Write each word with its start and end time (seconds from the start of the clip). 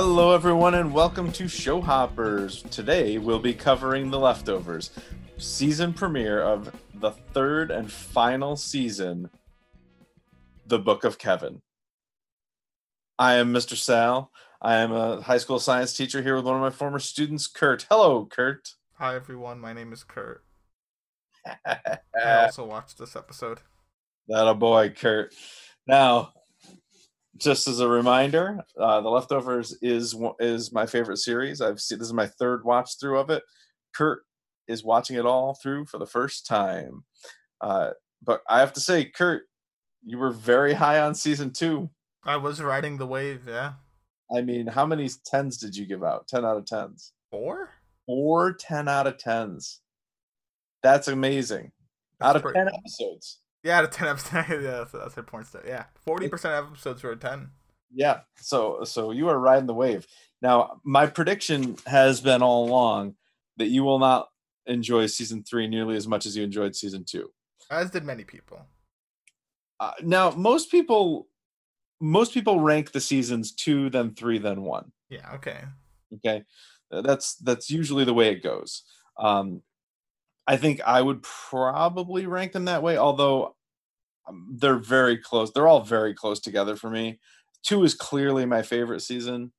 Hello, 0.00 0.32
everyone, 0.32 0.74
and 0.74 0.94
welcome 0.94 1.32
to 1.32 1.48
Show 1.48 1.80
Hoppers. 1.80 2.62
Today 2.70 3.18
we'll 3.18 3.40
be 3.40 3.52
covering 3.52 4.12
The 4.12 4.18
Leftovers, 4.20 4.92
season 5.38 5.92
premiere 5.92 6.40
of 6.40 6.72
the 6.94 7.10
third 7.10 7.72
and 7.72 7.90
final 7.90 8.54
season, 8.54 9.28
The 10.68 10.78
Book 10.78 11.02
of 11.02 11.18
Kevin. 11.18 11.62
I 13.18 13.34
am 13.34 13.52
Mr. 13.52 13.76
Sal. 13.76 14.30
I 14.62 14.76
am 14.76 14.92
a 14.92 15.20
high 15.20 15.38
school 15.38 15.58
science 15.58 15.92
teacher 15.92 16.22
here 16.22 16.36
with 16.36 16.44
one 16.44 16.54
of 16.54 16.62
my 16.62 16.70
former 16.70 17.00
students, 17.00 17.48
Kurt. 17.48 17.84
Hello, 17.90 18.24
Kurt. 18.24 18.74
Hi 19.00 19.16
everyone, 19.16 19.58
my 19.58 19.72
name 19.72 19.92
is 19.92 20.04
Kurt. 20.04 20.44
I 21.66 21.98
also 22.44 22.64
watched 22.64 22.98
this 22.98 23.16
episode. 23.16 23.62
That 24.28 24.46
a 24.46 24.54
boy, 24.54 24.90
Kurt. 24.90 25.34
Now, 25.88 26.34
just 27.38 27.68
as 27.68 27.80
a 27.80 27.88
reminder, 27.88 28.58
uh, 28.78 29.00
The 29.00 29.08
Leftovers 29.08 29.76
is 29.82 30.14
is 30.40 30.72
my 30.72 30.86
favorite 30.86 31.18
series. 31.18 31.60
I've 31.60 31.80
seen 31.80 31.98
this 31.98 32.08
is 32.08 32.12
my 32.14 32.26
third 32.26 32.64
watch 32.64 32.98
through 33.00 33.18
of 33.18 33.30
it. 33.30 33.42
Kurt 33.94 34.22
is 34.66 34.84
watching 34.84 35.16
it 35.16 35.24
all 35.26 35.54
through 35.54 35.86
for 35.86 35.98
the 35.98 36.06
first 36.06 36.46
time. 36.46 37.04
Uh, 37.60 37.90
but 38.22 38.42
I 38.48 38.60
have 38.60 38.72
to 38.74 38.80
say, 38.80 39.04
Kurt, 39.04 39.44
you 40.04 40.18
were 40.18 40.30
very 40.30 40.74
high 40.74 41.00
on 41.00 41.14
season 41.14 41.52
two. 41.52 41.88
I 42.24 42.36
was 42.36 42.60
riding 42.60 42.98
the 42.98 43.06
wave, 43.06 43.44
yeah. 43.48 43.74
I 44.36 44.42
mean, 44.42 44.66
how 44.66 44.84
many 44.84 45.08
tens 45.24 45.56
did 45.56 45.74
you 45.74 45.86
give 45.86 46.04
out? 46.04 46.28
10 46.28 46.44
out 46.44 46.58
of 46.58 46.64
10s. 46.66 47.12
Four? 47.30 47.70
Four 48.06 48.52
10 48.54 48.88
out 48.88 49.06
of 49.06 49.16
10s. 49.16 49.78
That's 50.82 51.08
amazing. 51.08 51.72
That's 52.20 52.30
out 52.30 52.36
of 52.36 52.42
pretty- 52.42 52.58
10 52.58 52.68
episodes. 52.68 53.40
Yeah, 53.68 53.78
out 53.78 53.84
of 53.84 53.90
ten 53.90 54.08
episodes. 54.12 54.48
yeah, 54.50 54.56
that's, 54.78 54.92
that's 54.92 55.14
her 55.14 55.22
point. 55.22 55.46
Still. 55.46 55.60
Yeah, 55.66 55.84
forty 56.04 56.28
percent 56.28 56.54
of 56.54 56.70
episodes 56.72 57.02
were 57.02 57.12
a 57.12 57.16
ten. 57.16 57.50
Yeah. 57.92 58.20
So 58.36 58.84
so 58.84 59.10
you 59.12 59.28
are 59.28 59.38
riding 59.38 59.66
the 59.66 59.74
wave. 59.74 60.06
Now, 60.40 60.80
my 60.84 61.06
prediction 61.06 61.76
has 61.86 62.20
been 62.20 62.42
all 62.42 62.66
along 62.68 63.14
that 63.56 63.66
you 63.68 63.82
will 63.84 63.98
not 63.98 64.28
enjoy 64.66 65.06
season 65.06 65.42
three 65.42 65.66
nearly 65.66 65.96
as 65.96 66.06
much 66.06 66.24
as 66.26 66.36
you 66.36 66.44
enjoyed 66.44 66.74
season 66.76 67.04
two. 67.04 67.30
As 67.70 67.90
did 67.90 68.04
many 68.04 68.24
people. 68.24 68.64
Uh, 69.80 69.92
now, 70.02 70.30
most 70.30 70.70
people 70.70 71.28
most 72.00 72.32
people 72.32 72.60
rank 72.60 72.92
the 72.92 73.00
seasons 73.00 73.52
two, 73.52 73.90
then 73.90 74.14
three, 74.14 74.38
then 74.38 74.62
one. 74.62 74.92
Yeah. 75.10 75.32
Okay. 75.34 75.60
Okay, 76.14 76.42
Uh, 76.90 77.02
that's 77.02 77.34
that's 77.36 77.68
usually 77.68 78.04
the 78.04 78.14
way 78.14 78.28
it 78.30 78.42
goes. 78.42 78.82
Um, 79.18 79.62
I 80.46 80.56
think 80.56 80.80
I 80.80 81.02
would 81.02 81.22
probably 81.22 82.24
rank 82.26 82.52
them 82.52 82.64
that 82.64 82.82
way, 82.82 82.96
although 82.96 83.56
they're 84.56 84.78
very 84.78 85.18
close. 85.18 85.52
They're 85.52 85.68
all 85.68 85.82
very 85.82 86.14
close 86.14 86.40
together 86.40 86.76
for 86.76 86.90
me. 86.90 87.20
Two 87.62 87.84
is 87.84 87.94
clearly 87.94 88.46
my 88.46 88.62
favorite 88.62 89.00
season, 89.00 89.52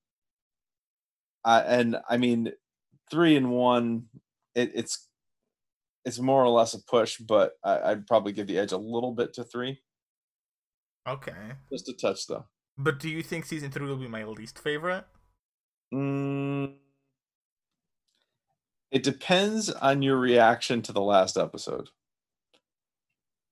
uh, 1.46 1.64
and 1.66 1.98
I 2.10 2.18
mean, 2.18 2.52
three 3.10 3.36
and 3.36 3.52
one, 3.52 4.08
it, 4.56 4.72
it's 4.76 5.08
it's 6.06 6.20
more 6.20 6.44
or 6.44 6.50
less 6.50 6.74
a 6.74 6.82
push, 6.84 7.18
but 7.20 7.54
I, 7.64 7.92
I'd 7.92 8.08
probably 8.08 8.32
give 8.34 8.48
the 8.48 8.58
edge 8.60 8.72
a 8.72 8.78
little 8.78 9.14
bit 9.14 9.34
to 9.36 9.44
three, 9.44 9.82
Okay. 11.06 11.58
just 11.72 11.90
a 11.90 11.94
touch 11.94 12.28
though. 12.28 12.46
But 12.78 12.98
do 13.00 13.08
you 13.10 13.22
think 13.22 13.46
season 13.46 13.70
three 13.70 13.86
will 13.86 13.98
be 13.98 14.08
my 14.08 14.24
least 14.24 14.58
favorite? 14.58 15.06
Mm, 15.94 16.80
it 18.92 19.04
depends 19.04 19.70
on 19.70 20.02
your 20.02 20.18
reaction 20.18 20.82
to 20.84 20.92
the 20.94 21.02
last 21.02 21.38
episode, 21.38 21.90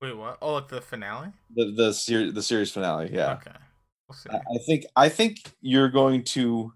Wait, 0.01 0.15
what? 0.15 0.37
Oh, 0.41 0.53
like 0.55 0.67
the 0.67 0.81
finale? 0.81 1.29
the 1.55 1.71
the 1.75 1.93
series 1.93 2.33
the 2.33 2.43
series 2.43 2.71
finale. 2.71 3.09
Yeah, 3.13 3.33
Okay. 3.33 3.51
We'll 4.07 4.15
see. 4.15 4.29
I, 4.29 4.35
I 4.37 4.57
think 4.65 4.85
I 4.95 5.09
think 5.09 5.41
you're 5.61 5.89
going 5.89 6.23
to 6.25 6.73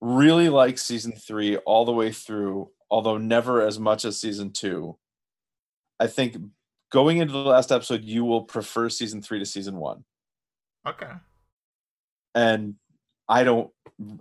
really 0.00 0.48
like 0.48 0.78
season 0.78 1.12
three 1.12 1.56
all 1.58 1.84
the 1.84 1.92
way 1.92 2.12
through, 2.12 2.70
although 2.90 3.18
never 3.18 3.62
as 3.66 3.78
much 3.78 4.04
as 4.04 4.20
season 4.20 4.52
two. 4.52 4.96
I 5.98 6.06
think 6.08 6.36
going 6.90 7.18
into 7.18 7.32
the 7.32 7.38
last 7.38 7.72
episode, 7.72 8.02
you 8.04 8.24
will 8.24 8.42
prefer 8.42 8.88
season 8.88 9.22
three 9.22 9.38
to 9.38 9.46
season 9.46 9.76
one, 9.76 10.04
Okay. 10.86 11.10
and 12.34 12.74
I 13.28 13.44
don't. 13.44 13.70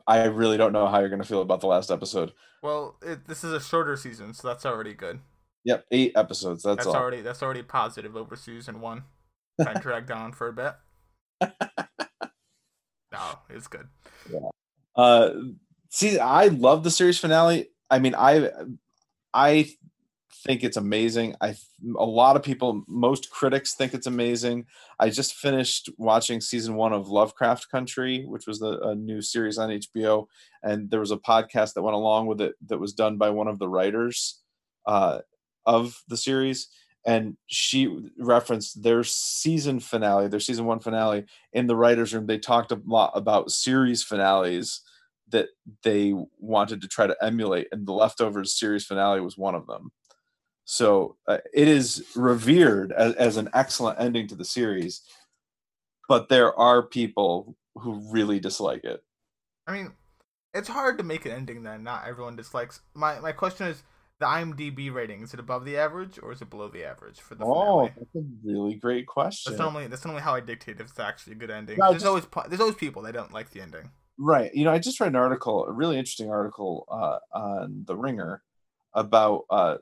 I 0.08 0.25
really 0.25 0.58
don't 0.58 0.74
know 0.74 0.88
how 0.88 1.00
you're 1.00 1.09
going 1.09 1.22
to 1.22 1.28
feel 1.28 1.42
about 1.42 1.62
the 1.62 1.68
last 1.68 1.90
episode. 1.92 2.34
Well, 2.62 2.98
it, 3.02 3.28
this 3.28 3.44
is 3.44 3.52
a 3.52 3.59
shorter 3.59 3.98
season, 3.98 4.34
so 4.34 4.48
that's 4.48 4.66
already 4.66 4.94
good. 4.94 5.20
Yep, 5.64 5.86
eight 5.92 6.14
episodes. 6.16 6.64
That's, 6.64 6.78
That's, 6.78 6.88
all. 6.88 6.96
already 6.96 7.22
that's 7.22 7.44
already 7.44 7.62
positive 7.62 8.16
over 8.16 8.36
season 8.36 8.82
one. 8.82 9.04
I 9.66 9.74
dragged 9.80 10.12
on 10.12 10.34
for 10.34 10.48
a 10.48 10.54
bit. 10.54 10.74
No, 13.12 13.40
it's 13.50 13.68
good. 13.68 13.88
Yeah. 14.32 14.50
Uh, 14.96 15.32
see, 15.90 16.18
I 16.18 16.48
love 16.48 16.84
the 16.84 16.92
series 16.92 17.20
finale. 17.20 17.70
I 17.90 18.00
mean, 18.00 18.16
I, 18.18 18.50
I 19.34 19.70
think 20.46 20.64
it's 20.64 20.78
amazing. 20.78 21.36
I 21.42 21.56
a 21.98 22.06
lot 22.06 22.36
of 22.36 22.44
people, 22.44 22.84
most 22.88 23.30
critics 23.32 23.74
think 23.74 23.94
it's 23.94 24.08
amazing. 24.08 24.66
I 25.00 25.10
just 25.10 25.36
finished 25.36 25.90
watching 25.98 26.40
season 26.40 26.76
one 26.76 26.94
of 26.94 27.10
Lovecraft 27.10 27.70
Country, 27.70 28.24
which 28.26 28.48
was 28.48 28.60
the, 28.60 28.80
a 28.82 28.96
new 28.96 29.22
series 29.22 29.58
on 29.58 29.70
HBO, 29.70 30.28
and 30.64 30.90
there 30.90 31.00
was 31.00 31.12
a 31.12 31.18
podcast 31.18 31.74
that 31.74 31.82
went 31.82 31.96
along 31.96 32.28
with 32.28 32.40
it 32.40 32.56
that 32.68 32.80
was 32.80 32.94
done 32.94 33.18
by 33.18 33.30
one 33.30 33.48
of 33.48 33.60
the 33.60 33.68
writers 33.68 34.40
uh, 34.86 35.20
of 35.66 36.02
the 36.08 36.18
series. 36.18 36.68
And 37.06 37.36
she 37.48 38.12
referenced 38.20 38.84
their 38.84 39.04
season 39.04 39.80
finale, 39.80 40.28
their 40.28 40.40
season 40.40 40.66
one 40.66 40.80
finale, 40.80 41.26
in 41.52 41.66
the 41.66 41.76
writers' 41.76 42.14
room. 42.14 42.28
They 42.28 42.38
talked 42.38 42.72
a 42.72 42.82
lot 42.86 43.12
about 43.16 43.52
series 43.52 44.04
finales 44.04 44.82
that 45.30 45.48
they 45.84 46.14
wanted 46.40 46.82
to 46.82 46.88
try 46.88 47.08
to 47.08 47.18
emulate, 47.22 47.68
and 47.72 47.88
the 47.88 47.94
leftovers 47.94 48.60
series 48.60 48.86
finale 48.86 49.22
was 49.22 49.38
one 49.38 49.56
of 49.56 49.66
them. 49.66 49.92
So 50.66 51.18
uh, 51.28 51.40
it 51.54 51.68
is 51.68 52.06
revered 52.16 52.92
as, 52.92 53.16
as 53.16 53.38
an 53.38 53.50
excellent 53.54 54.00
ending 54.00 54.28
to 54.28 54.36
the 54.36 54.46
series, 54.46 55.02
but 56.08 56.30
there 56.30 56.58
are 56.60 56.84
people 56.84 57.56
who 57.76 58.02
really 58.12 58.40
dislike 58.40 58.84
it. 58.84 59.02
I 59.66 59.74
mean, 59.74 59.94
it's 60.54 60.68
hard 60.68 60.98
to 60.98 61.04
make 61.04 61.26
an 61.26 61.32
ending 61.32 61.64
that 61.64 61.82
not 61.82 62.08
everyone 62.08 62.36
dislikes. 62.36 62.82
My 62.94 63.20
my 63.20 63.32
question 63.32 63.68
is 63.68 63.84
the 64.22 64.26
IMDb 64.28 64.94
rating 64.94 65.22
is 65.24 65.34
it 65.34 65.40
above 65.40 65.66
the 65.66 65.76
average 65.76 66.18
or 66.24 66.32
is 66.32 66.42
it 66.42 66.50
below 66.50 66.70
the 66.70 66.86
average 66.86 67.20
for 67.20 67.36
the 67.36 67.44
Oh, 67.44 67.80
finale? 67.88 67.94
that's 67.98 68.16
a 68.16 68.24
really 68.44 68.76
great 68.76 69.06
question. 69.08 69.52
That's 69.52 69.59
normally 69.59 69.88
that's 69.88 70.06
normally 70.06 70.22
how 70.24 70.34
I 70.36 70.40
dictate 70.40 70.80
if 70.80 70.90
it's 70.90 71.00
actually 71.00 71.34
a 71.34 71.36
good 71.38 71.52
ending. 71.52 71.78
No, 71.78 71.90
there's 71.90 72.04
just- 72.04 72.08
always 72.08 72.26
there's 72.48 72.62
always 72.62 72.76
people 72.76 73.02
that 73.02 73.14
don't 73.14 73.34
like 73.34 73.50
the 73.52 73.60
ending. 73.62 73.92
Right. 74.18 74.54
You 74.54 74.64
know, 74.66 74.72
I 74.72 74.78
just 74.80 75.00
read 75.00 75.08
an 75.10 75.16
article, 75.16 75.66
a 75.66 75.72
really 75.72 75.98
interesting 75.98 76.30
article 76.30 76.88
uh, 76.90 77.18
on 77.38 77.84
The 77.88 77.98
Ringer 77.98 78.44
about 78.94 79.46
uh, 79.50 79.78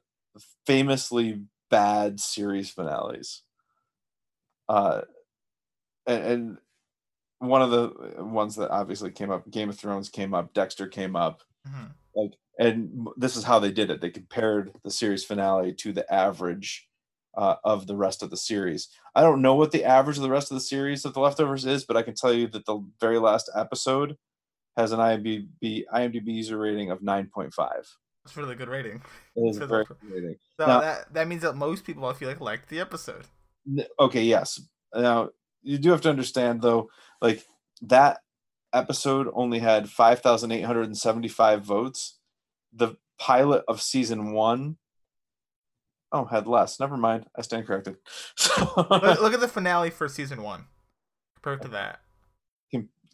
famously 0.66 1.42
bad 1.70 2.20
series 2.22 2.70
finales. 2.70 3.44
Uh, 4.70 5.02
and, 6.08 6.24
and 6.24 6.58
one 7.40 7.62
of 7.62 7.72
the 7.72 8.24
ones 8.24 8.56
that 8.56 8.70
obviously 8.70 9.12
came 9.12 9.32
up, 9.32 9.50
Game 9.52 9.70
of 9.70 9.78
Thrones 9.78 10.10
came 10.10 10.34
up, 10.34 10.54
Dexter 10.54 10.88
came 10.88 11.16
up. 11.18 11.42
Mhm. 11.68 11.92
Like, 12.16 12.32
and 12.60 13.08
this 13.18 13.36
is 13.38 13.46
how 13.46 13.58
they 13.58 13.72
did 13.72 13.90
it. 13.90 14.02
They 14.02 14.10
compared 14.12 14.74
the 14.84 14.92
series 14.92 15.24
finale 15.24 15.74
to 15.76 15.94
the 15.94 16.12
average 16.14 16.88
uh, 17.36 17.56
of 17.64 17.88
the 17.88 17.96
rest 17.96 18.22
of 18.22 18.30
the 18.30 18.38
series. 18.38 18.90
I 19.16 19.22
don't 19.22 19.42
know 19.42 19.56
what 19.56 19.72
the 19.72 19.86
average 19.86 20.18
of 20.18 20.24
the 20.24 20.30
rest 20.30 20.52
of 20.52 20.56
the 20.56 20.62
series 20.62 21.06
of 21.06 21.14
The 21.14 21.22
Leftovers 21.22 21.66
is, 21.66 21.86
but 21.86 21.96
I 21.96 22.02
can 22.02 22.16
tell 22.16 22.34
you 22.34 22.48
that 22.50 22.66
the 22.66 22.86
very 23.00 23.18
last 23.18 23.50
episode 23.56 24.18
has 24.76 24.92
an 24.92 25.00
IMDb 25.00 25.84
IMDb 25.94 26.28
user 26.28 26.58
rating 26.58 26.92
of 26.92 27.00
9.5. 27.00 27.52
That's 27.56 28.36
a 28.36 28.40
really 28.40 28.56
good 28.56 28.68
rating. 28.68 29.02
It 29.36 29.50
is 29.50 29.58
a 29.62 29.66
very 29.66 29.86
good 29.86 29.98
rating. 30.04 30.36
So 30.60 30.68
Now- 30.68 30.82
that 30.82 31.14
that 31.14 31.28
means 31.30 31.44
that 31.44 31.56
most 31.56 31.86
people 31.86 32.06
I 32.06 32.14
feel 32.14 32.28
like 32.28 32.42
liked 32.42 32.68
the 32.70 32.82
episode. 32.82 33.26
Okay, 34.00 34.24
yes. 34.24 34.62
Now 34.94 35.30
you 35.62 35.78
do 35.78 35.92
have 35.92 36.02
to 36.02 36.10
understand 36.10 36.62
though, 36.62 36.90
like 37.22 37.46
that 37.84 38.20
episode 38.74 39.28
only 39.34 39.60
had 39.60 39.90
5,875 39.90 41.64
votes. 41.64 42.19
The 42.74 42.96
pilot 43.18 43.64
of 43.68 43.82
season 43.82 44.32
one 44.32 44.78
oh 46.12 46.26
had 46.26 46.48
less. 46.48 46.80
Never 46.80 46.98
mind. 46.98 47.26
I 47.36 47.42
stand 47.42 47.68
corrected. 47.68 47.98
look, 48.78 48.90
look 49.22 49.34
at 49.34 49.40
the 49.40 49.48
finale 49.54 49.90
for 49.90 50.08
season 50.08 50.42
one 50.42 50.66
compared 51.36 51.62
to 51.64 51.68
that. 51.70 52.02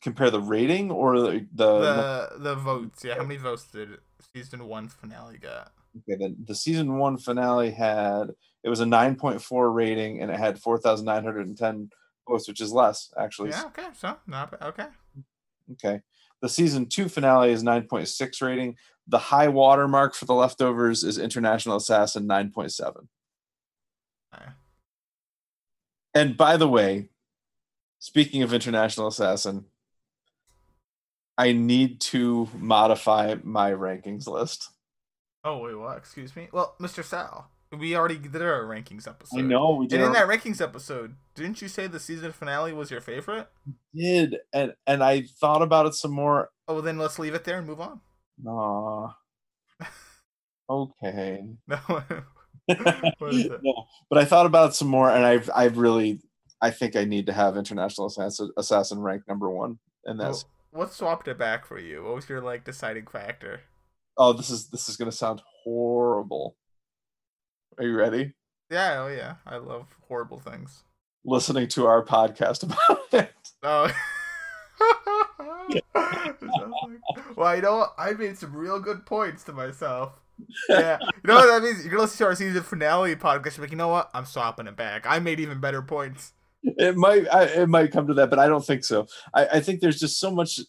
Compare 0.02 0.30
the 0.30 0.42
rating 0.42 0.92
or 0.92 1.20
the, 1.20 1.48
the 1.54 1.80
The 1.80 2.30
the 2.38 2.56
votes, 2.56 3.04
yeah. 3.04 3.16
How 3.16 3.24
many 3.24 3.38
votes 3.38 3.66
did 3.66 3.90
season 4.36 4.68
one 4.68 4.88
finale 4.88 5.40
get? 5.40 5.70
Okay, 5.98 6.16
the, 6.20 6.36
the 6.46 6.54
season 6.54 6.98
one 6.98 7.18
finale 7.18 7.72
had 7.72 8.30
it 8.64 8.70
was 8.70 8.82
a 8.82 8.86
9.4 8.86 9.74
rating 9.74 10.22
and 10.22 10.30
it 10.30 10.38
had 10.38 10.60
4,910 10.60 11.90
votes, 12.28 12.48
which 12.48 12.62
is 12.62 12.72
less 12.72 13.12
actually. 13.18 13.50
Yeah. 13.50 13.66
Okay. 13.68 13.88
So 13.98 14.18
not. 14.28 14.62
Okay. 14.62 14.86
Okay. 15.72 16.02
The 16.42 16.50
season 16.50 16.86
two 16.86 17.10
finale 17.10 17.52
is 17.52 17.64
9.6 17.64 18.42
rating. 18.42 18.76
The 19.08 19.18
high 19.20 19.48
water 19.48 19.88
mark 19.88 20.16
for 20.16 20.26
the 20.26 20.34
leftovers 20.34 21.04
is 21.04 21.18
International 21.18 21.76
Assassin 21.78 22.28
9.7. 22.28 23.08
Okay. 24.34 24.46
And 26.14 26.36
by 26.38 26.58
the 26.58 26.68
way, 26.68 27.10
speaking 28.00 28.42
of 28.42 28.54
International 28.54 29.08
Assassin, 29.08 29.66
I 31.38 31.52
need 31.52 32.00
to 32.02 32.50
modify 32.58 33.36
my 33.44 33.72
rankings 33.72 34.28
list. 34.28 34.70
Oh 35.44 35.60
wait, 35.60 35.76
what? 35.76 35.98
Excuse 35.98 36.36
me. 36.36 36.48
Well, 36.52 36.76
Mr. 36.80 37.04
Sal, 37.04 37.52
we 37.78 37.96
already 37.96 38.18
did 38.18 38.42
our 38.42 38.64
rankings 38.64 39.08
episode. 39.08 39.38
I 39.38 39.42
know 39.42 39.76
we 39.76 39.86
did. 39.88 40.00
And 40.02 40.10
in 40.10 40.16
our- 40.16 40.28
that 40.28 40.34
rankings 40.44 40.62
episode, 40.62 41.16
didn't 41.36 41.62
you 41.62 41.68
say 41.68 41.88
the 41.88 42.00
season 42.00 42.32
finale 42.32 42.74
was 42.74 42.90
your 42.90 43.02
favorite? 43.02 43.48
did 43.94 44.38
and 44.54 44.74
and 44.88 45.04
I 45.04 45.24
thought 45.24 45.62
about 45.62 45.86
it 45.86 45.94
some 45.94 46.12
more. 46.12 46.50
Oh, 46.68 46.76
well, 46.76 46.82
then 46.84 46.98
let's 46.98 47.20
leave 47.20 47.34
it 47.36 47.44
there 47.44 47.58
and 47.60 47.68
move 47.68 47.80
on. 47.82 48.02
Aw. 48.48 49.08
okay. 50.70 51.44
No. 51.68 51.78
what 53.20 53.34
is 53.36 53.46
it? 53.46 53.60
no, 53.62 53.86
but 54.10 54.18
I 54.18 54.26
thought 54.26 54.48
about 54.48 54.72
it 54.72 54.74
some 54.74 54.88
more, 54.88 55.12
and 55.12 55.24
I've 55.24 55.52
I've 55.56 55.78
really 55.78 56.20
I 56.62 56.72
think 56.72 56.96
I 56.96 57.04
need 57.04 57.28
to 57.28 57.34
have 57.34 57.58
International 57.58 58.08
Assassin, 58.08 58.52
Assassin 58.58 59.00
rank 59.00 59.22
number 59.28 59.52
one, 59.52 59.78
and 60.06 60.20
that's 60.20 60.46
Oh, 60.46 60.80
what 60.80 60.92
swapped 60.94 61.28
it 61.28 61.38
back 61.38 61.64
for 61.68 61.78
you? 61.78 62.04
What 62.04 62.16
was 62.16 62.28
your 62.28 62.42
like 62.42 62.64
deciding 62.66 63.06
factor? 63.06 63.62
oh 64.18 64.34
this 64.34 64.50
is 64.50 64.70
this 64.70 64.90
is 64.90 64.98
gonna 64.98 65.12
sound 65.12 65.44
horrible. 65.64 66.56
Are 67.78 67.84
you 67.86 67.96
ready? 67.96 68.34
Yeah, 68.72 69.04
oh 69.04 69.08
yeah, 69.10 69.36
I 69.46 69.58
love 69.58 69.96
horrible 70.08 70.40
things. 70.40 70.82
Listening 71.24 71.68
to 71.70 71.86
our 71.86 72.04
podcast 72.04 72.64
about 72.64 73.00
it. 73.14 73.32
Oh. 73.62 73.92
Well, 77.36 77.56
you 77.56 77.62
know 77.62 77.78
what? 77.78 77.94
I 77.98 78.14
made 78.14 78.38
some 78.38 78.56
real 78.56 78.80
good 78.80 79.06
points 79.06 79.44
to 79.44 79.54
myself. 79.54 80.14
Yeah, 80.70 80.98
you 81.02 81.08
know 81.26 81.36
what 81.36 81.48
that 81.48 81.64
means? 81.64 81.82
You're 81.84 81.92
gonna 81.92 82.04
listen 82.04 82.18
to 82.20 82.26
our 82.26 82.36
season 82.36 82.64
finale 82.64 83.16
podcast. 83.16 83.58
You're 83.58 83.66
like, 83.66 83.72
you 83.72 83.78
know 83.78 83.88
what? 83.90 84.10
I'm 84.14 84.26
swapping 84.26 84.68
it 84.68 84.76
back. 84.76 85.06
I 85.08 85.20
made 85.20 85.40
even 85.40 85.60
better 85.60 85.82
points. 85.82 86.34
It 86.64 86.96
might 86.96 87.28
I, 87.34 87.44
it 87.44 87.70
might 87.70 87.92
come 87.92 88.08
to 88.08 88.14
that, 88.16 88.30
but 88.30 88.40
I 88.40 88.48
don't 88.48 88.66
think 88.66 88.84
so. 88.84 89.08
I, 89.34 89.46
I 89.46 89.60
think 89.60 89.82
there's 89.82 90.00
just 90.00 90.20
so 90.20 90.32
much 90.32 90.60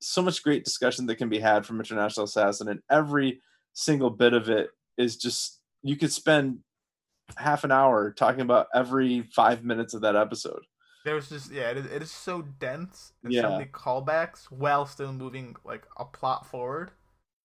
so 0.00 0.22
much 0.22 0.42
great 0.42 0.64
discussion 0.64 1.06
that 1.06 1.16
can 1.16 1.28
be 1.28 1.38
had 1.38 1.66
from 1.66 1.78
International 1.78 2.24
Assassin, 2.24 2.68
and 2.68 2.80
every 2.90 3.40
single 3.72 4.10
bit 4.10 4.32
of 4.32 4.48
it 4.48 4.70
is 4.96 5.16
just 5.16 5.60
you 5.82 5.96
could 5.96 6.12
spend 6.12 6.58
half 7.36 7.64
an 7.64 7.72
hour 7.72 8.12
talking 8.12 8.40
about 8.40 8.66
every 8.74 9.28
five 9.34 9.64
minutes 9.64 9.94
of 9.94 10.02
that 10.02 10.16
episode. 10.16 10.62
There's 11.04 11.28
just 11.28 11.50
yeah, 11.50 11.70
it 11.70 11.78
is, 11.78 11.86
it 11.86 12.02
is 12.02 12.10
so 12.10 12.42
dense 12.42 13.12
and 13.24 13.32
Yeah. 13.32 13.42
so 13.42 13.50
many 13.52 13.66
callbacks 13.66 14.44
while 14.50 14.84
still 14.86 15.12
moving 15.12 15.56
like 15.64 15.86
a 15.96 16.04
plot 16.04 16.46
forward. 16.46 16.90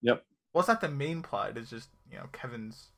Yep. 0.02 0.24
Well, 0.52 0.60
it's 0.60 0.68
not 0.68 0.80
the 0.80 0.88
main 0.88 1.22
plot. 1.22 1.56
It's 1.56 1.70
just 1.70 1.88
you 2.10 2.16
know 2.18 2.26
Kevin's 2.32 2.88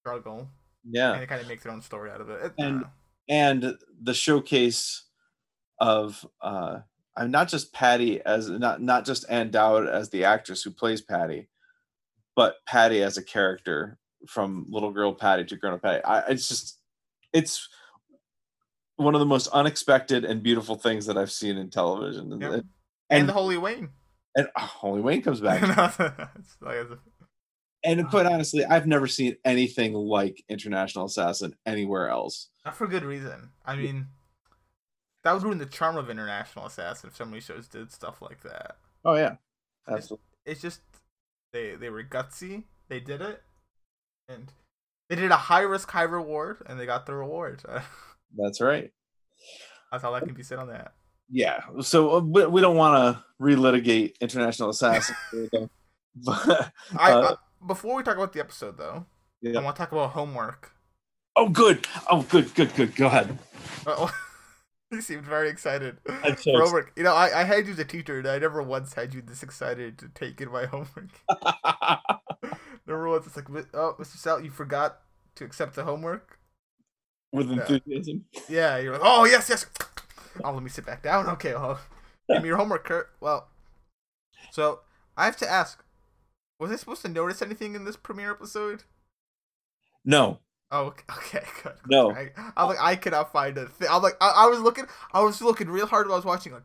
struggle, 0.00 0.48
Yeah. 0.84 1.12
and 1.14 1.22
it 1.22 1.26
kind 1.26 1.40
of 1.40 1.48
makes 1.48 1.64
their 1.64 1.72
own 1.72 1.82
story 1.82 2.10
out 2.10 2.20
of 2.20 2.30
it. 2.30 2.44
it 2.46 2.52
And- 2.58 2.84
uh, 2.84 2.88
and 3.28 3.78
the 4.02 4.14
showcase 4.14 5.04
of 5.80 6.24
uh 6.40 6.80
I'm 7.16 7.30
not 7.30 7.48
just 7.48 7.72
Patty 7.72 8.20
as 8.22 8.48
not 8.50 8.80
not 8.82 9.04
just 9.04 9.24
Ann 9.28 9.50
Dowd 9.50 9.88
as 9.88 10.10
the 10.10 10.24
actress 10.24 10.62
who 10.62 10.70
plays 10.70 11.00
Patty, 11.00 11.48
but 12.36 12.56
Patty 12.66 13.02
as 13.02 13.16
a 13.16 13.22
character 13.24 13.98
from 14.28 14.66
little 14.68 14.90
girl 14.92 15.12
Patty 15.14 15.44
to 15.44 15.56
grown 15.56 15.74
up 15.74 15.82
Patty. 15.82 16.04
I, 16.04 16.20
it's 16.28 16.48
just 16.48 16.78
it's 17.32 17.68
one 18.96 19.14
of 19.14 19.20
the 19.20 19.26
most 19.26 19.48
unexpected 19.48 20.24
and 20.24 20.42
beautiful 20.42 20.76
things 20.76 21.06
that 21.06 21.18
I've 21.18 21.32
seen 21.32 21.56
in 21.56 21.70
television. 21.70 22.32
And, 22.32 22.42
Yep. 22.42 22.52
and, 22.52 22.64
and, 23.10 23.28
the 23.28 23.32
Holy 23.32 23.56
Wayne. 23.56 23.90
and 24.36 24.48
oh, 24.56 24.60
Holy 24.60 25.00
Wayne 25.00 25.22
comes 25.22 25.40
back. 25.40 25.62
It's 26.38 26.56
and 27.84 28.08
quite 28.08 28.24
honestly, 28.24 28.64
I've 28.64 28.86
never 28.86 29.06
seen 29.06 29.36
anything 29.44 29.92
like 29.92 30.42
International 30.48 31.04
Assassin 31.04 31.54
anywhere 31.66 32.08
else. 32.08 32.48
Not 32.64 32.76
for 32.76 32.86
good 32.86 33.04
reason. 33.04 33.50
I 33.66 33.76
mean, 33.76 34.06
that 35.22 35.32
would 35.34 35.42
ruin 35.42 35.58
the 35.58 35.66
charm 35.66 35.98
of 35.98 36.08
International 36.08 36.64
Assassin 36.64 37.10
if 37.10 37.16
so 37.16 37.26
many 37.26 37.40
shows 37.40 37.68
did 37.68 37.92
stuff 37.92 38.22
like 38.22 38.42
that. 38.42 38.76
Oh 39.04 39.16
yeah. 39.16 39.36
Absolutely. 39.86 40.24
It's 40.46 40.62
just 40.62 40.80
they 41.52 41.74
they 41.74 41.90
were 41.90 42.02
gutsy. 42.02 42.64
They 42.88 43.00
did 43.00 43.20
it, 43.20 43.42
and 44.28 44.52
they 45.08 45.16
did 45.16 45.30
a 45.30 45.36
high 45.36 45.62
risk, 45.62 45.90
high 45.90 46.02
reward, 46.02 46.62
and 46.66 46.78
they 46.78 46.86
got 46.86 47.06
the 47.06 47.14
reward. 47.14 47.62
That's 48.36 48.60
right. 48.60 48.90
That's 49.92 50.04
all 50.04 50.12
that 50.12 50.24
can 50.24 50.34
be 50.34 50.42
said 50.42 50.58
on 50.58 50.68
that. 50.68 50.92
yeah 51.30 51.60
so 51.80 52.16
uh, 52.16 52.20
we, 52.20 52.46
we 52.46 52.60
don't 52.60 52.76
want 52.76 52.94
to 52.96 53.24
relitigate 53.42 54.12
international 54.20 54.68
assassin 54.70 55.14
but 56.16 56.72
I, 56.98 57.12
Uh, 57.12 57.34
I 57.34 57.66
before 57.66 57.96
we 57.96 58.02
talk 58.02 58.16
about 58.16 58.32
the 58.32 58.40
episode 58.40 58.76
though, 58.76 59.06
I 59.46 59.60
want 59.60 59.76
to 59.76 59.80
talk 59.80 59.92
about 59.92 60.10
homework. 60.10 60.72
oh 61.36 61.48
good 61.48 61.86
oh 62.10 62.22
good 62.22 62.54
good 62.54 62.74
good 62.74 62.94
go 62.96 63.06
ahead 63.06 63.38
you 64.90 65.00
seemed 65.08 65.24
very 65.24 65.48
excited 65.48 65.98
I'm 66.22 66.36
so 66.36 66.52
for 66.52 66.64
homework. 66.64 66.92
You 66.96 67.02
know, 67.04 67.14
I, 67.14 67.40
I 67.40 67.44
had 67.44 67.66
you 67.66 67.72
as 67.72 67.78
a 67.78 67.84
teacher, 67.84 68.18
and 68.18 68.28
I 68.28 68.38
never 68.38 68.62
once 68.62 68.94
had 68.94 69.12
you 69.14 69.22
this 69.22 69.42
excited 69.42 69.98
to 69.98 70.08
take 70.08 70.40
in 70.40 70.52
my 70.52 70.66
homework. 70.72 71.10
Never 72.86 73.08
once. 73.08 73.26
It's 73.26 73.34
like, 73.36 73.48
oh, 73.74 73.96
Mr. 73.98 74.16
Sal, 74.16 74.40
you 74.40 74.50
forgot 74.50 75.00
to 75.36 75.44
accept 75.44 75.74
the 75.74 75.84
homework. 75.84 76.33
With 77.34 77.50
enthusiasm 77.50 78.24
Yeah, 78.48 78.78
you're 78.78 78.92
like, 78.92 79.02
oh 79.04 79.24
yes, 79.24 79.48
yes. 79.48 79.66
Oh, 80.42 80.52
let 80.52 80.62
me 80.62 80.70
sit 80.70 80.86
back 80.86 81.02
down. 81.02 81.28
Okay, 81.28 81.54
well, 81.54 81.80
give 82.28 82.42
me 82.42 82.48
your 82.48 82.56
homework, 82.56 82.84
Kurt. 82.84 83.10
Well, 83.20 83.48
so 84.50 84.80
I 85.16 85.26
have 85.26 85.36
to 85.38 85.50
ask, 85.50 85.84
was 86.58 86.70
I 86.70 86.76
supposed 86.76 87.02
to 87.02 87.08
notice 87.08 87.42
anything 87.42 87.74
in 87.74 87.84
this 87.84 87.96
premiere 87.96 88.32
episode? 88.32 88.84
no 90.04 90.38
Oh, 90.74 90.86
ok- 90.86 91.04
okay, 91.18 91.44
good. 91.62 91.74
No. 91.88 92.10
I, 92.10 92.30
was 92.64 92.76
like, 92.76 92.80
I 92.80 92.96
cannot 92.96 93.32
find 93.32 93.56
a 93.58 93.66
thing. 93.66 93.88
I'm 93.90 94.02
like, 94.02 94.16
I, 94.20 94.32
I 94.36 94.46
was 94.46 94.58
looking, 94.58 94.86
I 95.12 95.20
was 95.22 95.40
looking 95.40 95.68
real 95.68 95.86
hard 95.86 96.06
while 96.06 96.14
I 96.14 96.18
was 96.18 96.24
watching. 96.24 96.52
Like, 96.52 96.64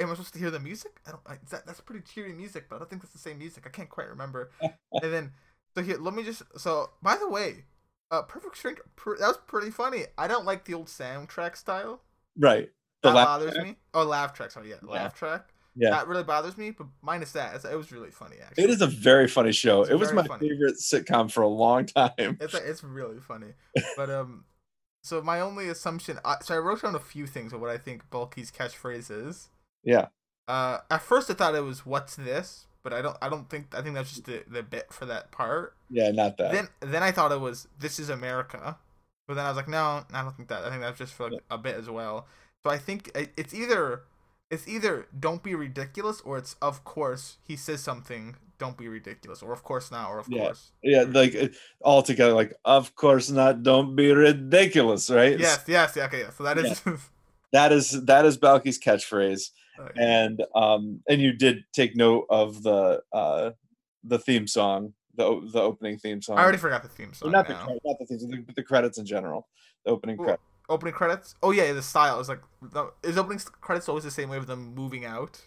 am 0.00 0.08
I 0.08 0.14
supposed 0.14 0.32
to 0.32 0.40
hear 0.40 0.50
the 0.50 0.58
music? 0.58 1.00
I 1.06 1.10
don't. 1.12 1.22
I, 1.26 1.36
that, 1.50 1.64
that's 1.64 1.80
pretty 1.80 2.04
cheery 2.04 2.32
music, 2.32 2.66
but 2.68 2.76
I 2.76 2.78
don't 2.80 2.90
think 2.90 3.02
that's 3.02 3.12
the 3.12 3.20
same 3.20 3.38
music. 3.38 3.64
I 3.66 3.70
can't 3.70 3.88
quite 3.88 4.08
remember. 4.08 4.50
and 4.62 5.12
then, 5.12 5.32
so 5.74 5.82
here, 5.82 5.98
let 5.98 6.14
me 6.14 6.24
just. 6.24 6.42
So, 6.56 6.90
by 7.02 7.16
the 7.16 7.28
way, 7.28 7.66
uh, 8.10 8.22
Perfect 8.22 8.56
Stranger, 8.56 8.82
pr- 8.96 9.16
that 9.18 9.28
was 9.28 9.38
pretty 9.46 9.70
funny. 9.70 10.04
I 10.18 10.26
don't 10.28 10.44
like 10.44 10.64
the 10.64 10.74
old 10.74 10.86
soundtrack 10.88 11.56
style. 11.56 12.00
right 12.38 12.70
the 13.02 13.10
That 13.12 13.24
bothers 13.24 13.54
track? 13.54 13.66
me. 13.66 13.76
Oh, 13.94 14.04
laugh 14.04 14.34
track. 14.34 14.50
Sorry, 14.50 14.70
yeah, 14.70 14.76
Yeah. 14.86 14.92
laugh 14.92 15.14
track. 15.14 15.48
yeah 15.74 15.90
That 15.90 16.06
really 16.08 16.24
bothers 16.24 16.58
me. 16.58 16.70
But 16.72 16.88
minus 17.00 17.32
that, 17.32 17.64
it 17.64 17.76
was 17.76 17.90
really 17.92 18.10
funny. 18.10 18.36
Actually, 18.44 18.64
it 18.64 18.70
is 18.70 18.82
a 18.82 18.86
very 18.86 19.26
funny 19.28 19.52
show 19.52 19.80
It's 19.82 19.90
it 19.90 19.94
was 19.98 20.12
my 20.12 20.26
funny. 20.26 20.48
favorite 20.48 20.74
sitcom 20.76 21.30
for 21.32 21.42
a 21.42 21.48
long 21.48 21.86
time 21.86 22.10
It's 22.18 22.52
it's 22.70 22.84
really 22.84 23.20
funny. 23.20 23.54
But 23.96 24.10
um, 24.10 24.44
so 25.02 25.22
my 25.22 25.40
only 25.40 25.68
assumption. 25.68 26.18
Uh, 26.24 26.40
so 26.40 26.54
I 26.54 26.58
wrote 26.58 26.82
down 26.82 26.94
a 26.94 26.98
few 27.00 27.26
things 27.26 27.52
of 27.54 27.60
what 27.62 27.70
I 27.70 27.78
think 27.78 28.10
Balky's 28.10 28.50
catchphrase 28.50 29.10
is. 29.10 29.48
yeah 29.82 30.08
Uh, 30.46 30.78
at 30.90 31.00
first 31.00 31.30
I 31.30 31.34
thought 31.34 31.54
it 31.54 31.64
was 31.64 31.86
"What's 31.86 32.16
this?" 32.16 32.66
But 32.82 32.92
I 32.94 33.02
don't. 33.02 33.16
I 33.20 33.28
don't 33.28 33.48
think. 33.50 33.74
I 33.74 33.82
think 33.82 33.94
that's 33.94 34.10
just 34.10 34.24
the, 34.24 34.42
the 34.50 34.62
bit 34.62 34.92
for 34.92 35.04
that 35.06 35.30
part. 35.32 35.74
yeah 35.90 36.10
not 36.10 36.36
that 36.38 36.52
Then 36.52 36.68
then 36.80 37.02
I 37.02 37.12
thought 37.12 37.32
it 37.32 37.40
was 37.40 37.68
"This 37.78 37.98
is 37.98 38.08
America," 38.08 38.78
but 39.28 39.34
then 39.34 39.44
I 39.44 39.48
was 39.48 39.56
like, 39.56 39.68
no, 39.68 40.04
I 40.12 40.22
don't 40.22 40.36
think 40.36 40.48
that. 40.48 40.64
I 40.64 40.70
think 40.70 40.80
that's 40.82 40.98
just 40.98 41.12
for 41.14 41.30
like 41.30 41.42
a 41.50 41.58
bit 41.58 41.76
as 41.76 41.88
well. 41.90 42.26
So 42.64 42.70
I 42.70 42.78
think 42.78 43.10
it's 43.36 43.52
either 43.54 44.02
it's 44.50 44.66
either 44.66 45.06
"Don't 45.18 45.42
be 45.42 45.54
ridiculous" 45.54 46.20
or 46.22 46.38
it's 46.38 46.56
"Of 46.62 46.84
course 46.84 47.36
he 47.42 47.56
says 47.56 47.82
something." 47.82 48.36
Don't 48.58 48.76
be 48.76 48.88
ridiculous, 48.88 49.42
or 49.42 49.52
of 49.54 49.62
course 49.62 49.90
not, 49.90 50.10
or 50.10 50.18
of 50.18 50.28
Yeah. 50.28 50.42
course. 50.44 50.72
yeah 50.82 51.04
like 51.08 51.34
all 51.80 52.02
together 52.02 52.34
like 52.34 52.52
of 52.64 52.94
course 52.94 53.30
not 53.30 53.62
don't 53.62 53.96
be 53.96 54.12
ridiculous 54.12 55.08
right 55.08 55.38
Yes, 55.40 55.64
yes, 55.66 55.94
yeah, 55.96 56.04
okay, 56.06 56.20
yeah. 56.20 56.30
So 56.30 56.44
that 56.44 56.58
is. 56.58 56.82
that 57.52 57.72
is 57.72 58.04
that 58.04 58.24
is 58.26 58.36
balky's 58.36 58.78
catchphrase 58.78 59.50
Okay. 59.80 60.00
and 60.00 60.44
um 60.54 61.00
and 61.08 61.20
you 61.20 61.32
did 61.32 61.64
take 61.72 61.96
note 61.96 62.26
of 62.30 62.62
the 62.62 63.00
uh 63.12 63.50
the 64.04 64.18
theme 64.18 64.46
song 64.46 64.92
the 65.14 65.24
the 65.52 65.60
opening 65.60 65.98
theme 65.98 66.20
song 66.22 66.38
I 66.38 66.42
already 66.42 66.58
forgot 66.58 66.82
the 66.82 66.88
theme 66.88 67.12
song. 67.12 67.32
not 67.32 67.46
the 67.46 67.54
now. 67.54 67.66
not 67.84 67.98
the 67.98 68.06
theme 68.06 68.18
song, 68.20 68.30
the, 68.30 68.54
the 68.54 68.62
credits 68.62 68.98
in 68.98 69.06
general 69.06 69.48
the 69.84 69.90
opening 69.90 70.16
Well, 70.16 70.26
credit 70.26 70.40
Opening 70.68 70.94
credits. 70.94 71.34
Oh 71.42 71.50
yeah, 71.50 71.72
the 71.72 71.82
style 71.82 72.20
is 72.20 72.28
like. 72.28 72.42
The, 72.62 72.92
is 73.02 73.18
opening 73.18 73.40
credits 73.60 73.88
always 73.88 74.04
the 74.04 74.10
same 74.12 74.28
way 74.28 74.36
of 74.36 74.46
them 74.46 74.72
moving 74.76 75.04
out? 75.04 75.40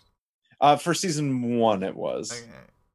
uh 0.60 0.76
for 0.76 0.94
season 0.94 1.58
one 1.58 1.82
it 1.82 1.96
was 1.96 2.32
Okay. 2.32 2.50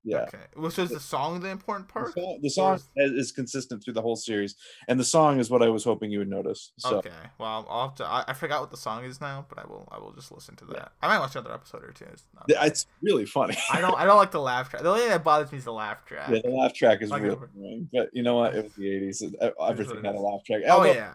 Yeah 0.09 0.23
Okay. 0.23 0.38
Well, 0.57 0.71
so 0.71 0.83
is 0.83 0.91
the 0.91 1.00
song 1.00 1.41
the 1.41 1.49
important 1.49 1.88
the 1.88 1.93
part? 1.93 2.15
song, 2.15 2.38
the 2.43 2.50
song 2.50 2.75
is- 2.77 2.88
is, 2.97 3.12
is 3.12 3.33
consistent 3.33 3.85
through 3.85 3.95
the 3.95 4.03
whole 4.03 4.17
series 4.17 4.55
and 4.88 4.99
the 4.99 5.05
song 5.05 5.38
is 5.38 5.50
what 5.50 5.62
i 5.62 5.69
was 5.69 5.85
hoping 5.85 6.11
you 6.11 6.19
would 6.19 6.29
notice 6.29 6.73
so 6.79 6.97
Okay. 6.99 7.11
Well, 7.38 7.67
I'll 7.69 7.88
have 7.88 7.95
to. 7.97 8.05
I, 8.05 8.25
I 8.29 8.33
forgot 8.33 8.61
what 8.61 8.71
the 8.71 8.77
song 8.77 9.05
is 9.05 9.21
now, 9.21 9.47
but 9.49 9.59
I 9.59 9.67
will. 9.67 9.87
I 9.93 9.99
will 9.99 10.12
just 10.12 10.33
listen 10.33 10.57
to 10.57 10.65
that. 10.67 10.93
I 11.03 11.07
might 11.09 11.19
watch 11.21 11.37
another 11.37 11.53
episode 11.55 11.85
or 11.85 11.93
two. 11.93 12.07
It's 12.12 12.25
it's 12.49 12.87
really 13.03 13.27
funny 13.27 13.57
I 13.73 13.81
don't. 13.81 13.95
I 13.97 14.05
don't 14.05 14.17
like 14.17 14.31
the 14.33 14.41
laugh 14.41 14.69
track. 14.71 14.83
The 14.83 14.88
only 14.88 15.03
thing 15.03 15.11
that 15.11 15.23
bothers 15.23 15.53
me 15.53 15.59
is 15.59 15.65
the 15.65 15.73
laugh 15.73 16.05
track. 16.05 16.31
yeah 16.31 16.41
the 16.43 16.50
laugh 16.50 16.75
track 16.75 17.03
is 17.03 17.12
I'll 17.12 17.21
really 17.21 17.37
annoying 17.57 17.88
but 17.93 18.09
you 18.12 18.23
know 18.23 18.37
what 18.37 18.55
it 18.57 18.65
was 18.65 18.73
the 18.75 18.85
80s 18.85 19.35
uh, 19.41 19.50
everything 19.65 20.05
had 20.05 20.15
a 20.15 20.21
laugh 20.21 20.41
track 20.45 20.62
oh 20.67 20.79
Although, 20.79 20.93
yeah. 20.93 21.12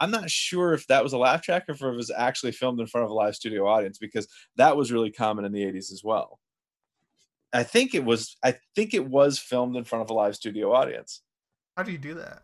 I'm 0.00 0.10
not 0.10 0.28
sure 0.30 0.72
if 0.74 0.86
that 0.88 1.02
was 1.02 1.12
a 1.12 1.18
laugh 1.18 1.42
track 1.42 1.64
or 1.68 1.72
if 1.74 1.82
it 1.82 1.90
was 1.96 2.10
actually 2.16 2.52
filmed 2.52 2.80
in 2.80 2.86
front 2.86 3.04
of 3.04 3.10
a 3.10 3.14
live 3.14 3.34
studio 3.36 3.66
audience 3.66 3.98
because 3.98 4.26
that 4.56 4.76
was 4.76 4.90
really 4.92 5.10
common 5.10 5.44
in 5.44 5.52
the 5.52 5.62
80s 5.64 5.92
as 5.92 6.02
well. 6.04 6.40
I 7.54 7.62
think 7.62 7.94
it 7.94 8.04
was 8.04 8.36
I 8.42 8.56
think 8.74 8.92
it 8.92 9.06
was 9.06 9.38
filmed 9.38 9.76
in 9.76 9.84
front 9.84 10.02
of 10.02 10.10
a 10.10 10.14
live 10.14 10.34
studio 10.34 10.72
audience. 10.72 11.22
How 11.76 11.84
do 11.84 11.92
you 11.92 11.98
do 11.98 12.14
that? 12.14 12.42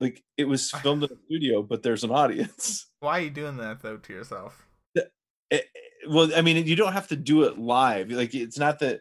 Like 0.00 0.22
it 0.36 0.44
was 0.44 0.70
filmed 0.70 1.04
in 1.04 1.10
a 1.12 1.16
studio 1.26 1.62
but 1.62 1.82
there's 1.82 2.04
an 2.04 2.10
audience. 2.10 2.86
Why 3.00 3.18
are 3.18 3.22
you 3.22 3.30
doing 3.30 3.56
that 3.58 3.80
though 3.80 3.96
to 3.96 4.12
yourself? 4.12 4.66
It- 4.94 5.68
well, 6.08 6.30
I 6.34 6.40
mean, 6.40 6.66
you 6.66 6.76
don't 6.76 6.94
have 6.94 7.08
to 7.08 7.16
do 7.16 7.42
it 7.42 7.58
live. 7.58 8.10
Like 8.10 8.34
it's 8.34 8.58
not 8.58 8.78
that 8.78 9.00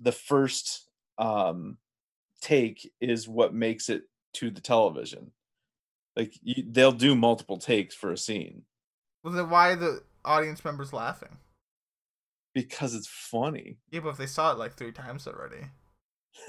the 0.00 0.12
first 0.12 0.88
um 1.18 1.76
take 2.40 2.90
is 3.00 3.28
what 3.28 3.52
makes 3.52 3.88
it 3.88 4.02
to 4.34 4.50
the 4.50 4.60
television. 4.60 5.32
Like 6.16 6.32
you, 6.42 6.64
they'll 6.66 6.92
do 6.92 7.14
multiple 7.14 7.58
takes 7.58 7.94
for 7.94 8.10
a 8.10 8.18
scene 8.18 8.62
Well, 9.22 9.34
then 9.34 9.50
why 9.50 9.70
are 9.70 9.76
the 9.76 10.02
audience 10.24 10.64
members 10.64 10.92
laughing? 10.92 11.36
Because 12.62 12.94
it's 12.94 13.08
funny. 13.08 13.76
Yeah, 13.90 14.00
but 14.00 14.10
if 14.10 14.16
they 14.16 14.26
saw 14.26 14.52
it 14.52 14.58
like 14.58 14.74
three 14.74 14.92
times 14.92 15.26
already, 15.26 15.66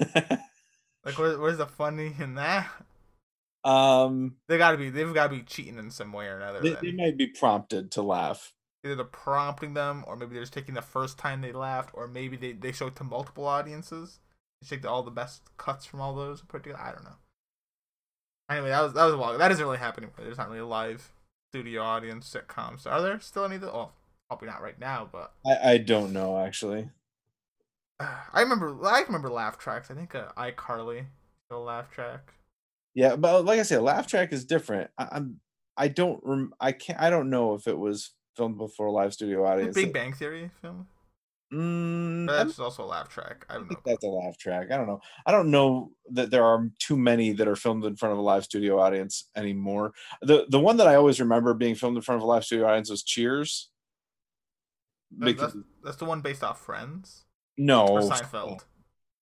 like 1.04 1.18
where, 1.18 1.38
where's 1.38 1.58
the 1.58 1.66
funny 1.66 2.14
in 2.18 2.34
that? 2.34 2.68
um, 3.64 4.36
They 4.48 4.58
gotta 4.58 4.76
be. 4.78 4.90
They've 4.90 5.12
gotta 5.14 5.34
be 5.34 5.42
cheating 5.42 5.78
in 5.78 5.90
some 5.90 6.12
way 6.12 6.26
or 6.26 6.36
another. 6.36 6.60
they, 6.60 6.74
they 6.74 6.92
might 6.92 7.16
be 7.16 7.28
prompted 7.28 7.90
to 7.92 8.02
laugh. 8.02 8.52
Either 8.84 8.96
they're 8.96 9.04
prompting 9.04 9.74
them, 9.74 10.04
or 10.06 10.16
maybe 10.16 10.34
they're 10.34 10.42
just 10.42 10.54
taking 10.54 10.74
the 10.74 10.82
first 10.82 11.18
time 11.18 11.42
they 11.42 11.52
laughed, 11.52 11.90
or 11.94 12.08
maybe 12.08 12.36
they 12.36 12.52
they 12.52 12.72
show 12.72 12.86
it 12.88 12.96
to 12.96 13.04
multiple 13.04 13.46
audiences. 13.46 14.18
They 14.62 14.76
take 14.76 14.86
all 14.86 15.02
the 15.02 15.10
best 15.10 15.42
cuts 15.56 15.84
from 15.86 16.00
all 16.00 16.14
those 16.14 16.40
and 16.40 16.48
put 16.48 16.62
together. 16.64 16.82
I 16.82 16.92
don't 16.92 17.04
know. 17.04 17.16
Anyway, 18.50 18.70
that 18.70 18.80
was 18.82 18.94
that 18.94 19.04
was 19.04 19.14
a 19.14 19.18
while. 19.18 19.36
That 19.38 19.52
isn't 19.52 19.64
really 19.64 19.78
happening. 19.78 20.10
There's 20.16 20.38
not 20.38 20.48
really 20.48 20.60
a 20.60 20.66
live 20.66 21.12
studio 21.52 21.82
audience 21.82 22.34
sitcoms. 22.34 22.86
Are 22.86 23.02
there 23.02 23.20
still 23.20 23.44
any? 23.44 23.56
Of 23.56 23.60
the, 23.62 23.72
oh, 23.72 23.90
probably 24.30 24.46
not 24.46 24.62
right 24.62 24.78
now, 24.78 25.08
but 25.10 25.32
I, 25.44 25.72
I 25.72 25.78
don't 25.78 26.12
know 26.12 26.38
actually. 26.38 26.88
I 28.00 28.40
remember. 28.40 28.78
I 28.86 29.02
remember 29.02 29.28
laugh 29.28 29.58
tracks. 29.58 29.90
I 29.90 29.94
think 29.94 30.14
uh, 30.14 30.28
iCarly 30.36 31.06
still 31.46 31.62
a 31.62 31.64
laugh 31.64 31.90
track. 31.90 32.32
Yeah, 32.94 33.16
but 33.16 33.44
like 33.44 33.58
I 33.58 33.62
said, 33.62 33.82
Laugh 33.82 34.06
Track 34.06 34.32
is 34.32 34.44
different. 34.44 34.90
I, 34.98 35.08
I'm 35.12 35.40
I 35.76 35.88
don't 35.88 36.20
rem- 36.24 36.54
I 36.60 36.72
can't 36.72 37.00
I 37.00 37.10
don't 37.10 37.30
know 37.30 37.54
if 37.54 37.66
it 37.66 37.78
was 37.78 38.10
filmed 38.36 38.58
before 38.58 38.86
a 38.86 38.92
live 38.92 39.12
studio 39.12 39.44
audience. 39.46 39.74
Big 39.74 39.92
Bang 39.92 40.12
Theory 40.12 40.50
film. 40.60 40.86
Mm, 41.52 42.30
I 42.30 42.44
that's 42.44 42.58
also 42.60 42.84
a 42.84 42.86
laugh 42.86 43.08
track. 43.08 43.44
I 43.48 43.54
I 43.54 43.56
don't 43.58 43.68
think 43.68 43.84
know. 43.84 43.92
that's 43.92 44.04
a 44.04 44.08
laugh 44.08 44.38
track. 44.38 44.68
I 44.70 44.76
don't 44.76 44.86
know. 44.86 45.00
I 45.26 45.32
don't 45.32 45.50
know 45.50 45.92
that 46.10 46.30
there 46.30 46.44
are 46.44 46.70
too 46.78 46.96
many 46.96 47.32
that 47.32 47.48
are 47.48 47.56
filmed 47.56 47.84
in 47.84 47.96
front 47.96 48.12
of 48.12 48.18
a 48.18 48.22
live 48.22 48.44
studio 48.44 48.78
audience 48.78 49.28
anymore. 49.36 49.92
The 50.22 50.46
the 50.48 50.60
one 50.60 50.76
that 50.76 50.86
I 50.86 50.94
always 50.94 51.20
remember 51.20 51.54
being 51.54 51.74
filmed 51.74 51.96
in 51.96 52.02
front 52.02 52.20
of 52.20 52.24
a 52.24 52.26
live 52.26 52.44
studio 52.44 52.66
audience 52.66 52.90
was 52.90 53.02
Cheers. 53.02 53.70
That- 55.18 55.36
that's, 55.38 55.56
that's 55.84 55.96
the 55.96 56.04
one 56.04 56.20
based 56.20 56.42
off 56.44 56.60
Friends 56.64 57.24
no, 57.58 57.86
or 57.86 58.00
Seinfeld. 58.00 58.60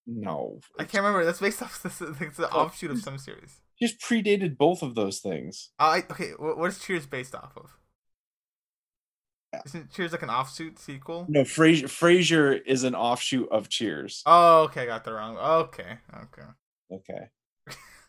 no, 0.06 0.60
I 0.78 0.84
can't 0.84 1.02
remember. 1.04 1.24
That's 1.24 1.40
based 1.40 1.62
off. 1.62 1.80
This 1.82 2.00
it's 2.00 2.38
an 2.38 2.44
offshoot 2.46 2.90
of 2.90 3.00
some 3.00 3.18
series. 3.18 3.60
just 3.80 4.00
predated 4.00 4.56
both 4.58 4.82
of 4.82 4.94
those 4.94 5.18
things. 5.20 5.70
Uh, 5.78 5.82
I, 5.84 5.98
okay, 6.10 6.30
what, 6.38 6.58
what 6.58 6.68
is 6.68 6.78
Cheers 6.78 7.06
based 7.06 7.34
off 7.34 7.52
of? 7.56 7.70
Yeah. 9.52 9.62
Isn't 9.64 9.90
Cheers 9.92 10.12
like 10.12 10.22
an 10.22 10.28
offshoot 10.30 10.78
sequel? 10.78 11.24
No, 11.28 11.40
Frasier 11.42 11.84
Frasier 11.84 12.60
is 12.66 12.84
an 12.84 12.94
offshoot 12.94 13.48
of 13.50 13.68
Cheers. 13.70 14.22
Oh, 14.26 14.64
okay, 14.64 14.82
I 14.82 14.86
got 14.86 15.04
the 15.04 15.14
wrong. 15.14 15.38
Okay, 15.38 15.98
okay. 16.14 16.48
Okay, 16.92 17.28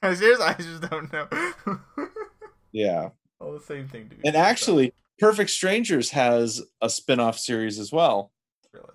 Cheers, 0.19 0.39
I 0.41 0.53
just 0.53 0.81
don't 0.89 1.12
know. 1.13 1.27
yeah, 2.74 3.09
All 3.39 3.53
the 3.53 3.59
same 3.62 3.88
thing, 3.88 4.09
dude. 4.09 4.19
and 4.25 4.36
actually, 4.36 4.93
Perfect 5.19 5.49
Strangers 5.49 6.11
has 6.11 6.61
a 6.81 6.89
spin-off 6.89 7.38
series 7.38 7.79
as 7.79 7.91
well. 7.91 8.31
really. 8.73 8.85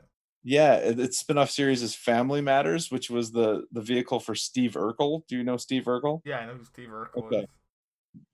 Yeah, 0.42 0.74
its 0.76 1.18
spin-off 1.18 1.50
series 1.50 1.82
is 1.82 1.94
Family 1.94 2.40
Matters, 2.40 2.90
which 2.90 3.08
was 3.10 3.32
the 3.32 3.64
the 3.72 3.80
vehicle 3.80 4.20
for 4.20 4.34
Steve 4.34 4.72
Urkel. 4.72 5.26
Do 5.26 5.36
you 5.36 5.44
know 5.44 5.56
Steve 5.56 5.84
Urkel? 5.84 6.20
Yeah, 6.24 6.38
I 6.40 6.46
know 6.46 6.54
who 6.54 6.64
Steve 6.64 6.88
Urkel 6.88 7.24
Okay. 7.24 7.36
is. 7.40 7.46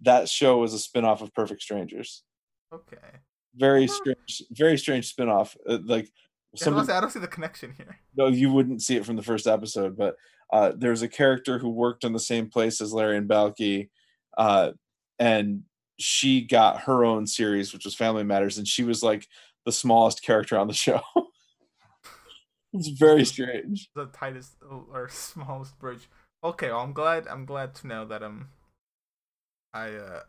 That 0.00 0.28
show 0.28 0.58
was 0.58 0.74
a 0.74 0.78
spin-off 0.78 1.22
of 1.22 1.32
Perfect 1.34 1.62
Strangers. 1.62 2.22
Okay. 2.72 2.96
Very 3.54 3.86
strange, 3.88 4.42
very 4.50 4.76
strange 4.78 5.08
spin-off. 5.08 5.56
Uh, 5.68 5.78
like 5.84 6.06
Yeah, 6.54 6.64
some, 6.64 6.74
honestly, 6.74 6.94
I 6.94 7.00
don't 7.00 7.10
see 7.10 7.18
the 7.20 7.26
connection 7.28 7.72
here. 7.76 7.98
no, 8.16 8.26
you 8.26 8.52
wouldn't 8.52 8.82
see 8.82 8.96
it 8.96 9.04
from 9.06 9.16
the 9.16 9.22
first 9.22 9.46
episode, 9.46 9.96
but 9.96 10.16
uh, 10.52 10.72
there's 10.76 11.02
a 11.02 11.08
character 11.08 11.58
who 11.58 11.68
worked 11.70 12.04
in 12.04 12.12
the 12.12 12.18
same 12.20 12.48
place 12.50 12.80
as 12.80 12.92
Larry 12.92 13.16
and 13.16 13.28
Balky, 13.28 13.90
uh, 14.36 14.72
and 15.18 15.62
she 16.00 16.40
got 16.40 16.82
her 16.82 17.04
own 17.04 17.26
series, 17.26 17.72
which 17.72 17.84
was 17.84 17.94
Family 17.94 18.24
Matters, 18.24 18.58
and 18.58 18.66
she 18.66 18.84
was 18.84 19.02
like 19.02 19.26
the 19.64 19.72
smallest 19.72 20.22
character 20.22 20.58
on 20.58 20.66
the 20.66 20.74
show. 20.74 21.00
it's 22.72 22.88
very 22.88 23.24
strange. 23.24 23.88
The 23.94 24.06
tightest 24.06 24.56
or 24.62 25.08
smallest 25.08 25.78
bridge. 25.78 26.08
Okay, 26.42 26.68
well, 26.68 26.80
I'm 26.80 26.92
glad. 26.92 27.28
I'm 27.28 27.44
glad 27.44 27.74
to 27.76 27.86
know 27.86 28.04
that 28.06 28.22
um, 28.22 28.48
I 29.74 29.90
uh, 29.90 30.20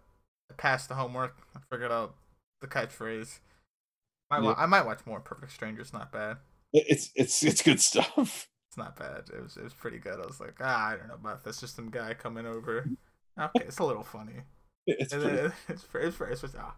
passed 0.58 0.90
the 0.90 0.96
homework. 0.96 1.38
I 1.56 1.60
figured 1.70 1.92
out 1.92 2.16
the 2.60 2.68
catchphrase. 2.68 3.40
Might 4.30 4.42
wa- 4.42 4.56
I 4.58 4.66
might 4.66 4.86
watch 4.86 5.06
more 5.06 5.20
Perfect 5.20 5.52
Strangers. 5.52 5.94
Not 5.94 6.12
bad. 6.12 6.38
It's 6.74 7.12
it's 7.16 7.44
it's 7.44 7.62
good 7.62 7.80
stuff. 7.80 8.48
It's 8.72 8.78
not 8.78 8.96
bad. 8.96 9.24
It 9.36 9.44
was 9.44 9.58
it 9.58 9.66
was 9.66 9.74
pretty 9.74 9.98
good. 9.98 10.14
I 10.14 10.26
was 10.26 10.40
like, 10.40 10.56
ah, 10.62 10.92
I 10.92 10.96
don't 10.96 11.10
know 11.10 11.16
about 11.16 11.44
this. 11.44 11.60
Just 11.60 11.76
some 11.76 11.90
guy 11.90 12.14
coming 12.14 12.46
over. 12.46 12.88
Okay, 13.38 13.66
it's 13.68 13.80
a 13.80 13.84
little 13.84 14.02
funny. 14.02 14.44
It's 14.88 15.14
pretty, 15.14 15.28
it's 15.70 15.84
pretty, 15.84 16.08
it's 16.08 16.18
pretty, 16.18 16.34
it's 16.34 16.42
just, 16.42 16.56
ah, 16.58 16.76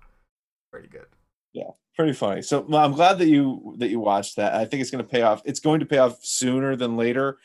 pretty 0.72 0.89
good. 0.89 1.05
Yeah, 1.53 1.69
pretty 1.95 2.13
funny. 2.13 2.41
So 2.41 2.62
well, 2.67 2.83
I'm 2.83 2.93
glad 2.93 3.19
that 3.19 3.27
you 3.27 3.75
that 3.77 3.89
you 3.89 4.00
watched 4.00 4.38
that. 4.38 4.55
I 4.55 4.65
think 4.65 4.81
it's 4.81 4.89
going 4.89 5.03
to 5.03 5.10
pay 5.10 5.22
off. 5.22 5.43
It's 5.45 5.60
going 5.60 5.79
to 5.81 5.86
pay 5.86 6.00
off 6.00 6.17
sooner 6.24 6.75
than 6.75 6.98
later. 6.98 7.38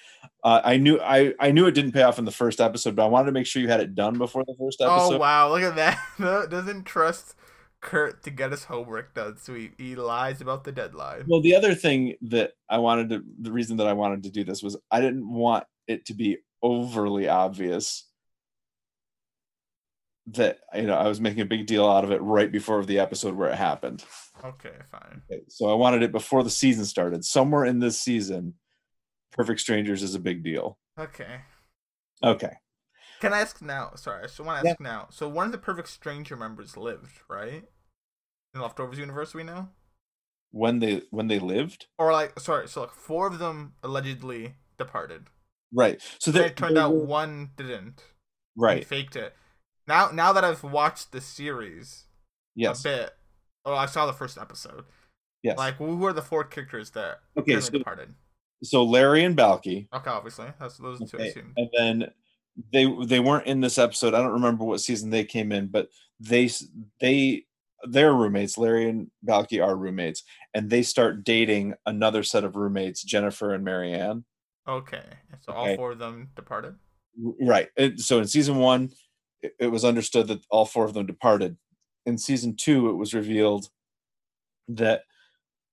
Uh, 0.43 0.63
I 0.65 0.79
knew 0.79 0.99
I 1.01 1.35
I 1.39 1.51
knew 1.51 1.67
it 1.67 1.73
didn't 1.73 1.93
pay 1.93 2.03
off 2.03 2.19
in 2.19 2.25
the 2.25 2.31
first 2.31 2.59
episode, 2.61 2.97
but 2.97 3.05
I 3.05 3.09
wanted 3.09 3.27
to 3.27 3.33
make 3.33 3.47
sure 3.47 3.61
you 3.61 3.69
had 3.69 3.81
it 3.81 3.95
done 3.95 4.17
before 4.17 4.45
the 4.47 4.55
first 4.59 4.81
episode. 4.81 5.15
Oh 5.15 5.19
wow, 5.19 5.51
look 5.51 5.63
at 5.63 5.77
that. 5.77 5.99
Doesn't 6.51 6.85
trust 6.85 7.35
Kurt 7.81 8.23
to 8.23 8.31
get 8.31 8.51
his 8.51 8.65
homework 8.65 9.15
done, 9.15 9.37
so 9.37 9.55
he, 9.55 9.73
he 9.77 9.95
lies 9.95 10.41
about 10.41 10.65
the 10.65 10.73
deadline. 10.73 11.25
Well, 11.29 11.43
the 11.43 11.55
other 11.55 11.75
thing 11.75 12.15
that 12.23 12.53
I 12.71 12.79
wanted 12.79 13.11
to, 13.11 13.23
the 13.41 13.53
reason 13.53 13.77
that 13.77 13.87
I 13.87 13.93
wanted 13.93 14.23
to 14.23 14.31
do 14.31 14.43
this 14.43 14.63
was 14.63 14.77
I 14.91 15.03
didn't 15.03 15.31
want 15.31 15.65
it 15.87 16.07
to 16.07 16.15
be 16.15 16.39
overly 16.63 17.29
obvious 17.29 18.08
that 20.33 20.61
you 20.75 20.83
know 20.83 20.95
I 20.95 21.09
was 21.09 21.21
making 21.21 21.41
a 21.41 21.47
big 21.47 21.67
deal 21.67 21.87
out 21.87 22.05
of 22.05 22.11
it 22.13 22.21
right 22.23 22.51
before 22.51 22.85
the 22.85 22.99
episode 22.99 23.35
where 23.35 23.49
it 23.51 23.57
happened. 23.57 24.05
Okay, 24.45 24.75
fine. 24.91 25.23
Okay, 25.31 25.43
So 25.49 25.69
I 25.71 25.75
wanted 25.75 26.03
it 26.03 26.13
before 26.13 26.43
the 26.43 26.51
season 26.51 26.85
started. 26.85 27.25
Somewhere 27.25 27.65
in 27.65 27.79
this 27.81 27.99
season, 28.01 28.55
Perfect 29.33 29.61
Strangers 29.61 30.03
is 30.03 30.15
a 30.15 30.21
big 30.21 30.43
deal. 30.45 30.79
Okay. 30.99 31.41
Okay. 32.23 32.53
Can 33.21 33.33
I 33.33 33.41
ask 33.41 33.61
now? 33.63 33.93
Sorry, 33.97 34.21
I 34.23 34.27
just 34.27 34.39
want 34.41 34.61
to 34.61 34.67
Yeah. 34.67 34.73
ask 34.73 34.81
now. 34.81 35.09
So 35.11 35.29
one 35.29 35.47
of 35.47 35.53
the 35.53 35.59
Perfect 35.59 35.89
Stranger 35.89 36.37
members 36.37 36.77
lived, 36.77 37.21
right? 37.29 37.65
In 38.55 38.61
Leftovers 38.61 38.99
universe, 38.99 39.35
we 39.35 39.43
know, 39.45 39.71
When 40.51 40.79
they 40.79 41.03
when 41.11 41.27
they 41.29 41.39
lived, 41.39 41.87
or 41.99 42.13
like, 42.13 42.39
sorry, 42.41 42.69
so 42.69 42.83
like 42.83 42.93
four 42.93 43.27
of 43.27 43.39
them 43.39 43.75
allegedly 43.83 44.55
departed. 44.79 45.27
right? 45.73 46.01
So 46.21 46.31
that 46.31 46.47
it 46.47 46.57
turned 46.57 46.79
out 46.79 46.95
one 46.95 47.51
didn't. 47.57 48.01
He 48.01 48.05
right. 48.57 48.87
faked 48.87 49.17
it. 49.17 49.35
Now, 49.89 50.11
now 50.13 50.33
that 50.35 50.45
I've 50.45 50.63
watched 50.63 51.11
the 51.13 51.21
series 51.21 52.05
Yes. 52.55 52.81
a 52.85 52.89
bit, 52.89 53.11
oh, 53.65 53.75
I 53.75 53.87
saw 53.87 54.07
the 54.07 54.13
first 54.13 54.37
episode. 54.39 54.85
Yes. 55.43 55.57
Like, 55.57 55.77
who 55.77 56.05
are 56.05 56.13
the 56.13 56.23
four 56.23 56.45
characters 56.45 56.91
that 56.91 57.21
Okay, 57.37 57.59
so- 57.61 57.71
departed? 57.71 58.15
so 58.63 58.85
Larry 58.85 59.25
and 59.25 59.35
Balky, 59.35 59.89
Okay, 59.93 60.11
obviously, 60.11 60.49
that's 60.61 60.77
those 60.77 60.99
two 61.11 61.17
I 61.19 61.21
Okay, 61.23 61.29
assumed. 61.31 61.55
and 61.57 61.71
then 61.77 62.11
they 62.73 62.87
they 63.07 63.21
weren't 63.21 63.47
in 63.47 63.61
this 63.61 63.79
episode. 63.79 64.15
I 64.15 64.21
don't 64.21 64.33
remember 64.33 64.65
what 64.65 64.81
season 64.81 65.11
they 65.11 65.25
came 65.25 65.53
in, 65.53 65.69
but 65.69 65.89
they 66.21 66.51
they 67.01 67.47
they're 67.85 68.13
roommates. 68.13 68.59
Larry 68.59 68.89
and 68.91 69.11
Balky 69.23 69.61
are 69.61 69.77
roommates, 69.77 70.25
and 70.55 70.69
they 70.69 70.83
start 70.83 71.23
dating 71.23 71.75
another 71.87 72.25
set 72.25 72.43
of 72.43 72.57
roommates, 72.57 73.05
Jennifer 73.05 73.55
and 73.55 73.65
Marianne. 73.65 74.25
Okay, 74.67 75.05
so 75.41 75.53
all 75.53 75.77
four 75.77 75.93
of 75.93 75.99
them 76.01 76.31
departed. 76.35 76.75
Right. 77.41 77.69
So 77.97 78.19
in 78.19 78.27
season 78.27 78.57
one, 78.57 78.91
it, 79.43 79.55
it 79.59 79.67
was 79.69 79.85
understood 79.85 80.29
that 80.29 80.41
all 80.51 80.65
four 80.65 80.85
of 80.85 80.95
them 80.95 81.07
departed. 81.07 81.57
In 82.07 82.19
season 82.19 82.57
two, 82.57 82.89
it 82.91 82.95
was 82.95 83.15
revealed 83.15 83.69
that 84.69 85.03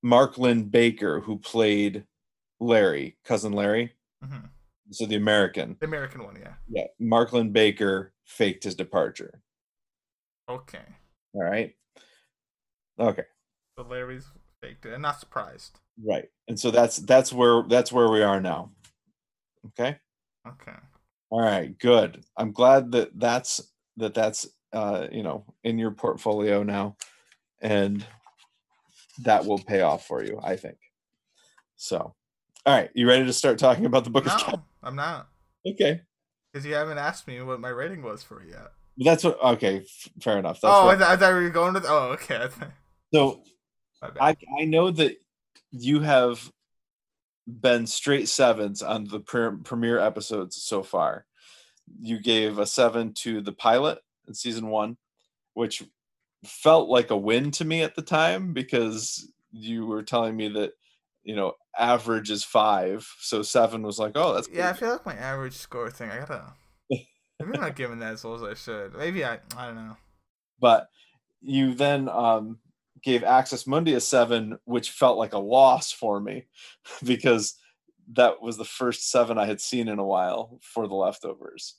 Mark 0.03 0.37
Linn-Baker, 0.37 1.21
who 1.21 1.37
played 1.39 2.05
Larry, 2.59 3.17
cousin 3.23 3.53
Larry, 3.53 3.93
hmm 4.23 4.45
so 4.91 5.07
the 5.07 5.15
American, 5.15 5.75
The 5.79 5.87
American 5.87 6.23
one, 6.23 6.35
yeah. 6.39 6.53
yeah, 6.69 6.85
Mark 6.99 7.33
Linn-Baker 7.33 8.13
faked 8.23 8.65
his 8.65 8.75
departure. 8.75 9.41
Okay, 10.47 10.83
All 11.33 11.41
right. 11.41 11.73
Okay. 12.99 13.23
so 13.75 13.83
Larry's 13.83 14.27
faked 14.61 14.85
it, 14.85 14.93
and 14.93 15.01
not 15.01 15.19
surprised. 15.19 15.79
Right. 16.07 16.25
And 16.47 16.59
so 16.59 16.69
that's 16.69 16.97
that's 16.97 17.33
where 17.33 17.63
that's 17.67 17.91
where 17.91 18.09
we 18.11 18.21
are 18.21 18.39
now. 18.39 18.71
Okay. 19.69 19.97
Okay, 20.47 20.77
All 21.35 21.41
right. 21.41 21.77
Good. 21.77 22.23
I'm 22.37 22.53
glad 22.53 22.93
that 22.93 23.19
that's 23.19 23.59
that 23.97 24.13
that's 24.13 24.47
uh 24.71 25.07
you 25.11 25.21
know 25.21 25.43
in 25.65 25.77
your 25.77 25.91
portfolio 25.91 26.63
now, 26.63 26.95
and 27.61 28.05
that 29.23 29.45
will 29.45 29.59
pay 29.59 29.81
off 29.81 30.07
for 30.07 30.23
you. 30.23 30.39
I 30.41 30.55
think. 30.55 30.77
So, 31.75 31.97
all 32.65 32.73
right. 32.73 32.89
You 32.93 33.05
ready 33.05 33.25
to 33.25 33.33
start 33.33 33.59
talking 33.59 33.85
about 33.85 34.05
the 34.05 34.11
book 34.11 34.25
of 34.27 34.47
no, 34.47 34.63
I'm 34.81 34.95
not, 34.95 35.27
Okay. 35.67 35.99
because 36.53 36.65
you 36.65 36.73
haven't 36.73 36.99
asked 36.99 37.27
me 37.27 37.41
what 37.41 37.59
my 37.59 37.67
rating 37.67 38.01
was 38.01 38.23
for 38.23 38.41
it 38.41 38.51
yet. 38.51 38.67
That's 38.97 39.25
what. 39.25 39.37
Okay. 39.43 39.79
f- 39.79 40.09
Fair 40.21 40.37
enough. 40.39 40.61
That's 40.61 40.73
oh, 40.73 40.85
what- 40.85 40.95
I, 40.95 40.97
th- 40.99 41.09
I 41.09 41.17
thought 41.17 41.33
we 41.37 41.43
were 41.43 41.49
going 41.49 41.73
with. 41.73 41.85
Oh, 41.85 42.11
okay. 42.13 42.47
So 43.13 43.43
I 44.21 44.37
I 44.57 44.63
know 44.63 44.89
that 44.89 45.17
you 45.71 45.99
have 45.99 46.49
been 47.47 47.85
straight 47.87 48.27
sevens 48.27 48.81
on 48.81 49.05
the 49.05 49.19
pre- 49.19 49.57
premiere 49.63 49.99
episodes 49.99 50.61
so 50.63 50.83
far. 50.83 51.25
You 51.99 52.19
gave 52.19 52.57
a 52.57 52.65
seven 52.65 53.13
to 53.15 53.41
the 53.41 53.53
pilot 53.53 53.99
in 54.27 54.33
season 54.33 54.67
one, 54.67 54.97
which 55.53 55.83
felt 56.43 56.89
like 56.89 57.11
a 57.11 57.17
win 57.17 57.51
to 57.51 57.65
me 57.65 57.81
at 57.83 57.95
the 57.95 58.01
time 58.01 58.53
because 58.53 59.31
you 59.51 59.85
were 59.85 60.03
telling 60.03 60.35
me 60.35 60.47
that 60.49 60.71
you 61.23 61.35
know 61.35 61.53
average 61.77 62.31
is 62.31 62.43
five, 62.43 63.07
so 63.19 63.41
seven 63.41 63.81
was 63.83 63.99
like, 63.99 64.13
oh, 64.15 64.33
that's 64.33 64.49
yeah, 64.51 64.69
I 64.69 64.73
feel 64.73 64.91
like 64.91 65.05
my 65.05 65.15
average 65.15 65.53
score 65.53 65.91
thing. 65.91 66.09
I 66.09 66.19
gotta. 66.19 66.53
Maybe 66.89 67.07
I'm 67.41 67.61
not 67.61 67.75
giving 67.75 67.99
that 67.99 68.13
as 68.13 68.23
well 68.23 68.35
as 68.35 68.43
I 68.43 68.53
should. 68.53 68.95
Maybe 68.97 69.23
I. 69.23 69.39
I 69.57 69.67
don't 69.67 69.75
know. 69.75 69.97
but 70.59 70.87
you 71.41 71.75
then 71.75 72.09
um, 72.09 72.59
gave 73.05 73.23
Axis 73.23 73.67
Mundi 73.67 73.93
a 73.93 74.01
seven, 74.01 74.57
which 74.65 74.89
felt 74.89 75.19
like 75.19 75.33
a 75.33 75.39
loss 75.39 75.91
for 75.91 76.19
me 76.19 76.47
because 77.05 77.55
that 78.13 78.41
was 78.41 78.57
the 78.57 78.65
first 78.65 79.09
seven 79.09 79.37
I 79.37 79.45
had 79.45 79.61
seen 79.61 79.87
in 79.87 79.99
a 79.99 80.05
while 80.05 80.59
for 80.61 80.87
the 80.87 80.95
leftovers. 80.95 81.75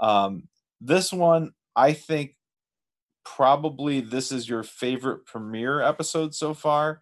Um, 0.00 0.48
this 0.80 1.12
one, 1.12 1.52
I 1.74 1.92
think 1.92 2.34
probably 3.24 4.00
this 4.00 4.32
is 4.32 4.48
your 4.48 4.64
favorite 4.64 5.24
premiere 5.24 5.80
episode 5.80 6.34
so 6.34 6.52
far, 6.52 7.00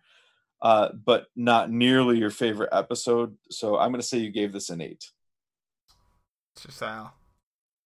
uh, 0.63 0.91
but 0.93 1.27
not 1.35 1.71
nearly 1.71 2.19
your 2.19 2.31
favorite 2.31 2.71
episode. 2.71 3.37
So 3.51 3.79
I'm 3.79 3.91
going 3.91 4.01
to 4.01 4.07
say 4.07 4.19
you 4.19 4.31
gave 4.31 4.53
this 4.53 4.71
an 4.71 4.83
eight. 4.83 5.11
Mr. 6.59 6.71
Sal. 6.71 7.15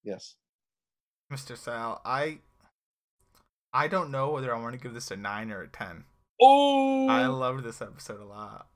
Yes. 0.02 0.34
Mr. 1.32 1.56
Sal. 1.56 2.00
I. 2.04 2.38
I 3.72 3.88
don't 3.88 4.10
know 4.10 4.30
whether 4.30 4.54
I 4.54 4.60
want 4.60 4.74
to 4.74 4.80
give 4.80 4.94
this 4.94 5.10
a 5.10 5.16
nine 5.16 5.50
or 5.50 5.62
a 5.62 5.68
ten. 5.68 6.04
Oh, 6.40 7.06
I 7.08 7.26
loved 7.26 7.64
this 7.64 7.82
episode 7.82 8.20
a 8.20 8.24
lot. 8.24 8.68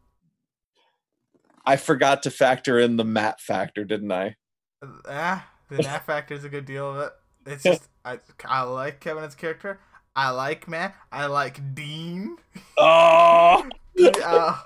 I 1.64 1.76
forgot 1.76 2.22
to 2.24 2.30
factor 2.30 2.78
in 2.78 2.96
the 2.96 3.04
Matt 3.04 3.40
factor, 3.40 3.84
didn't 3.84 4.12
I? 4.12 4.36
Ah, 5.06 5.48
the 5.68 5.78
Matt 5.82 6.06
factor 6.06 6.34
is 6.34 6.44
a 6.44 6.48
good 6.48 6.64
deal 6.66 6.90
of 6.90 6.98
it. 6.98 7.12
It's 7.46 7.64
just 7.66 7.88
I 8.04 8.18
I 8.44 8.62
like 8.62 9.00
Kevin 9.00 9.24
as 9.24 9.34
a 9.34 9.36
character. 9.36 9.80
I 10.14 10.30
like 10.30 10.68
Matt. 10.68 10.94
I 11.10 11.26
like 11.26 11.74
Dean. 11.74 12.36
Oh, 12.76 13.68
yeah, 13.94 14.60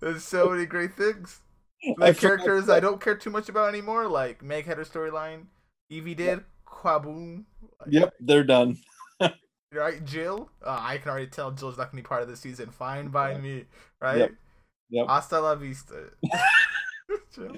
there's 0.00 0.24
so 0.24 0.50
many 0.50 0.66
great 0.66 0.94
things. 0.94 1.40
I 1.84 1.94
Like 1.96 2.16
forgot 2.16 2.44
characters. 2.44 2.68
I 2.68 2.80
don't 2.80 3.00
care 3.00 3.16
too 3.16 3.30
much 3.30 3.48
about 3.48 3.68
anymore. 3.68 4.08
Like 4.08 4.42
Meg 4.42 4.66
had 4.66 4.78
her 4.78 4.84
storyline. 4.84 5.46
Evie 5.88 6.14
did. 6.14 6.44
Quaboom. 6.66 7.44
Like, 7.80 7.88
Yep, 7.92 8.14
they're 8.20 8.44
done. 8.44 8.78
Right, 9.72 10.04
Jill. 10.04 10.50
Uh, 10.64 10.78
I 10.80 10.98
can 10.98 11.10
already 11.10 11.28
tell 11.28 11.52
Jill's 11.52 11.78
not 11.78 11.90
gonna 11.90 12.02
be 12.02 12.06
part 12.06 12.22
of 12.22 12.28
the 12.28 12.36
season. 12.36 12.70
Fine 12.70 13.08
by 13.08 13.38
me. 13.38 13.66
Right. 14.00 14.18
Yep. 14.18 14.32
Yep. 14.90 15.06
Hasta 15.06 15.40
la 15.40 15.54
vista. 15.54 16.10
Jill. 17.34 17.56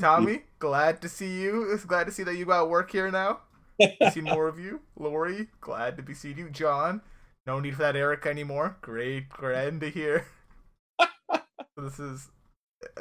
Tommy, 0.00 0.42
glad 0.58 1.00
to 1.02 1.08
see 1.08 1.40
you. 1.40 1.72
It's 1.72 1.84
glad 1.86 2.04
to 2.04 2.12
see 2.12 2.22
that 2.22 2.36
you 2.36 2.46
got 2.46 2.70
work 2.70 2.90
here 2.90 3.10
now. 3.10 3.40
see 4.12 4.22
more 4.22 4.48
of 4.48 4.58
you. 4.58 4.80
Lori, 4.98 5.48
glad 5.60 5.96
to 5.98 6.02
be 6.02 6.14
seeing 6.14 6.38
you. 6.38 6.48
John, 6.50 7.02
no 7.46 7.60
need 7.60 7.76
for 7.76 7.82
that 7.82 7.96
Erica 7.96 8.30
anymore. 8.30 8.78
Great, 8.80 9.28
grand 9.28 9.82
to 9.82 9.90
hear. 9.90 10.26
This 11.76 11.98
is 11.98 12.30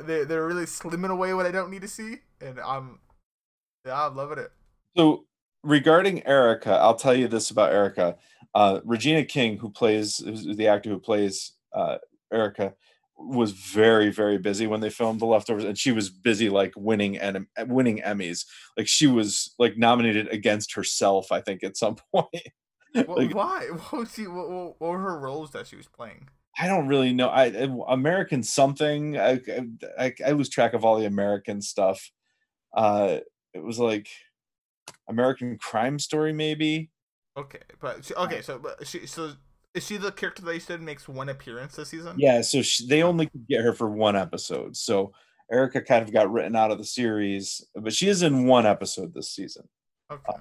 they're 0.03 0.25
they're 0.25 0.45
really 0.45 0.65
slimming 0.65 1.09
away 1.11 1.33
what 1.33 1.45
I 1.45 1.51
don't 1.51 1.71
need 1.71 1.81
to 1.81 1.87
see, 1.87 2.17
and 2.41 2.59
I'm 2.59 2.99
yeah 3.85 4.07
I'm 4.07 4.15
loving 4.15 4.39
it. 4.39 4.51
So 4.97 5.25
regarding 5.65 6.25
Erica, 6.25 6.73
I'll 6.73 6.95
tell 6.95 7.15
you 7.15 7.27
this 7.27 7.49
about 7.49 7.73
Erica. 7.73 8.15
Uh, 8.53 8.79
Regina 8.85 9.25
King, 9.25 9.57
who 9.57 9.69
plays 9.69 10.17
the 10.17 10.67
actor 10.67 10.89
who 10.89 10.99
plays 10.99 11.53
uh, 11.73 11.97
Erica, 12.31 12.73
was 13.17 13.51
very 13.51 14.11
very 14.11 14.37
busy 14.37 14.67
when 14.67 14.81
they 14.81 14.89
filmed 14.89 15.19
The 15.19 15.25
Leftovers, 15.25 15.63
and 15.63 15.77
she 15.77 15.91
was 15.91 16.09
busy 16.09 16.49
like 16.49 16.73
winning 16.77 17.17
and 17.17 17.47
winning 17.67 17.99
Emmys. 17.99 18.45
Like 18.77 18.87
she 18.87 19.07
was 19.07 19.53
like 19.59 19.77
nominated 19.77 20.27
against 20.29 20.73
herself, 20.73 21.31
I 21.31 21.41
think, 21.41 21.63
at 21.63 21.77
some 21.77 21.97
point. 22.13 22.29
Like- 22.93 23.33
why? 23.35 23.67
What 23.89 23.93
was 23.93 24.13
she? 24.13 24.27
What, 24.27 24.49
what, 24.49 24.75
what 24.79 24.91
were 24.91 24.99
her 24.99 25.19
roles 25.19 25.51
that 25.51 25.67
she 25.67 25.75
was 25.75 25.87
playing? 25.87 26.29
I 26.57 26.67
don't 26.67 26.87
really 26.87 27.11
know. 27.11 27.27
I 27.27 27.47
American 27.89 28.41
something. 28.41 29.17
I, 29.17 29.41
I 29.99 30.13
I 30.25 30.31
lose 30.31 30.47
track 30.47 30.73
of 30.73 30.85
all 30.85 30.97
the 30.97 31.05
American 31.05 31.61
stuff. 31.61 32.11
Uh, 32.73 33.17
it 33.53 33.61
was 33.61 33.79
like 33.79 34.07
American 35.07 35.57
Crime 35.57 35.99
Story, 35.99 36.33
maybe. 36.33 36.89
Okay, 37.37 37.59
but 37.81 38.05
she, 38.05 38.13
okay, 38.15 38.41
so 38.41 38.57
but 38.59 38.85
she 38.87 39.05
so 39.05 39.33
is 39.73 39.85
she 39.85 39.97
the 39.97 40.11
character 40.11 40.41
that 40.43 40.53
you 40.53 40.59
said 40.59 40.81
makes 40.81 41.07
one 41.07 41.27
appearance 41.29 41.75
this 41.75 41.89
season? 41.89 42.15
Yeah, 42.17 42.41
so 42.41 42.61
she, 42.61 42.87
they 42.87 43.03
only 43.03 43.25
could 43.27 43.45
get 43.47 43.61
her 43.61 43.73
for 43.73 43.89
one 43.89 44.15
episode. 44.15 44.77
So 44.77 45.11
Erica 45.51 45.81
kind 45.81 46.03
of 46.03 46.13
got 46.13 46.31
written 46.31 46.55
out 46.55 46.71
of 46.71 46.77
the 46.77 46.85
series, 46.85 47.65
but 47.75 47.93
she 47.93 48.07
is 48.07 48.23
in 48.23 48.45
one 48.47 48.65
episode 48.65 49.13
this 49.13 49.29
season, 49.29 49.67
Okay. 50.09 50.31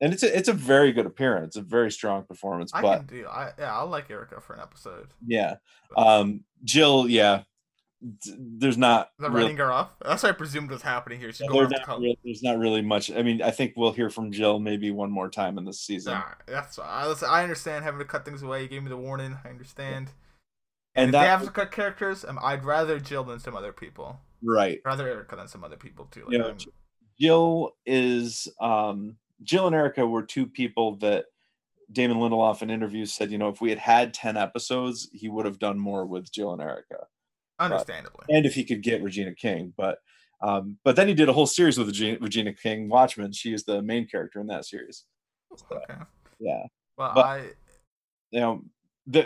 and 0.00 0.12
it's 0.14 0.22
a 0.22 0.36
it's 0.36 0.48
a 0.48 0.52
very 0.54 0.90
good 0.92 1.04
appearance, 1.06 1.56
a 1.56 1.62
very 1.62 1.90
strong 1.92 2.24
performance. 2.24 2.72
I 2.74 2.80
But 2.82 2.96
can 2.98 3.06
do. 3.18 3.26
I 3.28 3.52
yeah, 3.58 3.76
I 3.78 3.82
like 3.82 4.10
Erica 4.10 4.40
for 4.40 4.54
an 4.54 4.60
episode. 4.60 5.08
yeah, 5.26 5.56
um, 5.96 6.42
Jill, 6.64 7.08
yeah, 7.10 7.42
there's 8.36 8.76
not 8.78 9.10
The 9.18 9.30
really- 9.30 9.42
writing 9.44 9.56
her 9.58 9.70
off. 9.70 9.96
That's 10.04 10.22
what 10.22 10.30
I 10.30 10.32
presumed 10.32 10.70
was 10.70 10.82
happening 10.82 11.20
here. 11.20 11.30
She's 11.32 11.46
going 11.46 11.60
there's 11.60 11.70
not, 11.70 11.82
color. 11.84 12.00
real- 12.00 12.14
there's 12.24 12.42
not 12.42 12.58
really 12.58 12.82
much. 12.82 13.10
I 13.10 13.22
mean, 13.22 13.40
I 13.42 13.50
think 13.50 13.74
we'll 13.76 13.92
hear 13.92 14.10
from 14.10 14.32
Jill 14.32 14.58
maybe 14.58 14.90
one 14.90 15.10
more 15.10 15.28
time 15.30 15.56
in 15.58 15.64
this 15.64 15.80
season. 15.80 16.14
Nah, 16.14 16.24
that's 16.46 16.78
I, 16.78 17.06
listen, 17.06 17.28
I 17.30 17.42
understand 17.42 17.84
having 17.84 18.00
to 18.00 18.04
cut 18.04 18.24
things 18.24 18.42
away. 18.42 18.62
You 18.62 18.68
gave 18.68 18.82
me 18.82 18.88
the 18.88 18.96
warning. 18.96 19.38
I 19.44 19.48
understand. 19.48 20.10
And 20.94 21.06
And, 21.06 21.14
that- 21.14 21.22
they 21.22 21.28
have 21.28 21.44
to 21.44 21.50
cut 21.50 21.70
characters, 21.70 22.24
um, 22.24 22.38
I'd 22.42 22.64
rather 22.64 22.98
Jill 22.98 23.24
than 23.24 23.38
some 23.38 23.56
other 23.56 23.72
people. 23.72 24.20
Right. 24.42 24.80
I'd 24.84 24.88
rather 24.88 25.08
Erica 25.08 25.36
than 25.36 25.48
some 25.48 25.62
other 25.64 25.76
people 25.76 26.06
too. 26.06 26.24
Like, 26.24 26.32
Yeah, 26.38 26.44
I'm- 26.44 26.58
Jill 27.20 27.72
is 27.86 28.48
um, 28.60 29.16
Jill 29.42 29.66
and 29.68 29.76
Erica 29.76 30.04
were 30.06 30.22
two 30.22 30.46
people 30.46 30.96
that 30.96 31.26
Damon 31.90 32.16
Lindelof 32.16 32.62
in 32.62 32.70
interviews 32.70 33.12
said, 33.12 33.30
you 33.30 33.38
know, 33.38 33.48
if 33.48 33.60
we 33.60 33.68
had 33.70 33.78
had 33.78 34.14
ten 34.14 34.36
episodes, 34.36 35.08
he 35.12 35.28
would 35.28 35.44
have 35.46 35.58
done 35.58 35.78
more 35.78 36.04
with 36.06 36.32
Jill 36.32 36.52
and 36.52 36.62
Erica, 36.62 37.06
understandably. 37.64 38.24
and 38.28 38.46
if 38.46 38.54
he 38.54 38.64
could 38.64 38.82
get 38.82 39.02
Regina 39.02 39.34
King. 39.34 39.72
But 39.76 39.98
um, 40.42 40.78
but 40.84 40.96
then 40.96 41.06
he 41.08 41.14
did 41.14 41.28
a 41.28 41.32
whole 41.32 41.46
series 41.46 41.78
with 41.78 41.86
Regina, 41.88 42.18
Regina 42.20 42.52
King, 42.52 42.88
Watchmen. 42.88 43.32
She 43.32 43.52
is 43.54 43.64
the 43.64 43.80
main 43.82 44.06
character 44.08 44.40
in 44.40 44.48
that 44.48 44.64
series. 44.64 45.04
Okay. 45.70 45.94
Yeah. 46.40 46.64
Well, 46.96 47.12
But- 47.14 47.24
I 47.24 47.50
you 48.32 48.40
know 48.40 48.62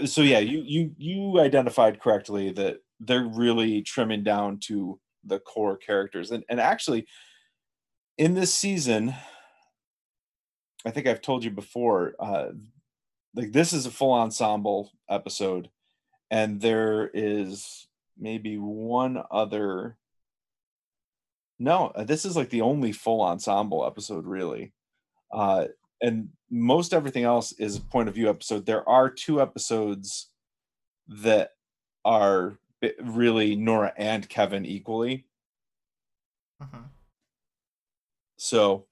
so 0.06 0.22
yeah 0.22 0.38
you 0.40 0.62
you 0.66 0.90
you 0.98 1.38
identified 1.40 2.00
correctly 2.00 2.50
that 2.50 2.78
they're 3.00 3.26
really 3.26 3.82
trimming 3.82 4.22
down 4.24 4.58
to 4.58 4.98
the 5.24 5.38
core 5.38 5.76
characters 5.76 6.30
and 6.32 6.42
and 6.48 6.58
actually 6.58 7.06
in 8.18 8.34
this 8.34 8.52
season 8.52 9.14
i 10.86 10.90
think 10.90 11.06
i've 11.06 11.20
told 11.20 11.44
you 11.44 11.50
before 11.50 12.14
uh 12.18 12.46
like 13.34 13.52
this 13.52 13.72
is 13.72 13.86
a 13.86 13.90
full 13.90 14.12
ensemble 14.12 14.90
episode 15.10 15.68
and 16.30 16.60
there 16.60 17.08
is 17.14 17.86
maybe 18.18 18.56
one 18.56 19.22
other 19.30 19.96
no 21.58 21.88
uh, 21.88 22.04
this 22.04 22.24
is 22.24 22.36
like 22.36 22.50
the 22.50 22.60
only 22.60 22.92
full 22.92 23.22
ensemble 23.22 23.86
episode 23.86 24.26
really 24.26 24.72
uh 25.32 25.66
and 26.00 26.28
most 26.50 26.92
everything 26.92 27.24
else 27.24 27.52
is 27.52 27.76
a 27.76 27.80
point 27.80 28.08
of 28.08 28.14
view 28.14 28.28
episode. 28.28 28.66
There 28.66 28.88
are 28.88 29.10
two 29.10 29.40
episodes 29.40 30.30
that 31.08 31.50
are 32.04 32.58
really 33.02 33.56
Nora 33.56 33.92
and 33.96 34.28
Kevin 34.28 34.64
equally. 34.64 35.26
mhm. 36.62 36.84
So, 38.38 38.86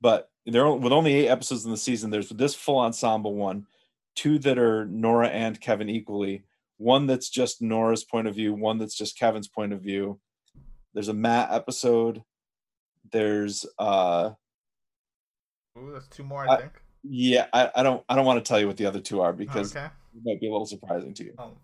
but 0.00 0.30
there 0.44 0.68
with 0.70 0.92
only 0.92 1.14
eight 1.14 1.28
episodes 1.28 1.64
in 1.64 1.70
the 1.70 1.76
season. 1.76 2.10
There's 2.10 2.30
this 2.30 2.54
full 2.54 2.78
ensemble 2.78 3.34
one, 3.34 3.66
two 4.16 4.38
that 4.40 4.58
are 4.58 4.86
Nora 4.86 5.28
and 5.28 5.60
Kevin 5.60 5.88
equally, 5.88 6.42
one 6.78 7.06
that's 7.06 7.28
just 7.28 7.60
Nora's 7.60 8.04
point 8.04 8.26
of 8.26 8.34
view, 8.34 8.54
one 8.54 8.78
that's 8.78 8.96
just 8.96 9.18
Kevin's 9.18 9.48
point 9.48 9.72
of 9.72 9.82
view. 9.82 10.18
There's 10.94 11.08
a 11.08 11.14
Matt 11.14 11.50
episode. 11.52 12.22
There's 13.12 13.66
uh 13.78 14.30
Ooh, 15.78 15.92
that's 15.92 16.08
two 16.08 16.24
more, 16.24 16.48
I, 16.48 16.54
I- 16.54 16.60
think. 16.60 16.72
yeah, 17.04 17.46
I, 17.52 17.70
I 17.76 17.82
don't 17.82 18.02
I 18.08 18.16
don't 18.16 18.24
want 18.26 18.42
to 18.44 18.48
tell 18.48 18.58
you 18.58 18.66
what 18.66 18.76
the 18.76 18.86
other 18.86 19.00
two 19.00 19.20
are 19.20 19.32
because 19.32 19.76
okay. 19.76 19.86
it 19.86 20.22
might 20.24 20.40
be 20.40 20.48
a 20.48 20.50
little 20.52 20.66
surprising 20.66 21.14
to 21.14 21.24
you. 21.24 21.34
I'll, 21.38 21.56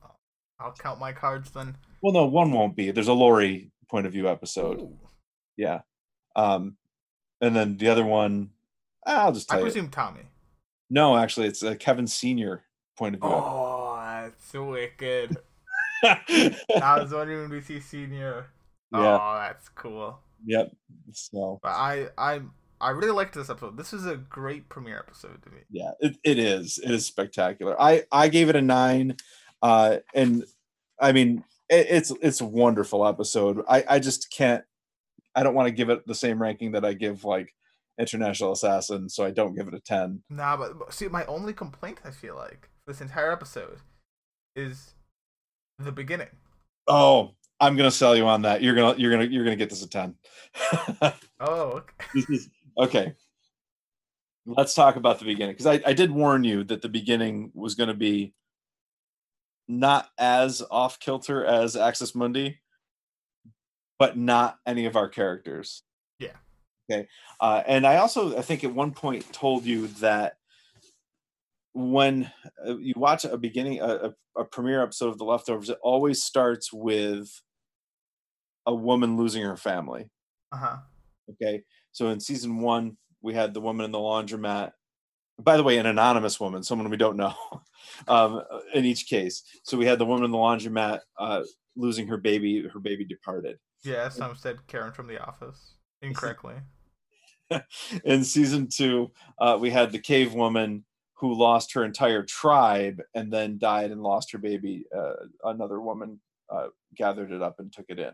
I'll- 0.60 0.74
count 0.78 0.98
my 1.00 1.12
cards 1.12 1.50
then. 1.50 1.76
Well, 2.02 2.12
no, 2.12 2.26
one 2.26 2.52
won't 2.52 2.76
be. 2.76 2.90
There's 2.90 3.08
a 3.08 3.12
Lori 3.12 3.70
point 3.90 4.06
of 4.06 4.12
view 4.12 4.28
episode. 4.28 4.80
Ooh. 4.80 4.98
Yeah. 5.56 5.80
Um, 6.36 6.76
and 7.40 7.54
then 7.54 7.76
the 7.76 7.88
other 7.88 8.04
one, 8.04 8.50
I'll 9.06 9.32
just 9.32 9.50
I 9.50 9.56
tell 9.56 9.60
you. 9.60 9.70
presume 9.72 9.88
Tommy. 9.90 10.22
No, 10.90 11.16
actually, 11.16 11.48
it's 11.48 11.62
a 11.62 11.76
Kevin 11.76 12.06
Senior 12.06 12.62
point 12.96 13.14
of 13.16 13.20
view. 13.20 13.30
Oh, 13.30 13.73
that's 14.54 14.64
wicked. 14.64 15.36
I 16.04 17.00
was 17.00 17.12
wondering 17.12 17.42
when 17.42 17.50
we 17.50 17.60
see 17.60 17.80
Senior. 17.80 18.46
yeah. 18.92 19.18
Oh, 19.20 19.38
that's 19.40 19.68
cool. 19.70 20.18
Yep. 20.46 20.72
So 21.12 21.60
But 21.62 21.70
I, 21.70 22.08
I, 22.18 22.40
I 22.80 22.90
really 22.90 23.12
liked 23.12 23.34
this 23.34 23.50
episode. 23.50 23.76
This 23.76 23.92
is 23.92 24.06
a 24.06 24.16
great 24.16 24.68
premiere 24.68 24.98
episode 24.98 25.42
to 25.42 25.50
me. 25.50 25.58
yeah, 25.70 25.92
it, 26.00 26.16
it 26.22 26.38
is. 26.38 26.78
It 26.78 26.90
is 26.90 27.06
spectacular. 27.06 27.80
I 27.80 28.04
I 28.12 28.28
gave 28.28 28.48
it 28.48 28.56
a 28.56 28.60
nine. 28.60 29.16
uh, 29.62 29.98
and 30.14 30.44
I 31.00 31.12
mean 31.12 31.44
it, 31.70 31.86
it's 31.88 32.12
it's 32.20 32.40
a 32.40 32.46
wonderful 32.46 33.06
episode. 33.06 33.64
I 33.68 33.84
I 33.88 33.98
just 33.98 34.30
can't. 34.30 34.64
I 35.34 35.42
don't 35.42 35.54
want 35.54 35.66
to 35.68 35.74
give 35.74 35.88
it 35.88 36.06
the 36.06 36.14
same 36.14 36.40
ranking 36.40 36.72
that 36.72 36.84
I 36.84 36.92
give 36.92 37.24
like 37.24 37.54
International 37.98 38.52
Assassin, 38.52 39.08
so 39.08 39.24
I 39.24 39.30
don't 39.30 39.54
give 39.56 39.66
it 39.68 39.74
a 39.74 39.80
ten. 39.80 40.22
Nah, 40.28 40.56
but 40.56 40.92
see, 40.92 41.08
my 41.08 41.24
only 41.24 41.54
complaint 41.54 42.00
I 42.04 42.10
feel 42.10 42.36
like 42.36 42.68
this 42.86 43.00
entire 43.00 43.32
episode 43.32 43.78
is 44.56 44.94
the 45.78 45.92
beginning. 45.92 46.28
Oh, 46.86 47.34
I'm 47.60 47.76
gonna 47.76 47.90
sell 47.90 48.16
you 48.16 48.26
on 48.26 48.42
that. 48.42 48.62
You're 48.62 48.74
gonna 48.74 48.98
you're 48.98 49.10
gonna 49.10 49.24
you're 49.24 49.44
gonna 49.44 49.56
get 49.56 49.70
this 49.70 49.82
a 49.82 49.88
ten. 49.88 50.14
Oh, 51.40 51.82
okay. 51.82 52.24
is 52.32 52.48
okay. 52.78 53.14
Let's 54.46 54.74
talk 54.74 54.96
about 54.96 55.18
the 55.18 55.24
beginning 55.24 55.54
because 55.54 55.66
I, 55.66 55.80
I 55.84 55.92
did 55.92 56.10
warn 56.10 56.44
you 56.44 56.64
that 56.64 56.80
the 56.80 56.88
beginning 56.88 57.50
was 57.54 57.74
going 57.74 57.88
to 57.88 57.94
be 57.94 58.34
not 59.68 60.08
as 60.18 60.62
off 60.70 60.98
kilter 61.00 61.44
as 61.44 61.76
Axis 61.76 62.14
Mundi, 62.14 62.60
but 63.98 64.16
not 64.16 64.58
any 64.66 64.86
of 64.86 64.96
our 64.96 65.08
characters. 65.08 65.82
Yeah. 66.18 66.36
Okay. 66.90 67.08
Uh, 67.40 67.62
and 67.66 67.86
I 67.86 67.96
also 67.96 68.38
I 68.38 68.42
think 68.42 68.64
at 68.64 68.74
one 68.74 68.92
point 68.92 69.30
told 69.32 69.64
you 69.64 69.88
that 70.00 70.36
when 71.74 72.30
uh, 72.66 72.76
you 72.76 72.94
watch 72.96 73.24
a 73.24 73.36
beginning 73.36 73.80
a, 73.80 74.14
a, 74.36 74.44
premiere 74.44 74.82
episode 74.82 75.08
of 75.08 75.18
The 75.18 75.24
Leftovers, 75.24 75.70
it 75.70 75.78
always 75.82 76.22
starts 76.22 76.72
with 76.72 77.42
a 78.64 78.74
woman 78.74 79.16
losing 79.16 79.42
her 79.42 79.56
family. 79.56 80.08
Uh 80.52 80.56
huh. 80.56 80.76
Okay. 81.30 81.62
So 81.92 82.08
in 82.08 82.20
season 82.20 82.60
one, 82.60 82.96
we 83.22 83.34
had 83.34 83.54
the 83.54 83.60
woman 83.60 83.84
in 83.84 83.90
the 83.90 83.98
laundromat. 83.98 84.70
By 85.38 85.56
the 85.56 85.64
way, 85.64 85.78
an 85.78 85.86
anonymous 85.86 86.38
woman, 86.38 86.62
someone 86.62 86.88
we 86.90 86.96
don't 86.96 87.16
know, 87.16 87.34
um, 88.08 88.42
in 88.72 88.84
each 88.84 89.08
case. 89.08 89.42
So 89.64 89.76
we 89.76 89.84
had 89.84 89.98
the 89.98 90.06
woman 90.06 90.24
in 90.24 90.30
the 90.30 90.38
laundromat 90.38 91.00
uh, 91.18 91.42
losing 91.76 92.06
her 92.06 92.16
baby. 92.16 92.68
Her 92.72 92.78
baby 92.78 93.04
departed. 93.04 93.58
Yeah, 93.82 94.08
some 94.08 94.36
said 94.36 94.64
Karen 94.68 94.92
from 94.92 95.08
The 95.08 95.20
Office 95.20 95.74
incorrectly. 96.02 96.54
in 98.04 98.24
season 98.24 98.68
two, 98.68 99.10
uh, 99.38 99.58
we 99.60 99.70
had 99.70 99.90
the 99.90 99.98
cave 99.98 100.34
woman 100.34 100.84
who 101.14 101.34
lost 101.34 101.72
her 101.72 101.84
entire 101.84 102.22
tribe 102.22 103.00
and 103.14 103.32
then 103.32 103.58
died 103.58 103.90
and 103.90 104.02
lost 104.02 104.32
her 104.32 104.38
baby. 104.38 104.84
Uh, 104.94 105.14
another 105.44 105.80
woman 105.80 106.20
uh, 106.50 106.68
gathered 106.94 107.32
it 107.32 107.42
up 107.42 107.60
and 107.60 107.72
took 107.72 107.86
it 107.88 107.98
in. 107.98 108.12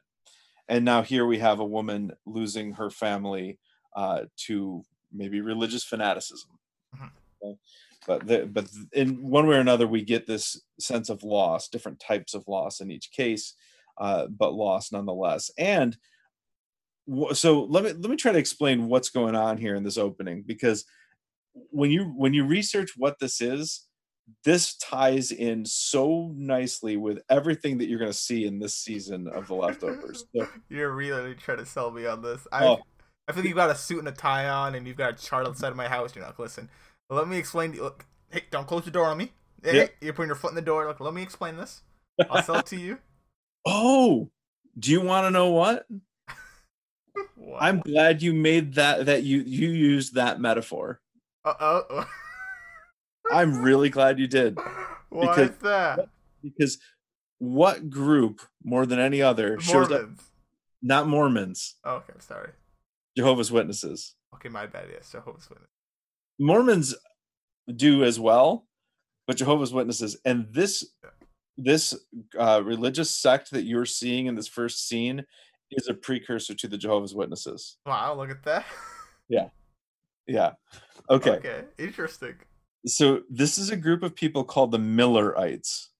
And 0.68 0.84
now 0.84 1.02
here 1.02 1.26
we 1.26 1.38
have 1.38 1.60
a 1.60 1.64
woman 1.64 2.12
losing 2.26 2.72
her 2.72 2.90
family 2.90 3.58
uh, 3.96 4.22
to 4.46 4.84
maybe 5.12 5.40
religious 5.40 5.82
fanaticism. 5.82 6.50
Mhm. 6.94 7.10
Okay? 7.42 7.58
But 8.06 8.26
the, 8.26 8.46
but 8.46 8.68
in 8.92 9.28
one 9.28 9.46
way 9.46 9.56
or 9.56 9.60
another, 9.60 9.86
we 9.86 10.02
get 10.02 10.26
this 10.26 10.60
sense 10.78 11.10
of 11.10 11.22
loss, 11.22 11.68
different 11.68 12.00
types 12.00 12.34
of 12.34 12.46
loss 12.46 12.80
in 12.80 12.90
each 12.90 13.10
case, 13.10 13.54
uh, 13.98 14.26
but 14.28 14.54
loss 14.54 14.92
nonetheless. 14.92 15.50
And 15.58 15.96
so 17.32 17.64
let 17.64 17.84
me 17.84 17.92
let 17.92 18.10
me 18.10 18.16
try 18.16 18.32
to 18.32 18.38
explain 18.38 18.88
what's 18.88 19.10
going 19.10 19.34
on 19.34 19.58
here 19.58 19.74
in 19.74 19.82
this 19.82 19.98
opening 19.98 20.42
because 20.46 20.84
when 21.52 21.90
you 21.90 22.04
when 22.16 22.34
you 22.34 22.44
research 22.44 22.92
what 22.96 23.18
this 23.18 23.40
is, 23.40 23.86
this 24.44 24.76
ties 24.76 25.30
in 25.32 25.64
so 25.64 26.32
nicely 26.36 26.96
with 26.96 27.20
everything 27.28 27.78
that 27.78 27.88
you're 27.88 27.98
going 27.98 28.10
to 28.10 28.16
see 28.16 28.46
in 28.46 28.58
this 28.58 28.74
season 28.74 29.28
of 29.28 29.48
The 29.48 29.54
Leftovers. 29.54 30.24
So, 30.36 30.46
You're 30.68 30.92
really 30.94 31.34
trying 31.34 31.58
to 31.58 31.66
sell 31.66 31.90
me 31.90 32.06
on 32.06 32.22
this. 32.22 32.46
I 32.52 32.64
Oh. 32.66 32.78
I 33.28 33.32
think 33.32 33.46
you've 33.46 33.54
got 33.56 33.70
a 33.70 33.76
suit 33.76 34.00
and 34.00 34.08
a 34.08 34.12
tie 34.12 34.48
on, 34.48 34.74
and 34.74 34.88
you've 34.88 34.96
got 34.96 35.14
a 35.14 35.16
chart 35.24 35.46
outside 35.46 35.68
of 35.68 35.76
my 35.76 35.86
house. 35.86 36.16
You're 36.16 36.24
not 36.24 36.38
listen. 36.40 36.68
Let 37.10 37.28
me 37.28 37.36
explain. 37.38 37.70
to 37.70 37.76
you- 37.76 37.82
Look, 37.84 38.04
hey, 38.30 38.42
don't 38.50 38.66
close 38.66 38.84
the 38.84 38.90
door 38.90 39.06
on 39.06 39.18
me. 39.18 39.30
Hey, 39.62 39.76
Yeah. 39.76 39.86
you're 40.00 40.12
putting 40.14 40.28
your 40.28 40.36
foot 40.36 40.50
in 40.50 40.56
the 40.56 40.62
door. 40.62 40.86
Look, 40.88 40.98
let 40.98 41.14
me 41.14 41.22
explain 41.22 41.56
this. 41.56 41.82
I'll 42.28 42.42
sell 42.42 42.56
it 42.56 42.66
to 42.66 42.76
you. 42.76 42.98
oh, 43.66 44.30
do 44.78 44.90
you 44.90 45.00
want 45.00 45.26
to 45.26 45.30
know 45.30 45.50
what? 45.50 45.86
What? 47.36 47.62
I'm 47.62 47.80
glad 47.80 48.22
you 48.22 48.32
made 48.32 48.74
that 48.74 49.06
that 49.06 49.22
you 49.22 49.40
you 49.46 49.68
used 49.70 50.14
that 50.14 50.40
metaphor. 50.40 51.00
Uh 51.44 51.54
oh. 51.60 52.06
I'm 53.32 53.62
really 53.62 53.90
glad 53.90 54.18
you 54.18 54.26
did 54.26 54.58
Why 55.08 55.20
because- 55.28 55.50
is 55.50 55.58
that? 55.58 56.08
because 56.42 56.78
what 57.38 57.88
group 57.88 58.40
more 58.64 58.84
than 58.86 58.98
any 58.98 59.22
other 59.22 59.58
shows 59.60 59.90
up 59.90 60.00
Mormons. 60.02 60.20
not 60.82 61.06
Mormons, 61.08 61.76
Oh, 61.84 61.94
Okay, 61.96 62.12
sorry. 62.18 62.50
Jehovah's 63.16 63.50
Witnesses. 63.52 64.14
Okay, 64.34 64.48
my 64.48 64.66
bad. 64.66 64.86
Yes, 64.92 65.10
Jehovah's 65.10 65.48
Witness. 65.48 65.68
Mormons 66.38 66.94
do 67.74 68.04
as 68.04 68.18
well, 68.20 68.66
but 69.26 69.36
Jehovah's 69.36 69.72
Witnesses 69.72 70.16
and 70.24 70.46
this 70.52 70.84
this 71.58 71.94
uh, 72.38 72.62
religious 72.64 73.10
sect 73.10 73.50
that 73.50 73.64
you're 73.64 73.84
seeing 73.86 74.26
in 74.26 74.34
this 74.34 74.48
first 74.48 74.88
scene 74.88 75.24
is 75.70 75.88
a 75.88 75.94
precursor 75.94 76.54
to 76.54 76.68
the 76.68 76.78
Jehovah's 76.78 77.14
Witnesses. 77.14 77.76
Wow, 77.86 78.14
look 78.14 78.30
at 78.30 78.42
that. 78.44 78.64
Yeah, 79.28 79.48
yeah. 80.26 80.52
Okay. 81.10 81.30
Okay, 81.30 81.64
interesting. 81.78 82.36
So 82.86 83.22
this 83.28 83.58
is 83.58 83.70
a 83.70 83.76
group 83.76 84.02
of 84.02 84.14
people 84.14 84.44
called 84.44 84.70
the 84.70 84.78
Millerites. 84.78 85.90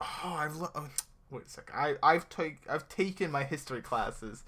Oh, 0.00 0.34
I've 0.36 0.56
lo- 0.56 0.70
oh, 0.74 0.88
wait 1.30 1.46
a 1.46 1.48
second. 1.48 1.74
I 1.76 1.94
I've 2.02 2.28
taken 2.28 2.58
I've 2.68 2.88
taken 2.88 3.30
my 3.30 3.44
history 3.44 3.80
classes. 3.80 4.44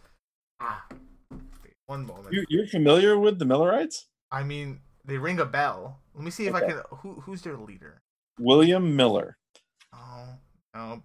Ah, 0.61 0.85
wait, 1.31 1.75
one 1.87 2.05
moment. 2.07 2.33
You, 2.33 2.45
you're 2.49 2.67
familiar 2.67 3.19
with 3.19 3.38
the 3.38 3.45
Millerites? 3.45 4.07
I 4.31 4.43
mean, 4.43 4.81
they 5.05 5.19
ring 5.19 5.38
a 5.38 5.45
bell. 5.47 6.01
Let 6.15 6.25
me 6.25 6.31
see 6.31 6.47
if 6.47 6.55
I 6.55 6.61
can. 6.61 6.81
Who 6.99 7.21
who's 7.21 7.43
their 7.43 7.57
leader? 7.57 8.03
William 8.38 8.97
Miller. 8.97 9.37
Oh 9.95 10.27
no, 10.75 11.03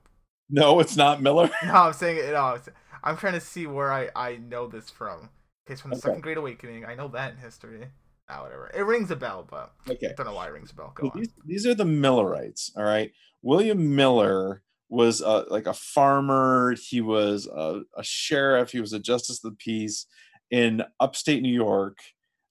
No, 0.49 0.79
it's 0.79 0.97
not 0.97 1.21
Miller. 1.21 1.49
no. 1.65 1.73
I'm 1.73 1.93
saying 1.93 2.17
it. 2.17 2.31
No, 2.33 2.41
I'm, 2.41 2.61
I'm 3.03 3.17
trying 3.17 3.33
to 3.33 3.41
see 3.41 3.67
where 3.67 3.91
I 3.91 4.09
I 4.15 4.37
know 4.37 4.67
this 4.67 4.89
from. 4.89 5.29
Okay, 5.65 5.73
it's 5.73 5.81
from 5.81 5.91
the 5.91 5.97
Okay. 5.97 6.01
Second 6.07 6.21
Great 6.21 6.37
Awakening. 6.37 6.85
I 6.85 6.95
know 6.95 7.09
that 7.09 7.33
in 7.33 7.37
history. 7.37 7.87
Ah, 8.29 8.43
whatever. 8.43 8.69
It 8.73 8.81
rings 8.81 9.09
a 9.11 9.15
bell, 9.15 9.47
but 9.49 9.73
Okay. 9.89 10.07
I 10.09 10.13
don't 10.13 10.25
know 10.25 10.33
why 10.33 10.47
it 10.47 10.51
rings 10.53 10.71
a 10.71 10.75
bell. 10.75 10.91
Go 10.95 11.05
So 11.07 11.11
on. 11.13 11.19
these, 11.19 11.29
these 11.45 11.65
are 11.65 11.75
the 11.75 11.85
Millerites. 11.85 12.71
All 12.75 12.83
right. 12.83 13.11
William 13.41 13.95
Miller 13.95 14.63
was 14.89 15.21
a, 15.21 15.45
like 15.49 15.65
a 15.67 15.73
farmer. 15.73 16.75
He 16.75 16.99
was 17.01 17.47
a, 17.47 17.81
a 17.95 18.03
sheriff. 18.03 18.71
He 18.71 18.81
was 18.81 18.93
a 18.93 18.99
justice 18.99 19.43
of 19.43 19.51
the 19.51 19.57
peace 19.57 20.05
in 20.51 20.83
upstate 20.99 21.41
New 21.41 21.53
York 21.53 21.99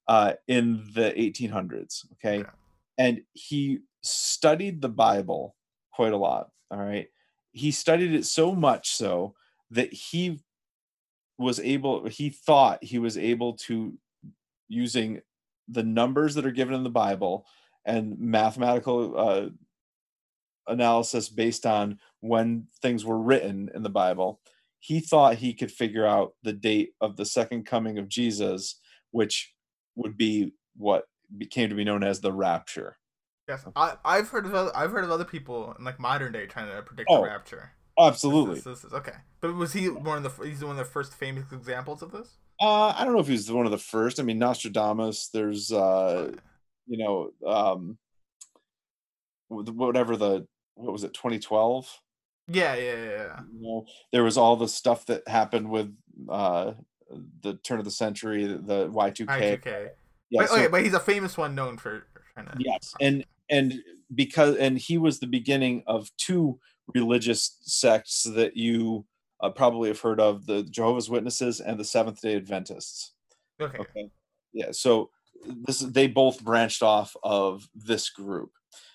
uh, 0.09 0.35
in 0.49 0.89
the 0.95 1.13
1800s. 1.17 2.07
Okay. 2.15 2.41
Okay. 2.41 2.51
And 2.99 3.23
he 3.35 3.81
studied 4.03 4.81
the 4.81 4.89
Bible 4.89 5.57
quite 5.93 6.13
a 6.15 6.17
lot. 6.19 6.49
All 6.71 6.79
right. 6.79 7.09
He 7.53 7.71
studied 7.71 8.15
it 8.15 8.25
so 8.25 8.55
much 8.55 8.95
so 8.95 9.35
that 9.71 9.93
he 9.93 10.41
was 11.39 11.61
able, 11.61 12.07
he 12.09 12.31
thought 12.31 12.83
he 12.83 12.99
was 12.99 13.19
able 13.19 13.55
to, 13.55 13.93
using 14.69 15.21
the 15.69 15.83
numbers 15.83 16.35
that 16.35 16.47
are 16.47 16.53
given 16.53 16.75
in 16.75 16.85
the 16.85 16.91
Bible 16.91 17.47
and 17.85 18.19
mathematical 18.19 19.15
uh, 19.17 19.49
analysis 20.69 21.29
based 21.29 21.67
on 21.67 21.99
when 22.21 22.67
things 22.83 23.05
were 23.05 23.19
written 23.19 23.71
in 23.75 23.83
the 23.83 23.89
Bible, 23.89 24.41
he 24.79 25.01
thought 25.01 25.37
he 25.37 25.55
could 25.55 25.73
figure 25.73 26.07
out 26.07 26.35
the 26.43 26.53
date 26.53 26.91
of 27.01 27.17
the 27.17 27.25
second 27.25 27.67
coming 27.67 27.99
of 27.99 28.09
Jesus, 28.09 28.81
which 29.11 29.55
would 29.95 30.17
be 30.17 30.53
what 30.77 31.05
became 31.39 31.69
to 31.71 31.75
be 31.75 31.85
known 31.85 32.05
as 32.05 32.21
the 32.21 32.33
rapture. 32.33 32.99
Yes, 33.49 33.65
I 33.77 33.95
I've 34.05 34.29
heard 34.29 34.47
of 34.47 34.55
other, 34.55 34.73
I've 34.75 34.91
heard 34.91 35.05
of 35.05 35.11
other 35.11 35.25
people 35.25 35.75
in 35.79 35.85
like 35.85 36.01
modern 36.01 36.33
day 36.33 36.47
trying 36.47 36.69
to 36.69 36.83
predict 36.83 37.09
Oh, 37.11 37.23
the 37.23 37.29
rapture. 37.29 37.73
Absolutely. 37.99 38.57
This, 38.57 38.65
this 38.65 38.85
is 38.85 38.93
okay. 38.93 39.15
But 39.41 39.55
was 39.55 39.73
he 39.73 39.89
one 39.89 40.25
of 40.25 40.37
the 40.37 40.45
he's 40.45 40.63
one 40.63 40.73
of 40.73 40.77
the 40.77 40.85
first 40.85 41.15
famous 41.15 41.53
examples 41.53 42.03
of 42.03 42.11
this? 42.11 42.37
Uh, 42.61 42.95
I 42.97 43.05
don't 43.05 43.13
know 43.13 43.21
if 43.21 43.29
he's 43.29 43.51
one 43.51 43.67
of 43.67 43.73
the 43.73 43.79
first. 43.79 44.19
I 44.19 44.23
mean, 44.23 44.39
Nostradamus. 44.39 45.29
There's, 45.33 45.71
uh, 45.71 46.33
you 46.87 46.99
know, 46.99 47.31
um, 47.47 47.99
whatever 49.49 50.17
the 50.17 50.47
what 50.75 50.93
was 50.93 51.05
it, 51.05 51.15
2012. 51.15 52.01
Yeah, 52.49 52.75
yeah, 52.75 52.83
yeah. 52.83 53.05
yeah. 53.05 53.41
you 53.53 53.63
know 53.63 53.87
there 54.13 54.23
was 54.23 54.39
all 54.39 54.57
the 54.57 54.69
stuff 54.69 55.07
that 55.07 55.27
happened 55.27 55.69
with 55.69 55.93
uh 56.29 56.73
the 57.43 57.55
turn 57.55 57.79
of 57.79 57.85
the 57.85 57.91
century 57.91 58.47
the 58.47 58.89
y2k 58.89 59.27
I2K. 59.27 59.89
yeah 60.31 60.43
but, 60.43 60.49
so- 60.49 60.55
okay, 60.57 60.69
but 60.69 60.83
he's 60.83 60.95
a 60.95 61.01
famous 61.01 61.37
one 61.37 61.55
known 61.55 61.77
for 61.77 62.07
trying 62.35 62.47
to. 62.47 62.57
yes 62.59 62.95
and 63.01 63.25
and 63.51 63.75
because 64.15 64.57
and 64.57 64.79
he 64.79 64.97
was 64.97 65.19
the 65.19 65.27
beginning 65.27 65.83
of 65.89 66.11
two 66.19 66.59
religious 66.95 67.59
sects 67.63 68.23
that 68.23 68.57
you 68.57 69.05
uh, 69.41 69.51
probably 69.51 69.89
have 69.89 70.01
heard 70.01 70.21
of 70.21 70.47
the 70.47 70.63
jehovah's 70.65 71.11
witnesses 71.11 71.61
and 71.61 71.79
the 71.79 71.85
seventh 71.85 72.21
day 72.21 72.37
adventists 72.37 73.13
Okay. 73.61 73.79
okay 73.79 74.11
yeah 74.53 74.69
so 74.73 75.11
this 75.45 75.79
they 75.79 76.07
both 76.07 76.43
branched 76.43 76.83
off 76.83 77.17
of 77.23 77.69
this 77.75 78.11
group 78.11 78.51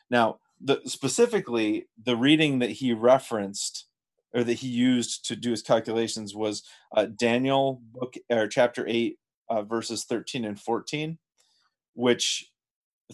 now 0.10 0.38
the 0.60 0.82
specifically 0.86 1.88
the 2.04 2.16
reading 2.16 2.60
that 2.60 2.70
he 2.70 2.94
referenced 2.94 3.88
or 4.34 4.44
that 4.44 4.54
he 4.54 4.68
used 4.68 5.26
to 5.26 5.36
do 5.36 5.52
his 5.52 5.62
calculations 5.62 6.36
was 6.36 6.64
uh, 6.96 7.08
daniel 7.18 7.82
book 7.92 8.16
or 8.30 8.48
chapter 8.48 8.86
8 8.88 9.18
uh, 9.50 9.62
verses 9.64 10.04
13 10.06 10.46
and 10.46 10.60
14 10.60 11.18
which 11.94 12.52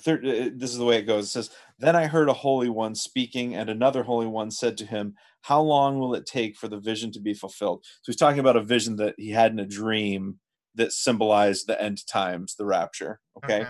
uh, 0.05 0.17
this 0.21 0.71
is 0.71 0.77
the 0.77 0.85
way 0.85 0.97
it 0.97 1.07
goes. 1.07 1.25
It 1.25 1.29
says, 1.29 1.49
Then 1.79 1.95
I 1.95 2.07
heard 2.07 2.29
a 2.29 2.33
holy 2.33 2.69
one 2.69 2.95
speaking, 2.95 3.55
and 3.55 3.69
another 3.69 4.03
holy 4.03 4.27
one 4.27 4.51
said 4.51 4.77
to 4.77 4.85
him, 4.85 5.15
How 5.47 5.62
long 5.62 5.97
will 5.97 6.13
it 6.13 6.25
take 6.25 6.57
for 6.57 6.67
the 6.67 6.77
vision 6.77 7.10
to 7.13 7.21
be 7.21 7.33
fulfilled? 7.33 7.86
So 8.01 8.12
he's 8.12 8.17
talking 8.17 8.41
about 8.41 8.57
a 8.57 8.62
vision 8.62 8.97
that 8.97 9.15
he 9.17 9.29
had 9.29 9.53
in 9.53 9.60
a 9.60 9.65
dream 9.65 10.39
that 10.75 10.91
symbolized 10.91 11.67
the 11.67 11.81
end 11.81 12.05
times, 12.05 12.55
the 12.55 12.65
rapture. 12.65 13.21
Okay. 13.38 13.62
okay. 13.62 13.69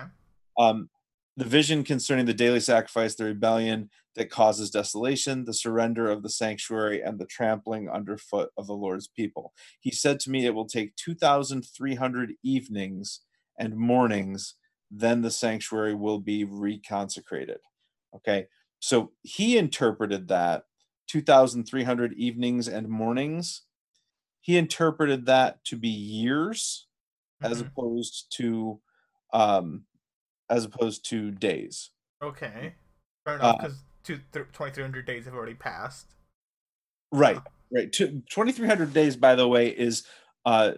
Um, 0.58 0.90
the 1.36 1.44
vision 1.44 1.84
concerning 1.84 2.26
the 2.26 2.34
daily 2.34 2.58
sacrifice, 2.58 3.14
the 3.14 3.26
rebellion 3.26 3.90
that 4.16 4.28
causes 4.28 4.72
desolation, 4.72 5.44
the 5.44 5.54
surrender 5.54 6.10
of 6.10 6.24
the 6.24 6.30
sanctuary, 6.30 7.00
and 7.00 7.20
the 7.20 7.26
trampling 7.26 7.88
underfoot 7.88 8.50
of 8.58 8.66
the 8.66 8.74
Lord's 8.74 9.06
people. 9.06 9.52
He 9.78 9.92
said 9.92 10.18
to 10.20 10.30
me, 10.30 10.46
It 10.46 10.56
will 10.56 10.66
take 10.66 10.96
2,300 10.96 12.32
evenings 12.42 13.20
and 13.56 13.76
mornings, 13.76 14.56
then 14.90 15.22
the 15.22 15.30
sanctuary 15.30 15.94
will 15.94 16.18
be 16.18 16.44
reconsecrated. 16.44 17.58
Okay. 18.16 18.46
So 18.80 19.12
he 19.22 19.56
interpreted 19.56 20.26
that 20.26 20.64
2,300 21.08 22.12
evenings 22.14 22.68
and 22.68 22.88
mornings. 22.88 23.62
He 24.40 24.56
interpreted 24.56 25.26
that 25.26 25.64
to 25.64 25.76
be 25.76 25.88
years 25.88 26.86
mm-hmm. 27.42 27.52
as 27.52 27.60
opposed 27.60 28.26
to 28.36 28.80
um, 29.32 29.84
as 30.48 30.64
opposed 30.64 31.04
to 31.10 31.30
days. 31.30 31.90
Okay, 32.22 32.74
fair 33.24 33.36
enough. 33.36 33.58
Because 33.58 33.74
uh, 33.74 34.44
2,300 34.52 35.04
days 35.04 35.26
have 35.26 35.34
already 35.34 35.54
passed. 35.54 36.14
Right, 37.12 37.38
right. 37.72 37.92
2,300 37.92 38.92
days, 38.92 39.16
by 39.16 39.34
the 39.34 39.46
way, 39.46 39.68
is 39.68 40.04
uh, 40.46 40.72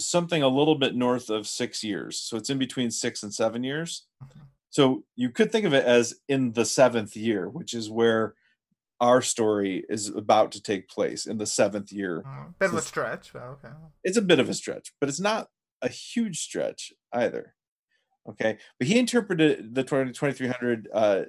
something 0.00 0.42
a 0.42 0.48
little 0.48 0.74
bit 0.74 0.94
north 0.94 1.30
of 1.30 1.46
six 1.46 1.84
years. 1.84 2.18
So 2.18 2.36
it's 2.36 2.50
in 2.50 2.58
between 2.58 2.90
six 2.90 3.22
and 3.22 3.32
seven 3.32 3.62
years. 3.62 4.06
Mm-hmm. 4.22 4.40
So 4.70 5.04
you 5.16 5.30
could 5.30 5.50
think 5.50 5.64
of 5.64 5.72
it 5.72 5.84
as 5.84 6.14
in 6.28 6.52
the 6.52 6.64
seventh 6.64 7.16
year, 7.16 7.48
which 7.48 7.74
is 7.74 7.90
where 7.90 8.34
our 9.00 9.22
story 9.22 9.84
is 9.88 10.08
about 10.08 10.52
to 10.52 10.62
take 10.62 10.88
place 10.88 11.26
in 11.26 11.38
the 11.38 11.46
seventh 11.46 11.92
year. 11.92 12.24
Mm, 12.26 12.54
bit 12.58 12.70
of 12.70 12.76
a 12.76 12.82
stretch, 12.82 13.34
okay. 13.34 13.68
It's 14.02 14.16
a 14.16 14.22
bit 14.22 14.40
of 14.40 14.48
a 14.48 14.54
stretch, 14.54 14.92
but 15.00 15.08
it's 15.08 15.20
not 15.20 15.48
a 15.82 15.88
huge 15.88 16.40
stretch 16.40 16.92
either. 17.12 17.54
Okay, 18.28 18.58
but 18.78 18.88
he 18.88 18.98
interpreted 18.98 19.74
the 19.74 19.84
20, 19.84 20.12
2300 20.12 20.88
uh, 20.92 21.22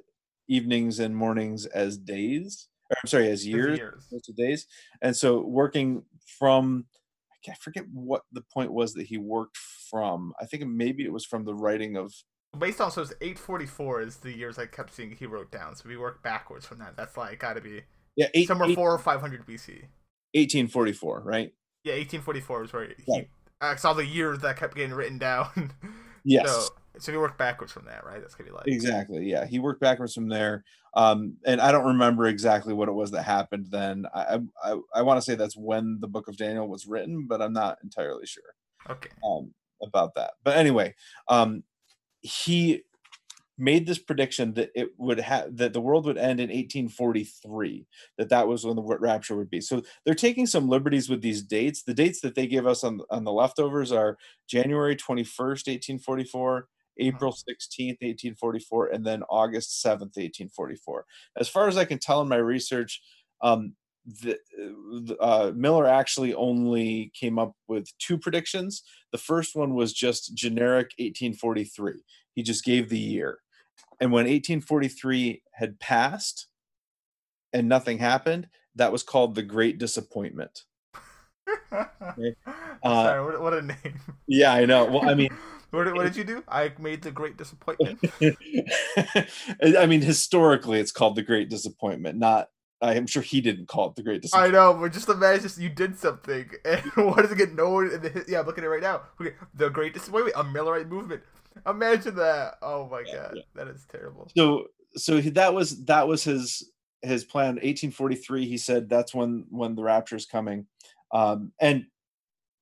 evenings 0.48 1.00
and 1.00 1.16
mornings 1.16 1.66
as 1.68 1.98
days. 1.98 2.68
Or, 2.90 2.98
I'm 3.02 3.08
sorry, 3.08 3.30
as 3.30 3.48
years, 3.48 3.78
years. 3.78 4.10
days. 4.36 4.66
And 5.02 5.16
so 5.16 5.42
working 5.42 6.04
from, 6.40 6.86
I 7.48 7.54
forget 7.54 7.86
what 7.94 8.24
the 8.32 8.44
point 8.54 8.74
was 8.74 8.96
that 8.96 9.06
he 9.06 9.18
worked 9.18 9.58
from. 9.90 10.34
I 10.42 10.46
think 10.46 10.66
maybe 10.68 11.06
it 11.06 11.14
was 11.14 11.26
from 11.26 11.46
the 11.46 11.56
writing 11.56 11.96
of. 11.96 12.14
Based 12.58 12.82
on 12.82 12.92
so 12.92 13.04
it's 13.04 13.14
844 13.22 14.02
is 14.02 14.16
the 14.18 14.36
years 14.36 14.58
I 14.58 14.66
kept 14.66 14.94
seeing 14.94 15.12
he 15.12 15.26
wrote 15.26 15.52
down. 15.52 15.76
So 15.76 15.88
we 15.88 15.98
work 15.98 16.24
backwards 16.24 16.66
from 16.66 16.80
that, 16.80 16.98
that's 16.98 17.16
like 17.16 17.40
got 17.40 17.54
to 17.54 17.62
be 17.62 17.84
yeah 18.16 18.28
eight, 18.34 18.48
somewhere 18.48 18.70
eight, 18.70 18.76
four 18.76 18.94
or 18.94 18.98
500 18.98 19.46
BC. 19.46 19.84
1844, 20.34 21.22
right? 21.22 21.54
Yeah, 21.84 21.94
1844 21.94 22.64
is 22.64 22.74
where 22.74 22.88
he. 23.06 23.28
I 23.62 23.76
saw 23.76 23.94
the 23.94 24.06
years 24.06 24.40
that 24.40 24.58
kept 24.58 24.76
getting 24.76 24.94
written 24.94 25.18
down. 25.18 25.72
Yes. 26.26 26.50
So, 26.50 26.70
so 27.00 27.12
he 27.12 27.18
worked 27.18 27.38
backwards 27.38 27.72
from 27.72 27.86
that, 27.86 28.06
right? 28.06 28.20
That's 28.20 28.36
gonna 28.36 28.50
be 28.50 28.56
like 28.56 28.68
exactly. 28.68 29.30
Yeah, 29.30 29.46
he 29.46 29.60
worked 29.60 29.80
backwards 29.80 30.14
from 30.14 30.28
there. 30.28 30.64
Um, 30.94 31.38
and 31.46 31.62
I 31.62 31.72
don't 31.72 31.86
remember 31.86 32.26
exactly 32.28 32.74
what 32.74 32.90
it 32.90 32.94
was 32.94 33.12
that 33.12 33.24
happened 33.24 33.68
then. 33.70 34.06
I 34.14 34.40
I, 34.64 34.76
I 34.94 35.02
want 35.02 35.18
to 35.18 35.22
say 35.22 35.36
that's 35.36 35.58
when 35.58 36.00
the 36.02 36.08
Book 36.08 36.28
of 36.28 36.38
Daniel 36.38 36.68
was 36.68 36.88
written, 36.88 37.26
but 37.28 37.42
I'm 37.42 37.54
not 37.54 37.78
entirely 37.84 38.26
sure. 38.26 38.44
Okay. 38.90 39.10
Um, 39.24 39.54
about 39.82 40.14
that, 40.16 40.32
but 40.44 40.58
anyway, 40.58 40.94
um, 41.30 41.64
he 42.22 42.84
made 43.58 43.86
this 43.86 44.00
prediction 44.00 44.54
that 44.54 44.72
it 44.74 44.90
would 44.98 45.20
have 45.20 45.56
that 45.58 45.74
the 45.74 45.82
world 45.82 46.06
would 46.06 46.18
end 46.18 46.40
in 46.40 46.48
1843 46.48 47.86
that 48.18 48.30
that 48.30 48.48
was 48.48 48.66
when 48.66 48.78
the 48.78 48.82
rapture 48.82 49.36
would 49.36 49.50
be 49.50 49.60
so 49.60 49.82
they're 50.06 50.16
taking 50.16 50.46
some 50.46 50.70
liberties 50.70 51.10
with 51.10 51.22
these 51.22 51.42
dates 51.44 51.84
the 51.84 51.94
dates 51.94 52.22
that 52.22 52.36
they 52.36 52.48
give 52.48 52.66
us 52.66 52.86
on, 52.86 53.02
on 53.12 53.26
the 53.26 53.34
leftovers 53.34 53.92
are 53.92 54.18
january 54.48 54.96
21st 54.96 55.68
1844 55.68 56.68
April 57.02 57.32
16th, 57.32 58.02
1844, 58.02 58.88
and 58.88 59.06
then 59.06 59.24
August 59.30 59.82
7th, 59.84 60.18
1844. 60.18 61.06
As 61.38 61.48
far 61.48 61.68
as 61.68 61.78
I 61.78 61.86
can 61.86 61.98
tell 61.98 62.22
in 62.22 62.28
my 62.28 62.36
research, 62.36 63.02
um, 63.42 63.74
the, 64.06 64.38
uh, 65.20 65.52
Miller 65.56 65.86
actually 65.86 66.34
only 66.34 67.12
came 67.14 67.38
up 67.38 67.54
with 67.68 67.88
two 68.00 68.18
predictions. 68.18 68.84
The 69.12 69.18
first 69.18 69.56
one 69.56 69.76
was 69.76 69.94
just 69.94 70.36
generic 70.36 70.92
1843. 70.98 72.04
He 72.34 72.44
just 72.44 72.64
gave 72.64 72.90
the 72.90 72.98
year. 72.98 73.40
And 74.00 74.12
when 74.12 74.26
1843 74.26 75.44
had 75.54 75.80
passed 75.80 76.48
and 77.54 77.68
nothing 77.68 77.98
happened, 77.98 78.48
that 78.76 78.92
was 78.92 79.04
called 79.04 79.36
the 79.36 79.44
Great 79.44 79.78
Disappointment. 79.78 80.64
Okay. 81.72 82.36
Uh, 82.84 83.04
Sorry, 83.04 83.26
what, 83.26 83.42
what, 83.42 83.54
a 83.54 83.62
name. 83.62 84.00
Yeah, 84.28 84.54
I 84.54 84.66
know. 84.66 84.86
Well, 84.86 85.08
I 85.08 85.14
mean, 85.14 85.30
what, 85.72 85.94
what 85.94 86.04
did 86.04 86.16
you 86.16 86.24
do? 86.24 86.44
I 86.48 86.72
made 86.80 87.02
the 87.02 87.12
Great 87.12 87.38
Disappointment. 87.38 88.00
I 89.78 89.86
mean, 89.86 90.02
historically, 90.02 90.80
it's 90.80 90.92
called 90.92 91.16
the 91.16 91.22
Great 91.22 91.50
Disappointment. 91.50 92.18
Not, 92.18 92.48
I'm 92.82 93.08
sure 93.08 93.22
he 93.22 93.42
didn't 93.42 93.68
call 93.68 93.90
it 93.90 93.96
the 93.96 94.04
Great 94.04 94.22
Disappointment. 94.22 94.56
I 94.56 94.58
know, 94.58 94.74
but 94.74 94.94
just 94.94 95.10
imagine 95.10 95.50
you 95.58 95.70
did 95.70 95.98
something, 95.98 96.50
and 96.66 96.82
what 96.96 97.18
does 97.18 97.32
it 97.32 97.38
get 97.38 97.54
known? 97.54 97.92
In 97.92 98.02
the, 98.02 98.26
yeah, 98.28 98.40
I'm 98.40 98.46
looking 98.46 98.64
at 98.64 98.68
it 98.68 98.70
right 98.70 98.82
now. 98.82 99.02
Okay, 99.20 99.34
the 99.54 99.70
Great 99.70 99.94
Disappointment, 99.94 100.36
a 100.38 100.44
Millerite 100.44 100.88
movement. 100.88 101.22
Imagine 101.68 102.16
that. 102.16 102.56
Oh 102.62 102.88
my 102.90 103.04
yeah, 103.06 103.16
god, 103.16 103.34
yeah. 103.36 103.42
that 103.56 103.68
is 103.68 103.86
terrible. 103.92 104.30
So, 104.36 104.68
so 104.96 105.20
that 105.20 105.54
was 105.54 105.84
that 105.86 106.08
was 106.08 106.24
his 106.24 106.72
his 107.02 107.24
plan. 107.24 107.56
1843. 107.56 108.46
He 108.46 108.58
said 108.58 108.88
that's 108.88 109.14
when 109.14 109.46
when 109.50 109.76
the 109.76 109.84
rapture 109.84 110.16
is 110.16 110.26
coming 110.26 110.68
um, 111.12 111.52
and 111.60 111.86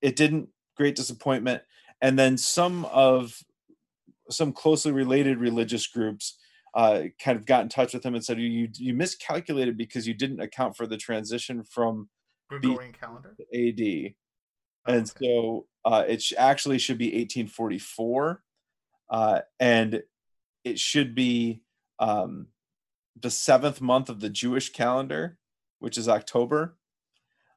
it 0.02 0.16
didn't. 0.16 0.50
Great 0.76 0.96
disappointment. 0.96 1.64
And 2.02 2.20
then 2.20 2.38
some 2.38 2.86
of 2.86 3.44
some 4.30 4.54
closely 4.54 4.92
related 4.92 5.40
religious 5.40 5.88
groups 5.88 6.38
uh, 6.78 7.06
kind 7.20 7.40
of 7.40 7.48
got 7.48 7.64
in 7.64 7.70
touch 7.70 7.96
with 7.96 8.06
him 8.06 8.14
and 8.14 8.24
said 8.24 8.40
you 8.40 8.70
you 8.76 8.94
miscalculated 8.94 9.76
because 9.76 10.08
you 10.08 10.14
didn't 10.14 10.40
account 10.40 10.78
for 10.78 10.86
the 10.86 10.96
transition 10.96 11.64
from 11.64 12.08
Gregorian 12.50 12.94
calendar 12.94 13.36
AD, 13.52 13.82
oh, 13.82 14.94
and 14.94 15.10
okay. 15.10 15.26
so 15.26 15.66
uh, 15.84 16.04
it 16.08 16.22
sh- 16.22 16.34
actually 16.38 16.78
should 16.78 17.00
be 17.00 17.08
1844, 17.08 18.44
uh, 19.10 19.40
and 19.60 20.04
it 20.64 20.78
should 20.78 21.16
be 21.16 21.64
um, 21.98 22.48
the 23.20 23.32
seventh 23.32 23.82
month 23.82 24.08
of 24.08 24.20
the 24.20 24.30
Jewish 24.30 24.72
calendar, 24.72 25.40
which 25.80 25.98
is 25.98 26.08
October, 26.08 26.78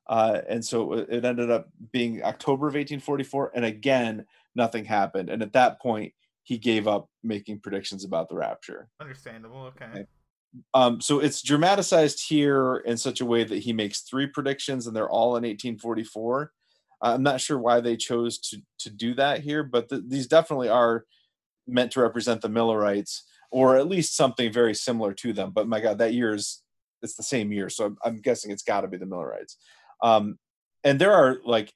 uh, 0.09 0.41
and 0.49 0.65
so 0.65 0.95
it 0.95 1.27
ended 1.27 1.51
up 1.51 1.69
being 1.93 2.25
October 2.25 2.69
of 2.69 2.75
1844. 2.75 3.53
And 3.55 3.67
again, 3.67 4.25
nothing 4.55 4.87
happened. 4.87 5.29
And 5.29 5.43
at 5.43 5.53
that 5.53 5.79
point, 5.79 6.15
he 6.51 6.59
gave 6.59 6.89
up 6.89 7.09
making 7.23 7.61
predictions 7.61 8.05
about 8.05 8.29
the 8.29 8.35
rapture. 8.35 8.89
Understandable. 9.01 9.67
Okay. 9.67 9.85
okay. 9.85 10.05
Um, 10.75 11.01
so 11.01 11.21
it's 11.21 11.43
dramatized 11.43 12.27
here 12.27 12.79
in 12.79 12.97
such 12.97 13.21
a 13.21 13.25
way 13.25 13.45
that 13.45 13.61
he 13.61 13.73
makes 13.73 14.01
three 14.01 14.27
predictions 14.27 14.89
and 14.89 14.97
they're 14.97 15.09
all 15.09 15.37
in 15.37 15.45
1844. 15.45 16.51
I'm 17.03 17.23
not 17.23 17.41
sure 17.41 17.57
why 17.57 17.79
they 17.79 17.97
chose 17.97 18.41
to 18.49 18.61
to 18.81 18.91
do 18.91 19.15
that 19.15 19.43
here, 19.43 19.63
but 19.63 19.89
the, 19.89 20.03
these 20.05 20.27
definitely 20.27 20.69
are 20.69 21.05
meant 21.69 21.93
to 21.93 22.01
represent 22.01 22.41
the 22.41 22.49
Millerites, 22.49 23.23
or 23.53 23.77
at 23.77 23.87
least 23.87 24.17
something 24.17 24.53
very 24.53 24.75
similar 24.75 25.15
to 25.15 25.33
them. 25.33 25.53
But 25.55 25.69
my 25.69 25.79
God, 25.79 25.99
that 25.99 26.15
year 26.15 26.35
is 26.35 26.65
it's 27.01 27.15
the 27.15 27.23
same 27.23 27.53
year, 27.53 27.71
so 27.71 27.85
I'm, 27.85 27.97
I'm 28.05 28.17
guessing 28.21 28.51
it's 28.51 28.65
got 28.65 28.81
to 28.81 28.89
be 28.89 28.97
the 28.97 29.07
Millerites. 29.07 29.57
Um, 30.03 30.37
and 30.83 31.01
there 31.01 31.13
are 31.13 31.39
like 31.45 31.73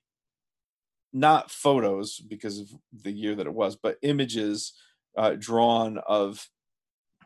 not 1.14 1.50
photos 1.50 2.18
because 2.18 2.58
of 2.58 2.68
the 3.04 3.12
year 3.12 3.36
that 3.36 3.46
it 3.46 3.54
was, 3.54 3.76
but 3.76 3.98
images 4.02 4.72
uh, 5.16 5.36
drawn 5.38 5.98
of 6.06 6.48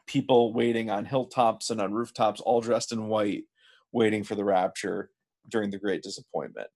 people 0.06 0.52
waiting 0.52 0.90
on 0.90 1.06
hilltops 1.06 1.70
and 1.70 1.80
on 1.80 1.92
rooftops, 1.92 2.40
all 2.40 2.60
dressed 2.60 2.92
in 2.92 3.08
white, 3.08 3.44
waiting 3.90 4.22
for 4.22 4.34
the 4.34 4.44
rapture 4.44 5.10
during 5.48 5.70
the 5.70 5.78
Great 5.78 6.02
Disappointment. 6.02 6.68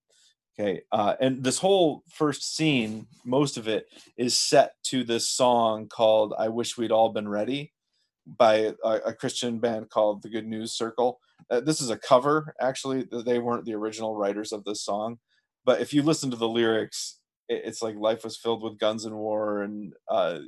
Okay, 0.59 0.83
uh, 0.91 1.15
and 1.21 1.45
this 1.45 1.59
whole 1.59 2.03
first 2.11 2.57
scene, 2.57 3.07
most 3.25 3.57
of 3.57 3.69
it 3.69 3.87
is 4.17 4.37
set 4.37 4.75
to 4.85 5.05
this 5.05 5.29
song 5.29 5.89
called 5.89 6.35
"I 6.39 6.49
Wish 6.49 6.77
We'd 6.77 6.93
All 6.93 7.11
Been 7.11 7.29
Ready" 7.29 7.73
by 8.27 8.73
a, 8.85 8.91
a 9.07 9.15
Christian 9.15 9.59
band 9.59 9.91
called 9.91 10.23
the 10.23 10.29
Good 10.29 10.47
News 10.47 10.73
Circle. 10.73 11.21
Uh, 11.51 11.61
this 11.61 11.81
is 11.81 11.91
a 11.91 11.99
cover 11.99 12.55
actually. 12.61 13.07
They 13.11 13.39
weren't 13.39 13.65
the 13.65 13.75
original 13.75 14.17
writers 14.17 14.53
of 14.53 14.65
this 14.65 14.83
song 14.83 15.19
but 15.65 15.81
if 15.81 15.93
you 15.93 16.03
listen 16.03 16.31
to 16.31 16.37
the 16.37 16.49
lyrics 16.49 17.19
it, 17.49 17.63
it's 17.65 17.83
like 17.83 17.97
life 17.97 18.25
was 18.25 18.37
filled 18.37 18.63
with 18.63 18.79
guns 18.79 19.05
and 19.05 19.17
war 19.17 19.63
and 19.63 19.93
uh, 20.09 20.39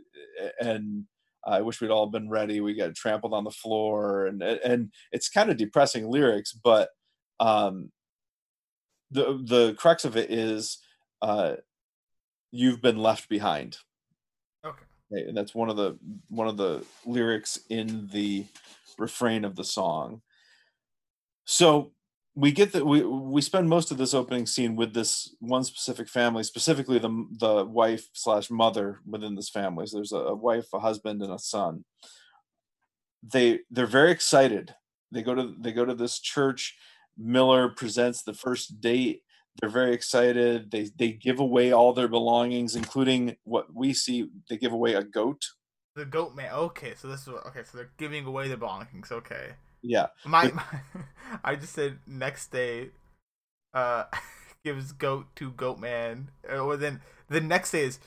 and 0.61 1.07
I 1.47 1.61
wish 1.61 1.81
we'd 1.81 1.91
all 1.91 2.07
been 2.07 2.31
ready. 2.31 2.61
We 2.61 2.75
got 2.75 2.95
trampled 2.95 3.35
on 3.35 3.45
the 3.45 3.51
floor, 3.51 4.27
and 4.27 4.43
and 4.43 4.93
it's 5.13 5.29
kind 5.29 5.51
of 5.51 5.57
depressing 5.57 6.09
lyrics, 6.09 6.53
but 6.53 6.89
um, 7.41 7.91
the 9.11 9.41
the 9.45 9.75
crux 9.75 10.05
of 10.05 10.17
it 10.17 10.31
is 10.31 10.79
uh, 11.23 11.57
you've 12.51 12.81
been 12.81 12.99
left 12.99 13.29
behind. 13.29 13.77
Okay. 14.65 14.85
Okay, 15.13 15.29
and 15.29 15.37
that's 15.37 15.55
one 15.55 15.69
of 15.69 15.77
the 15.77 15.99
one 16.29 16.49
of 16.49 16.57
the 16.57 16.85
lyrics 17.05 17.59
in 17.69 18.09
the 18.13 18.47
refrain 18.99 19.45
of 19.45 19.57
the 19.57 19.65
song. 19.65 20.23
So 21.45 21.93
we 22.37 22.51
get 22.51 22.73
that 22.73 22.85
we 22.85 23.03
we 23.03 23.41
spend 23.41 23.69
most 23.69 23.91
of 23.91 23.99
this 23.99 24.15
opening 24.15 24.47
scene 24.47 24.75
with 24.75 24.93
this 24.93 25.35
one 25.39 25.63
specific 25.63 26.09
family, 26.09 26.43
specifically 26.43 26.99
the 26.99 27.27
the 27.39 27.65
wife 27.65 28.09
slash 28.13 28.51
mother 28.51 29.01
within 29.07 29.37
this 29.37 29.49
family. 29.49 29.87
So 29.87 29.99
there's 29.99 30.13
a, 30.13 30.17
a 30.17 30.35
wife, 30.35 30.67
a 30.73 30.81
husband, 30.81 31.23
and 31.23 31.33
a 31.33 31.39
son. 31.39 31.85
They 33.23 33.61
they're 33.71 33.87
very 33.87 34.11
excited. 34.11 34.75
They 35.13 35.23
go 35.23 35.35
to 35.35 35.55
they 35.59 35.73
go 35.73 35.85
to 35.85 35.95
this 35.95 36.19
church. 36.19 36.77
Miller 37.17 37.69
presents 37.69 38.23
the 38.23 38.35
first 38.35 38.81
date. 38.81 39.23
They're 39.61 39.71
very 39.71 39.95
excited. 39.95 40.73
They 40.73 40.91
they 40.97 41.13
give 41.13 41.39
away 41.39 41.71
all 41.71 41.93
their 41.93 42.09
belongings, 42.09 42.75
including 42.75 43.37
what 43.45 43.73
we 43.73 43.93
see. 43.93 44.29
They 44.51 44.57
give 44.57 44.73
away 44.73 44.95
a 44.95 45.05
goat. 45.05 45.45
The 45.95 46.05
goat 46.05 46.35
man. 46.35 46.53
Okay, 46.53 46.95
so 46.97 47.07
this 47.07 47.23
is 47.23 47.29
okay. 47.29 47.63
So 47.63 47.79
they're 47.79 47.93
giving 47.97 48.25
away 48.25 48.49
their 48.49 48.57
belongings. 48.57 49.13
Okay. 49.13 49.53
Yeah. 49.85 50.07
My, 50.25 50.51
my 50.51 50.65
I 51.45 51.57
just 51.57 51.75
said 51.75 51.99
next 52.07 52.51
day, 52.51 52.91
uh, 53.75 54.05
gives 54.65 54.93
goat 54.93 55.27
to 55.37 55.51
goat 55.51 55.79
man, 55.79 56.31
or 56.49 56.77
then 56.77 57.01
the 57.29 57.41
next 57.41 57.71
day 57.73 57.85
is 57.85 57.99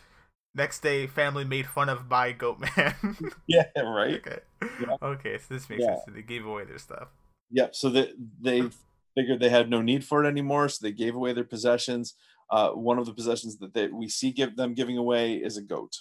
next 0.55 0.81
day 0.81 1.07
family 1.07 1.45
made 1.45 1.67
fun 1.67 1.89
of 1.89 2.09
by 2.09 2.31
goat 2.31 2.59
man. 2.59 2.95
yeah. 3.47 3.65
Right. 3.77 4.21
okay. 4.25 4.39
Yeah. 4.79 4.95
Okay, 5.01 5.37
so 5.37 5.53
this 5.53 5.69
makes 5.69 5.83
Yeah. 5.83 5.95
sense. 5.95 6.03
They 6.07 6.21
gave 6.23 6.45
away 6.45 6.65
their 6.65 6.79
stuff. 6.79 7.09
Yep. 7.51 7.75
So 7.75 7.89
they 7.89 8.13
they 8.41 8.69
figured 9.15 9.39
they 9.39 9.49
had 9.49 9.69
no 9.69 9.81
need 9.81 10.03
for 10.05 10.23
it 10.23 10.27
anymore, 10.27 10.69
so 10.69 10.79
they 10.81 10.91
gave 10.91 11.15
away 11.15 11.33
their 11.33 11.43
possessions. 11.43 12.15
Uh, 12.51 12.71
one 12.71 12.97
of 12.99 13.05
the 13.05 13.13
possessions 13.13 13.57
that 13.59 13.73
they, 13.73 13.87
we 13.87 14.07
see 14.09 14.31
give 14.31 14.55
them 14.55 14.73
giving 14.73 14.97
away 14.97 15.35
is 15.35 15.57
a 15.57 15.61
goat, 15.61 15.93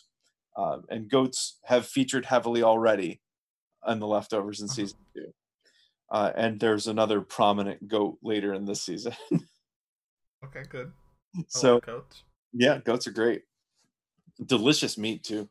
uh, 0.57 0.79
and 0.89 1.11
goats 1.11 1.59
have 1.65 1.87
featured 1.87 2.27
heavily 2.27 2.63
already 2.63 3.21
on 3.83 4.01
the 4.01 4.07
leftovers 4.07 4.61
in 4.61 4.69
Mhm. 4.69 4.71
season 4.71 4.99
two. 5.15 5.33
Uh, 6.11 6.31
and 6.37 6.61
there's 6.61 6.87
another 6.87 7.21
prominent 7.21 7.89
goat 7.89 8.19
later 8.23 8.55
in 8.55 8.65
this 8.65 8.83
season. 8.83 9.13
Okay, 10.45 10.63
good. 10.69 10.93
I 11.37 11.43
so 11.49 11.75
like 11.77 11.87
goats. 11.87 12.23
yeah, 12.53 12.79
goats 12.79 13.07
are 13.07 13.11
great. 13.13 13.43
Delicious 14.45 14.97
meat 14.99 15.25
too, 15.25 15.49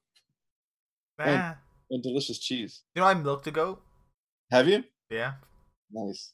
And- 1.20 1.58
and 1.90 2.04
delicious 2.04 2.38
cheese. 2.40 2.84
you 2.96 3.02
know 3.02 3.08
I 3.08 3.14
milked 3.16 3.48
a 3.48 3.52
goat. 3.52 3.82
Have 4.52 4.68
you? 4.70 4.84
Yeah, 5.10 5.34
Nice. 5.92 6.34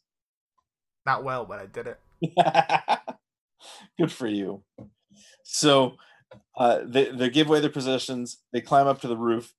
not 1.06 1.24
well, 1.24 1.46
but 1.46 1.60
I 1.60 1.66
did 1.66 1.88
it. 1.88 2.00
Good 3.98 4.12
for 4.12 4.28
you. 4.28 4.64
So 5.44 5.96
uh, 6.58 6.82
they 6.86 7.10
they 7.10 7.30
give 7.30 7.48
away 7.48 7.62
their 7.62 7.70
possessions. 7.70 8.42
They 8.54 8.62
climb 8.62 8.86
up 8.86 9.02
to 9.02 9.08
the 9.08 9.18
roof, 9.18 9.54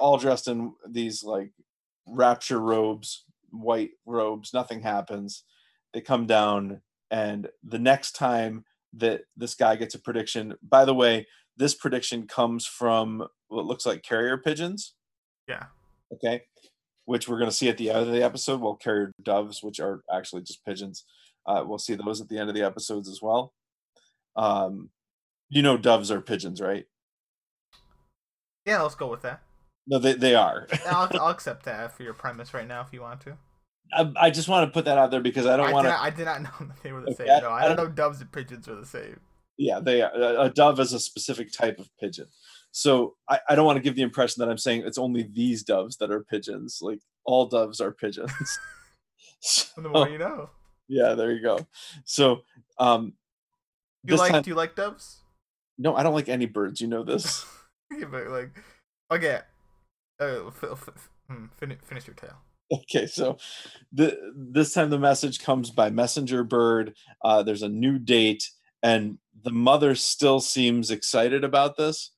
all 0.00 0.16
dressed 0.18 0.48
in 0.48 0.72
these 0.88 1.22
like 1.22 1.52
rapture 2.06 2.58
robes, 2.60 3.24
white 3.52 3.90
robes. 4.06 4.52
Nothing 4.52 4.80
happens. 4.80 5.44
They 5.94 6.00
come 6.00 6.26
down, 6.26 6.80
and 7.10 7.48
the 7.62 7.78
next 7.78 8.12
time 8.12 8.64
that 8.94 9.22
this 9.36 9.54
guy 9.54 9.76
gets 9.76 9.94
a 9.94 9.98
prediction. 9.98 10.54
By 10.62 10.84
the 10.84 10.94
way, 10.94 11.26
this 11.56 11.74
prediction 11.74 12.26
comes 12.26 12.66
from 12.66 13.26
what 13.48 13.66
looks 13.66 13.86
like 13.86 14.02
carrier 14.02 14.38
pigeons. 14.38 14.94
Yeah. 15.48 15.64
Okay. 16.12 16.42
Which 17.04 17.28
we're 17.28 17.38
going 17.38 17.50
to 17.50 17.56
see 17.56 17.68
at 17.68 17.78
the 17.78 17.90
end 17.90 18.06
of 18.06 18.12
the 18.12 18.22
episode. 18.22 18.60
Well, 18.60 18.76
carrier 18.76 19.12
doves, 19.22 19.62
which 19.62 19.80
are 19.80 20.02
actually 20.12 20.42
just 20.42 20.64
pigeons. 20.64 21.04
Uh, 21.46 21.64
we'll 21.66 21.78
see 21.78 21.94
those 21.94 22.20
at 22.20 22.28
the 22.28 22.38
end 22.38 22.48
of 22.48 22.54
the 22.54 22.62
episodes 22.62 23.08
as 23.08 23.20
well. 23.20 23.52
Um, 24.36 24.90
you 25.48 25.62
know, 25.62 25.76
doves 25.76 26.10
are 26.10 26.20
pigeons, 26.20 26.60
right? 26.60 26.86
Yeah, 28.64 28.82
let's 28.82 28.94
go 28.94 29.08
with 29.08 29.22
that. 29.22 29.42
No, 29.86 29.98
they, 29.98 30.12
they 30.14 30.34
are. 30.34 30.68
I'll, 30.86 31.08
I'll 31.20 31.28
accept 31.28 31.64
that 31.64 31.92
for 31.96 32.02
your 32.04 32.14
premise 32.14 32.54
right 32.54 32.66
now 32.68 32.80
if 32.82 32.92
you 32.92 33.00
want 33.00 33.20
to. 33.22 33.36
I, 33.92 34.10
I 34.16 34.30
just 34.30 34.48
want 34.48 34.66
to 34.68 34.72
put 34.72 34.84
that 34.86 34.96
out 34.96 35.10
there 35.10 35.20
because 35.20 35.44
I 35.46 35.56
don't 35.56 35.72
want 35.72 35.86
to. 35.86 36.00
I 36.00 36.10
did 36.10 36.24
not 36.24 36.40
know 36.42 36.50
that 36.60 36.82
they 36.82 36.92
were 36.92 37.00
the 37.02 37.08
Okay, 37.12 37.24
same. 37.26 37.30
I- 37.36 37.40
No, 37.40 37.48
I 37.50 37.58
I 37.64 37.68
don't 37.68 37.76
don't- 37.76 37.86
know 37.88 37.92
doves 37.92 38.20
and 38.20 38.30
pigeons 38.32 38.68
are 38.68 38.76
the 38.76 38.86
same. 38.86 39.20
Yeah, 39.58 39.80
they 39.80 40.00
are. 40.02 40.10
A 40.14 40.48
dove 40.48 40.80
is 40.80 40.92
a 40.94 40.98
specific 41.00 41.52
type 41.52 41.78
of 41.78 41.88
pigeon. 42.00 42.26
So 42.70 43.16
I, 43.28 43.38
I 43.50 43.54
don't 43.54 43.66
want 43.66 43.76
to 43.76 43.82
give 43.82 43.94
the 43.96 44.02
impression 44.02 44.40
that 44.40 44.50
I'm 44.50 44.56
saying 44.56 44.82
it's 44.86 44.96
only 44.96 45.28
these 45.30 45.62
doves 45.62 45.98
that 45.98 46.10
are 46.10 46.24
pigeons. 46.24 46.78
Like 46.80 47.00
all 47.26 47.46
doves 47.46 47.80
are 47.80 47.92
pigeons. 47.92 48.58
And 49.76 49.84
the 49.84 49.88
more 49.90 50.08
you 50.08 50.18
know. 50.18 50.48
yeah, 50.88 51.14
there 51.14 51.32
you 51.32 51.42
go. 51.42 51.58
So 52.06 52.42
um, 52.78 53.12
Do 54.06 54.14
you 54.14 54.18
like 54.18 54.32
time, 54.32 54.42
do 54.42 54.50
you 54.50 54.56
like 54.56 54.74
doves? 54.74 55.20
no, 55.76 55.94
I 55.94 56.02
don't 56.02 56.14
like 56.14 56.28
any 56.30 56.46
birds. 56.46 56.80
You 56.80 56.86
know 56.88 57.02
this. 57.04 57.44
yeah, 57.90 58.06
but 58.06 58.28
like 58.28 58.50
okay. 59.10 59.40
Uh, 60.22 60.46
f- 60.48 60.64
f- 60.88 61.10
hmm, 61.28 61.46
fin- 61.56 61.78
finish 61.82 62.06
your 62.06 62.14
tale. 62.16 62.38
okay 62.72 63.06
so 63.06 63.36
the 63.92 64.16
this 64.34 64.72
time 64.72 64.88
the 64.90 64.98
message 64.98 65.40
comes 65.40 65.70
by 65.70 65.90
messenger 65.90 66.42
bird 66.44 66.94
uh, 67.24 67.42
there's 67.42 67.62
a 67.62 67.68
new 67.68 67.98
date 67.98 68.48
and 68.82 69.18
the 69.42 69.50
mother 69.50 69.94
still 69.94 70.40
seems 70.40 70.90
excited 70.90 71.44
about 71.44 71.76
this 71.76 72.12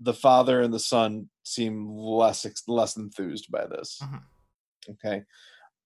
the 0.00 0.14
father 0.14 0.60
and 0.62 0.72
the 0.72 0.78
son 0.80 1.28
seem 1.42 1.88
less 1.90 2.44
ex- 2.46 2.62
less 2.68 2.96
enthused 2.96 3.50
by 3.50 3.66
this 3.66 3.98
Mhm. 4.02 4.22
okay 4.90 5.22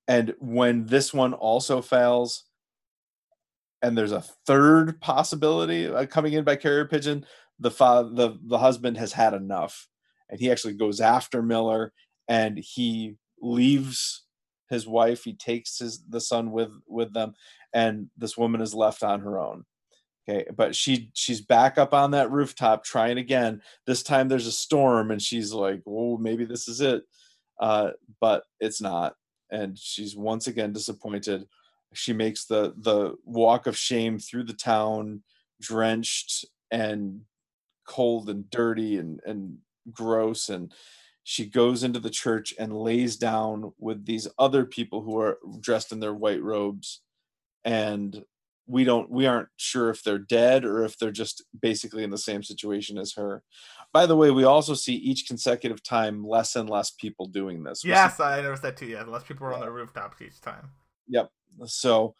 and 0.08 0.34
when 0.40 0.86
this 0.86 1.12
one 1.14 1.32
also 1.34 1.80
fails 1.82 2.44
and 3.82 3.96
there's 3.96 4.12
a 4.12 4.20
third 4.46 5.00
possibility 5.00 5.86
uh, 5.88 6.06
coming 6.06 6.34
in 6.34 6.44
by 6.44 6.54
carrier 6.56 6.84
pigeon 6.86 7.24
the 7.58 7.70
father 7.70 8.10
the 8.14 8.38
the 8.46 8.58
husband 8.58 8.96
has 8.98 9.12
had 9.12 9.32
enough 9.34 9.86
and 10.30 10.40
he 10.40 10.50
actually 10.50 10.74
goes 10.74 11.00
after 11.00 11.42
miller 11.42 11.92
and 12.28 12.58
he 12.58 13.16
leaves 13.42 14.24
his 14.68 14.86
wife 14.86 15.24
he 15.24 15.34
takes 15.34 15.78
his 15.78 16.02
the 16.08 16.20
son 16.20 16.52
with 16.52 16.70
with 16.86 17.12
them 17.12 17.34
and 17.72 18.08
this 18.16 18.36
woman 18.36 18.60
is 18.60 18.74
left 18.74 19.02
on 19.02 19.20
her 19.20 19.38
own. 19.38 19.64
Okay 20.28 20.46
but 20.56 20.74
she 20.74 21.10
she's 21.14 21.40
back 21.40 21.76
up 21.76 21.92
on 21.92 22.12
that 22.12 22.30
rooftop 22.30 22.84
trying 22.84 23.18
again. 23.18 23.60
This 23.86 24.02
time 24.02 24.28
there's 24.28 24.46
a 24.46 24.52
storm 24.52 25.10
and 25.10 25.20
she's 25.20 25.52
like 25.52 25.82
oh 25.86 26.16
maybe 26.16 26.44
this 26.44 26.68
is 26.68 26.80
it. 26.80 27.02
Uh 27.60 27.90
but 28.20 28.44
it's 28.60 28.80
not 28.80 29.14
and 29.50 29.76
she's 29.78 30.16
once 30.16 30.46
again 30.46 30.72
disappointed. 30.72 31.46
She 31.92 32.12
makes 32.12 32.44
the 32.44 32.74
the 32.76 33.16
walk 33.24 33.66
of 33.66 33.76
shame 33.76 34.18
through 34.18 34.44
the 34.44 34.54
town 34.54 35.22
drenched 35.60 36.44
and 36.70 37.22
cold 37.88 38.30
and 38.30 38.48
dirty 38.50 38.98
and 38.98 39.20
and 39.26 39.58
gross 39.92 40.48
and 40.48 40.72
she 41.22 41.46
goes 41.46 41.84
into 41.84 42.00
the 42.00 42.10
church 42.10 42.54
and 42.58 42.76
lays 42.76 43.16
down 43.16 43.72
with 43.78 44.06
these 44.06 44.26
other 44.38 44.64
people 44.64 45.02
who 45.02 45.18
are 45.18 45.38
dressed 45.60 45.92
in 45.92 46.00
their 46.00 46.14
white 46.14 46.42
robes. 46.42 47.02
And 47.64 48.24
we 48.66 48.84
don't 48.84 49.10
we 49.10 49.26
aren't 49.26 49.48
sure 49.56 49.90
if 49.90 50.02
they're 50.02 50.18
dead 50.18 50.64
or 50.64 50.84
if 50.84 50.96
they're 50.96 51.10
just 51.10 51.44
basically 51.60 52.04
in 52.04 52.10
the 52.10 52.18
same 52.18 52.42
situation 52.42 52.96
as 52.98 53.12
her. 53.14 53.42
By 53.92 54.06
the 54.06 54.16
way 54.16 54.30
we 54.30 54.44
also 54.44 54.74
see 54.74 54.94
each 54.94 55.26
consecutive 55.26 55.82
time 55.82 56.24
less 56.24 56.56
and 56.56 56.70
less 56.70 56.92
people 56.92 57.26
doing 57.26 57.64
this. 57.64 57.84
Yes, 57.84 58.20
I 58.20 58.40
noticed 58.40 58.62
that 58.62 58.76
too. 58.76 58.86
Yeah, 58.86 59.02
less 59.02 59.24
people 59.24 59.46
were 59.46 59.54
on 59.54 59.60
the 59.60 59.70
rooftops 59.70 60.22
each 60.22 60.40
time. 60.40 60.70
Yep. 61.08 61.30
So 61.66 62.14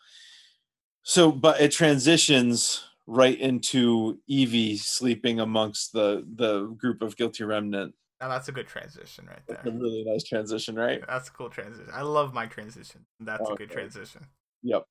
so 1.03 1.31
but 1.31 1.61
it 1.61 1.71
transitions 1.71 2.85
right 3.07 3.39
into 3.41 4.19
evie 4.27 4.77
sleeping 4.77 5.41
amongst 5.41 5.93
the 5.93 6.25
the 6.37 6.67
group 6.79 7.03
of 7.03 7.17
guilty 7.17 7.45
remnant 7.45 7.95
Now 8.21 8.29
that's 8.29 8.49
a 8.49 8.53
good 8.53 8.69
transition 8.69 9.27
right 9.27 9.41
That's 9.49 9.65
there. 9.65 9.73
a 9.73 9.77
really 9.77 10.05
nice 10.07 10.23
transition 10.25 10.77
right 10.77 11.03
That's 11.09 11.29
a 11.29 11.33
cool 11.33 11.51
transition. 11.51 11.91
I 11.93 12.03
love 12.03 12.33
my 12.35 12.47
transition. 12.47 13.07
That's 13.21 13.49
a 13.49 13.55
good 13.55 13.71
transition. 13.71 14.27
Yep. 14.63 14.85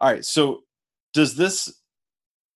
All 0.00 0.10
right. 0.10 0.24
So, 0.24 0.62
does 1.12 1.36
this 1.36 1.80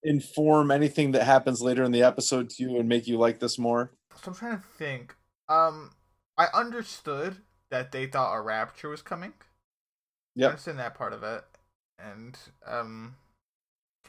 inform 0.02 0.70
anything 0.70 1.12
that 1.12 1.24
happens 1.24 1.60
later 1.60 1.82
in 1.84 1.92
the 1.92 2.02
episode 2.02 2.50
to 2.50 2.62
you 2.62 2.78
and 2.78 2.88
make 2.88 3.06
you 3.06 3.18
like 3.18 3.38
this 3.40 3.58
more? 3.58 3.92
So 4.22 4.30
I'm 4.30 4.36
trying 4.36 4.58
to 4.58 4.64
think. 4.78 5.14
Um, 5.48 5.90
I 6.38 6.48
understood 6.54 7.36
that 7.70 7.92
they 7.92 8.06
thought 8.06 8.34
a 8.34 8.40
rapture 8.40 8.88
was 8.88 9.02
coming. 9.02 9.32
Yeah. 10.34 10.46
I 10.46 10.50
understand 10.50 10.78
that 10.78 10.94
part 10.94 11.12
of 11.12 11.22
it, 11.22 11.44
and 11.98 12.38
um, 12.66 13.16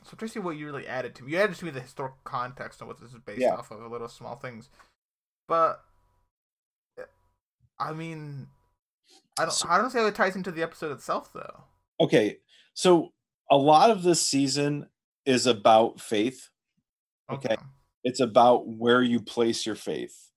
so 0.03 0.09
I'm 0.13 0.17
trying 0.17 0.27
to 0.29 0.33
see 0.33 0.39
what 0.39 0.57
you 0.57 0.65
really 0.65 0.87
added 0.87 1.15
to 1.15 1.23
me. 1.23 1.33
You 1.33 1.39
added 1.39 1.55
to 1.57 1.65
me 1.65 1.71
the 1.71 1.79
historical 1.81 2.17
context 2.23 2.81
and 2.81 2.87
what 2.87 2.99
this 2.99 3.11
is 3.13 3.19
based 3.19 3.41
Yeah. 3.41 3.55
off 3.55 3.71
of, 3.71 3.81
a 3.81 3.87
little 3.87 4.07
small 4.07 4.35
things. 4.35 4.69
But 5.47 5.83
I 7.79 7.93
mean, 7.93 8.47
I 9.39 9.43
don't. 9.43 9.51
So- 9.53 9.67
I 9.67 9.77
don't 9.77 9.89
see 9.89 9.97
how 9.97 10.05
it 10.05 10.15
ties 10.15 10.35
into 10.35 10.51
the 10.51 10.61
episode 10.61 10.91
itself, 10.91 11.33
though. 11.33 11.63
Okay. 11.99 12.37
So, 12.73 13.13
a 13.49 13.57
lot 13.57 13.89
of 13.89 14.03
this 14.03 14.25
season 14.25 14.87
is 15.25 15.45
about 15.47 15.99
faith. 15.99 16.49
Okay. 17.29 17.57
It's 18.03 18.19
about 18.19 18.67
where 18.67 19.01
you 19.01 19.19
place 19.19 19.65
your 19.65 19.75
faith. 19.75 20.31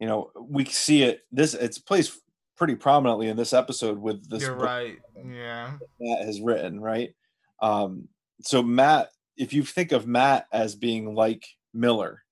You 0.00 0.06
know, 0.08 0.30
we 0.40 0.64
see 0.64 1.02
it. 1.04 1.22
This 1.30 1.54
it's 1.54 1.78
placed 1.78 2.18
pretty 2.56 2.74
prominently 2.74 3.28
in 3.28 3.36
this 3.36 3.52
episode 3.52 3.98
with 3.98 4.28
this 4.28 4.42
You're 4.42 4.54
right. 4.56 4.98
Yeah. 5.24 5.78
That 6.00 6.22
has 6.24 6.40
written, 6.40 6.80
right? 6.80 7.14
Um, 7.60 8.08
so 8.44 8.62
Matt, 8.62 9.10
if 9.36 9.52
you 9.52 9.62
think 9.62 9.92
of 9.92 10.06
Matt 10.06 10.46
as 10.52 10.74
being 10.74 11.14
like 11.14 11.46
Miller, 11.72 12.22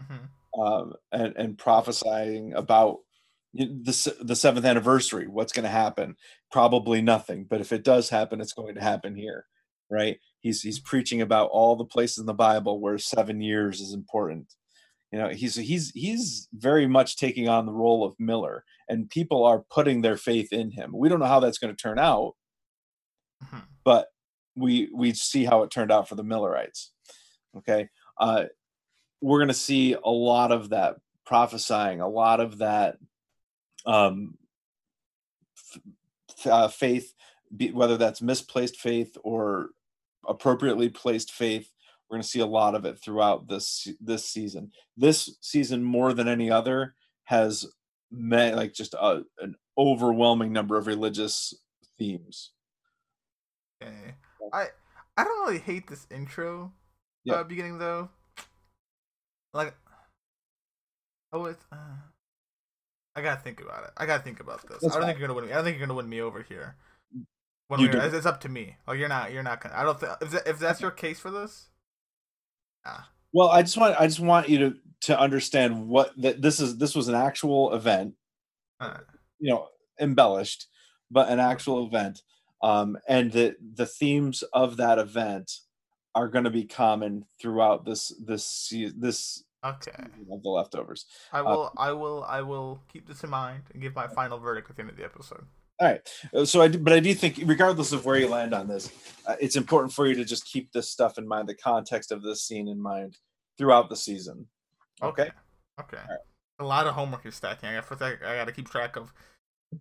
hmm 0.00 0.26
um, 0.58 0.94
and 1.10 1.34
and 1.36 1.58
prophesying 1.58 2.52
about 2.54 2.98
the 3.54 4.16
the 4.20 4.36
seventh 4.36 4.66
anniversary. 4.66 5.26
What's 5.26 5.52
going 5.52 5.64
to 5.64 5.70
happen? 5.70 6.16
Probably 6.50 7.02
nothing. 7.02 7.46
But 7.48 7.60
if 7.60 7.72
it 7.72 7.84
does 7.84 8.10
happen, 8.10 8.40
it's 8.40 8.52
going 8.52 8.74
to 8.74 8.80
happen 8.80 9.14
here, 9.14 9.46
right? 9.90 10.18
He's 10.40 10.62
he's 10.62 10.80
preaching 10.80 11.20
about 11.20 11.50
all 11.52 11.76
the 11.76 11.84
places 11.84 12.18
in 12.18 12.26
the 12.26 12.34
Bible 12.34 12.80
where 12.80 12.98
seven 12.98 13.40
years 13.40 13.80
is 13.80 13.94
important. 13.94 14.54
You 15.10 15.18
know, 15.18 15.28
he's 15.28 15.56
he's 15.56 15.90
he's 15.90 16.48
very 16.52 16.86
much 16.86 17.16
taking 17.16 17.48
on 17.48 17.66
the 17.66 17.72
role 17.72 18.04
of 18.04 18.14
Miller, 18.18 18.64
and 18.88 19.10
people 19.10 19.44
are 19.44 19.64
putting 19.70 20.00
their 20.00 20.16
faith 20.16 20.52
in 20.52 20.70
him. 20.70 20.92
We 20.94 21.08
don't 21.08 21.20
know 21.20 21.26
how 21.26 21.40
that's 21.40 21.58
going 21.58 21.74
to 21.74 21.82
turn 21.82 21.98
out, 21.98 22.32
mm-hmm. 23.44 23.58
but 23.84 24.06
we 24.54 24.90
we 24.94 25.14
see 25.14 25.44
how 25.44 25.62
it 25.62 25.70
turned 25.70 25.92
out 25.92 26.08
for 26.08 26.14
the 26.14 26.24
Millerites. 26.24 26.90
Okay, 27.56 27.88
uh, 28.18 28.44
we're 29.20 29.38
going 29.38 29.48
to 29.48 29.54
see 29.54 29.94
a 29.94 30.10
lot 30.10 30.52
of 30.52 30.70
that 30.70 30.96
prophesying, 31.24 32.00
a 32.00 32.08
lot 32.08 32.40
of 32.40 32.58
that 32.58 32.98
um, 33.86 34.36
f- 35.74 36.46
uh, 36.46 36.68
faith, 36.68 37.14
whether 37.72 37.96
that's 37.96 38.20
misplaced 38.22 38.76
faith 38.76 39.16
or 39.22 39.70
appropriately 40.26 40.88
placed 40.88 41.32
faith. 41.32 41.68
We're 42.08 42.16
going 42.16 42.22
to 42.22 42.28
see 42.28 42.40
a 42.40 42.46
lot 42.46 42.74
of 42.74 42.84
it 42.84 42.98
throughout 42.98 43.48
this 43.48 43.88
this 44.00 44.28
season. 44.28 44.72
This 44.96 45.36
season, 45.40 45.82
more 45.82 46.12
than 46.12 46.28
any 46.28 46.50
other, 46.50 46.94
has 47.24 47.66
met 48.10 48.56
like 48.56 48.74
just 48.74 48.94
a, 48.94 49.22
an 49.38 49.56
overwhelming 49.78 50.52
number 50.52 50.76
of 50.76 50.86
religious 50.86 51.54
themes. 51.98 52.50
Okay, 53.82 54.14
I 54.52 54.66
I 55.16 55.24
don't 55.24 55.46
really 55.46 55.60
hate 55.60 55.88
this 55.88 56.06
intro 56.10 56.72
uh, 57.30 57.42
beginning 57.44 57.78
though. 57.78 58.10
Like, 59.54 59.74
oh, 61.32 61.46
it's. 61.46 61.64
Uh... 61.70 61.76
I 63.14 63.20
gotta 63.20 63.40
think 63.40 63.60
about 63.60 63.84
it. 63.84 63.90
I 63.96 64.06
gotta 64.06 64.22
think 64.22 64.40
about 64.40 64.62
this. 64.62 64.80
That's 64.80 64.84
I 64.84 64.88
don't 64.88 65.02
fine. 65.02 65.08
think 65.08 65.18
you're 65.18 65.28
gonna 65.28 65.36
win 65.38 65.46
me. 65.46 65.52
I 65.52 65.56
don't 65.56 65.64
think 65.64 65.78
you're 65.78 65.86
gonna 65.86 65.96
win 65.96 66.08
me 66.08 66.20
over 66.20 66.42
here. 66.42 66.76
One 67.68 67.80
you 67.80 67.88
way, 67.88 68.06
it's 68.06 68.26
up 68.26 68.40
to 68.42 68.48
me. 68.48 68.76
Oh, 68.88 68.92
you're 68.92 69.08
not. 69.08 69.32
You're 69.32 69.42
not 69.42 69.60
gonna. 69.60 69.74
I 69.76 69.82
don't 69.82 69.98
think 69.98 70.12
if 70.20 70.30
that, 70.30 70.46
if 70.46 70.58
that's 70.58 70.80
your 70.80 70.90
case 70.90 71.18
for 71.18 71.30
this. 71.30 71.68
Ah. 72.84 73.08
Well, 73.32 73.48
I 73.48 73.62
just 73.62 73.76
want 73.76 74.00
I 74.00 74.06
just 74.06 74.20
want 74.20 74.48
you 74.48 74.58
to 74.58 74.76
to 75.02 75.18
understand 75.18 75.88
what 75.88 76.12
that 76.20 76.40
this 76.42 76.60
is. 76.60 76.78
This 76.78 76.94
was 76.94 77.08
an 77.08 77.14
actual 77.14 77.74
event. 77.74 78.14
Uh. 78.80 78.98
You 79.38 79.52
know, 79.52 79.68
embellished, 80.00 80.66
but 81.10 81.28
an 81.28 81.40
actual 81.40 81.86
event. 81.86 82.22
Um, 82.62 82.96
and 83.08 83.32
the 83.32 83.56
the 83.74 83.86
themes 83.86 84.42
of 84.52 84.76
that 84.76 84.98
event 84.98 85.58
are 86.14 86.28
going 86.28 86.44
to 86.44 86.50
be 86.50 86.64
common 86.64 87.24
throughout 87.40 87.84
this 87.84 88.12
this 88.24 88.72
this 88.96 89.44
Okay. 89.64 89.92
Of 90.30 90.42
the 90.42 90.48
leftovers. 90.48 91.06
I 91.32 91.38
uh, 91.38 91.44
will. 91.44 91.72
Uh, 91.76 91.80
I 91.80 91.92
will. 91.92 92.24
I 92.24 92.42
will 92.42 92.82
keep 92.92 93.06
this 93.06 93.22
in 93.22 93.30
mind 93.30 93.62
and 93.72 93.80
give 93.80 93.94
my 93.94 94.08
final 94.08 94.38
verdict 94.38 94.68
at 94.70 94.76
the 94.76 94.82
end 94.82 94.90
of 94.90 94.96
the 94.96 95.04
episode. 95.04 95.44
All 95.80 95.88
right. 95.88 96.00
Uh, 96.34 96.44
so 96.44 96.62
I, 96.62 96.68
but 96.68 96.92
I 96.92 97.00
do 97.00 97.14
think, 97.14 97.40
regardless 97.44 97.92
of 97.92 98.04
where 98.04 98.18
you 98.18 98.28
land 98.28 98.54
on 98.54 98.66
this, 98.66 98.90
uh, 99.26 99.36
it's 99.40 99.56
important 99.56 99.92
for 99.92 100.06
you 100.06 100.14
to 100.16 100.24
just 100.24 100.46
keep 100.46 100.72
this 100.72 100.88
stuff 100.88 101.16
in 101.16 101.28
mind, 101.28 101.48
the 101.48 101.54
context 101.54 102.10
of 102.10 102.22
this 102.22 102.42
scene 102.42 102.68
in 102.68 102.80
mind 102.80 103.18
throughout 103.56 103.88
the 103.88 103.96
season. 103.96 104.46
Okay. 105.00 105.22
Okay. 105.22 105.32
okay. 105.80 105.96
Right. 105.96 106.18
A 106.58 106.64
lot 106.64 106.86
of 106.86 106.94
homework 106.94 107.24
is 107.24 107.36
stacking. 107.36 107.68
I 107.68 107.80
got, 107.80 108.02
I 108.02 108.36
got 108.36 108.46
to 108.46 108.52
keep 108.52 108.68
track 108.68 108.96
of 108.96 109.12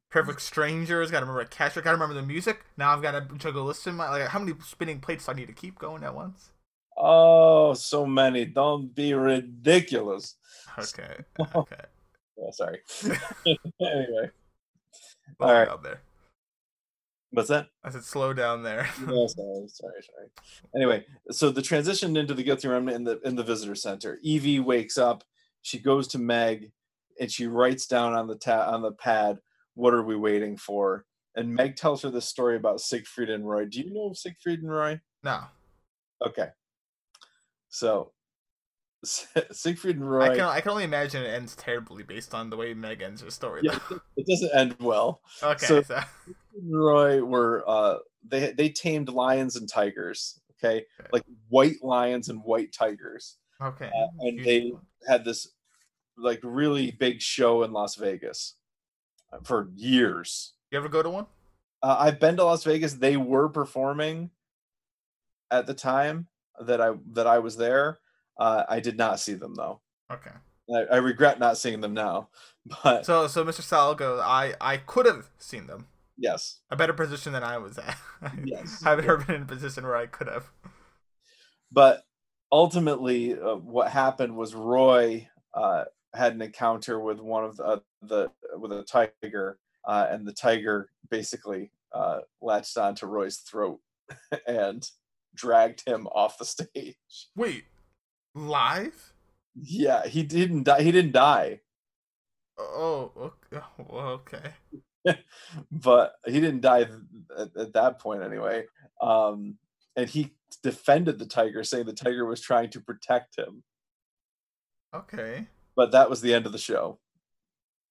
Perfect 0.09 0.41
Strangers. 0.41 1.11
Got 1.11 1.21
to 1.21 1.25
remember 1.25 1.45
Catcher. 1.45 1.81
Got 1.81 1.91
to 1.91 1.95
remember 1.95 2.15
the 2.15 2.21
music. 2.25 2.63
Now 2.77 2.93
I've 2.93 3.01
got 3.01 3.11
to 3.11 3.35
juggle 3.37 3.63
listen. 3.63 3.95
My, 3.95 4.09
like, 4.09 4.27
how 4.29 4.39
many 4.39 4.53
spinning 4.63 4.99
plates 4.99 5.25
do 5.25 5.31
I 5.31 5.35
need 5.35 5.47
to 5.47 5.53
keep 5.53 5.79
going 5.79 6.03
at 6.03 6.15
once? 6.15 6.51
Oh, 6.97 7.73
so 7.73 8.05
many. 8.05 8.45
Don't 8.45 8.93
be 8.93 9.13
ridiculous. 9.13 10.35
Okay. 10.77 11.17
Okay. 11.55 11.81
oh, 12.39 12.51
sorry. 12.51 12.79
anyway. 13.81 14.29
Slow 15.37 15.47
All 15.47 15.53
right. 15.53 15.67
down 15.67 15.83
there. 15.83 16.01
What's 17.31 17.49
that? 17.49 17.67
I 17.83 17.89
said 17.89 18.03
slow 18.03 18.33
down 18.33 18.61
there. 18.61 18.89
no, 19.05 19.25
sorry, 19.27 19.67
sorry, 19.67 20.01
sorry. 20.01 20.27
Anyway, 20.75 21.05
so 21.31 21.49
the 21.49 21.61
transition 21.61 22.17
into 22.17 22.33
the 22.33 22.43
guilty 22.43 22.67
remnant 22.67 22.97
in 22.97 23.03
the 23.05 23.19
in 23.21 23.35
the 23.35 23.43
visitor 23.43 23.75
center. 23.75 24.19
Evie 24.21 24.59
wakes 24.59 24.97
up. 24.97 25.23
She 25.61 25.79
goes 25.79 26.07
to 26.09 26.19
Meg, 26.19 26.71
and 27.19 27.31
she 27.31 27.47
writes 27.47 27.87
down 27.87 28.13
on 28.13 28.27
the 28.27 28.35
ta- 28.35 28.69
on 28.69 28.81
the 28.81 28.91
pad, 28.91 29.39
"What 29.81 29.93
are 29.93 30.03
we 30.03 30.15
waiting 30.15 30.57
for?" 30.57 31.05
And 31.35 31.55
Meg 31.55 31.75
tells 31.75 32.01
her 32.03 32.09
this 32.09 32.27
story 32.27 32.55
about 32.55 32.81
Siegfried 32.81 33.29
and 33.29 33.47
Roy. 33.47 33.65
Do 33.65 33.79
you 33.79 33.91
know 33.91 34.09
of 34.09 34.17
Siegfried 34.17 34.61
and 34.61 34.71
Roy? 34.71 34.99
No. 35.23 35.41
Okay. 36.25 36.49
So 37.69 38.11
Siegfried 39.03 39.95
and 39.95 40.09
Roy. 40.09 40.21
I 40.21 40.35
can 40.35 40.41
I 40.41 40.61
can 40.61 40.71
only 40.71 40.83
imagine 40.83 41.23
it 41.23 41.29
ends 41.29 41.55
terribly 41.55 42.03
based 42.03 42.35
on 42.35 42.49
the 42.49 42.57
way 42.57 42.73
Meg 42.73 43.01
ends 43.01 43.21
her 43.21 43.31
story. 43.31 43.61
Yeah, 43.63 43.79
it 44.17 44.27
doesn't 44.27 44.53
end 44.53 44.75
well. 44.79 45.21
Okay. 45.41 45.65
So, 45.65 45.81
so. 45.81 46.01
Roy 46.63 47.23
were 47.23 47.63
uh 47.67 47.97
they 48.27 48.51
they 48.51 48.69
tamed 48.69 49.09
lions 49.09 49.55
and 49.55 49.67
tigers. 49.67 50.39
Okay, 50.63 50.85
okay. 50.99 51.09
like 51.11 51.23
white 51.49 51.81
lions 51.81 52.29
and 52.29 52.43
white 52.43 52.71
tigers. 52.71 53.37
Okay. 53.59 53.87
Uh, 53.87 54.07
and 54.19 54.45
they 54.45 54.71
had 55.07 55.25
this 55.25 55.47
like 56.17 56.39
really 56.43 56.91
big 56.91 57.21
show 57.21 57.63
in 57.63 57.71
Las 57.71 57.95
Vegas 57.95 58.55
for 59.43 59.69
years. 59.75 60.53
You 60.71 60.77
ever 60.77 60.89
go 60.89 61.03
to 61.03 61.09
one? 61.09 61.25
Uh, 61.83 61.97
I've 61.99 62.19
been 62.19 62.37
to 62.37 62.45
Las 62.45 62.63
Vegas. 62.63 62.93
They 62.93 63.17
were 63.17 63.49
performing 63.49 64.29
at 65.49 65.67
the 65.67 65.73
time 65.73 66.27
that 66.59 66.79
I 66.79 66.93
that 67.13 67.27
I 67.27 67.39
was 67.39 67.57
there. 67.57 67.99
Uh, 68.39 68.63
I 68.69 68.79
did 68.79 68.97
not 68.97 69.19
see 69.19 69.33
them 69.33 69.55
though. 69.55 69.81
Okay. 70.11 70.31
I, 70.73 70.95
I, 70.95 70.97
regret 70.97 71.39
not 71.39 71.57
seeing 71.57 71.81
them 71.81 71.93
now. 71.93 72.29
But 72.83 73.07
so 73.07 73.25
so 73.25 73.43
Mr. 73.43 73.61
Salgo, 73.61 74.19
I 74.19 74.53
I 74.61 74.77
could 74.77 75.07
have 75.07 75.29
seen 75.39 75.65
them. 75.65 75.87
Yes. 76.15 76.59
A 76.69 76.75
better 76.75 76.93
position 76.93 77.33
than 77.33 77.43
I 77.43 77.57
was 77.57 77.79
at. 77.79 77.97
yes. 78.45 78.83
I 78.85 78.91
haven't 78.91 79.05
ever 79.05 79.17
been 79.17 79.35
in 79.37 79.41
a 79.41 79.45
position 79.45 79.83
where 79.83 79.95
I 79.95 80.05
could 80.05 80.27
have. 80.27 80.51
But 81.71 82.03
ultimately, 82.51 83.33
uh, 83.33 83.55
what 83.55 83.89
happened 83.89 84.35
was 84.35 84.53
Roy 84.53 85.27
uh, 85.55 85.85
had 86.13 86.33
an 86.33 86.41
encounter 86.41 86.99
with 86.99 87.19
one 87.19 87.43
of 87.43 87.57
the, 87.57 87.63
uh, 87.63 87.79
the 88.01 88.31
with 88.57 88.71
a 88.71 88.83
tiger, 88.83 89.57
uh, 89.85 90.07
and 90.09 90.27
the 90.27 90.33
tiger 90.33 90.89
basically 91.09 91.71
uh, 91.93 92.19
latched 92.41 92.77
onto 92.77 93.05
Roy's 93.05 93.37
throat 93.37 93.79
and 94.47 94.89
dragged 95.33 95.83
him 95.87 96.07
off 96.07 96.37
the 96.37 96.45
stage. 96.45 96.95
Wait, 97.35 97.65
live? 98.35 99.13
Yeah, 99.55 100.07
he 100.07 100.23
didn't 100.23 100.63
die. 100.63 100.81
He 100.81 100.91
didn't 100.91 101.13
die. 101.13 101.61
Oh, 102.57 103.11
okay. 103.53 103.65
okay. 103.93 104.51
but 105.71 106.13
he 106.25 106.33
didn't 106.33 106.61
die 106.61 106.87
at, 107.37 107.57
at, 107.57 107.73
that 107.73 107.99
point 107.99 108.23
anyway. 108.23 108.65
Um, 109.01 109.57
and 109.95 110.07
he 110.07 110.31
defended 110.63 111.19
the 111.19 111.25
tiger, 111.25 111.63
saying 111.63 111.85
the 111.85 111.93
tiger 111.93 112.25
was 112.25 112.39
trying 112.39 112.69
to 112.71 112.79
protect 112.79 113.37
him. 113.37 113.63
Okay. 114.93 115.47
But 115.75 115.91
that 115.91 116.09
was 116.09 116.21
the 116.21 116.33
end 116.33 116.45
of 116.45 116.51
the 116.51 116.57
show. 116.57 116.99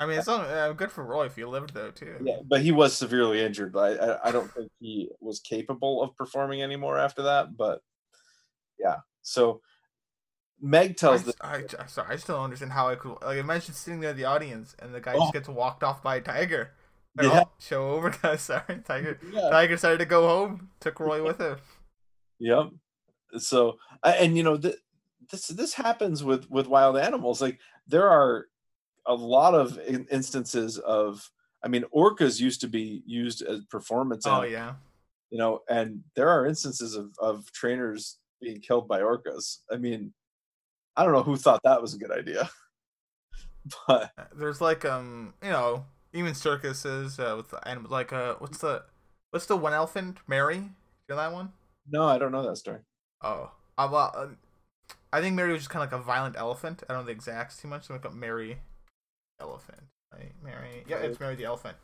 I 0.01 0.07
mean, 0.07 0.19
it's 0.19 0.27
not, 0.27 0.47
uh, 0.47 0.73
good 0.73 0.91
for 0.91 1.05
Roy 1.05 1.27
if 1.27 1.37
he 1.37 1.45
lived 1.45 1.75
though 1.75 1.91
too. 1.91 2.17
Yeah, 2.25 2.39
but 2.49 2.63
he 2.63 2.73
was 2.73 2.97
severely 2.97 3.43
injured. 3.43 3.73
But 3.73 4.03
I, 4.03 4.29
I 4.29 4.33
don't 4.33 4.51
think 4.51 4.71
he 4.81 5.11
was 5.21 5.41
capable 5.41 6.03
of 6.03 6.17
performing 6.17 6.63
anymore 6.63 6.99
after 6.99 7.23
that. 7.23 7.55
But 7.57 7.81
yeah, 8.79 8.97
so 9.21 9.61
Meg 10.61 10.97
tells 10.97 11.23
I, 11.23 11.25
the. 11.25 11.35
I, 11.79 11.83
I, 11.83 11.87
sorry, 11.87 12.15
I 12.15 12.17
still 12.17 12.37
don't 12.37 12.45
understand 12.45 12.73
how 12.73 12.89
I 12.89 12.95
could 12.95 13.17
like 13.23 13.39
imagine 13.39 13.75
sitting 13.75 14.01
there 14.01 14.11
in 14.11 14.17
the 14.17 14.25
audience 14.25 14.75
and 14.79 14.95
the 14.95 15.01
guy 15.01 15.15
oh. 15.15 15.21
just 15.21 15.35
gets 15.35 15.49
walked 15.49 15.83
off 15.83 16.03
by 16.03 16.17
a 16.17 16.21
tiger. 16.21 16.73
yeah. 17.21 17.43
Oh, 17.45 17.51
show 17.59 17.91
over, 17.91 18.11
guys. 18.11 18.41
Sorry, 18.43 18.81
tiger. 18.85 19.19
Yeah. 19.33 19.51
Tiger 19.51 19.75
decided 19.75 19.99
to 19.99 20.07
go 20.07 20.27
home. 20.27 20.71
Took 20.81 20.99
Roy 21.01 21.23
with 21.23 21.41
him. 21.41 21.57
Yep. 22.43 22.71
So 23.37 23.77
and 24.03 24.35
you 24.35 24.43
know 24.43 24.57
th- 24.57 24.77
this 25.31 25.49
this 25.49 25.75
happens 25.75 26.25
with 26.25 26.51
with 26.51 26.67
wild 26.67 26.97
animals. 26.97 27.41
Like 27.41 27.59
there 27.87 28.09
are 28.09 28.47
a 29.07 29.15
lot 29.15 29.55
of 29.55 29.79
in- 29.87 30.07
instances 30.11 30.79
of 30.79 31.31
i 31.65 31.69
mean 31.69 31.85
orcas 31.95 32.41
used 32.41 32.61
to 32.61 32.69
be 32.69 33.03
used 33.07 33.43
as 33.43 33.65
performance 33.65 34.27
oh 34.27 34.43
animals, 34.43 34.53
yeah. 34.53 34.75
you 35.31 35.39
know 35.39 35.61
and 35.69 36.03
there 36.15 36.29
are 36.29 36.47
instances 36.47 36.95
of, 36.95 37.13
of 37.19 37.51
trainers 37.53 38.19
being 38.41 38.61
killed 38.61 38.89
by 38.89 39.01
orcas. 39.01 39.59
I 39.71 39.77
mean 39.77 40.13
i 40.97 41.05
don't 41.05 41.13
know 41.13 41.23
who 41.23 41.37
thought 41.37 41.63
that 41.65 41.83
was 41.83 41.95
a 41.95 41.99
good 41.99 42.11
idea 42.11 42.49
but 43.87 44.13
uh, 44.19 44.25
there's 44.35 44.61
like 44.61 44.85
um 44.85 45.35
you 45.43 45.51
know 45.51 45.85
even 46.13 46.35
circuses 46.35 47.19
uh, 47.19 47.35
with 47.37 47.55
animals 47.67 47.91
like 47.91 48.13
uh 48.13 48.35
what's 48.39 48.59
the 48.59 48.85
what's 49.31 49.47
the 49.47 49.57
one 49.57 49.73
elephant? 49.73 50.19
Mary? 50.27 50.57
You 50.57 50.71
know 51.09 51.17
that 51.17 51.33
one? 51.33 51.53
No 51.89 52.05
i 52.05 52.19
don't 52.19 52.33
know 52.33 52.47
that 52.49 52.57
story. 52.57 52.81
Oh 53.23 53.51
uh, 53.79 53.89
well, 53.91 54.13
uh, 54.15 54.27
I 55.13 55.21
think 55.21 55.35
Mary 55.35 55.53
was 55.53 55.63
just 55.63 55.71
kind 55.71 55.85
of 55.85 55.93
like 55.93 56.01
a 56.01 56.05
violent 56.05 56.37
elephant. 56.37 56.83
I 56.89 56.93
don't 56.93 57.03
know 57.03 57.07
the 57.07 57.13
exacts 57.13 57.61
too 57.61 57.69
much. 57.69 57.87
So 57.87 57.95
look 57.95 58.07
up 58.07 58.15
Mary 58.15 58.59
elephant. 59.41 59.83
Right? 60.13 60.33
Mary. 60.43 60.85
Yeah, 60.89 60.99
it's 60.99 61.21
Mary 61.21 61.35
the 61.35 61.45
elephant. 61.45 61.77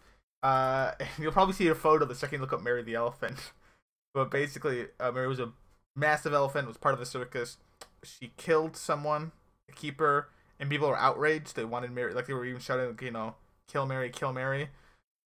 Uh, 0.43 0.93
you'll 1.19 1.33
probably 1.33 1.55
see 1.55 1.69
a 1.69 1.75
photo 1.75 2.05
the 2.05 2.15
second 2.15 2.39
you 2.39 2.41
look 2.43 2.53
up 2.53 2.63
Mary 2.63 2.83
the 2.83 2.95
elephant. 2.95 3.53
but 4.15 4.31
basically, 4.31 4.87
uh, 5.01 5.11
Mary 5.11 5.29
was 5.29 5.41
a 5.41 5.53
massive 5.95 6.33
elephant. 6.33 6.69
Was 6.69 6.77
part 6.77 6.95
of 6.95 7.01
the 7.01 7.07
circus. 7.07 7.57
She 8.03 8.33
killed 8.37 8.77
someone, 8.77 9.33
a 9.69 9.73
keeper, 9.73 10.29
and 10.61 10.71
people 10.71 10.89
were 10.89 10.99
outraged. 10.99 11.57
They 11.57 11.65
wanted 11.65 11.91
Mary, 11.91 12.15
like 12.15 12.27
they 12.27 12.35
were 12.35 12.45
even 12.45 12.61
shouting, 12.61 12.89
like, 12.89 13.03
you 13.03 13.11
know, 13.11 13.35
"Kill 13.69 13.87
Mary, 13.87 14.11
kill 14.11 14.33
Mary." 14.33 14.69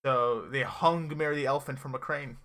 So 0.05 0.47
they 0.51 0.63
hung 0.63 1.15
Mary 1.17 1.37
the 1.37 1.47
elephant 1.47 1.79
from 1.79 1.95
a 1.95 1.99
crane. 1.99 2.39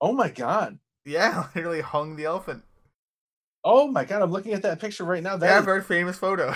Oh 0.00 0.12
my 0.12 0.30
god. 0.30 0.78
Yeah, 1.04 1.46
literally 1.54 1.82
hung 1.82 2.16
the 2.16 2.24
elephant. 2.24 2.64
Oh 3.64 3.88
my 3.88 4.04
god, 4.04 4.22
I'm 4.22 4.30
looking 4.30 4.52
at 4.54 4.62
that 4.62 4.80
picture 4.80 5.04
right 5.04 5.22
now. 5.22 5.36
That 5.36 5.46
yeah, 5.46 5.58
is- 5.58 5.64
very 5.64 5.82
famous 5.82 6.16
photo. 6.16 6.54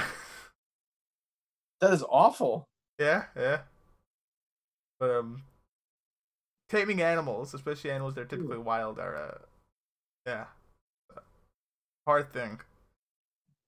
that 1.80 1.92
is 1.92 2.05
awful. 2.09 2.64
yeah, 2.98 3.24
yeah. 3.36 3.61
But 4.98 5.11
um, 5.11 5.42
taming 6.68 7.02
animals, 7.02 7.52
especially 7.52 7.90
animals 7.90 8.14
that 8.14 8.22
are 8.22 8.26
typically 8.26 8.59
wild, 8.59 8.98
are 8.98 9.16
uh, 9.16 9.38
yeah, 10.26 10.44
hard 12.07 12.32
thing. 12.32 12.61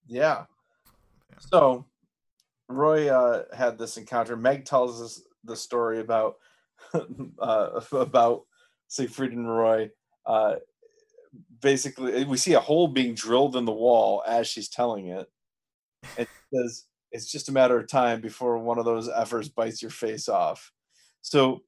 Yeah. 0.07 0.45
Yeah. 1.31 1.39
So 1.41 1.87
Roy 2.69 3.09
uh, 3.09 3.45
had 3.55 3.79
this 3.79 3.97
encounter. 3.97 4.37
Meg 4.37 4.65
tells 4.65 5.03
us 5.03 5.23
the 5.45 5.57
story 5.57 6.01
about 6.01 6.37
uh, 6.95 7.81
about 7.93 8.43
Siegfried 8.89 9.33
and 9.33 9.49
Roy. 9.49 9.91
Uh, 10.25 10.57
basically, 11.61 12.13
eh, 12.13 12.25
we 12.25 12.37
see 12.37 12.55
a 12.55 12.61
hole 12.61 12.89
being 12.89 13.15
drilled 13.15 13.57
in 13.57 13.65
the 13.65 13.73
wall 13.73 14.23
as 14.27 14.47
she's 14.47 14.69
telling 14.69 15.09
it. 15.09 15.27
It 16.17 16.29
says 16.53 16.85
it's 17.13 17.31
just 17.31 17.49
a 17.49 17.53
matter 17.53 17.79
of 17.79 17.89
time 17.89 18.21
before 18.21 18.59
one 18.59 18.79
of 18.79 18.85
those 18.85 19.09
effers 19.09 19.53
bites 19.53 19.83
your 19.83 19.91
face 19.91 20.29
off. 20.29 20.73
So, 21.23 21.63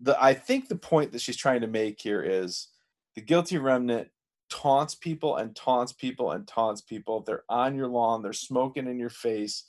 the 0.00 0.20
I 0.22 0.34
think 0.34 0.68
the 0.68 0.76
point 0.76 1.12
that 1.12 1.20
she's 1.20 1.36
trying 1.36 1.60
to 1.60 1.66
make 1.66 2.00
here 2.00 2.22
is 2.22 2.68
the 3.14 3.20
guilty 3.20 3.58
remnant 3.58 4.08
taunts 4.50 4.94
people 4.94 5.36
and 5.36 5.54
taunts 5.54 5.92
people 5.92 6.32
and 6.32 6.46
taunts 6.46 6.80
people. 6.80 7.20
They're 7.20 7.44
on 7.48 7.74
your 7.74 7.88
lawn, 7.88 8.22
they're 8.22 8.32
smoking 8.32 8.86
in 8.86 8.98
your 8.98 9.10
face. 9.10 9.64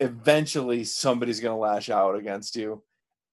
Eventually, 0.00 0.84
somebody's 0.84 1.40
going 1.40 1.54
to 1.54 1.60
lash 1.60 1.88
out 1.88 2.16
against 2.16 2.56
you. 2.56 2.82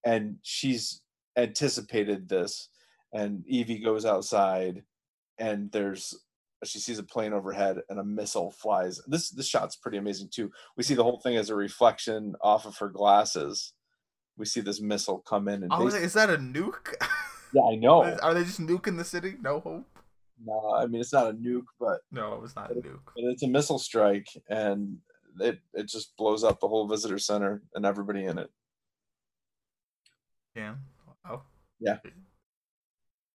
And 0.04 0.36
she's 0.42 1.00
anticipated 1.36 2.28
this. 2.28 2.68
And 3.12 3.44
Evie 3.46 3.78
goes 3.78 4.04
outside, 4.04 4.82
and 5.38 5.70
there's 5.72 6.14
she 6.64 6.78
sees 6.78 6.98
a 6.98 7.02
plane 7.02 7.32
overhead 7.32 7.78
and 7.88 7.98
a 7.98 8.04
missile 8.04 8.52
flies. 8.52 9.00
This 9.06 9.30
this 9.30 9.48
shot's 9.48 9.76
pretty 9.76 9.98
amazing 9.98 10.28
too. 10.32 10.50
We 10.76 10.82
see 10.82 10.94
the 10.94 11.02
whole 11.02 11.18
thing 11.20 11.36
as 11.36 11.50
a 11.50 11.54
reflection 11.54 12.34
off 12.40 12.66
of 12.66 12.76
her 12.78 12.88
glasses. 12.88 13.72
We 14.36 14.46
see 14.46 14.60
this 14.60 14.80
missile 14.80 15.18
come 15.18 15.48
in 15.48 15.62
and 15.64 15.72
was 15.84 15.94
is 15.94 16.12
that 16.14 16.30
a 16.30 16.36
nuke? 16.36 16.94
yeah, 17.52 17.62
I 17.62 17.74
know. 17.74 18.04
Are 18.22 18.34
they 18.34 18.44
just 18.44 18.60
nuking 18.60 18.96
the 18.96 19.04
city? 19.04 19.34
No 19.40 19.60
hope. 19.60 19.86
No, 20.44 20.74
I 20.76 20.86
mean 20.86 21.00
it's 21.00 21.12
not 21.12 21.30
a 21.30 21.32
nuke, 21.34 21.66
but 21.78 22.00
No, 22.10 22.34
it 22.34 22.40
was 22.40 22.56
not 22.56 22.70
a 22.70 22.74
nuke. 22.74 23.00
but 23.14 23.24
it's 23.24 23.42
a 23.42 23.48
missile 23.48 23.78
strike 23.78 24.28
and 24.48 24.98
it 25.40 25.58
it 25.74 25.88
just 25.88 26.16
blows 26.16 26.44
up 26.44 26.60
the 26.60 26.68
whole 26.68 26.86
visitor 26.86 27.18
center 27.18 27.62
and 27.74 27.84
everybody 27.84 28.24
in 28.24 28.38
it. 28.38 28.50
Yeah. 30.54 30.74
Oh. 31.28 31.42
Yeah. 31.80 31.98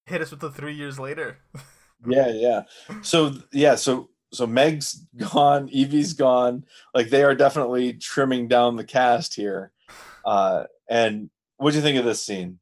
Hit 0.06 0.22
us 0.22 0.32
with 0.32 0.40
the 0.40 0.52
three 0.52 0.76
years 0.76 0.98
later. 1.00 1.40
Yeah, 2.06 2.28
yeah. 2.30 2.64
So 3.02 3.34
yeah, 3.52 3.76
so 3.76 4.10
so 4.34 4.46
Meg's 4.46 5.06
gone, 5.18 5.70
Evie's 5.70 6.14
gone. 6.14 6.66
Like 6.94 7.10
they 7.10 7.24
are 7.24 7.36
definitely 7.36 7.94
trimming 7.94 8.48
down 8.48 8.76
the 8.76 8.84
cast 8.84 9.34
here. 9.36 9.72
Uh 10.26 10.66
and 10.90 11.30
what 11.58 11.72
do 11.72 11.78
you 11.78 11.84
think 11.84 11.98
of 11.98 12.06
this 12.06 12.24
scene? 12.24 12.60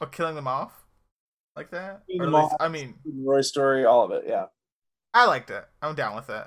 Or 0.00 0.06
killing 0.06 0.34
them 0.34 0.46
off? 0.46 0.72
Like 1.56 1.70
that? 1.70 2.02
Killing 2.08 2.20
Or 2.32 2.38
at 2.38 2.42
least, 2.42 2.52
off. 2.52 2.60
I 2.60 2.68
mean, 2.68 2.94
Roy 3.04 3.40
story, 3.40 3.84
all 3.84 4.04
of 4.04 4.12
it, 4.12 4.24
yeah. 4.26 4.46
I 5.12 5.26
liked 5.26 5.50
it. 5.50 5.64
I'm 5.82 5.94
down 5.94 6.14
with 6.14 6.30
it. 6.30 6.46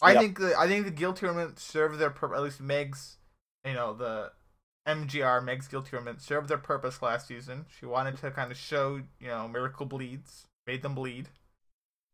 I 0.00 0.12
Yeah. 0.12 0.20
think 0.20 0.38
the 0.38 0.56
I 0.58 0.66
think 0.66 0.84
the 0.84 0.90
guilty 0.90 1.26
remnant 1.26 1.58
served 1.58 1.98
their 1.98 2.10
purpose. 2.10 2.36
At 2.36 2.42
least 2.42 2.60
Meg's, 2.60 3.18
you 3.64 3.74
know, 3.74 3.92
the 3.92 4.32
MGR 4.86 5.40
Meg's 5.40 5.68
guilty 5.68 5.96
remnant 5.96 6.20
served 6.20 6.48
their 6.48 6.58
purpose 6.58 7.02
last 7.02 7.28
season. 7.28 7.66
She 7.78 7.86
wanted 7.86 8.16
to 8.18 8.30
kind 8.30 8.50
of 8.50 8.56
show, 8.58 9.02
you 9.20 9.28
know, 9.28 9.48
Miracle 9.48 9.86
bleeds, 9.86 10.46
made 10.66 10.82
them 10.82 10.94
bleed. 10.94 11.28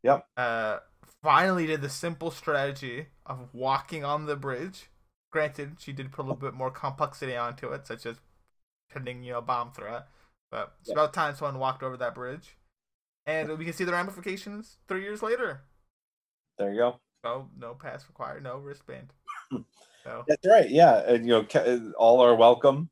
Yep. 0.03 0.27
Uh, 0.37 0.79
finally 1.23 1.67
did 1.67 1.81
the 1.81 1.89
simple 1.89 2.31
strategy 2.31 3.07
of 3.27 3.49
walking 3.53 4.05
on 4.05 4.27
the 4.27 4.37
bridge. 4.37 4.91
Granted, 5.31 5.77
she 5.79 5.93
did 5.93 6.13
put 6.13 6.23
a 6.23 6.29
little 6.29 6.37
bit 6.37 6.55
more 6.55 6.71
complexity 6.71 7.37
onto 7.37 7.69
it, 7.69 7.87
such 7.87 8.07
as 8.07 8.17
pending, 8.91 9.23
you 9.23 9.33
know, 9.33 9.41
bomb 9.41 9.73
threat. 9.73 10.09
But 10.51 10.75
it's 10.81 10.89
Yeah. 10.89 10.95
about 10.95 11.13
time 11.13 11.35
someone 11.35 11.59
walked 11.59 11.83
over 11.83 11.97
that 11.99 12.15
bridge, 12.15 12.57
and 13.27 13.59
we 13.59 13.65
can 13.65 13.75
see 13.75 13.85
the 13.85 13.93
ramifications 13.93 14.79
three 14.89 15.03
years 15.03 15.23
later. 15.23 15.63
There 16.59 16.71
you 16.73 16.79
go. 16.79 17.01
Oh, 17.25 17.49
no 17.57 17.75
pass 17.75 18.07
required, 18.09 18.43
no 18.43 18.59
wristband. 18.59 19.13
So 20.09 20.25
That's 20.27 20.47
right. 20.47 20.71
Yeah, 20.71 21.03
and 21.07 21.27
you 21.27 21.47
know, 21.55 21.93
all 21.99 22.21
are 22.21 22.35
welcome. 22.35 22.89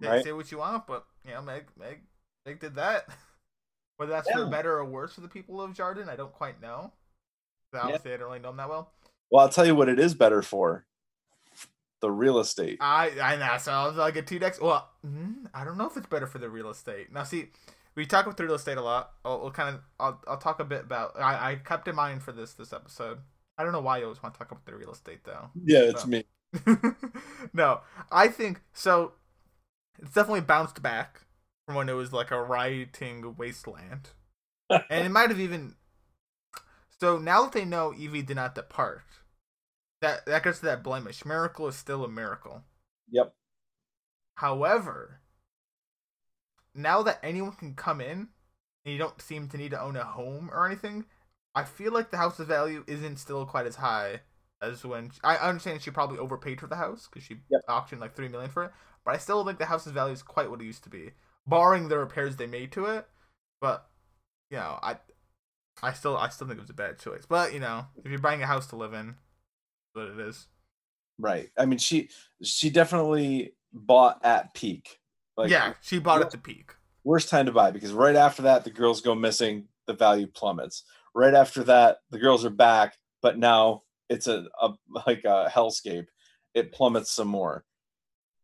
Right. 0.00 0.24
say 0.24 0.32
what 0.32 0.50
you 0.50 0.58
want, 0.58 0.86
but 0.86 1.04
you 1.24 1.32
know, 1.32 1.42
Meg, 1.42 1.66
Meg, 1.78 2.00
Meg 2.44 2.58
did 2.58 2.74
that. 2.76 3.06
Whether 3.98 4.12
that's 4.12 4.30
for 4.30 4.46
better 4.46 4.78
or 4.78 4.84
worse 4.86 5.12
for 5.12 5.20
the 5.20 5.28
people 5.28 5.60
of 5.60 5.72
Jarden, 5.74 6.08
I 6.08 6.16
don't 6.16 6.32
quite 6.32 6.60
know. 6.62 6.92
Obviously, 7.74 8.14
I 8.14 8.16
don't 8.16 8.28
really 8.28 8.38
know 8.38 8.48
them 8.48 8.56
that 8.56 8.68
well. 8.68 8.92
Well, 9.30 9.42
I'll 9.44 9.50
tell 9.50 9.66
you 9.66 9.74
what 9.74 9.90
it 9.90 10.00
is 10.00 10.14
better 10.14 10.42
for. 10.42 10.86
The 12.00 12.10
real 12.10 12.38
estate. 12.38 12.78
I 12.80 13.10
I 13.22 13.36
know. 13.36 13.58
So 13.58 13.70
I 13.72 13.86
was 13.86 13.96
like 13.96 14.16
a 14.16 14.22
two 14.22 14.38
decks. 14.38 14.58
Well, 14.58 14.88
mm, 15.06 15.44
I 15.52 15.64
don't 15.64 15.76
know 15.76 15.86
if 15.86 15.98
it's 15.98 16.06
better 16.06 16.26
for 16.26 16.38
the 16.38 16.48
real 16.48 16.70
estate. 16.70 17.12
Now, 17.12 17.24
see, 17.24 17.50
we 17.94 18.06
talk 18.06 18.24
about 18.24 18.38
the 18.38 18.44
real 18.44 18.54
estate 18.54 18.78
a 18.78 18.82
lot. 18.82 19.10
I'll, 19.22 19.42
I'll 19.44 19.50
kind 19.50 19.74
of 19.76 19.82
I'll, 20.00 20.20
I'll 20.26 20.38
talk 20.38 20.60
a 20.60 20.64
bit 20.64 20.80
about. 20.84 21.20
I, 21.20 21.50
I 21.52 21.54
kept 21.56 21.86
in 21.86 21.94
mind 21.94 22.22
for 22.22 22.32
this 22.32 22.54
this 22.54 22.72
episode. 22.72 23.18
I 23.58 23.64
don't 23.64 23.72
know 23.72 23.82
why 23.82 23.98
you 23.98 24.04
always 24.04 24.22
want 24.22 24.34
to 24.34 24.38
talk 24.38 24.50
about 24.50 24.64
the 24.64 24.74
real 24.74 24.92
estate 24.92 25.24
though. 25.24 25.50
Yeah, 25.62 25.80
it's 25.80 26.02
So- 26.02 26.08
me. 26.08 26.24
no, 27.52 27.80
I 28.10 28.28
think 28.28 28.60
so. 28.72 29.12
It's 29.98 30.14
definitely 30.14 30.40
bounced 30.40 30.82
back 30.82 31.22
from 31.66 31.76
when 31.76 31.88
it 31.88 31.94
was 31.94 32.12
like 32.12 32.30
a 32.30 32.42
rioting 32.42 33.36
wasteland, 33.36 34.10
and 34.70 35.06
it 35.06 35.10
might 35.10 35.30
have 35.30 35.40
even. 35.40 35.74
So 37.00 37.18
now 37.18 37.42
that 37.42 37.52
they 37.52 37.64
know 37.64 37.94
Evie 37.94 38.22
did 38.22 38.36
not 38.36 38.54
depart, 38.54 39.02
that 40.00 40.26
that 40.26 40.44
gets 40.44 40.60
to 40.60 40.66
that 40.66 40.82
blemish. 40.82 41.24
Miracle 41.24 41.68
is 41.68 41.76
still 41.76 42.04
a 42.04 42.08
miracle. 42.08 42.62
Yep. 43.10 43.32
However, 44.36 45.20
now 46.74 47.02
that 47.02 47.20
anyone 47.22 47.52
can 47.52 47.74
come 47.74 48.00
in 48.00 48.28
and 48.84 48.92
you 48.92 48.98
don't 48.98 49.20
seem 49.20 49.48
to 49.48 49.56
need 49.56 49.70
to 49.72 49.80
own 49.80 49.96
a 49.96 50.04
home 50.04 50.50
or 50.52 50.66
anything, 50.66 51.04
I 51.54 51.64
feel 51.64 51.92
like 51.92 52.10
the 52.10 52.16
house's 52.16 52.46
value 52.46 52.84
isn't 52.86 53.18
still 53.18 53.44
quite 53.44 53.66
as 53.66 53.76
high 53.76 54.20
as 54.62 54.84
when 54.84 55.10
I 55.24 55.36
understand 55.36 55.82
she 55.82 55.90
probably 55.90 56.18
overpaid 56.18 56.60
for 56.60 56.66
the 56.66 56.76
house 56.76 57.08
because 57.08 57.24
she 57.26 57.38
Yep. 57.50 57.62
auctioned 57.68 58.00
like 58.00 58.14
three 58.14 58.28
million 58.28 58.50
for 58.50 58.64
it, 58.64 58.72
but 59.04 59.14
I 59.14 59.18
still 59.18 59.38
don't 59.38 59.46
think 59.46 59.58
the 59.58 59.66
house's 59.66 59.92
value 59.92 60.12
is 60.12 60.22
quite 60.22 60.50
what 60.50 60.60
it 60.60 60.64
used 60.64 60.84
to 60.84 60.90
be, 60.90 61.12
barring 61.46 61.88
the 61.88 61.98
repairs 61.98 62.36
they 62.36 62.46
made 62.46 62.72
to 62.72 62.86
it. 62.86 63.06
But 63.60 63.88
you 64.50 64.58
know, 64.58 64.78
I 64.82 64.98
I 65.82 65.92
still 65.94 66.16
I 66.16 66.28
still 66.30 66.46
think 66.48 66.58
it 66.58 66.62
was 66.62 66.70
a 66.70 66.74
bad 66.74 66.98
choice. 66.98 67.26
But 67.26 67.54
you 67.54 67.60
know, 67.60 67.86
if 68.04 68.10
you're 68.10 68.20
buying 68.20 68.42
a 68.42 68.46
house 68.46 68.66
to 68.68 68.76
live 68.76 68.94
in, 68.94 69.16
that's 69.94 69.94
what 69.94 70.08
it 70.08 70.20
is. 70.28 70.48
Right. 71.18 71.50
I 71.58 71.66
mean, 71.66 71.78
she 71.78 72.08
she 72.42 72.70
definitely 72.70 73.54
bought 73.72 74.24
at 74.24 74.54
peak. 74.54 74.98
Like, 75.36 75.50
yeah, 75.50 75.74
she 75.80 75.98
bought 75.98 76.22
at 76.22 76.30
the 76.30 76.38
peak. 76.38 76.74
worst 77.04 77.28
time 77.28 77.46
to 77.46 77.52
buy 77.52 77.70
because 77.70 77.92
right 77.92 78.16
after 78.16 78.42
that 78.42 78.64
the 78.64 78.70
girls 78.70 79.00
go 79.00 79.14
missing, 79.14 79.68
the 79.86 79.94
value 79.94 80.26
plummets. 80.26 80.84
Right 81.14 81.34
after 81.34 81.64
that, 81.64 81.98
the 82.10 82.18
girls 82.18 82.44
are 82.44 82.50
back, 82.50 82.96
but 83.22 83.38
now 83.38 83.82
it's 84.10 84.26
a, 84.26 84.44
a 84.60 84.70
like 85.06 85.24
a 85.24 85.50
hellscape. 85.50 86.06
It 86.52 86.72
plummets 86.72 87.10
some 87.10 87.28
more. 87.28 87.64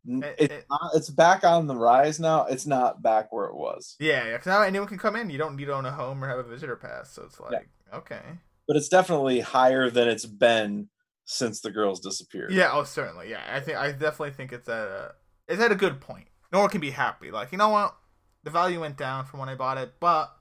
It- 0.09 0.37
It's 0.39 0.55
it- 0.55 0.67
not, 0.71 0.93
it's 0.95 1.11
back 1.11 1.43
on 1.45 1.67
the 1.67 1.75
rise 1.77 2.19
now. 2.21 2.47
It's 2.47 2.65
not 2.67 3.03
back 3.03 3.33
where 3.33 3.47
it 3.47 3.57
was, 3.57 3.97
Yeah, 3.99 4.25
yeah. 4.27 4.37
'cause 4.39 4.47
now 4.47 4.63
anyone 4.63 4.87
can 4.89 4.99
come 4.99 5.17
in. 5.17 5.29
You 5.31 5.39
don't 5.39 5.57
need 5.57 5.65
to 5.67 5.75
own 5.75 5.85
a 5.85 5.91
home 5.93 6.23
or 6.23 6.29
have 6.29 6.39
a 6.39 6.45
visitor 6.45 6.77
pass. 6.77 7.11
So 7.13 7.25
it's 7.25 7.41
like, 7.41 7.69
okay. 7.93 8.23
but 8.69 8.77
it's 8.77 8.89
definitely 8.89 9.41
higher 9.41 9.91
than 9.91 10.07
it's 10.09 10.25
been 10.27 10.89
since 11.25 11.61
the 11.61 11.73
girls 11.73 11.99
disappeared. 12.01 12.53
Yeah, 12.53 12.71
oh 12.73 12.85
certainly. 12.85 13.29
Yeah, 13.31 13.43
I 13.51 13.59
think 13.61 13.77
I 13.79 13.91
definitely 13.91 14.31
think 14.31 14.53
it's 14.53 14.69
at 14.69 14.87
a 14.89 15.15
it's 15.49 15.61
at 15.61 15.73
a 15.73 15.77
good 15.77 16.01
point. 16.01 16.29
No 16.53 16.61
one 16.61 16.69
can 16.71 16.81
be 16.81 16.91
happy. 16.93 17.33
Like 17.33 17.51
you 17.51 17.59
know 17.59 17.71
what, 17.71 17.97
the 18.45 18.51
value 18.51 18.81
went 18.81 18.97
down 18.97 19.27
from 19.27 19.41
when 19.41 19.49
I 19.49 19.57
bought 19.57 19.77
it, 19.79 19.95
but 19.99 20.33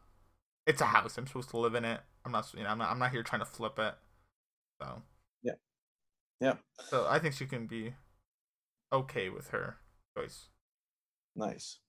it's 0.67 0.81
a 0.81 0.85
house. 0.85 1.17
I'm 1.17 1.25
supposed 1.25 1.49
to 1.49 1.57
live 1.57 1.73
in 1.73 1.85
it. 1.85 2.01
I'm 2.23 2.31
not. 2.31 2.53
You 2.53 2.61
know, 2.63 2.69
I'm 2.69 2.77
not. 2.77 2.91
I'm 2.91 2.99
not 2.99 3.09
here 3.11 3.23
trying 3.23 3.41
to 3.41 3.45
flip 3.47 3.79
it. 3.79 3.95
So. 4.79 5.01
Yeah. 6.39 6.55
So 6.89 7.05
I 7.09 7.19
think 7.19 7.33
she 7.33 7.45
can 7.45 7.67
be 7.67 7.93
okay 8.91 9.29
with 9.29 9.49
her 9.49 9.77
choice. 10.17 10.47
Nice. 11.35 11.79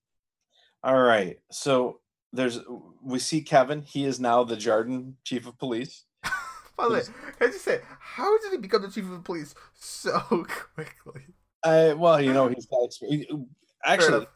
All 0.82 1.01
right. 1.01 1.38
So 1.51 2.01
there's 2.32 2.61
we 3.03 3.18
see 3.18 3.42
Kevin. 3.42 3.82
He 3.82 4.05
is 4.05 4.20
now 4.20 4.44
the 4.44 4.57
Jarden 4.57 5.14
chief 5.24 5.47
of 5.47 5.59
police. 5.59 6.05
By 6.76 6.88
the 6.88 6.94
way, 6.94 7.03
I 7.40 7.47
just 7.47 7.64
say, 7.64 7.80
how 7.99 8.38
did 8.38 8.53
he 8.53 8.59
become 8.59 8.82
the 8.82 8.90
chief 8.90 9.11
of 9.11 9.24
police 9.24 9.55
so 9.74 10.20
quickly? 10.74 11.22
I 11.64 11.94
well, 11.94 12.20
you 12.20 12.32
know, 12.32 12.49
he's 12.49 12.66
got 12.66 12.84
experience. 12.84 13.26
Actually, 13.84 14.26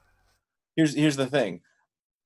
here's 0.76 0.94
here's 0.94 1.16
the 1.16 1.26
thing. 1.26 1.60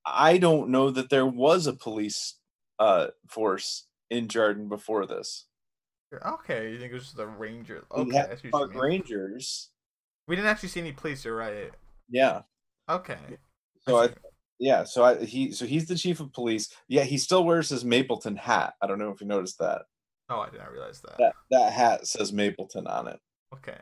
I 0.07 0.39
don't 0.39 0.69
know 0.69 0.91
that 0.91 1.11
there 1.11 1.27
was 1.27 1.67
a 1.67 1.73
police 1.73 2.37
uh 2.79 3.09
force 3.29 3.87
in 4.11 4.29
Jarden 4.29 4.69
before 4.69 5.07
this. 5.07 5.47
Okay, 6.25 6.71
you 6.73 6.79
think 6.79 6.93
it 6.93 6.95
was 6.95 7.13
the 7.13 7.27
Rangers? 7.27 7.85
Okay, 7.91 8.17
have 8.17 8.31
I 8.31 8.49
what 8.51 8.73
Park. 8.73 8.83
Rangers. 8.83 9.71
We 10.27 10.37
didn't 10.37 10.49
actually 10.51 10.71
see 10.71 10.81
any 10.81 10.93
police. 10.93 11.25
You're 11.25 11.37
right. 11.37 11.71
Yeah. 12.09 12.43
Okay. 12.89 13.19
So 13.87 14.03
I 14.03 14.09
yeah, 14.59 14.85
so 14.85 15.05
I 15.05 15.25
he 15.25 15.53
so 15.53 15.67
he's 15.67 15.87
the 15.87 15.97
chief 15.97 16.21
of 16.21 16.33
police. 16.33 16.69
Yeah, 16.89 17.03
he 17.05 17.19
still 17.19 17.45
wears 17.45 17.69
his 17.69 17.85
Mapleton 17.85 18.37
hat. 18.37 18.75
I 18.81 18.87
don't 18.87 18.99
know 18.99 19.11
if 19.11 19.21
you 19.21 19.27
noticed 19.27 19.59
that. 19.59 19.83
oh, 20.31 20.41
I 20.41 20.51
did 20.51 20.61
not 20.61 20.73
realize 20.73 21.01
that. 21.03 21.17
That 21.19 21.33
that 21.51 21.73
hat 21.73 22.07
says 22.07 22.33
Mapleton 22.33 22.87
on 22.87 23.09
it. 23.09 23.19
Okay. 23.55 23.79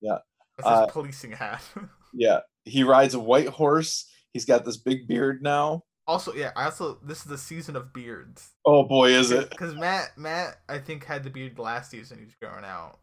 Yeah. 0.00 0.18
That's 0.58 0.68
his 0.68 0.78
Uh, 0.78 0.86
policing 0.86 1.32
hat. 1.32 1.62
Yeah. 2.16 2.40
He 2.64 2.84
rides 2.84 3.14
a 3.14 3.18
white 3.18 3.48
horse. 3.48 4.08
He's 4.32 4.44
got 4.44 4.64
this 4.64 4.76
big 4.76 5.08
beard 5.08 5.42
now. 5.42 5.82
Also, 6.06 6.34
yeah. 6.34 6.52
I 6.56 6.64
also 6.64 6.98
this 7.02 7.18
is 7.18 7.24
the 7.24 7.38
season 7.38 7.76
of 7.76 7.92
beards. 7.92 8.50
Oh 8.64 8.82
boy, 8.84 9.10
is 9.10 9.30
it? 9.30 9.50
Because 9.50 9.74
Matt, 9.74 10.16
Matt, 10.16 10.60
I 10.68 10.78
think 10.78 11.04
had 11.04 11.24
the 11.24 11.30
beard 11.30 11.58
last 11.58 11.90
season. 11.90 12.18
He 12.18 12.24
was 12.24 12.34
growing 12.40 12.64
out. 12.64 12.98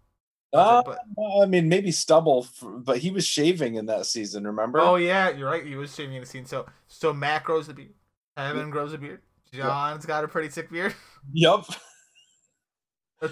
Uh, 0.54 0.84
but 0.84 1.00
I 1.42 1.46
mean, 1.46 1.70
maybe 1.70 1.92
stubble, 1.92 2.44
for, 2.44 2.72
but 2.72 2.98
he 2.98 3.10
was 3.10 3.26
shaving 3.26 3.76
in 3.76 3.86
that 3.86 4.06
season. 4.06 4.46
Remember? 4.46 4.80
oh 4.80 4.96
yeah, 4.96 5.30
you're 5.30 5.50
right. 5.50 5.66
He 5.66 5.76
was 5.76 5.96
shaving 5.96 6.16
in 6.16 6.22
the 6.22 6.28
scene. 6.28 6.46
So 6.46 6.66
so 6.88 7.14
Matt 7.14 7.44
grows 7.46 7.70
a 7.70 7.74
beard. 7.74 7.94
Evan 8.38 8.70
grows 8.70 8.94
a 8.94 8.98
beard. 8.98 9.22
John's 9.54 10.06
got 10.06 10.24
a 10.24 10.28
pretty 10.28 10.50
sick 10.50 10.72
beard. 10.72 10.94
Yep. 11.34 11.66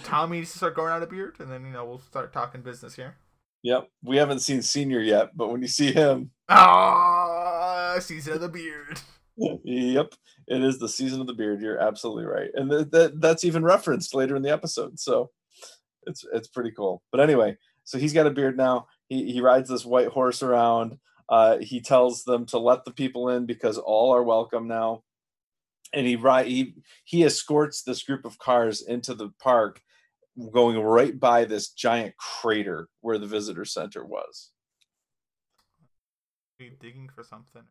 Tommy 0.04 0.38
needs 0.38 0.52
to 0.52 0.58
start 0.60 0.76
growing 0.76 0.92
out 0.92 1.02
a 1.02 1.08
beard, 1.08 1.38
and 1.40 1.52
then 1.52 1.66
you 1.66 1.72
know 1.72 1.86
we'll 1.86 1.98
start 2.00 2.32
talking 2.32 2.62
business 2.62 2.96
here. 2.96 3.16
Yep. 3.64 3.90
We 4.04 4.18
haven't 4.18 4.40
seen 4.40 4.62
Senior 4.62 5.00
yet, 5.00 5.36
but 5.36 5.52
when 5.52 5.64
you 5.64 5.68
see 5.68 5.92
him, 5.92 6.30
Ah, 6.48 7.98
season 8.00 8.34
of 8.34 8.42
the 8.42 8.50
beard. 8.50 9.02
yep, 9.64 10.14
it 10.48 10.64
is 10.64 10.80
the 10.80 10.90
season 10.90 11.22
of 11.22 11.28
the 11.28 11.34
beard. 11.34 11.62
You're 11.62 11.80
absolutely 11.80 12.26
right, 12.26 12.50
and 12.54 12.70
th- 12.70 12.90
that 12.92 13.22
that's 13.22 13.44
even 13.44 13.64
referenced 13.64 14.14
later 14.14 14.36
in 14.36 14.42
the 14.42 14.52
episode. 14.52 15.00
So 15.00 15.32
it's 16.04 16.26
it's 16.34 16.48
pretty 16.48 16.72
cool. 16.72 17.04
But 17.12 17.22
anyway, 17.22 17.58
so 17.84 17.98
he's 17.98 18.14
got 18.14 18.28
a 18.28 18.32
beard 18.32 18.58
now. 18.58 18.88
He 19.08 19.32
he 19.32 19.42
rides 19.42 19.70
this 19.70 19.86
white 19.86 20.10
horse 20.10 20.44
around. 20.44 20.98
Uh, 21.30 21.60
he 21.60 21.80
tells 21.80 22.24
them 22.24 22.46
to 22.48 22.58
let 22.58 22.84
the 22.86 22.92
people 22.92 23.30
in 23.30 23.46
because 23.46 23.78
all 23.78 24.14
are 24.14 24.24
welcome 24.24 24.68
now. 24.68 25.04
And 25.94 26.06
he 26.06 26.16
ride 26.16 26.48
he 26.48 26.76
he 27.06 27.24
escorts 27.24 27.84
this 27.84 28.04
group 28.04 28.26
of 28.26 28.40
cars 28.40 28.82
into 28.82 29.14
the 29.14 29.30
park, 29.42 29.82
going 30.52 30.80
right 30.80 31.18
by 31.18 31.46
this 31.46 31.70
giant 31.70 32.16
crater 32.18 32.90
where 33.02 33.18
the 33.18 33.28
visitor 33.28 33.66
center 33.66 34.06
was. 34.06 34.52
Digging 36.60 37.10
for 37.16 37.24
something. 37.24 37.64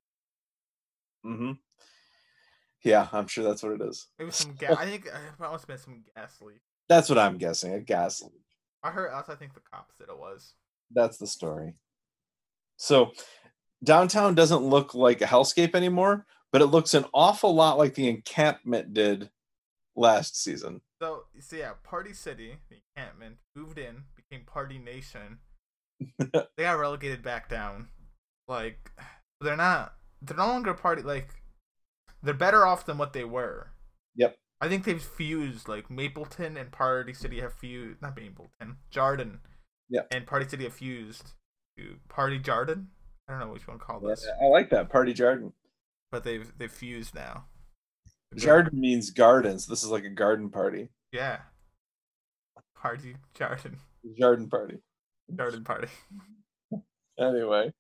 Hmm 1.29 1.53
Yeah, 2.83 3.09
I'm 3.13 3.27
sure 3.27 3.45
that's 3.45 3.63
what 3.63 3.73
it 3.73 3.83
is. 3.83 4.07
Maybe 4.19 4.31
some 4.31 4.55
gas. 4.59 4.77
I 4.79 4.87
think 4.87 5.07
uh, 5.07 5.19
it 5.19 5.41
must 5.41 5.63
have 5.63 5.67
been 5.69 5.79
some 5.79 6.05
gas 6.17 6.41
leak. 6.41 6.61
That's 6.89 7.09
what 7.09 7.19
I'm 7.19 7.37
guessing. 7.37 7.75
A 7.75 7.81
gas 7.81 8.23
leak. 8.23 8.33
I 8.83 8.91
heard. 8.91 9.13
Also, 9.13 9.33
I 9.33 9.37
think 9.37 9.55
the 9.55 9.61
cops 9.61 9.97
said 9.99 10.09
it 10.09 10.19
was. 10.19 10.55
That's 10.91 11.19
the 11.19 11.27
story. 11.27 11.75
So 12.77 13.13
downtown 13.85 14.35
doesn't 14.35 14.63
look 14.63 14.95
like 14.95 15.21
a 15.21 15.27
hellscape 15.27 15.75
anymore, 15.75 16.27
but 16.51 16.63
it 16.63 16.67
looks 16.67 16.95
an 16.95 17.05
awful 17.13 17.55
lot 17.55 17.77
like 17.77 17.95
the 17.95 18.09
encampment 18.09 18.95
did 18.95 19.29
last 19.97 20.43
season. 20.43 20.81
So, 21.03 21.25
so 21.41 21.57
yeah, 21.57 21.73
Party 21.85 22.15
City, 22.15 22.57
the 22.71 22.77
encampment, 22.97 23.37
moved 23.55 23.79
in, 23.79 24.05
became 24.17 24.47
Party 24.47 24.79
Nation. 24.79 25.39
they 26.19 26.63
got 26.63 26.79
relegated 26.79 27.23
back 27.23 27.49
down. 27.49 27.89
Like, 28.47 28.91
they're 29.41 29.57
not. 29.57 29.95
They're 30.23 30.37
no 30.37 30.47
longer 30.47 30.75
party. 30.75 31.03
Like, 31.03 31.29
they're 32.23 32.35
better 32.35 32.67
off 32.67 32.87
than 32.87 32.99
what 32.99 33.13
they 33.13 33.25
were. 33.25 33.71
Yep. 34.17 34.37
I 34.61 34.69
think 34.69 34.85
they've 34.85 35.03
fused. 35.03 35.69
Like 35.69 35.91
Mapleton 35.91 36.57
and 36.57 36.73
Party 36.73 37.15
City 37.15 37.41
have 37.41 37.53
fused. 37.55 38.03
Not 38.03 38.17
Mapleton, 38.17 38.77
Jarden. 38.93 39.39
Yep. 39.91 40.09
And 40.11 40.27
Party 40.27 40.49
City 40.49 40.65
have 40.65 40.75
fused 40.75 41.33
to 41.77 41.97
Party 42.09 42.41
Jarden. 42.41 42.87
I 43.29 43.33
don't 43.33 43.41
know 43.41 43.53
which 43.53 43.69
one 43.69 43.75
want 43.77 43.81
to 43.83 43.87
call 43.87 44.01
this, 44.01 44.27
I 44.41 44.47
like 44.47 44.71
that. 44.71 44.89
Party 44.91 45.15
Jarden. 45.15 45.53
but 46.11 46.25
they've 46.25 46.51
they've 46.59 46.73
fused 46.73 47.15
now. 47.15 47.45
Jarden 48.37 48.73
means 48.73 49.11
gardens. 49.11 49.67
This 49.67 49.83
is 49.85 49.91
like 49.91 50.05
a 50.05 50.11
garden 50.11 50.51
party. 50.51 50.89
Yeah. 51.13 51.39
Party 52.77 53.17
Jarden. 53.35 53.77
Jarden 54.21 54.51
party. 54.51 54.79
Jarden 55.33 55.65
Party. 55.65 55.89
Anyway, 57.21 57.73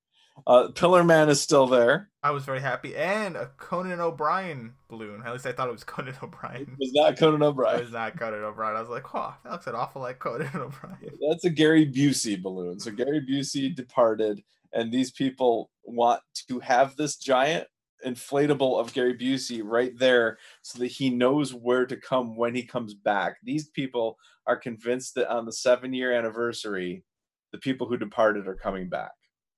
uh, 0.47 0.69
Pillar 0.75 1.05
Man 1.05 1.29
is 1.29 1.41
still 1.41 1.67
there. 1.67 2.11
I 2.23 2.31
was 2.31 2.45
very 2.45 2.61
happy. 2.61 2.97
And 2.97 3.37
a 3.37 3.47
Conan 3.59 4.01
O'Brien 4.01 4.75
balloon. 4.89 5.23
At 5.25 5.33
least 5.33 5.47
I 5.47 5.53
thought 5.53 5.69
it 5.69 5.73
was 5.73 5.85
Conan 5.85 6.15
O'Brien. 6.23 6.63
It 6.63 6.79
was 6.79 6.93
not 6.93 7.17
Conan 7.17 7.43
O'Brien. 7.43 7.79
It 7.79 7.85
was 7.85 7.93
not 7.93 8.19
Conan 8.19 8.43
O'Brien. 8.43 8.77
I 8.77 8.81
was 8.81 8.91
like, 8.91 9.15
oh, 9.15 9.35
that 9.45 9.53
looks 9.53 9.67
an 9.67 9.75
awful 9.75 10.03
like 10.03 10.19
Conan 10.19 10.51
O'Brien. 10.55 11.19
That's 11.29 11.45
a 11.45 11.51
Gary 11.51 11.87
Busey 11.87 12.41
balloon. 12.41 12.81
So 12.81 12.91
Gary 12.91 13.21
Busey 13.21 13.75
departed, 13.75 14.43
and 14.73 14.93
these 14.93 15.11
people 15.11 15.71
want 15.85 16.21
to 16.49 16.61
have 16.61 16.97
this 16.97 17.17
giant 17.17 17.67
inflatable 18.07 18.79
of 18.79 18.93
Gary 18.93 19.17
Busey 19.17 19.61
right 19.65 19.97
there 19.99 20.39
so 20.63 20.79
that 20.79 20.87
he 20.87 21.11
knows 21.11 21.53
where 21.53 21.87
to 21.87 21.97
come 21.97 22.37
when 22.37 22.55
he 22.55 22.63
comes 22.63 22.95
back. 22.95 23.37
These 23.43 23.69
people 23.69 24.19
are 24.47 24.57
convinced 24.57 25.15
that 25.17 25.31
on 25.31 25.47
the 25.47 25.53
seven 25.53 25.93
year 25.93 26.13
anniversary, 26.13 27.05
the 27.53 27.59
people 27.59 27.89
who 27.89 27.97
departed 27.97 28.47
are 28.47 28.55
coming 28.55 28.89
back. 28.89 29.13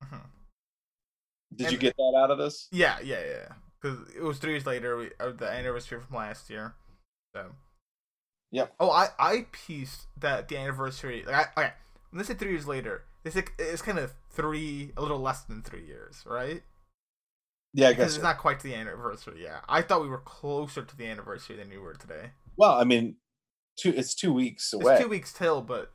Mhm. 0.04 0.22
Did 1.54 1.64
And- 1.66 1.72
you 1.72 1.78
get 1.78 1.96
that 1.96 2.14
out 2.16 2.30
of 2.30 2.38
this? 2.38 2.68
Yeah, 2.70 2.98
yeah, 3.00 3.20
yeah. 3.24 3.52
Because 3.80 3.98
it 4.14 4.22
was 4.22 4.38
three 4.38 4.52
years 4.52 4.66
later, 4.66 4.96
we, 4.96 5.10
of 5.18 5.38
the 5.38 5.48
anniversary 5.50 6.00
from 6.00 6.16
last 6.16 6.50
year. 6.50 6.74
So. 7.34 7.50
Yep. 8.52 8.74
Oh, 8.80 8.90
I 8.90 9.08
I 9.18 9.46
pieced 9.52 10.06
that 10.18 10.48
the 10.48 10.56
anniversary. 10.58 11.24
Like, 11.26 11.48
I, 11.56 11.60
okay, 11.62 11.72
when 12.10 12.18
they 12.18 12.24
say 12.24 12.34
three 12.34 12.50
years 12.50 12.66
later, 12.66 13.04
it's 13.24 13.36
like 13.36 13.52
it's 13.58 13.80
kind 13.82 13.98
of 13.98 14.12
three, 14.30 14.92
a 14.96 15.02
little 15.02 15.20
less 15.20 15.42
than 15.42 15.62
three 15.62 15.86
years, 15.86 16.22
right? 16.26 16.62
Yeah, 17.72 17.88
I 17.88 17.92
Because 17.92 18.06
it's 18.08 18.16
so. 18.16 18.22
not 18.22 18.38
quite 18.38 18.58
to 18.60 18.66
the 18.66 18.74
anniversary. 18.74 19.42
Yeah, 19.44 19.60
I 19.68 19.82
thought 19.82 20.02
we 20.02 20.08
were 20.08 20.18
closer 20.18 20.82
to 20.84 20.96
the 20.96 21.06
anniversary 21.06 21.56
than 21.56 21.70
we 21.70 21.78
were 21.78 21.94
today. 21.94 22.32
Well, 22.56 22.72
I 22.72 22.82
mean, 22.84 23.16
two. 23.78 23.90
It's 23.96 24.14
two 24.14 24.32
weeks 24.32 24.72
away. 24.72 24.94
It's 24.94 25.02
two 25.04 25.08
weeks 25.08 25.32
till, 25.32 25.62
but 25.62 25.92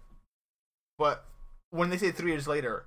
but 0.97 1.25
when 1.71 1.89
they 1.89 1.97
say 1.97 2.11
three 2.11 2.31
years 2.31 2.47
later, 2.47 2.85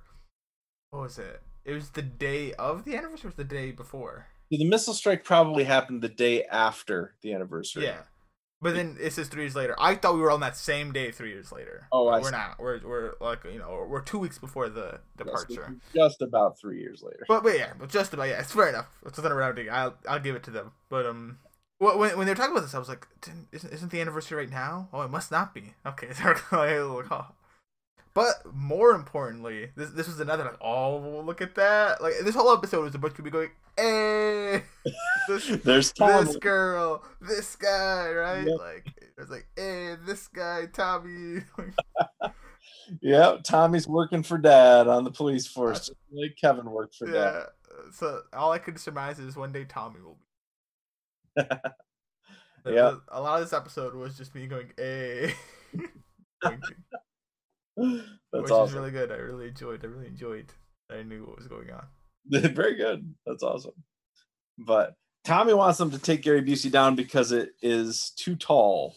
what 0.89 1.03
was 1.03 1.19
it? 1.19 1.41
It 1.69 1.73
was 1.75 1.89
the 1.91 2.01
day 2.01 2.53
of 2.53 2.83
the 2.85 2.95
anniversary. 2.95 3.27
Or 3.27 3.29
was 3.29 3.35
the 3.35 3.43
day 3.43 3.71
before? 3.71 4.27
The 4.49 4.65
missile 4.65 4.93
strike 4.95 5.23
probably 5.23 5.63
happened 5.65 6.01
the 6.01 6.09
day 6.09 6.43
after 6.45 7.13
the 7.21 7.33
anniversary. 7.33 7.83
Yeah. 7.83 8.01
But 8.61 8.73
then 8.75 8.97
it 8.99 9.13
says 9.13 9.29
three 9.29 9.43
years 9.43 9.55
later. 9.55 9.73
I 9.79 9.95
thought 9.95 10.15
we 10.15 10.19
were 10.21 10.31
on 10.31 10.41
that 10.41 10.57
same 10.57 10.91
day 10.91 11.11
three 11.11 11.29
years 11.29 11.51
later. 11.51 11.87
Oh, 11.93 12.07
I 12.07 12.17
we're 12.19 12.25
see. 12.25 12.31
not. 12.31 12.59
We're 12.59 12.79
we're 12.85 13.13
like 13.21 13.45
you 13.45 13.57
know 13.59 13.85
we're 13.87 14.01
two 14.01 14.19
weeks 14.19 14.37
before 14.37 14.67
the 14.67 14.99
Yes, 15.17 15.45
departure. 15.45 15.75
just 15.95 16.21
about 16.21 16.59
three 16.59 16.79
years 16.79 17.01
later. 17.01 17.23
But 17.27 17.43
but 17.43 17.57
yeah, 17.57 17.71
but 17.79 17.89
just 17.89 18.13
about 18.13 18.27
yeah, 18.27 18.39
it's 18.41 18.51
fair 18.51 18.67
enough. 18.67 18.87
It's 19.05 19.15
within 19.17 19.31
a 19.31 19.35
rounding. 19.35 19.69
I'll 19.69 19.95
I'll 20.09 20.19
give 20.19 20.35
it 20.35 20.43
to 20.43 20.51
them. 20.51 20.71
But 20.89 21.05
um, 21.05 21.37
wh- 21.77 21.97
when 21.97 22.17
when 22.17 22.25
they 22.25 22.31
were 22.31 22.35
talking 22.35 22.51
about 22.51 22.63
this, 22.65 22.75
I 22.75 22.79
was 22.79 22.89
like, 22.89 23.07
isn't 23.53 23.71
isn't 23.71 23.91
the 23.91 24.01
anniversary 24.01 24.37
right 24.39 24.51
now? 24.51 24.89
Oh, 24.91 25.03
it 25.03 25.09
must 25.11 25.31
not 25.31 25.53
be. 25.53 25.75
Okay, 25.85 26.11
so 26.13 26.23
I 26.25 26.33
was 26.33 26.41
like, 26.51 27.11
oh. 27.11 27.27
But 28.19 28.53
more 28.53 28.91
importantly, 28.91 29.69
this 29.77 29.91
this 29.91 30.05
was 30.05 30.19
another 30.19 30.43
like, 30.43 30.57
oh 30.59 31.21
look 31.25 31.39
at 31.39 31.55
that! 31.55 32.01
Like 32.01 32.15
this 32.21 32.35
whole 32.35 32.51
episode 32.51 32.83
was 32.83 32.93
a 32.93 32.97
bunch 32.97 33.11
of 33.11 33.23
people 33.23 33.31
going, 33.31 33.51
hey, 33.77 34.55
eh, 34.55 34.61
this, 35.29 35.47
There's 35.63 35.93
Tommy. 35.93 36.25
this 36.25 36.35
girl, 36.35 37.01
this 37.21 37.55
guy, 37.55 38.11
right? 38.11 38.45
Yep. 38.45 38.59
Like 38.59 38.87
it 38.97 39.13
was 39.17 39.29
like, 39.29 39.47
hey, 39.55 39.95
this 40.05 40.27
guy, 40.27 40.65
Tommy. 40.65 41.43
Yeah, 43.01 43.37
Tommy's 43.43 43.87
working 43.87 44.23
for 44.23 44.39
Dad 44.39 44.87
on 44.87 45.03
the 45.03 45.11
police 45.11 45.45
force, 45.45 45.91
like 46.11 46.35
Kevin 46.41 46.71
worked 46.71 46.95
for 46.95 47.05
Dad. 47.05 47.43
So 47.93 48.21
all 48.33 48.51
I 48.51 48.57
could 48.57 48.79
surmise 48.79 49.19
is 49.19 49.35
one 49.35 49.51
day 49.51 49.63
Tommy 49.63 50.01
will 50.01 50.17
be. 51.35 51.43
Yeah. 52.65 52.95
a 53.07 53.21
lot 53.21 53.39
of 53.39 53.45
this 53.45 53.53
episode 53.53 53.93
was 53.95 54.17
just 54.17 54.35
me 54.35 54.47
going, 54.47 54.71
eh. 54.77 55.31
"Hey," 56.43 56.57
That's 58.31 58.43
which 58.43 58.45
is 58.45 58.51
awesome. 58.51 58.77
really 58.79 58.91
good. 58.91 59.11
I 59.11 59.15
really 59.15 59.47
enjoyed. 59.47 59.83
I 59.83 59.87
really 59.87 60.07
enjoyed. 60.07 60.51
I 60.91 61.03
knew 61.03 61.25
what 61.25 61.37
was 61.37 61.47
going 61.47 61.69
on. 61.71 61.85
Very 62.53 62.75
good. 62.75 63.13
That's 63.25 63.43
awesome. 63.43 63.73
But 64.57 64.95
Tommy 65.23 65.53
wants 65.53 65.77
them 65.77 65.91
to 65.91 65.97
take 65.99 66.21
Gary 66.23 66.41
Busey 66.41 66.71
down 66.71 66.95
because 66.95 67.31
it 67.31 67.51
is 67.61 68.11
too 68.17 68.35
tall. 68.35 68.95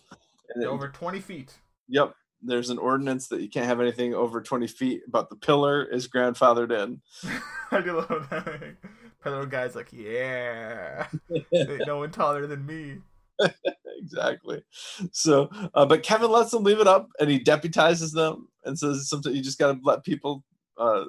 It- 0.56 0.66
Over 0.66 0.88
twenty 0.88 1.20
feet. 1.20 1.52
Yep. 1.88 2.14
There's 2.44 2.70
an 2.70 2.78
ordinance 2.78 3.28
that 3.28 3.40
you 3.40 3.48
can't 3.48 3.66
have 3.66 3.80
anything 3.80 4.14
over 4.14 4.42
20 4.42 4.66
feet, 4.66 5.02
but 5.08 5.30
the 5.30 5.36
pillar 5.36 5.84
is 5.84 6.08
grandfathered 6.08 6.72
in. 6.72 7.00
I 7.70 7.80
do 7.80 7.98
love 7.98 8.26
that. 8.30 8.74
Pillow 9.22 9.46
guy's 9.46 9.76
like, 9.76 9.92
"Yeah, 9.92 11.06
ain't 11.54 11.86
no 11.86 11.98
one 11.98 12.10
taller 12.10 12.48
than 12.48 12.66
me." 12.66 12.96
exactly. 13.98 14.64
So, 15.12 15.48
uh, 15.74 15.86
but 15.86 16.02
Kevin 16.02 16.30
lets 16.32 16.50
them 16.50 16.64
leave 16.64 16.80
it 16.80 16.88
up, 16.88 17.08
and 17.20 17.30
he 17.30 17.38
deputizes 17.38 18.12
them 18.12 18.48
and 18.64 18.78
says, 18.78 19.08
"Sometimes 19.08 19.36
you 19.36 19.42
just 19.42 19.58
got 19.58 19.72
to 19.72 19.78
let 19.82 20.04
people. 20.04 20.44
Uh, 20.78 21.04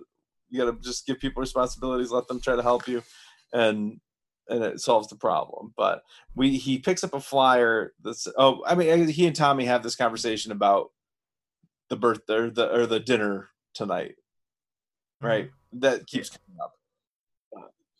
you 0.49 0.59
got 0.63 0.71
to 0.71 0.77
just 0.81 1.05
give 1.05 1.19
people 1.19 1.41
responsibilities, 1.41 2.11
let 2.11 2.27
them 2.27 2.39
try 2.39 2.55
to 2.55 2.61
help 2.61 2.87
you, 2.87 3.03
and 3.51 3.99
and 4.47 4.63
it 4.63 4.79
solves 4.79 5.07
the 5.07 5.15
problem." 5.15 5.73
But 5.77 6.03
we 6.35 6.57
he 6.57 6.79
picks 6.79 7.03
up 7.03 7.13
a 7.13 7.19
flyer 7.19 7.93
that's 8.03 8.27
oh, 8.37 8.63
I 8.65 8.75
mean, 8.75 9.07
he 9.07 9.25
and 9.27 9.35
Tommy 9.35 9.65
have 9.65 9.83
this 9.83 9.95
conversation 9.95 10.51
about 10.51 10.91
the 11.89 11.95
birthday 11.95 12.35
or 12.35 12.49
the 12.49 12.73
or 12.73 12.85
the 12.85 12.99
dinner 12.99 13.49
tonight, 13.73 14.15
right? 15.21 15.49
That 15.73 16.07
keeps 16.07 16.29
coming 16.29 16.59
up. 16.61 16.73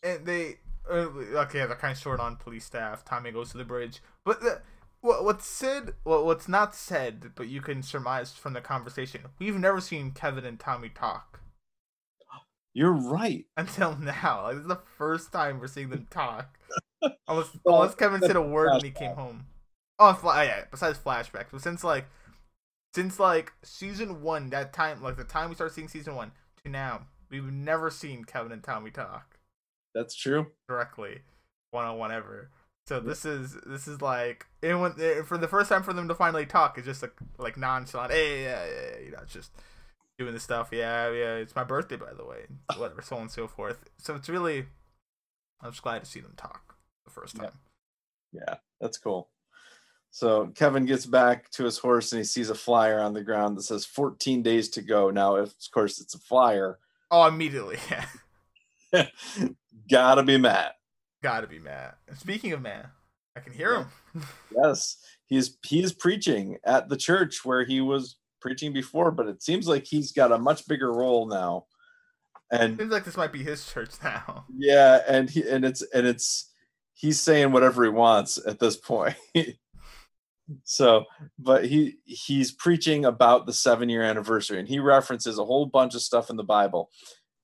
and 0.02 0.26
they 0.26 0.58
uh, 0.90 1.08
okay 1.34 1.60
they're 1.66 1.76
kind 1.76 1.92
of 1.92 1.98
short 1.98 2.20
on 2.20 2.36
police 2.36 2.64
staff 2.64 3.04
tommy 3.04 3.30
goes 3.32 3.50
to 3.50 3.56
the 3.58 3.64
bridge 3.64 4.02
but 4.24 4.40
the, 4.40 4.60
what, 5.04 5.22
what's 5.22 5.46
said 5.46 5.92
what, 6.02 6.24
what's 6.24 6.48
not 6.48 6.74
said 6.74 7.32
but 7.34 7.46
you 7.46 7.60
can 7.60 7.82
surmise 7.82 8.32
from 8.32 8.54
the 8.54 8.60
conversation. 8.62 9.20
We've 9.38 9.58
never 9.58 9.80
seen 9.80 10.12
kevin 10.12 10.46
and 10.46 10.58
tommy 10.58 10.88
talk. 10.88 11.40
You're 12.72 12.92
right. 12.92 13.44
until 13.56 13.96
now. 13.96 14.44
Like, 14.44 14.54
this 14.54 14.62
is 14.62 14.68
the 14.68 14.80
first 14.96 15.30
time 15.30 15.60
we're 15.60 15.66
seeing 15.66 15.90
them 15.90 16.08
talk. 16.10 16.58
Unless, 17.28 17.50
unless 17.66 17.94
kevin 17.94 18.22
said 18.22 18.34
a 18.34 18.40
word 18.40 18.70
when 18.72 18.84
he 18.84 18.90
came 18.90 19.14
home. 19.14 19.44
Oh 19.98 20.14
fla- 20.14 20.38
oh, 20.38 20.42
yeah 20.42 20.64
besides 20.70 20.98
flashbacks. 20.98 21.48
But 21.52 21.60
since 21.60 21.84
like 21.84 22.06
since 22.94 23.20
like 23.20 23.52
season 23.62 24.22
one 24.22 24.48
that 24.50 24.72
time 24.72 25.02
like 25.02 25.18
the 25.18 25.24
time 25.24 25.50
we 25.50 25.54
started 25.54 25.74
seeing 25.74 25.88
season 25.88 26.14
one 26.14 26.32
to 26.64 26.70
now 26.70 27.02
we've 27.30 27.52
never 27.52 27.90
seen 27.90 28.24
kevin 28.24 28.52
and 28.52 28.62
tommy 28.62 28.90
talk. 28.90 29.36
That's 29.94 30.14
true. 30.14 30.46
directly. 30.66 31.18
One 31.72 31.84
on 31.84 31.98
one 31.98 32.10
ever. 32.10 32.48
So 32.86 33.00
this 33.00 33.24
is 33.24 33.56
this 33.66 33.88
is 33.88 34.02
like 34.02 34.46
it 34.60 34.74
went 34.74 34.96
for 35.26 35.38
the 35.38 35.48
first 35.48 35.70
time 35.70 35.82
for 35.82 35.92
them 35.94 36.06
to 36.08 36.14
finally 36.14 36.44
talk. 36.44 36.76
It's 36.76 36.86
just 36.86 37.02
like 37.02 37.14
like 37.38 37.56
nonchalant. 37.56 38.12
Hey, 38.12 38.42
yeah, 38.42 38.64
yeah, 38.66 38.72
yeah, 38.72 39.04
you 39.06 39.10
know, 39.12 39.18
it's 39.22 39.32
just 39.32 39.52
doing 40.18 40.34
the 40.34 40.40
stuff. 40.40 40.68
Yeah, 40.70 41.10
yeah. 41.10 41.34
It's 41.36 41.56
my 41.56 41.64
birthday, 41.64 41.96
by 41.96 42.12
the 42.12 42.24
way. 42.26 42.44
Whatever, 42.76 43.00
so 43.02 43.16
on 43.16 43.22
and 43.22 43.30
so 43.30 43.48
forth. 43.48 43.78
So 43.98 44.14
it's 44.14 44.28
really, 44.28 44.66
I'm 45.62 45.70
just 45.70 45.82
glad 45.82 46.04
to 46.04 46.10
see 46.10 46.20
them 46.20 46.34
talk 46.36 46.76
the 47.04 47.10
first 47.10 47.36
Yeah. 47.36 47.44
time. 47.44 47.58
Yeah, 48.32 48.54
that's 48.80 48.98
cool. 48.98 49.30
So 50.10 50.48
Kevin 50.54 50.84
gets 50.84 51.06
back 51.06 51.50
to 51.52 51.64
his 51.64 51.78
horse 51.78 52.12
and 52.12 52.18
he 52.20 52.24
sees 52.24 52.50
a 52.50 52.54
flyer 52.54 53.00
on 53.00 53.14
the 53.14 53.24
ground 53.24 53.56
that 53.56 53.62
says 53.62 53.84
14 53.86 54.42
days 54.42 54.68
to 54.70 54.82
go. 54.82 55.10
Now, 55.10 55.36
if 55.36 55.48
of 55.48 55.70
course 55.72 56.00
it's 56.00 56.14
a 56.14 56.18
flyer, 56.18 56.78
Oh, 57.10 57.26
immediately, 57.26 57.78
yeah. 58.92 59.06
gotta 59.90 60.22
be 60.22 60.36
Matt. 60.36 60.74
Gotta 61.24 61.46
be 61.46 61.58
Matt. 61.58 61.96
Speaking 62.18 62.52
of 62.52 62.60
Matt, 62.60 62.90
I 63.34 63.40
can 63.40 63.54
hear 63.54 63.76
him. 63.76 63.86
Yes, 64.54 64.98
he's 65.24 65.56
he's 65.64 65.90
preaching 65.90 66.58
at 66.66 66.90
the 66.90 66.98
church 66.98 67.46
where 67.46 67.64
he 67.64 67.80
was 67.80 68.18
preaching 68.42 68.74
before, 68.74 69.10
but 69.10 69.26
it 69.26 69.42
seems 69.42 69.66
like 69.66 69.86
he's 69.86 70.12
got 70.12 70.32
a 70.32 70.38
much 70.38 70.68
bigger 70.68 70.92
role 70.92 71.26
now. 71.26 71.64
And 72.52 72.74
it 72.74 72.76
Seems 72.76 72.92
like 72.92 73.06
this 73.06 73.16
might 73.16 73.32
be 73.32 73.42
his 73.42 73.66
church 73.66 73.92
now. 74.02 74.44
yeah, 74.54 75.00
and 75.08 75.30
he 75.30 75.48
and 75.48 75.64
it's 75.64 75.80
and 75.94 76.06
it's 76.06 76.52
he's 76.92 77.18
saying 77.22 77.52
whatever 77.52 77.84
he 77.84 77.88
wants 77.88 78.38
at 78.46 78.58
this 78.58 78.76
point. 78.76 79.16
so, 80.64 81.06
but 81.38 81.64
he 81.64 81.96
he's 82.04 82.52
preaching 82.52 83.06
about 83.06 83.46
the 83.46 83.54
7 83.54 83.88
year 83.88 84.02
anniversary 84.02 84.58
and 84.58 84.68
he 84.68 84.78
references 84.78 85.38
a 85.38 85.44
whole 85.46 85.64
bunch 85.64 85.94
of 85.94 86.02
stuff 86.02 86.28
in 86.28 86.36
the 86.36 86.44
Bible. 86.44 86.90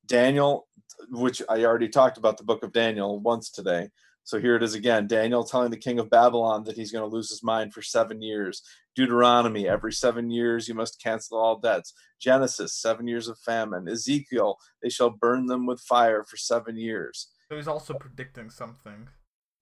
Daniel 0.07 0.67
which 1.09 1.43
I 1.49 1.65
already 1.65 1.89
talked 1.89 2.19
about 2.19 2.37
the 2.37 2.45
book 2.45 2.63
of 2.63 2.73
Daniel 2.73 3.21
once 3.21 3.51
today. 3.51 3.89
So 4.25 4.39
here 4.39 4.55
it 4.55 4.63
is 4.63 4.75
again. 4.75 5.07
Daniel 5.07 5.43
telling 5.45 5.71
the 5.71 5.77
king 5.77 5.99
of 5.99 6.11
Babylon 6.11 6.65
that 6.65 6.77
he's 6.77 6.93
going 6.93 7.09
to 7.09 7.15
lose 7.15 7.31
his 7.31 7.43
mind 7.43 7.73
for 7.73 7.83
7 7.83 8.21
years. 8.21 8.63
Deuteronomy, 8.95 9.67
every 9.67 9.93
7 9.93 10.31
years 10.31 10.69
you 10.69 10.75
must 10.75 11.03
cancel 11.03 11.39
all 11.39 11.59
debts. 11.59 11.95
Genesis, 12.21 12.75
7 12.75 13.09
years 13.09 13.29
of 13.29 13.39
famine. 13.39 13.89
Ezekiel, 13.89 14.59
they 14.83 14.91
shall 14.91 15.11
burn 15.11 15.47
them 15.47 15.67
with 15.67 15.81
fire 15.81 16.23
for 16.23 16.37
7 16.37 16.77
years. 16.77 17.29
So 17.49 17.57
he's 17.57 17.67
also 17.67 17.95
predicting 17.95 18.51
something. 18.51 19.09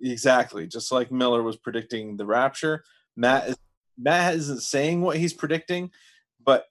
Exactly, 0.00 0.66
just 0.66 0.92
like 0.92 1.10
Miller 1.10 1.42
was 1.42 1.56
predicting 1.56 2.16
the 2.16 2.26
rapture. 2.26 2.84
Matt 3.16 3.48
is 3.48 3.56
Matt 3.98 4.34
isn't 4.34 4.62
saying 4.62 5.00
what 5.00 5.16
he's 5.16 5.32
predicting, 5.32 5.90
but 6.44 6.64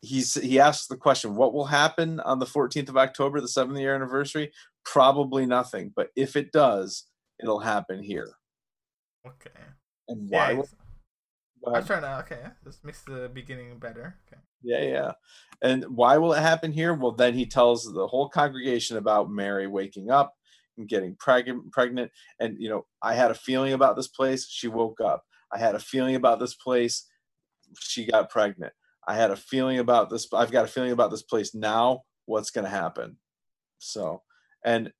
he's 0.00 0.34
he 0.34 0.60
asks 0.60 0.86
the 0.86 0.96
question, 0.96 1.34
what 1.34 1.52
will 1.52 1.64
happen 1.66 2.20
on 2.20 2.38
the 2.38 2.46
14th 2.46 2.88
of 2.88 2.96
October, 2.96 3.40
the 3.40 3.48
seventh 3.48 3.78
year 3.78 3.94
anniversary? 3.94 4.52
Probably 4.84 5.46
nothing, 5.46 5.92
but 5.94 6.08
if 6.16 6.36
it 6.36 6.52
does, 6.52 7.04
it'll 7.42 7.60
happen 7.60 8.02
here. 8.02 8.32
Okay. 9.26 9.50
And 10.08 10.28
Yeah. 10.30 10.36
why? 10.38 10.54
will- 10.54 10.62
he's- 10.62 10.74
i'm 11.66 11.84
trying 11.84 12.02
to. 12.02 12.18
Okay, 12.20 12.50
this 12.64 12.82
makes 12.84 13.02
the 13.02 13.28
beginning 13.28 13.78
better. 13.78 14.18
Okay. 14.26 14.40
Yeah, 14.62 14.82
yeah. 14.82 15.12
And 15.62 15.84
why 15.96 16.16
will 16.18 16.32
it 16.32 16.40
happen 16.40 16.72
here? 16.72 16.94
Well, 16.94 17.12
then 17.12 17.34
he 17.34 17.46
tells 17.46 17.84
the 17.92 18.06
whole 18.06 18.28
congregation 18.28 18.96
about 18.96 19.30
Mary 19.30 19.66
waking 19.66 20.10
up 20.10 20.34
and 20.76 20.88
getting 20.88 21.16
pregnant 21.16 21.70
pregnant. 21.72 22.12
And 22.40 22.56
you 22.60 22.68
know, 22.70 22.86
I 23.02 23.14
had 23.14 23.30
a 23.30 23.34
feeling 23.34 23.72
about 23.72 23.96
this 23.96 24.08
place, 24.08 24.48
she 24.48 24.68
woke 24.68 25.00
up. 25.00 25.24
I 25.52 25.58
had 25.58 25.74
a 25.74 25.80
feeling 25.80 26.14
about 26.14 26.38
this 26.38 26.54
place, 26.54 27.06
she 27.80 28.06
got 28.06 28.30
pregnant. 28.30 28.72
I 29.08 29.16
had 29.16 29.30
a 29.30 29.36
feeling 29.36 29.78
about 29.78 30.10
this, 30.10 30.28
I've 30.32 30.52
got 30.52 30.66
a 30.66 30.68
feeling 30.68 30.92
about 30.92 31.10
this 31.10 31.22
place 31.22 31.54
now, 31.54 32.02
what's 32.26 32.50
gonna 32.50 32.68
happen. 32.68 33.16
So 33.78 34.22
and 34.64 34.92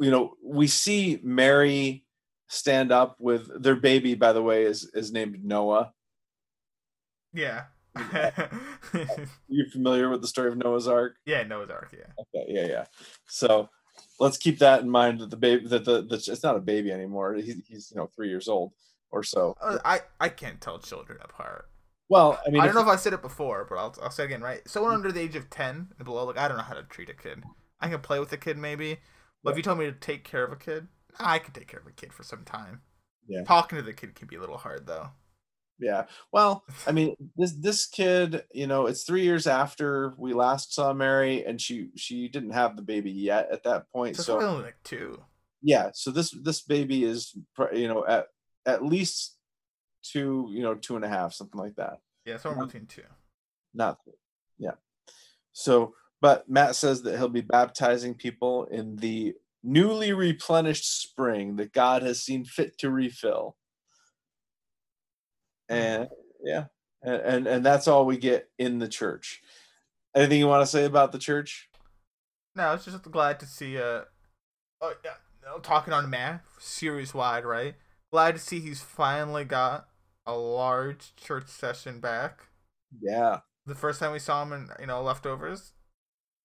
you 0.00 0.10
know, 0.10 0.34
we 0.44 0.66
see 0.66 1.20
Mary 1.22 2.04
stand 2.48 2.90
up 2.90 3.16
with 3.20 3.62
their 3.62 3.76
baby, 3.76 4.14
by 4.14 4.32
the 4.32 4.42
way, 4.42 4.64
is 4.64 4.90
is 4.94 5.12
named 5.12 5.44
Noah. 5.44 5.92
Yeah. 7.32 7.64
You 9.48 9.66
familiar 9.70 10.08
with 10.08 10.22
the 10.22 10.28
story 10.28 10.48
of 10.48 10.56
Noah's 10.56 10.88
Ark? 10.88 11.16
yeah, 11.26 11.42
Noah's 11.42 11.70
Ark. 11.70 11.94
Yeah. 11.96 12.12
Okay, 12.18 12.46
yeah, 12.48 12.66
yeah. 12.66 12.84
So 13.28 13.68
let's 14.18 14.38
keep 14.38 14.58
that 14.58 14.82
in 14.82 14.88
mind 14.88 15.20
that 15.20 15.30
the 15.30 15.36
baby 15.36 15.66
that 15.68 15.84
the, 15.84 16.02
the 16.02 16.14
it's 16.14 16.42
not 16.42 16.56
a 16.56 16.60
baby 16.60 16.90
anymore. 16.90 17.34
He's, 17.34 17.56
he's 17.66 17.90
you 17.90 17.98
know 17.98 18.08
three 18.14 18.28
years 18.28 18.48
old 18.48 18.72
or 19.10 19.22
so. 19.22 19.54
Uh, 19.60 19.78
I 19.84 20.00
I 20.20 20.28
can't 20.28 20.60
tell 20.60 20.78
children 20.78 21.18
apart. 21.22 21.68
Well, 22.12 22.38
I 22.46 22.50
mean, 22.50 22.60
I 22.60 22.66
don't 22.66 22.74
know 22.74 22.82
if 22.82 22.88
I 22.88 22.96
said 22.96 23.14
it 23.14 23.22
before, 23.22 23.66
but 23.68 23.76
I'll 23.76 23.94
I'll 24.02 24.10
say 24.10 24.24
it 24.24 24.26
again. 24.26 24.42
Right, 24.42 24.60
someone 24.68 24.92
under 24.92 25.10
the 25.10 25.20
age 25.20 25.34
of 25.34 25.48
ten 25.48 25.88
and 25.98 26.04
below, 26.04 26.24
like 26.26 26.36
I 26.38 26.46
don't 26.46 26.58
know 26.58 26.62
how 26.62 26.74
to 26.74 26.82
treat 26.82 27.08
a 27.08 27.14
kid. 27.14 27.42
I 27.80 27.88
can 27.88 28.00
play 28.00 28.20
with 28.20 28.32
a 28.32 28.36
kid 28.36 28.58
maybe, 28.58 28.98
but 29.42 29.50
if 29.52 29.56
you 29.56 29.62
told 29.62 29.78
me 29.78 29.86
to 29.86 29.92
take 29.92 30.22
care 30.22 30.44
of 30.44 30.52
a 30.52 30.56
kid, 30.56 30.88
I 31.18 31.38
could 31.38 31.54
take 31.54 31.68
care 31.68 31.80
of 31.80 31.86
a 31.86 31.92
kid 31.92 32.12
for 32.12 32.22
some 32.22 32.44
time. 32.44 32.82
Yeah. 33.26 33.44
Talking 33.44 33.78
to 33.78 33.82
the 33.82 33.92
kid 33.94 34.14
can 34.14 34.28
be 34.28 34.36
a 34.36 34.40
little 34.40 34.58
hard 34.58 34.86
though. 34.86 35.08
yeah. 35.78 36.04
Well, 36.32 36.64
I 36.86 36.92
mean, 36.92 37.16
this 37.36 37.52
this 37.52 37.86
kid, 37.86 38.44
you 38.52 38.66
know, 38.66 38.86
it's 38.86 39.04
three 39.04 39.22
years 39.22 39.46
after 39.46 40.14
we 40.18 40.34
last 40.34 40.74
saw 40.74 40.92
Mary, 40.92 41.44
and 41.46 41.60
she 41.60 41.88
she 41.96 42.28
didn't 42.28 42.52
have 42.52 42.76
the 42.76 42.82
baby 42.82 43.10
yet 43.10 43.48
at 43.50 43.62
that 43.64 43.90
point. 43.90 44.16
So, 44.16 44.22
So 44.22 44.40
only 44.40 44.64
like 44.64 44.76
two. 44.84 45.22
yeah, 45.62 45.90
so 45.94 46.10
this 46.10 46.30
this 46.42 46.60
baby 46.60 47.04
is 47.04 47.34
you 47.72 47.88
know 47.88 48.04
at 48.06 48.26
at 48.66 48.84
least 48.84 49.38
two 50.02 50.48
you 50.50 50.62
know 50.62 50.74
two 50.74 50.96
and 50.96 51.04
a 51.04 51.08
half 51.08 51.32
something 51.32 51.60
like 51.60 51.76
that. 51.76 51.98
Yeah, 52.24 52.36
somewhere 52.36 52.62
Um, 52.62 52.68
between 52.68 52.86
two. 52.86 53.02
not 53.74 53.98
yeah 54.58 54.72
so 55.52 55.94
but 56.20 56.48
matt 56.48 56.74
says 56.76 57.02
that 57.02 57.16
he'll 57.18 57.28
be 57.28 57.40
baptizing 57.40 58.14
people 58.14 58.64
in 58.66 58.96
the 58.96 59.34
newly 59.62 60.12
replenished 60.12 61.00
spring 61.00 61.56
that 61.56 61.72
god 61.72 62.02
has 62.02 62.20
seen 62.20 62.44
fit 62.44 62.76
to 62.78 62.90
refill 62.90 63.56
and 65.68 66.08
yeah 66.44 66.64
and 67.02 67.14
and, 67.22 67.46
and 67.46 67.66
that's 67.66 67.88
all 67.88 68.04
we 68.06 68.16
get 68.16 68.48
in 68.58 68.78
the 68.78 68.88
church 68.88 69.40
anything 70.14 70.38
you 70.38 70.46
want 70.48 70.62
to 70.62 70.66
say 70.70 70.84
about 70.84 71.12
the 71.12 71.18
church 71.18 71.68
No, 72.54 72.64
I 72.64 72.72
was 72.72 72.84
just 72.84 73.02
glad 73.10 73.40
to 73.40 73.46
see 73.46 73.78
uh 73.78 74.02
oh 74.80 74.92
yeah, 75.04 75.14
talking 75.62 75.92
on 75.92 76.10
math, 76.10 76.42
series 76.58 77.14
wide, 77.14 77.44
right? 77.44 77.74
Glad 78.12 78.32
to 78.36 78.40
see 78.40 78.60
he's 78.60 78.82
finally 78.82 79.44
got 79.44 79.86
a 80.26 80.34
large 80.34 81.14
church 81.16 81.48
session 81.48 82.00
back. 82.00 82.48
yeah 83.00 83.40
The 83.66 83.74
first 83.74 83.98
time 84.00 84.12
we 84.12 84.18
saw 84.18 84.42
him 84.42 84.52
in 84.52 84.68
you 84.80 84.86
know 84.86 85.02
leftovers, 85.02 85.72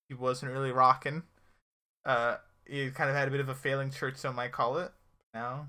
he 0.10 0.14
wasn't 0.16 0.52
really 0.52 0.72
rocking. 0.72 1.24
Uh, 2.06 2.38
he 2.66 2.90
kind 2.92 3.10
of 3.10 3.16
had 3.16 3.28
a 3.28 3.32
bit 3.32 3.40
of 3.40 3.50
a 3.50 3.56
failing 3.56 3.92
church, 3.92 4.18
some 4.18 4.36
might 4.36 4.52
call 4.52 4.78
it. 4.78 4.92
Now, 5.34 5.68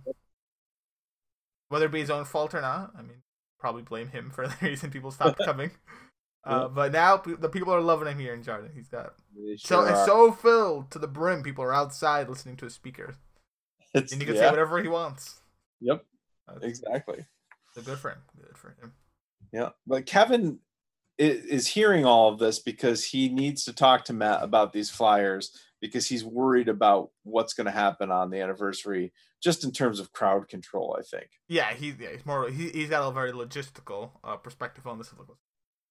whether 1.69 1.87
it 1.87 1.93
be 1.93 2.01
his 2.01 2.11
own 2.11 2.25
fault 2.25 2.55
or 2.55 2.61
not, 2.61 2.93
I 2.97 3.03
mean, 3.03 3.23
probably 3.59 3.83
blame 3.83 4.09
him 4.09 4.31
for 4.31 4.47
the 4.49 4.57
reason 4.63 4.91
people 4.91 5.11
stopped 5.11 5.39
coming. 5.45 5.71
Uh, 6.45 6.61
Yeah. 6.63 6.69
but 6.69 6.93
now 6.93 7.17
the 7.19 7.49
people 7.49 7.75
are 7.75 7.81
loving 7.81 8.09
him 8.09 8.19
here 8.19 8.33
in 8.35 8.43
Jarden. 8.43 8.73
He's 8.75 8.89
got 8.89 9.15
they 9.37 9.57
so 9.57 9.81
are. 9.81 10.07
so 10.07 10.33
filled 10.33 10.91
to 10.93 10.99
the 10.99 11.09
brim. 11.09 11.43
People 11.43 11.65
are 11.65 11.75
outside 11.75 12.29
listening 12.29 12.57
to 12.59 12.65
his 12.65 12.75
speakers, 12.75 13.17
It's- 13.95 14.13
and 14.13 14.21
he 14.23 14.27
can 14.27 14.37
yeah, 14.37 14.43
say 14.43 14.51
whatever 14.51 14.81
he 14.83 14.89
wants. 14.89 15.41
yep 15.81 16.05
That's 16.47 16.65
exactly 16.65 17.27
so 17.79 17.91
good 17.91 17.99
for 17.99 18.11
him. 18.11 18.19
Good 18.37 18.59
for 18.59 18.77
him. 18.81 18.93
Yeah, 19.53 19.71
but 19.87 20.07
Kevin 20.07 20.59
is 21.19 21.67
hearing 21.67 22.05
all 22.05 22.33
of 22.33 22.39
this 22.39 22.61
because 22.61 23.05
he 23.05 23.29
needs 23.29 23.65
to 23.65 23.73
talk 23.73 24.05
to 24.05 24.13
Matt 24.13 24.43
about 24.43 24.73
these 24.73 24.91
flyers 24.91 25.51
because 25.81 26.07
he's 26.07 26.25
worried 26.25 26.69
about 26.69 27.11
what's 27.25 27.55
going 27.55 27.65
to 27.65 27.71
happen 27.73 28.11
on 28.11 28.31
the 28.31 28.41
anniversary, 28.41 29.13
just 29.43 29.65
in 29.65 29.73
terms 29.73 30.01
of 30.01 30.13
crowd 30.13 30.49
control. 30.49 30.97
I 30.99 31.03
think. 31.03 31.29
Yeah, 31.49 31.73
he, 31.73 31.95
yeah, 31.99 32.11
he's 32.13 32.27
more. 32.27 32.49
He, 32.51 32.69
he's 32.69 32.91
got 32.91 33.09
a 33.09 33.13
very 33.13 33.33
logistical 33.33 34.11
uh, 34.23 34.37
perspective 34.37 34.87
on 34.87 34.99
this. 34.99 35.13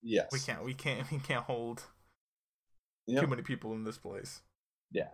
Yes. 0.01 0.27
We 0.31 0.39
can't, 0.39 0.63
we 0.63 0.73
can't, 0.73 1.09
we 1.11 1.19
can't 1.19 1.43
hold 1.43 1.83
Yep. 3.09 3.21
too 3.21 3.27
many 3.27 3.41
people 3.41 3.71
in 3.73 3.85
this 3.85 3.97
place. 3.97 4.41
Yeah. 4.91 5.07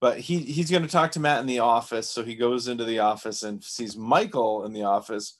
But 0.00 0.18
he 0.18 0.38
he's 0.38 0.70
going 0.70 0.82
to 0.82 0.88
talk 0.88 1.12
to 1.12 1.20
Matt 1.20 1.40
in 1.40 1.46
the 1.46 1.60
office, 1.60 2.08
so 2.08 2.24
he 2.24 2.34
goes 2.34 2.68
into 2.68 2.84
the 2.84 2.98
office 3.00 3.42
and 3.42 3.62
sees 3.62 3.96
Michael 3.96 4.64
in 4.64 4.72
the 4.72 4.82
office 4.84 5.36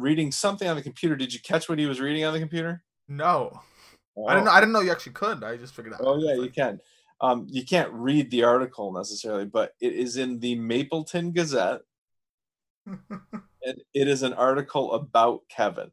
reading 0.00 0.32
something 0.32 0.68
on 0.68 0.76
the 0.76 0.82
computer. 0.82 1.16
Did 1.16 1.32
you 1.34 1.40
catch 1.40 1.68
what 1.68 1.78
he 1.78 1.86
was 1.86 2.00
reading 2.00 2.24
on 2.24 2.32
the 2.32 2.40
computer? 2.40 2.82
No, 3.08 3.60
Oh, 4.16 4.26
I 4.26 4.34
didn't 4.34 4.46
know. 4.46 4.50
I 4.52 4.60
didn't 4.60 4.72
know 4.72 4.80
you 4.80 4.90
actually 4.92 5.12
could. 5.12 5.44
I 5.44 5.56
just 5.56 5.74
figured 5.74 5.94
out. 5.94 6.00
Oh 6.02 6.16
yeah, 6.18 6.34
you 6.34 6.50
can. 6.50 6.80
Um, 7.20 7.46
you 7.50 7.64
can't 7.64 7.92
read 7.92 8.30
the 8.30 8.44
article 8.44 8.92
necessarily, 8.92 9.44
but 9.44 9.72
it 9.80 9.92
is 9.92 10.16
in 10.16 10.40
the 10.40 10.54
Mapleton 10.54 11.32
Gazette, 11.32 11.82
and 12.86 13.80
it 13.94 14.08
is 14.08 14.22
an 14.22 14.32
article 14.32 14.92
about 14.92 15.42
Kevin. 15.50 15.90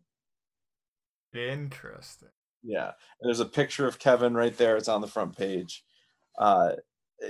Interesting. 1.34 2.30
Yeah, 2.62 2.88
and 2.88 3.28
there's 3.28 3.42
a 3.42 3.46
picture 3.46 3.88
of 3.88 4.00
Kevin 4.00 4.36
right 4.36 4.56
there. 4.58 4.78
It's 4.78 4.88
on 4.88 5.02
the 5.02 5.08
front 5.08 5.38
page. 5.38 5.84
Uh, 6.38 6.74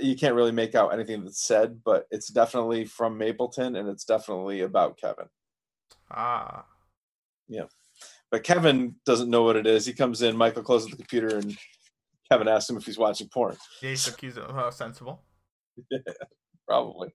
you 0.00 0.16
can't 0.16 0.34
really 0.34 0.52
make 0.52 0.74
out 0.76 0.92
anything 0.92 1.24
that's 1.24 1.44
said, 1.44 1.80
but 1.84 2.06
it's 2.10 2.28
definitely 2.28 2.84
from 2.84 3.18
Mapleton, 3.18 3.74
and 3.74 3.88
it's 3.88 4.04
definitely 4.04 4.60
about 4.60 4.96
Kevin. 4.96 5.26
Ah. 6.10 6.66
Yeah. 7.48 7.64
But 8.30 8.44
Kevin 8.44 8.96
doesn't 9.06 9.30
know 9.30 9.42
what 9.42 9.56
it 9.56 9.66
is. 9.66 9.86
He 9.86 9.92
comes 9.92 10.22
in, 10.22 10.36
Michael 10.36 10.62
closes 10.62 10.90
the 10.90 10.96
computer, 10.96 11.36
and 11.36 11.56
Kevin 12.30 12.48
asks 12.48 12.68
him 12.68 12.76
if 12.76 12.84
he's 12.84 12.98
watching 12.98 13.28
porn. 13.28 13.56
Yeah, 13.80 13.90
he's 13.90 14.08
accused 14.08 14.38
of 14.38 14.56
uh, 14.56 14.70
sensible. 14.70 15.22
Probably, 16.66 17.14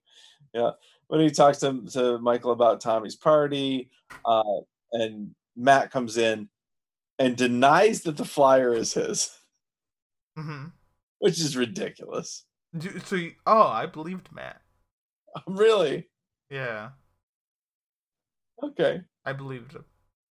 yeah. 0.54 0.70
When 1.08 1.20
he 1.20 1.30
talks 1.30 1.58
to 1.58 1.82
to 1.92 2.18
Michael 2.18 2.52
about 2.52 2.80
Tommy's 2.80 3.16
party, 3.16 3.90
uh, 4.24 4.60
and 4.92 5.34
Matt 5.56 5.90
comes 5.90 6.16
in 6.16 6.48
and 7.18 7.36
denies 7.36 8.02
that 8.02 8.16
the 8.16 8.24
flyer 8.24 8.72
is 8.72 8.94
his, 8.94 9.36
hmm 10.36 10.66
which 11.18 11.38
is 11.38 11.56
ridiculous. 11.56 12.44
So, 13.04 13.16
you, 13.16 13.32
oh, 13.46 13.66
I 13.66 13.86
believed 13.86 14.32
Matt. 14.32 14.60
Really? 15.46 16.08
Yeah, 16.48 16.90
Okay. 18.62 19.02
I 19.24 19.32
believed 19.32 19.72
him. 19.72 19.84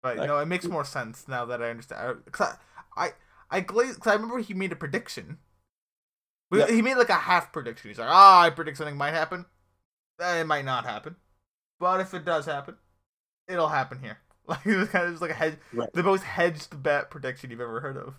But 0.03 0.17
Like- 0.17 0.27
no, 0.27 0.37
it 0.39 0.45
makes 0.47 0.65
more 0.65 0.85
sense 0.85 1.27
now 1.27 1.45
that 1.45 1.61
I 1.61 1.69
understand. 1.69 2.19
I, 2.25 2.29
cause 2.29 2.55
I, 2.95 3.05
I, 3.07 3.11
I 3.49 3.59
glazed. 3.61 3.99
Cause 3.99 4.11
I 4.11 4.15
remember 4.15 4.39
he 4.39 4.53
made 4.53 4.71
a 4.71 4.75
prediction. 4.75 5.37
Yeah. 6.51 6.67
He 6.67 6.81
made 6.81 6.95
like 6.95 7.09
a 7.09 7.15
half 7.15 7.51
prediction. 7.51 7.89
He's 7.89 7.99
like, 7.99 8.07
"Ah, 8.09 8.41
I 8.43 8.49
predict 8.51 8.77
something 8.77 8.95
might 8.95 9.13
happen. 9.13 9.45
Eh, 10.21 10.41
It 10.41 10.47
might 10.47 10.63
not 10.65 10.85
happen, 10.85 11.17
but 11.79 11.99
if 11.99 12.13
it 12.13 12.23
does 12.25 12.45
happen, 12.45 12.75
it'll 13.47 13.67
happen 13.69 13.99
here." 13.99 14.19
Like 14.47 14.65
it 14.65 14.77
was 14.77 14.87
kind 14.87 15.03
of 15.05 15.11
just 15.11 15.21
like 15.21 15.31
a 15.31 15.33
hedge, 15.33 15.57
Right. 15.73 15.91
the 15.93 16.03
most 16.03 16.23
hedged 16.23 16.81
bet 16.81 17.09
prediction 17.11 17.51
you've 17.51 17.59
ever 17.59 17.81
heard 17.81 17.97
of. 17.97 18.13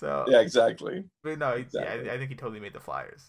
So 0.00 0.24
Yeah, 0.26 0.40
exactly. 0.40 1.04
but 1.22 1.38
no, 1.38 1.50
exactly. 1.52 2.06
yeah, 2.06 2.10
I, 2.10 2.14
I 2.16 2.18
think 2.18 2.30
he 2.30 2.34
totally 2.36 2.58
made 2.58 2.72
the 2.72 2.80
flyers. 2.80 3.22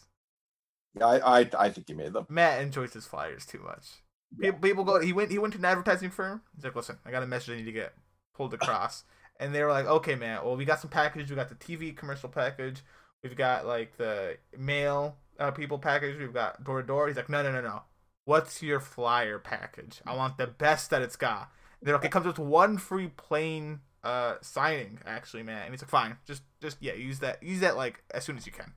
I 0.99 1.20
I, 1.20 1.49
I 1.60 1.70
think 1.70 1.88
he 1.88 1.93
made 1.93 2.14
them. 2.14 2.26
Matt 2.30 2.62
enjoys 2.64 2.93
his 2.93 3.05
flyers 3.05 3.45
too 3.45 3.60
much. 3.60 4.01
People, 4.39 4.59
people 4.59 4.84
go. 4.84 4.99
He 4.99 5.13
went. 5.13 5.32
He 5.32 5.39
went 5.39 5.53
to 5.53 5.59
an 5.59 5.65
advertising 5.65 6.09
firm. 6.09 6.41
He's 6.55 6.63
like, 6.63 6.75
"Listen, 6.75 6.97
I 7.05 7.11
got 7.11 7.23
a 7.23 7.28
message 7.28 7.53
I 7.53 7.57
need 7.57 7.65
to 7.65 7.71
get 7.71 7.93
pulled 8.36 8.53
across." 8.53 9.03
And 9.39 9.53
they 9.53 9.61
were 9.61 9.71
like, 9.71 9.86
"Okay, 9.86 10.15
man. 10.15 10.39
Well, 10.43 10.55
we 10.55 10.65
got 10.65 10.80
some 10.80 10.89
packages. 10.89 11.30
We 11.30 11.36
got 11.36 11.49
the 11.49 11.53
TV 11.53 11.95
commercial 11.95 12.28
package. 12.28 12.82
We've 13.21 13.36
got 13.36 13.67
like 13.67 13.95
the 13.97 14.38
mail 14.57 15.17
uh, 15.39 15.51
people 15.51 15.78
package. 15.78 16.17
We've 16.17 16.34
got 16.34 16.63
door 16.63 16.82
to 16.82 16.88
door." 16.88 17.07
He's 17.07 17.17
like, 17.17 17.30
"No, 17.30 17.43
no, 17.43 17.51
no, 17.51 17.61
no. 17.61 17.84
What's 18.25 18.63
your 18.63 18.80
flyer 18.80 19.38
package? 19.38 20.01
I 20.07 20.15
want 20.15 20.39
the 20.39 20.47
best 20.47 20.89
that 20.89 21.03
it's 21.03 21.15
got." 21.15 21.51
And 21.80 21.88
they're 21.88 21.95
like, 21.95 22.05
"It 22.05 22.11
comes 22.11 22.25
with 22.25 22.39
one 22.39 22.80
free 22.80 23.09
plane 23.09 23.82
uh 24.03 24.38
signing, 24.41 25.01
actually, 25.05 25.43
man." 25.43 25.65
And 25.65 25.71
he's 25.71 25.84
like, 25.84 25.91
"Fine. 25.91 26.17
Just, 26.25 26.41
just 26.59 26.78
yeah, 26.82 26.93
use 26.93 27.19
that. 27.19 27.43
Use 27.43 27.59
that 27.59 27.78
like 27.78 28.03
as 28.15 28.23
soon 28.23 28.38
as 28.38 28.47
you 28.47 28.51
can. 28.51 28.73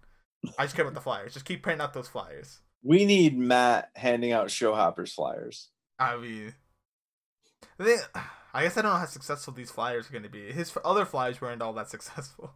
I 0.59 0.64
just 0.64 0.76
care 0.76 0.84
about 0.84 0.94
the 0.94 1.01
flyers. 1.01 1.32
Just 1.32 1.46
keep 1.46 1.62
printing 1.62 1.80
out 1.80 1.94
those 1.94 2.09
flyers." 2.09 2.61
We 2.83 3.05
need 3.05 3.39
Matt 3.39 3.91
handing 3.95 4.33
out 4.33 4.51
showhoppers 4.51 5.12
flyers. 5.12 5.68
I 5.99 6.16
mean, 6.16 6.55
the 7.76 7.85
thing, 7.85 7.99
I 8.55 8.62
guess 8.62 8.76
I 8.78 8.83
don't 8.83 8.93
know 8.93 8.99
how 8.99 9.05
successful 9.07 9.53
these 9.53 9.70
flyers 9.70 10.09
are 10.09 10.12
going 10.12 10.22
to 10.22 10.31
be. 10.31 10.51
His 10.53 10.72
other 10.85 11.05
flyers 11.05 11.41
weren't 11.41 11.61
all 11.62 11.72
that 11.74 11.91
successful, 11.91 12.55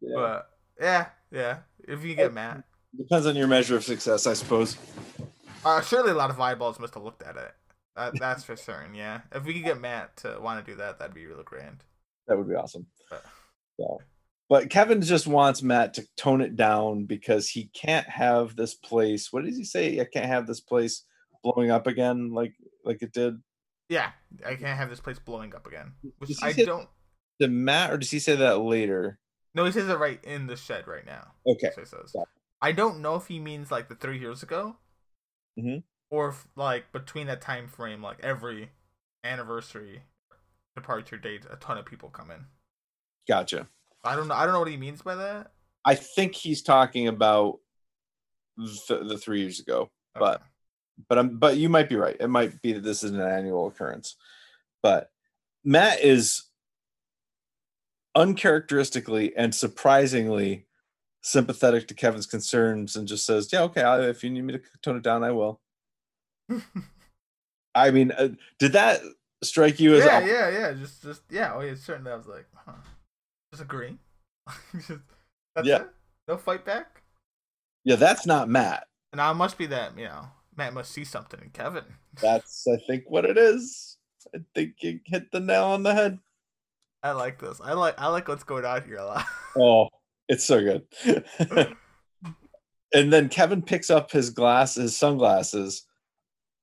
Yeah. 0.00 0.14
but 0.14 0.50
yeah, 0.80 1.06
yeah. 1.30 1.58
If 1.88 2.04
you 2.04 2.14
get 2.14 2.34
Matt, 2.34 2.64
Depends 2.96 3.26
on 3.26 3.36
your 3.36 3.46
measure 3.48 3.76
of 3.76 3.84
success, 3.84 4.26
I 4.26 4.32
suppose. 4.34 4.76
uh, 5.64 5.80
surely 5.82 6.10
a 6.10 6.14
lot 6.14 6.30
of 6.30 6.40
eyeballs 6.40 6.78
must 6.78 6.94
have 6.94 7.02
looked 7.02 7.22
at 7.22 7.36
it. 7.36 7.52
That, 7.94 8.18
that's 8.18 8.44
for 8.44 8.56
certain. 8.56 8.94
Yeah, 8.94 9.20
if 9.34 9.44
we 9.44 9.54
could 9.54 9.64
get 9.64 9.80
Matt 9.80 10.16
to 10.18 10.38
want 10.40 10.64
to 10.64 10.70
do 10.70 10.76
that, 10.78 10.98
that'd 10.98 11.14
be 11.14 11.26
really 11.26 11.44
grand. 11.44 11.82
That 12.28 12.36
would 12.38 12.48
be 12.48 12.54
awesome. 12.54 12.86
Uh. 13.10 13.16
So, 13.78 13.98
but 14.48 14.70
Kevin 14.70 15.00
just 15.02 15.26
wants 15.26 15.62
Matt 15.62 15.94
to 15.94 16.06
tone 16.16 16.40
it 16.40 16.56
down 16.56 17.04
because 17.04 17.48
he 17.48 17.70
can't 17.74 18.08
have 18.08 18.56
this 18.56 18.74
place. 18.74 19.32
What 19.32 19.44
does 19.44 19.56
he 19.56 19.64
say? 19.64 20.00
I 20.00 20.04
can't 20.04 20.26
have 20.26 20.46
this 20.46 20.60
place 20.60 21.04
blowing 21.42 21.70
up 21.70 21.86
again 21.86 22.32
like 22.32 22.54
like 22.84 23.02
it 23.02 23.12
did 23.12 23.40
Yeah, 23.88 24.10
I 24.44 24.56
can't 24.56 24.78
have 24.78 24.90
this 24.90 25.00
place 25.00 25.18
blowing 25.18 25.54
up 25.54 25.66
again. 25.66 25.92
Which 26.18 26.32
I 26.42 26.52
don't. 26.52 26.88
to 27.40 27.48
Matt, 27.48 27.92
or 27.92 27.98
does 27.98 28.10
he 28.10 28.18
say 28.18 28.36
that 28.36 28.58
later? 28.60 29.18
No, 29.54 29.64
he 29.64 29.72
says 29.72 29.88
it 29.88 29.98
right 29.98 30.22
in 30.24 30.46
the 30.48 30.56
shed 30.56 30.86
right 30.86 31.06
now. 31.06 31.32
Okay. 31.46 31.70
He 31.76 31.84
says. 31.84 32.12
Yeah. 32.14 32.22
I 32.60 32.72
don't 32.72 33.00
know 33.00 33.14
if 33.16 33.26
he 33.28 33.38
means 33.38 33.70
like 33.70 33.88
the 33.88 33.94
three 33.94 34.18
years 34.18 34.42
ago, 34.42 34.76
Mhm. 35.58 35.82
or 36.10 36.28
if, 36.30 36.46
like 36.56 36.92
between 36.92 37.26
that 37.28 37.40
time 37.40 37.68
frame, 37.68 38.02
like 38.02 38.18
every 38.22 38.70
anniversary 39.24 40.02
departure 40.74 41.16
date, 41.16 41.44
a 41.50 41.56
ton 41.56 41.78
of 41.78 41.86
people 41.86 42.10
come 42.10 42.30
in. 42.30 42.46
Gotcha. 43.28 43.68
I 44.06 44.16
don't 44.16 44.28
know. 44.28 44.34
I 44.34 44.44
don't 44.44 44.52
know 44.54 44.60
what 44.60 44.68
he 44.68 44.76
means 44.76 45.02
by 45.02 45.14
that. 45.16 45.52
I 45.84 45.94
think 45.94 46.34
he's 46.34 46.62
talking 46.62 47.08
about 47.08 47.58
the, 48.56 49.04
the 49.08 49.18
three 49.18 49.40
years 49.40 49.60
ago, 49.60 49.90
but 50.14 50.36
Okay. 50.36 50.44
but 51.08 51.18
I'm 51.18 51.38
but 51.38 51.56
you 51.56 51.68
might 51.68 51.88
be 51.88 51.96
right. 51.96 52.16
It 52.18 52.28
might 52.28 52.60
be 52.62 52.72
that 52.72 52.82
this 52.82 53.02
is 53.02 53.12
an 53.12 53.20
annual 53.20 53.66
occurrence. 53.66 54.16
But 54.82 55.10
Matt 55.64 56.00
is 56.00 56.44
uncharacteristically 58.14 59.36
and 59.36 59.54
surprisingly 59.54 60.66
sympathetic 61.22 61.88
to 61.88 61.94
Kevin's 61.94 62.26
concerns 62.26 62.96
and 62.96 63.06
just 63.06 63.26
says, 63.26 63.48
"Yeah, 63.52 63.62
okay, 63.62 63.82
I, 63.82 64.02
if 64.08 64.24
you 64.24 64.30
need 64.30 64.42
me 64.44 64.54
to 64.54 64.62
tone 64.82 64.96
it 64.96 65.02
down, 65.02 65.24
I 65.24 65.32
will." 65.32 65.60
I 67.74 67.90
mean, 67.90 68.12
uh, 68.12 68.28
did 68.58 68.72
that 68.72 69.00
strike 69.42 69.78
you 69.78 69.94
as 69.96 70.04
yeah, 70.04 70.20
yeah, 70.24 70.48
yeah. 70.50 70.72
Just, 70.72 71.02
just 71.02 71.22
yeah. 71.30 71.52
Oh, 71.54 71.60
yeah. 71.60 71.74
Certainly, 71.74 72.10
I 72.10 72.16
was 72.16 72.26
like, 72.26 72.46
huh. 72.54 72.72
just 73.58 73.62
agree. 73.64 73.96
just, 74.74 74.90
Yeah. 75.64 75.82
it. 75.82 75.88
No 76.28 76.36
fight 76.36 76.64
back. 76.64 77.02
yeah, 77.84 77.96
that's 77.96 78.26
not 78.26 78.48
Matt. 78.48 78.86
Now 79.14 79.30
I 79.30 79.32
must 79.32 79.56
be 79.58 79.66
that 79.66 79.96
you 79.98 80.04
know 80.04 80.28
Matt 80.56 80.74
must 80.74 80.90
see 80.92 81.04
something 81.04 81.40
in 81.42 81.50
Kevin. 81.50 81.84
That's 82.22 82.66
I 82.66 82.76
think 82.86 83.04
what 83.08 83.24
it 83.26 83.36
is. 83.38 83.96
I 84.34 84.38
think 84.54 84.74
you 84.80 85.00
hit 85.04 85.30
the 85.32 85.40
nail 85.40 85.64
on 85.64 85.82
the 85.82 85.92
head. 85.94 86.18
I 87.02 87.12
like 87.12 87.38
this. 87.38 87.60
I 87.62 87.72
like 87.74 87.94
I 88.00 88.08
like 88.08 88.26
what's 88.28 88.42
going 88.44 88.64
on 88.64 88.82
here 88.84 88.96
a 88.96 89.04
lot. 89.04 89.26
Oh, 89.58 89.88
it's 90.28 90.44
so 90.44 90.60
good. 90.62 90.86
and 92.92 93.12
then 93.12 93.28
Kevin 93.28 93.62
picks 93.62 93.88
up 93.90 94.10
his 94.10 94.30
glass, 94.30 94.74
his 94.74 94.96
sunglasses, 94.96 95.86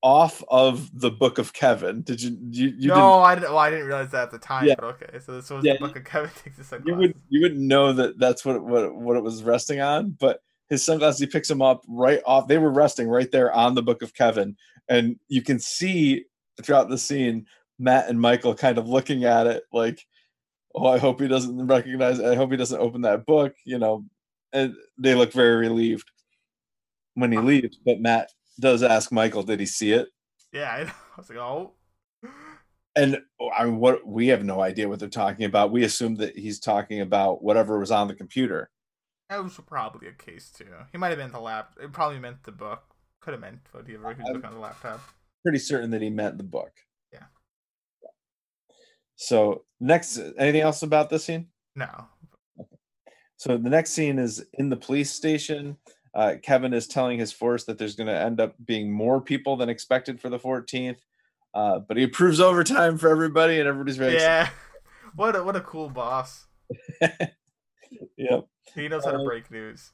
off 0.04 0.44
of 0.48 0.90
the 1.00 1.10
Book 1.10 1.38
of 1.38 1.54
Kevin. 1.54 2.02
Did 2.02 2.20
you? 2.20 2.36
You, 2.50 2.74
you 2.78 2.88
no, 2.88 3.20
I 3.20 3.34
didn't. 3.34 3.48
Well, 3.48 3.58
I 3.58 3.70
didn't 3.70 3.86
realize 3.86 4.10
that 4.10 4.24
at 4.24 4.30
the 4.30 4.38
time. 4.38 4.66
Yeah. 4.66 4.74
But 4.76 4.84
okay, 4.84 5.18
so 5.18 5.32
this 5.32 5.48
was 5.48 5.64
Yeah, 5.64 5.72
the 5.72 5.78
book 5.78 5.96
of 5.96 6.04
Kevin 6.04 6.30
takes 6.44 6.58
the 6.58 6.76
didn't. 6.76 6.86
You 6.86 6.94
would. 6.94 7.14
You 7.30 7.40
wouldn't 7.40 7.60
know 7.60 7.92
that 7.94 8.18
that's 8.18 8.44
what 8.44 8.56
it, 8.56 8.62
what 8.62 8.94
what 8.94 9.16
it 9.16 9.22
was 9.22 9.42
resting 9.42 9.80
on. 9.80 10.10
But 10.10 10.40
his 10.68 10.84
sunglasses, 10.84 11.20
he 11.20 11.26
picks 11.26 11.48
them 11.48 11.62
up 11.62 11.82
right 11.88 12.20
off. 12.26 12.46
They 12.46 12.58
were 12.58 12.70
resting 12.70 13.08
right 13.08 13.30
there 13.32 13.50
on 13.52 13.74
the 13.74 13.82
Book 13.82 14.02
of 14.02 14.14
Kevin, 14.14 14.56
and 14.90 15.18
you 15.28 15.40
can 15.40 15.58
see 15.58 16.26
throughout 16.62 16.90
the 16.90 16.98
scene 16.98 17.46
Matt 17.78 18.08
and 18.08 18.20
Michael 18.20 18.54
kind 18.54 18.76
of 18.76 18.86
looking 18.86 19.24
at 19.24 19.46
it 19.46 19.64
like, 19.72 20.06
"Oh, 20.74 20.86
I 20.86 20.98
hope 20.98 21.18
he 21.18 21.28
doesn't 21.28 21.66
recognize. 21.66 22.20
I 22.20 22.34
hope 22.34 22.50
he 22.50 22.58
doesn't 22.58 22.80
open 22.80 23.00
that 23.02 23.24
book." 23.24 23.54
You 23.64 23.78
know, 23.78 24.04
and 24.52 24.74
they 24.98 25.14
look 25.14 25.32
very 25.32 25.56
relieved 25.56 26.10
when 27.14 27.32
he 27.32 27.38
uh-huh. 27.38 27.46
leaves. 27.46 27.78
But 27.82 28.00
Matt 28.00 28.30
does 28.58 28.82
ask 28.82 29.10
Michael, 29.12 29.42
"Did 29.42 29.60
he 29.60 29.66
see 29.66 29.92
it?" 29.92 30.08
Yeah, 30.52 30.70
I, 30.70 30.80
I 30.82 30.92
was 31.16 31.28
like, 31.28 31.38
oh, 31.38 31.74
And 32.96 33.18
oh, 33.40 33.50
I 33.50 33.64
mean, 33.64 33.78
what 33.78 34.06
we 34.06 34.28
have 34.28 34.44
no 34.44 34.60
idea 34.60 34.88
what 34.88 35.00
they're 35.00 35.08
talking 35.08 35.44
about. 35.46 35.72
We 35.72 35.84
assume 35.84 36.14
that 36.16 36.36
he's 36.36 36.60
talking 36.60 37.00
about 37.00 37.42
whatever 37.42 37.78
was 37.78 37.90
on 37.90 38.08
the 38.08 38.14
computer. 38.14 38.70
that 39.28 39.42
was 39.42 39.58
probably 39.66 40.08
a 40.08 40.12
case 40.12 40.50
too. 40.50 40.66
He 40.92 40.98
might 40.98 41.08
have 41.08 41.18
meant 41.18 41.32
the 41.32 41.40
lap. 41.40 41.74
It 41.82 41.92
probably 41.92 42.20
meant 42.20 42.44
the 42.44 42.52
book. 42.52 42.82
Could 43.20 43.32
have 43.32 43.40
meant 43.40 43.60
whatever 43.72 43.90
he 43.90 43.96
was 43.96 44.16
looking 44.18 44.44
on 44.44 44.52
the 44.52 44.60
laptop. 44.60 45.00
Pretty 45.42 45.58
certain 45.58 45.90
that 45.90 46.02
he 46.02 46.10
meant 46.10 46.36
the 46.38 46.44
book. 46.44 46.70
Yeah. 47.12 47.24
So 49.16 49.64
next, 49.80 50.18
anything 50.38 50.60
else 50.60 50.82
about 50.82 51.10
this 51.10 51.24
scene? 51.24 51.48
No. 51.74 52.06
So 53.36 53.56
the 53.56 53.70
next 53.70 53.90
scene 53.90 54.18
is 54.18 54.44
in 54.54 54.68
the 54.68 54.76
police 54.76 55.10
station. 55.10 55.76
Uh, 56.14 56.34
Kevin 56.42 56.72
is 56.72 56.86
telling 56.86 57.18
his 57.18 57.32
force 57.32 57.64
that 57.64 57.76
there's 57.78 57.96
going 57.96 58.06
to 58.06 58.16
end 58.16 58.40
up 58.40 58.54
being 58.64 58.92
more 58.92 59.20
people 59.20 59.56
than 59.56 59.68
expected 59.68 60.20
for 60.20 60.28
the 60.28 60.38
14th, 60.38 60.98
uh, 61.54 61.80
but 61.80 61.96
he 61.96 62.04
approves 62.04 62.38
overtime 62.40 62.98
for 62.98 63.08
everybody, 63.08 63.58
and 63.58 63.68
everybody's 63.68 63.96
very 63.96 64.14
Yeah. 64.14 64.48
What 65.16 65.36
a 65.36 65.44
what 65.44 65.54
a 65.54 65.60
cool 65.60 65.88
boss. 65.90 66.46
excited. 67.00 67.30
Yep. 68.16 68.46
He 68.74 68.88
knows 68.88 69.04
how 69.04 69.12
to 69.12 69.18
Uh, 69.18 69.24
break 69.24 69.50
news. 69.50 69.92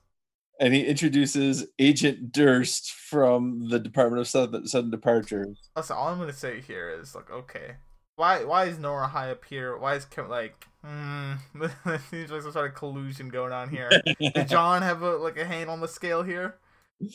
And 0.59 0.73
he 0.75 0.87
introduces 0.87 1.67
Agent 1.79 2.33
Durst 2.33 2.93
from 2.93 3.69
the 3.69 3.79
Department 3.79 4.21
of 4.21 4.29
Sudden, 4.29 4.67
Sudden 4.67 4.91
Departures. 4.91 5.59
Also, 5.77 5.95
all 5.95 6.09
I'm 6.09 6.19
gonna 6.19 6.33
say 6.33 6.61
here 6.61 6.91
is 6.91 7.15
like, 7.15 7.31
okay, 7.31 7.77
why 8.21 8.45
why 8.45 8.67
is 8.67 8.79
Nora 8.79 9.09
high 9.09 9.31
up 9.31 9.45
here? 9.47 9.77
Why 9.79 9.95
is 9.95 10.05
Kevin 10.05 10.31
like? 10.31 10.67
Hmm, 10.85 11.33
seems 12.11 12.31
like 12.31 12.43
some 12.43 12.53
sort 12.53 12.69
of 12.71 12.75
collusion 12.75 13.29
going 13.31 13.53
on 13.53 13.71
here. 13.71 13.91
Did 14.21 14.49
John 14.49 14.83
have 14.83 15.01
a 15.03 15.17
like 15.17 15.39
a 15.39 15.45
hand 15.47 15.71
on 15.71 15.81
the 15.81 15.89
scale 15.89 16.23
here 16.23 16.57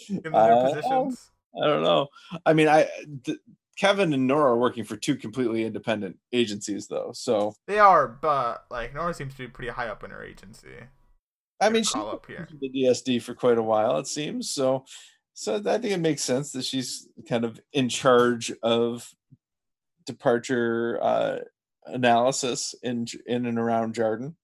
in 0.09 0.21
their 0.23 0.33
Uh, 0.33 0.67
positions? 0.67 1.31
I 1.61 1.67
don't 1.67 1.83
know. 1.83 2.07
I 2.45 2.53
mean, 2.53 2.67
I 2.67 2.87
th- 3.23 3.37
Kevin 3.77 4.13
and 4.13 4.25
Nora 4.25 4.53
are 4.53 4.57
working 4.57 4.83
for 4.83 4.95
two 4.97 5.15
completely 5.15 5.63
independent 5.63 6.17
agencies, 6.33 6.87
though. 6.87 7.11
So 7.13 7.55
They 7.67 7.77
are, 7.79 8.07
but 8.07 8.65
like 8.71 8.93
Nora 8.95 9.13
seems 9.13 9.33
to 9.33 9.39
be 9.39 9.47
pretty 9.47 9.71
high 9.71 9.87
up 9.87 10.03
in 10.03 10.09
her 10.11 10.23
agency. 10.23 10.69
I 11.61 11.69
mean, 11.69 11.83
she's 11.83 11.95
up 11.95 12.25
here. 12.27 12.47
the 12.59 12.69
DSD 12.69 13.21
for 13.21 13.33
quite 13.35 13.57
a 13.57 13.63
while, 13.63 13.97
it 13.97 14.07
seems. 14.07 14.49
So, 14.49 14.85
so 15.33 15.55
I 15.55 15.77
think 15.77 15.93
it 15.93 15.99
makes 16.01 16.23
sense 16.23 16.51
that 16.51 16.65
she's 16.65 17.07
kind 17.29 17.45
of 17.45 17.59
in 17.73 17.89
charge 17.89 18.51
of 18.61 19.09
departure 20.05 20.99
uh, 21.01 21.39
analysis 21.85 22.75
in 22.83 23.05
in 23.25 23.45
and 23.45 23.57
around 23.57 23.95
Jarden. 23.95 24.35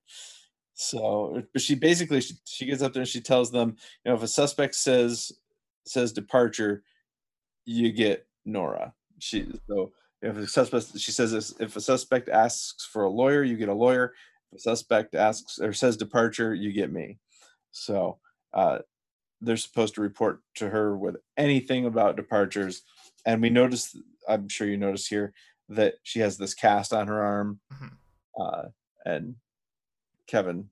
So, 0.73 1.43
but 1.53 1.61
she 1.61 1.75
basically 1.75 2.21
she, 2.21 2.35
she 2.45 2.65
gets 2.65 2.81
up 2.81 2.93
there 2.93 3.01
and 3.01 3.09
she 3.09 3.21
tells 3.21 3.51
them, 3.51 3.75
you 4.03 4.11
know, 4.11 4.15
if 4.15 4.23
a 4.23 4.27
suspect 4.27 4.75
says 4.75 5.31
says 5.85 6.11
departure, 6.11 6.83
you 7.65 7.91
get 7.91 8.25
Nora. 8.45 8.93
She 9.19 9.47
so 9.67 9.91
if 10.21 10.37
a 10.37 10.47
suspect 10.47 10.97
she 10.99 11.11
says 11.11 11.31
this, 11.31 11.53
if 11.59 11.75
a 11.75 11.81
suspect 11.81 12.29
asks 12.29 12.85
for 12.85 13.03
a 13.03 13.09
lawyer, 13.09 13.43
you 13.43 13.57
get 13.57 13.69
a 13.69 13.73
lawyer. 13.73 14.13
If 14.51 14.59
a 14.59 14.61
suspect 14.61 15.15
asks 15.15 15.59
or 15.59 15.73
says 15.73 15.97
departure, 15.97 16.53
you 16.53 16.71
get 16.71 16.91
me. 16.91 17.19
So 17.71 18.19
uh, 18.53 18.79
they're 19.41 19.57
supposed 19.57 19.95
to 19.95 20.01
report 20.01 20.41
to 20.55 20.69
her 20.69 20.95
with 20.97 21.17
anything 21.37 21.85
about 21.85 22.15
departures. 22.15 22.83
And 23.25 23.41
we 23.41 23.49
notice, 23.49 23.95
I'm 24.27 24.47
sure 24.49 24.67
you 24.67 24.77
notice 24.77 25.07
here, 25.07 25.33
that 25.75 25.95
she 26.03 26.19
has 26.19 26.37
this 26.37 26.53
cast 26.53 26.93
on 26.93 27.07
her 27.07 27.21
arm. 27.21 27.59
Mhm. 27.73 27.91
Uh, 28.39 28.63
and 29.05 29.35
Kevin 30.27 30.69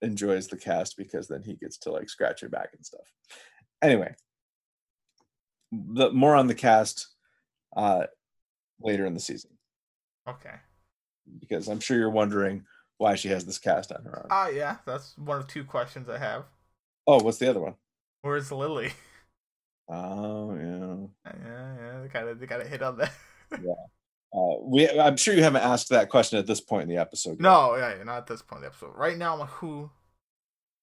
enjoys 0.00 0.48
the 0.48 0.56
cast 0.56 0.96
because 0.96 1.28
then 1.28 1.42
he 1.42 1.54
gets 1.54 1.76
to 1.78 1.90
like 1.90 2.08
scratch 2.08 2.40
her 2.40 2.48
back 2.48 2.70
and 2.72 2.84
stuff. 2.84 3.06
Anyway, 3.82 4.14
the 5.72 6.10
more 6.12 6.36
on 6.36 6.46
the 6.46 6.54
cast 6.54 7.08
uh, 7.76 8.06
later 8.80 9.06
in 9.06 9.14
the 9.14 9.20
season 9.20 9.50
Okay. 10.28 10.54
because 11.40 11.68
I'm 11.68 11.80
sure 11.80 11.96
you're 11.98 12.10
wondering 12.10 12.64
why 12.98 13.14
she 13.16 13.28
has 13.28 13.44
this 13.44 13.58
cast 13.58 13.90
on 13.90 14.04
her 14.04 14.16
arm. 14.18 14.26
Ah, 14.30 14.48
yeah, 14.48 14.76
that's 14.86 15.16
one 15.18 15.38
of 15.38 15.46
two 15.48 15.64
questions 15.64 16.08
I 16.08 16.18
have. 16.18 16.44
oh, 17.06 17.22
what's 17.22 17.38
the 17.38 17.50
other 17.50 17.60
one? 17.60 17.74
Where's 18.20 18.52
Lily? 18.52 18.92
Oh, 19.88 20.54
yeah. 20.54 21.32
yeah, 21.44 21.76
yeah, 21.76 22.00
they 22.02 22.08
kind 22.08 22.28
of 22.28 22.38
they 22.38 22.46
got 22.46 22.58
to 22.62 22.68
hit 22.68 22.82
on 22.82 22.98
that. 22.98 23.12
Uh, 24.34 24.56
we, 24.62 24.88
I'm 24.88 25.16
sure 25.16 25.34
you 25.34 25.42
haven't 25.42 25.62
asked 25.62 25.90
that 25.90 26.08
question 26.08 26.38
at 26.38 26.46
this 26.46 26.60
point 26.60 26.84
in 26.84 26.88
the 26.88 26.96
episode. 26.96 27.40
yet. 27.40 27.40
no, 27.40 27.76
yeah, 27.76 28.02
not 28.04 28.18
at 28.18 28.26
this 28.26 28.42
point 28.42 28.58
in 28.58 28.62
the 28.62 28.68
episode. 28.68 28.92
Right 28.96 29.16
now, 29.18 29.34
I'm 29.34 29.40
like, 29.40 29.50
who? 29.50 29.90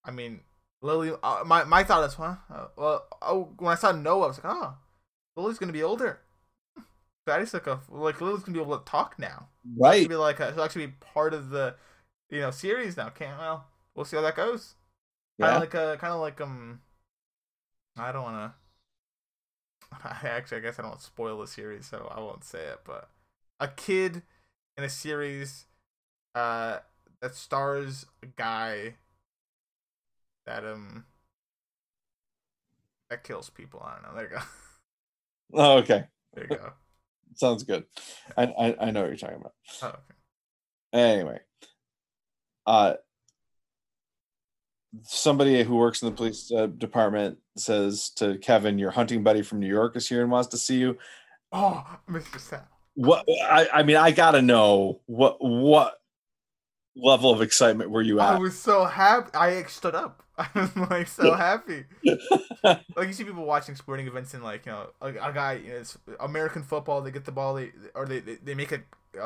I 0.04 0.12
mean, 0.12 0.42
Lily. 0.82 1.14
Uh, 1.24 1.44
my 1.46 1.64
my 1.64 1.84
thought 1.84 2.04
is, 2.08 2.14
huh? 2.14 2.36
Uh, 2.54 2.68
well, 2.78 3.08
oh, 3.22 3.54
when 3.58 3.72
I 3.72 3.76
saw 3.76 3.92
Noah, 3.92 4.26
I 4.26 4.28
was 4.28 4.44
like, 4.44 4.54
oh, 4.54 4.78
Lily's 5.36 5.58
gonna 5.58 5.74
be 5.74 5.84
older. 5.84 6.22
Daddy's 7.26 7.54
like 7.54 7.68
a 7.68 7.82
like 7.90 8.22
Lily's 8.22 8.44
gonna 8.44 8.58
be 8.58 8.62
able 8.62 8.78
to 8.78 8.86
talk 8.86 9.18
now. 9.20 9.50
right? 9.78 10.00
She'll 10.02 10.10
be 10.10 10.16
like 10.16 10.40
a, 10.40 10.54
she'll 10.54 10.64
actually 10.64 10.88
be 10.88 10.94
part 11.00 11.34
of 11.34 11.50
the, 11.50 11.76
you 12.30 12.42
know, 12.42 12.52
series 12.52 12.98
now. 12.98 13.10
Can't 13.10 13.38
well, 13.40 13.68
we'll 13.96 14.06
see 14.06 14.16
how 14.18 14.22
that 14.24 14.36
goes. 14.36 14.76
Kind 15.42 15.52
Yeah. 15.52 15.56
of 15.56 15.62
like 15.62 15.74
a 15.74 15.98
kind 16.00 16.14
of 16.14 16.20
like 16.22 16.40
um, 16.42 16.82
I 17.98 18.12
don't 18.12 18.24
want 18.24 18.54
to. 19.92 19.98
I 20.04 20.28
Actually, 20.28 20.58
I 20.60 20.62
guess 20.62 20.80
I 20.80 20.84
don't 20.84 20.92
want 20.92 21.02
to 21.02 21.06
spoil 21.08 21.40
the 21.40 21.48
series, 21.48 21.86
so 21.88 22.12
I 22.16 22.20
won't 22.20 22.44
say 22.44 22.60
it. 22.66 22.82
But 22.86 23.10
a 23.60 23.68
kid 23.68 24.24
in 24.78 24.84
a 24.84 24.90
series, 24.90 25.66
uh, 26.36 26.80
that 27.22 27.36
stars 27.36 28.06
a 28.24 28.28
guy 28.28 28.96
that 30.46 30.66
um 30.66 31.06
that 33.10 33.24
kills 33.24 33.50
people. 33.50 33.82
I 33.86 33.96
don't 33.96 34.04
know. 34.04 34.16
There 34.16 34.30
you 34.30 34.38
go. 34.38 34.44
Oh, 35.52 35.78
okay. 35.80 36.04
There 36.36 36.44
you 36.48 36.58
go. 36.58 36.74
Sounds 37.34 37.64
good. 37.64 37.86
I, 38.38 38.44
I 38.44 38.76
I 38.80 38.92
know 38.92 39.02
what 39.02 39.08
you're 39.08 39.16
talking 39.16 39.38
about. 39.38 39.54
Oh, 39.82 39.88
okay. 39.88 39.98
Anyway, 40.94 41.40
uh, 42.68 42.94
somebody 45.02 45.64
who 45.64 45.76
works 45.76 46.04
in 46.04 46.10
the 46.10 46.16
police 46.16 46.52
uh, 46.52 46.68
department 46.68 47.40
says 47.58 48.12
to 48.18 48.38
Kevin, 48.38 48.78
"Your 48.78 48.92
hunting 48.92 49.24
buddy 49.24 49.42
from 49.42 49.60
New 49.60 49.68
York 49.68 49.96
is 49.96 50.08
here 50.08 50.22
and 50.22 50.30
wants 50.30 50.50
to 50.50 50.58
see 50.58 50.78
you." 50.78 51.00
Oh, 51.52 51.84
Mr. 52.08 52.40
Sam. 52.40 52.62
What? 53.00 53.26
I, 53.30 53.70
I 53.76 53.84
mean, 53.84 53.96
I 53.96 54.12
gotta 54.12 54.42
know 54.42 55.00
what 55.06 55.38
what 55.40 56.02
level 56.98 57.32
of 57.32 57.42
excitement 57.42 57.92
were 57.92 58.02
you 58.02 58.20
at? 58.20 58.36
I 58.36 58.38
was 58.38 58.60
so 58.60 58.84
happy. 58.84 59.30
I 59.34 59.64
stood 59.64 59.96
up. 59.96 60.22
I 60.38 60.50
was 60.54 60.76
like 60.76 61.08
so 61.08 61.34
happy. 61.34 61.86
like 62.64 63.08
you 63.08 63.14
see 63.14 63.24
people 63.24 63.46
watching 63.46 63.76
sporting 63.76 64.06
events 64.06 64.34
and 64.34 64.44
like 64.44 64.66
you 64.66 64.74
know 64.74 64.90
a, 65.00 65.08
a 65.08 65.32
guy 65.34 65.54
you 65.54 65.70
know 65.70 65.78
it's 65.78 65.98
American 66.20 66.62
football 66.62 67.00
they 67.02 67.12
get 67.12 67.24
the 67.24 67.32
ball 67.32 67.54
they 67.54 67.72
or 67.96 68.06
they 68.06 68.20
they, 68.20 68.36
they 68.36 68.54
make 68.54 68.74
a 68.74 68.82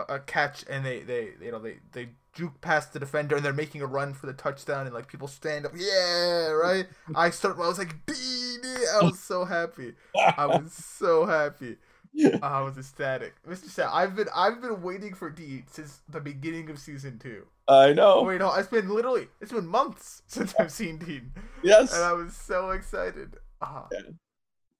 a 0.07 0.19
catch 0.19 0.63
and 0.69 0.85
they, 0.85 0.99
they 0.99 1.29
you 1.41 1.51
know 1.51 1.57
they 1.57 1.77
they 1.93 2.09
juke 2.31 2.61
past 2.61 2.93
the 2.93 2.99
defender 2.99 3.35
and 3.35 3.43
they're 3.43 3.53
making 3.53 3.81
a 3.81 3.87
run 3.87 4.13
for 4.13 4.27
the 4.27 4.33
touchdown 4.33 4.85
and 4.85 4.93
like 4.93 5.07
people 5.07 5.27
stand 5.27 5.65
up 5.65 5.71
yeah 5.75 6.49
right 6.49 6.85
I 7.15 7.31
started 7.31 7.61
I 7.61 7.67
was 7.67 7.79
like 7.79 7.95
I 8.07 8.99
was 9.01 9.19
so 9.19 9.45
happy 9.45 9.93
I 10.15 10.45
was 10.45 10.73
so 10.73 11.25
happy 11.25 11.77
I 12.43 12.61
was 12.61 12.77
ecstatic 12.77 13.33
Mr. 13.47 13.65
Sam 13.69 13.89
I've 13.91 14.15
been 14.15 14.27
I've 14.35 14.61
been 14.61 14.81
waiting 14.81 15.13
for 15.13 15.29
Dean 15.29 15.63
since 15.69 16.01
the 16.07 16.19
beginning 16.19 16.69
of 16.69 16.77
season 16.79 17.17
two 17.19 17.47
I 17.67 17.93
know. 17.93 18.21
wait 18.23 18.39
no 18.39 18.53
it's 18.53 18.67
been 18.67 18.89
literally 18.89 19.27
it's 19.41 19.51
been 19.51 19.67
months 19.67 20.21
since 20.27 20.53
I've 20.59 20.71
seen 20.71 20.97
Dean 20.97 21.33
Yes. 21.63 21.93
and 21.93 22.03
I 22.03 22.13
was 22.13 22.35
so 22.35 22.69
excited 22.71 23.37
ah 23.61 23.87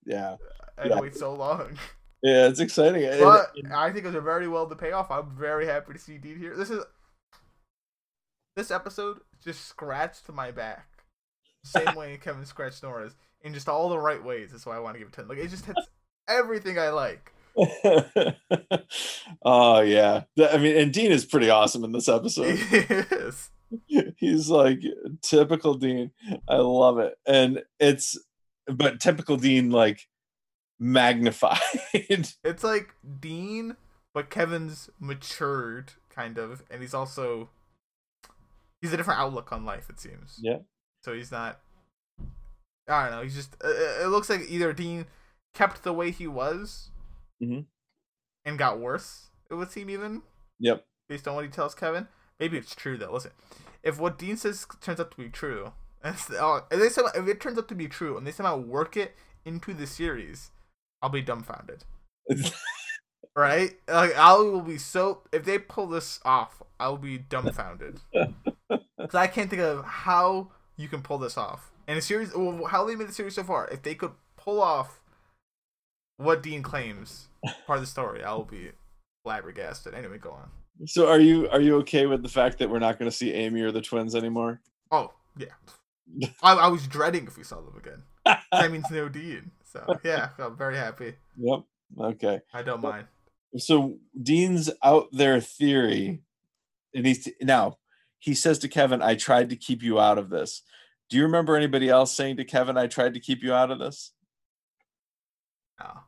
Yeah. 0.06 0.36
I 0.78 0.88
Yeah. 0.88 1.00
wait 1.00 1.16
so 1.16 1.34
long. 1.34 1.78
Yeah. 2.22 2.48
It's 2.48 2.60
exciting. 2.60 3.04
But 3.20 3.52
I 3.74 3.92
think 3.92 4.06
it 4.06 4.08
was 4.08 4.16
a 4.16 4.22
very 4.22 4.48
well 4.48 4.68
to 4.68 4.76
pay 4.76 4.92
off. 4.92 5.12
I'm 5.12 5.30
very 5.36 5.66
happy 5.66 5.94
to 5.94 6.00
see 6.00 6.18
Dean 6.18 6.38
here. 6.40 6.56
This 6.56 6.70
is 6.70 6.84
this 8.56 8.72
episode 8.72 9.20
just 9.44 9.66
scratched 9.66 10.30
my 10.32 10.52
back. 10.52 10.88
Same 11.64 11.96
way 11.96 12.18
Kevin 12.22 12.46
scratched 12.46 12.84
Nora's 12.84 13.16
in 13.42 13.54
just 13.54 13.68
all 13.70 13.90
the 13.90 13.98
right 14.00 14.24
ways. 14.24 14.52
That's 14.52 14.66
why 14.66 14.76
I 14.76 14.80
want 14.80 14.96
to 14.96 15.00
give 15.00 15.08
it 15.10 15.14
ten. 15.14 15.28
Like 15.28 15.38
it 15.38 15.50
just 15.50 15.66
hits 15.66 15.88
everything 16.28 16.80
I 16.80 16.90
like. 16.90 17.34
oh 19.44 19.82
yeah. 19.82 20.24
I 20.40 20.58
mean, 20.58 20.78
and 20.78 20.92
Dean 20.92 21.12
is 21.12 21.26
pretty 21.26 21.50
awesome 21.50 21.84
in 21.84 21.92
this 21.92 22.10
episode. 22.10 22.60
yes. 22.70 23.52
He's 24.18 24.50
like 24.50 24.80
typical 25.22 25.76
Dean. 25.76 26.12
I 26.48 26.58
love 26.58 27.00
it. 27.00 27.16
And 27.26 27.64
it's 27.80 28.18
but 28.68 29.00
typical 29.00 29.38
Dean 29.38 29.72
like 29.72 30.08
magnified. 30.80 31.60
It's 31.94 32.64
like 32.64 32.94
Dean, 33.20 33.76
but 34.14 34.30
Kevin's 34.30 34.90
matured 35.00 35.94
kind 36.10 36.38
of, 36.38 36.64
and 36.70 36.82
he's 36.82 36.94
also 36.94 37.50
he's 38.82 38.94
a 38.94 38.98
different 38.98 39.20
outlook 39.20 39.52
on 39.52 39.66
life. 39.66 39.90
It 39.90 40.00
seems. 40.00 40.40
Yeah. 40.42 40.60
So 41.04 41.14
he's 41.14 41.32
not. 41.32 41.60
I 42.88 43.04
don't 43.04 43.12
know. 43.12 43.24
He's 43.24 43.36
just. 43.36 43.56
Uh, 43.64 44.04
it 44.04 44.10
looks 44.10 44.30
like 44.30 44.42
either 44.50 44.74
Dean 44.74 45.06
kept 45.54 45.84
the 45.84 45.94
way 45.94 46.12
he 46.12 46.28
was, 46.28 46.90
Mhm. 47.42 47.66
and 48.46 48.58
got 48.58 48.80
worse. 48.80 49.30
It 49.50 49.56
would 49.56 49.72
seem 49.72 49.90
even 49.90 50.24
yep. 50.60 50.86
based 51.08 51.28
on 51.28 51.36
what 51.36 51.46
he 51.46 51.52
tells 51.52 51.76
Kevin. 51.76 52.08
Maybe 52.40 52.58
it's 52.58 52.76
true 52.76 52.98
though. 52.98 53.14
Listen, 53.14 53.32
if 53.84 54.00
what 54.00 54.18
Dean 54.18 54.38
says 54.38 54.66
turns 54.82 55.00
out 55.00 55.12
to 55.12 55.18
be 55.18 55.30
true, 55.30 55.74
and 56.04 56.16
if 56.16 56.28
they 56.70 56.90
somehow, 56.90 57.12
if 57.16 57.28
it 57.28 57.40
turns 57.40 57.58
out 57.58 57.68
to 57.70 57.76
be 57.76 57.88
true, 57.88 58.18
and 58.18 58.26
they 58.26 58.32
somehow 58.32 58.58
work 58.58 58.98
it 58.98 59.16
into 59.46 59.74
the 59.74 59.86
series, 59.88 60.52
I'll 61.02 61.10
be 61.10 61.22
dumbfounded. 61.22 61.84
Right? 63.36 63.80
Like 63.88 64.16
I 64.16 64.34
will 64.36 64.62
be 64.62 64.78
so 64.78 65.22
if 65.32 65.44
they 65.44 65.58
pull 65.58 65.88
this 65.88 66.20
off, 66.24 66.62
I'll 66.80 66.98
be 66.98 67.18
dumbfounded. 67.18 68.00
Cuz 68.70 69.16
I 69.16 69.26
can't 69.26 69.50
think 69.50 69.62
of 69.62 69.84
how 69.84 70.52
you 70.78 70.88
can 70.88 71.02
pull 71.02 71.18
this 71.18 71.36
off. 71.36 71.72
And 71.88 71.98
a 71.98 72.02
series 72.02 72.36
well, 72.36 72.66
how 72.66 72.86
they 72.86 72.96
made 72.96 73.08
the 73.08 73.14
series 73.14 73.34
so 73.34 73.44
far, 73.44 73.68
if 73.70 73.82
they 73.82 73.96
could 73.96 74.12
pull 74.38 74.62
off 74.62 75.02
what 76.18 76.44
Dean 76.44 76.62
claims 76.62 77.28
part 77.66 77.78
of 77.78 77.82
the 77.82 77.88
story, 77.88 78.24
I'll 78.24 78.44
be 78.44 78.72
flabbergasted. 79.24 79.94
Anyway, 79.94 80.18
go 80.18 80.32
on. 80.32 80.50
so 80.86 81.10
are 81.10 81.20
you 81.20 81.50
are 81.50 81.62
you 81.62 81.78
okay 81.78 82.06
with 82.06 82.24
the 82.24 82.30
fact 82.30 82.60
that 82.60 82.70
we're 82.70 82.80
not 82.80 83.00
going 83.00 83.10
to 83.10 83.16
see 83.16 83.32
Amy 83.34 83.62
or 83.62 83.72
the 83.72 83.82
twins 83.82 84.16
anymore? 84.16 84.62
Oh, 84.92 85.12
yeah. 85.38 86.28
I, 86.44 86.54
I 86.54 86.68
was 86.68 86.88
dreading 86.88 87.28
if 87.28 87.38
we 87.38 87.44
saw 87.44 87.62
them 87.62 87.78
again. 87.78 88.04
That 88.52 88.72
means 88.72 88.90
no 88.92 89.10
Dean. 89.10 89.52
So, 89.64 89.86
yeah, 90.04 90.30
I'm 90.40 90.56
very 90.56 90.78
happy. 90.78 91.16
Yep. 91.38 91.60
Okay. 92.00 92.42
I 92.54 92.62
don't 92.62 92.82
mind. 92.82 93.08
So 93.58 93.98
Dean's 94.22 94.70
out 94.84 95.10
there 95.12 95.40
theory, 95.40 96.22
and 96.94 97.06
he's 97.06 97.28
now 97.42 97.78
he 98.20 98.34
says 98.34 98.58
to 98.60 98.68
Kevin, 98.68 99.02
"I 99.02 99.16
tried 99.16 99.50
to 99.50 99.56
keep 99.56 99.84
you 99.84 100.00
out 100.00 100.18
of 100.18 100.30
this." 100.30 100.62
Do 101.10 101.18
you 101.18 101.24
remember 101.24 101.56
anybody 101.56 101.90
else 101.90 102.16
saying 102.16 102.38
to 102.38 102.46
Kevin, 102.46 102.78
"I 102.78 102.88
tried 102.88 103.14
to 103.14 103.20
keep 103.20 103.44
you 103.44 103.54
out 103.54 103.70
of 103.70 103.80
this"? 103.80 104.14
No. 105.80 106.00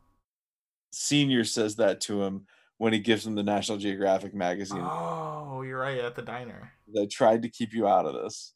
Senior 0.91 1.43
says 1.43 1.75
that 1.75 2.01
to 2.01 2.23
him 2.23 2.45
when 2.77 2.93
he 2.93 2.99
gives 2.99 3.25
him 3.25 3.35
the 3.35 3.43
National 3.43 3.77
Geographic 3.77 4.33
magazine. 4.33 4.83
Oh, 4.83 5.61
you're 5.61 5.79
right. 5.79 5.99
At 5.99 6.15
the 6.15 6.21
diner. 6.21 6.71
I 6.99 7.07
tried 7.09 7.41
to 7.43 7.49
keep 7.49 7.73
you 7.73 7.87
out 7.87 8.05
of 8.05 8.13
this. 8.13 8.53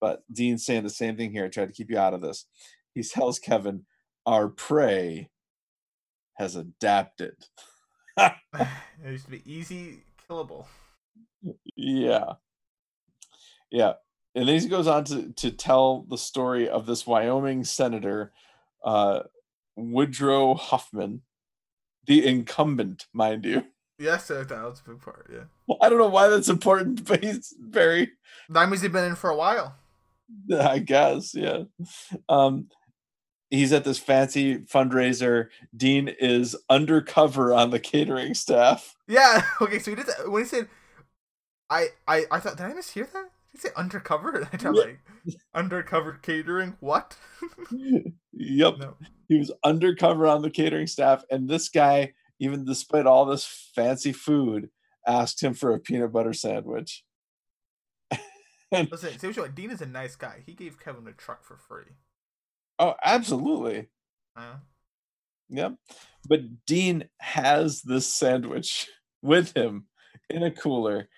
But 0.00 0.22
Dean's 0.32 0.66
saying 0.66 0.82
the 0.82 0.90
same 0.90 1.16
thing 1.16 1.32
here. 1.32 1.46
I 1.46 1.48
tried 1.48 1.66
to 1.66 1.72
keep 1.72 1.90
you 1.90 1.98
out 1.98 2.14
of 2.14 2.20
this. 2.20 2.46
He 2.94 3.02
tells 3.02 3.38
Kevin, 3.38 3.86
Our 4.26 4.48
prey 4.48 5.30
has 6.34 6.56
adapted. 6.56 7.34
it 8.16 8.32
used 9.04 9.24
to 9.24 9.30
be 9.30 9.42
easy 9.46 10.02
killable. 10.28 10.66
Yeah. 11.76 12.34
Yeah. 13.70 13.94
And 14.34 14.48
then 14.48 14.60
he 14.60 14.68
goes 14.68 14.86
on 14.86 15.04
to, 15.04 15.32
to 15.32 15.50
tell 15.50 16.06
the 16.08 16.18
story 16.18 16.68
of 16.68 16.86
this 16.86 17.06
Wyoming 17.06 17.64
senator, 17.64 18.32
uh, 18.84 19.20
Woodrow 19.76 20.54
Huffman, 20.54 21.22
the 22.06 22.26
incumbent, 22.26 23.06
mind 23.12 23.44
you. 23.44 23.64
Yes, 23.98 24.28
that 24.28 24.50
was 24.50 24.82
a 24.84 24.90
big 24.90 25.00
part. 25.00 25.30
Yeah. 25.32 25.44
Well, 25.66 25.78
I 25.80 25.88
don't 25.88 25.98
know 25.98 26.08
why 26.08 26.28
that's 26.28 26.48
important, 26.48 27.04
but 27.04 27.22
he's 27.22 27.54
very. 27.60 28.10
That 28.48 28.68
means 28.68 28.82
he's 28.82 28.90
been 28.90 29.04
in 29.04 29.14
for 29.14 29.30
a 29.30 29.36
while. 29.36 29.76
I 30.52 30.78
guess, 30.80 31.34
yeah. 31.34 31.64
Um, 32.28 32.68
he's 33.50 33.72
at 33.72 33.84
this 33.84 33.98
fancy 33.98 34.58
fundraiser. 34.58 35.48
Dean 35.76 36.08
is 36.08 36.56
undercover 36.68 37.54
on 37.54 37.70
the 37.70 37.78
catering 37.80 38.34
staff. 38.34 38.96
Yeah. 39.06 39.42
Okay. 39.60 39.78
So 39.78 39.92
he 39.92 39.94
did 39.94 40.06
that 40.06 40.30
when 40.30 40.42
he 40.42 40.48
said, 40.48 40.68
"I, 41.70 41.88
I, 42.08 42.24
I 42.30 42.40
thought 42.40 42.56
did 42.56 42.66
I 42.66 42.72
mishear 42.72 43.10
that? 43.12 43.30
He 43.54 43.60
say 43.60 43.70
undercover?" 43.76 44.48
I 44.52 44.56
thought 44.56 44.74
like 44.74 44.98
undercover 45.54 46.18
catering. 46.20 46.76
What? 46.80 47.16
yep. 48.32 48.74
No. 48.78 48.96
He 49.28 49.38
was 49.38 49.52
undercover 49.64 50.26
on 50.26 50.42
the 50.42 50.50
catering 50.50 50.88
staff, 50.88 51.24
and 51.30 51.48
this 51.48 51.68
guy, 51.68 52.12
even 52.40 52.64
despite 52.64 53.06
all 53.06 53.24
this 53.24 53.70
fancy 53.74 54.12
food, 54.12 54.68
asked 55.06 55.42
him 55.42 55.54
for 55.54 55.72
a 55.72 55.78
peanut 55.78 56.12
butter 56.12 56.32
sandwich. 56.32 57.04
and, 58.72 58.90
Listen, 58.90 59.18
seriously, 59.18 59.48
Dean 59.54 59.70
is 59.70 59.80
a 59.80 59.86
nice 59.86 60.16
guy. 60.16 60.42
He 60.44 60.52
gave 60.52 60.80
Kevin 60.80 61.06
a 61.06 61.12
truck 61.12 61.44
for 61.44 61.56
free. 61.56 61.92
Oh, 62.78 62.94
absolutely. 63.04 63.88
Uh, 64.36 64.56
yep. 65.48 65.74
But 66.28 66.66
Dean 66.66 67.04
has 67.20 67.82
this 67.82 68.12
sandwich 68.12 68.88
with 69.22 69.56
him 69.56 69.86
in 70.28 70.42
a 70.42 70.50
cooler, 70.50 71.08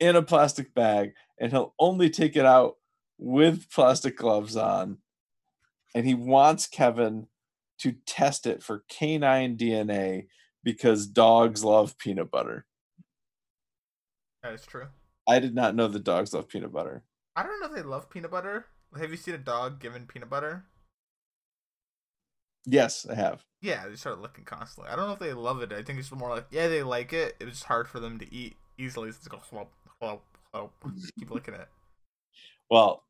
in 0.00 0.16
a 0.16 0.22
plastic 0.22 0.74
bag, 0.74 1.12
and 1.40 1.52
he'll 1.52 1.74
only 1.78 2.10
take 2.10 2.36
it 2.36 2.44
out 2.44 2.76
with 3.18 3.70
plastic 3.70 4.16
gloves 4.16 4.56
on. 4.56 4.98
And 5.94 6.06
he 6.06 6.14
wants 6.14 6.66
Kevin 6.66 7.28
to 7.78 7.92
test 8.06 8.46
it 8.46 8.62
for 8.62 8.84
canine 8.88 9.56
DNA 9.56 10.26
because 10.62 11.06
dogs 11.06 11.64
love 11.64 11.96
peanut 11.98 12.30
butter. 12.30 12.66
That 14.42 14.54
is 14.54 14.66
true. 14.66 14.86
I 15.28 15.38
did 15.38 15.54
not 15.54 15.74
know 15.74 15.88
that 15.88 16.04
dogs 16.04 16.34
love 16.34 16.48
peanut 16.48 16.72
butter. 16.72 17.02
I 17.34 17.42
don't 17.42 17.60
know 17.60 17.66
if 17.66 17.74
they 17.74 17.82
love 17.82 18.10
peanut 18.10 18.30
butter. 18.30 18.66
Have 18.98 19.10
you 19.10 19.16
seen 19.16 19.34
a 19.34 19.38
dog 19.38 19.80
given 19.80 20.06
peanut 20.06 20.30
butter? 20.30 20.64
Yes, 22.64 23.06
I 23.08 23.14
have. 23.14 23.44
Yeah, 23.60 23.86
they 23.88 23.94
start 23.94 24.20
licking 24.20 24.44
constantly. 24.44 24.92
I 24.92 24.96
don't 24.96 25.06
know 25.06 25.14
if 25.14 25.18
they 25.18 25.32
love 25.32 25.62
it. 25.62 25.72
I 25.72 25.82
think 25.82 25.98
it's 25.98 26.10
more 26.12 26.30
like 26.30 26.46
yeah, 26.50 26.68
they 26.68 26.82
like 26.82 27.12
it. 27.12 27.36
It's 27.40 27.64
hard 27.64 27.88
for 27.88 28.00
them 28.00 28.18
to 28.18 28.34
eat 28.34 28.56
easily. 28.78 29.08
It's 29.08 29.26
go 29.28 29.38
whop, 29.38 29.72
whop. 30.00 30.22
Keep 31.18 31.30
licking 31.30 31.54
it. 31.54 31.68
Well, 32.70 33.04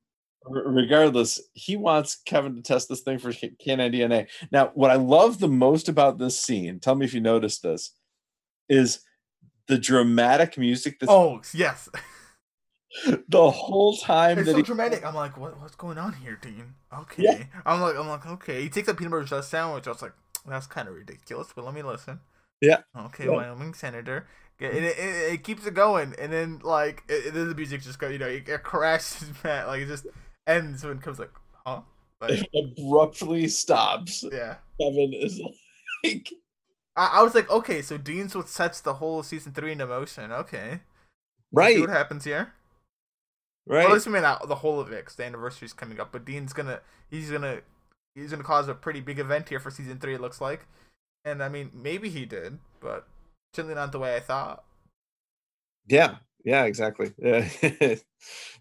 regardless, 0.45 1.41
he 1.55 1.77
wants 1.77 2.17
Kevin 2.27 2.55
to 2.57 2.63
test 2.63 2.89
this 2.89 3.01
thing 3.01 3.19
for 3.19 3.33
canine 3.33 3.93
DNA. 3.93 4.29
Now, 4.51 4.71
what 4.75 4.91
I 4.91 4.97
love 4.97 5.39
the 5.39 5.49
most 5.49 5.89
about 5.89 6.19
this 6.19 6.39
scene, 6.39 6.81
tell 6.81 6.95
me 6.95 7.07
if 7.07 7.15
you 7.15 7.21
noticed 7.21 7.63
this, 7.63 7.93
is 8.69 9.01
the 9.69 9.79
dramatic 9.79 10.59
music. 10.59 10.99
That's 11.01 11.11
oh 11.11 11.41
yes. 11.55 11.89
the 13.29 13.51
whole 13.51 13.97
time 13.97 14.39
it's 14.39 14.51
so 14.51 14.57
he... 14.57 14.63
dramatic. 14.63 15.05
I'm 15.05 15.15
like, 15.15 15.37
what, 15.37 15.61
what's 15.61 15.77
going 15.77 15.99
on 15.99 16.15
here, 16.15 16.39
Dean? 16.41 16.75
Okay. 16.97 17.23
Yeah. 17.23 17.45
I'm 17.65 17.81
like, 17.81 17.97
I'm 17.97 18.09
like, 18.09 18.27
okay. 18.27 18.63
He 18.63 18.69
takes 18.69 18.89
a 18.89 18.95
peanut 18.95 19.13
butter 19.13 19.43
sandwich. 19.43 19.87
I 19.87 19.91
was 19.91 20.03
like, 20.03 20.15
that's 20.47 20.67
kind 20.67 20.89
of 20.89 20.95
ridiculous, 20.95 21.49
but 21.55 21.65
let 21.65 21.75
me 21.75 21.83
listen. 21.83 22.21
Yeah. 22.61 22.79
Okay, 22.97 23.27
yeah. 23.27 23.33
Wyoming 23.33 23.75
senator. 23.75 24.27
And 24.59 24.85
it, 24.85 24.99
it, 24.99 25.33
it, 25.35 25.45
keeps 25.45 25.67
it 25.67 25.75
going, 25.75 26.15
and 26.19 26.33
then 26.33 26.61
like, 26.65 27.05
it, 27.09 27.35
then 27.35 27.49
the 27.49 27.55
music 27.55 27.83
just 27.83 27.99
go, 27.99 28.09
you 28.09 28.19
know, 28.19 28.27
it, 28.27 28.49
it 28.49 28.63
crashes 28.63 29.29
back, 29.43 29.67
like 29.67 29.83
it 29.83 29.87
just 29.87 30.07
ends 30.47 30.83
when 30.83 30.97
it 30.97 31.03
comes 31.03 31.19
like, 31.19 31.33
huh? 31.67 31.81
Like, 32.21 32.49
it 32.53 32.79
abruptly 32.79 33.49
stops. 33.49 34.25
Yeah. 34.33 34.57
Kevin 34.81 35.13
is 35.13 35.41
like. 36.05 36.33
I, 36.97 37.19
I 37.19 37.23
was 37.23 37.35
like, 37.35 37.51
okay, 37.51 37.83
so 37.83 37.99
Dean's 37.99 38.35
what 38.35 38.49
sets 38.49 38.81
the 38.81 38.95
whole 38.95 39.23
season 39.23 39.53
three 39.53 39.73
into 39.73 39.87
motion. 39.87 40.33
Okay. 40.33 40.81
Right. 41.53 41.75
See 41.75 41.81
what 41.81 41.91
happens 41.91 42.25
here? 42.25 42.55
Right. 43.67 43.81
Well, 43.81 43.89
at 43.89 43.95
least 43.95 44.09
I 44.09 44.11
mean 44.11 44.23
not 44.23 44.49
the 44.49 44.57
whole 44.57 44.81
of 44.81 44.93
it 44.93 45.05
because 45.05 45.17
the 45.17 45.25
anniversary's 45.25 45.73
coming 45.73 46.01
up. 46.01 46.13
But 46.13 46.25
Dean's 46.25 46.53
gonna 46.53 46.81
he's 47.11 47.31
gonna 47.31 47.61
he's 48.15 48.31
gonna 48.31 48.45
cause 48.45 48.69
a 48.69 48.75
pretty 48.75 49.01
big 49.01 49.19
event 49.19 49.49
here 49.49 49.61
for 49.61 49.71
season 49.71 49.99
three. 49.99 50.15
It 50.15 50.21
looks 50.21 50.41
like, 50.41 50.67
and 51.25 51.43
I 51.43 51.49
mean 51.49 51.71
maybe 51.75 52.09
he 52.09 52.25
did, 52.25 52.59
but 52.81 53.09
certainly 53.55 53.75
not 53.75 53.93
the 53.93 53.99
way 53.99 54.17
I 54.17 54.21
thought. 54.21 54.65
Yeah. 55.89 56.17
Yeah. 56.45 56.65
Exactly. 56.65 57.13
Yeah. 57.19 57.49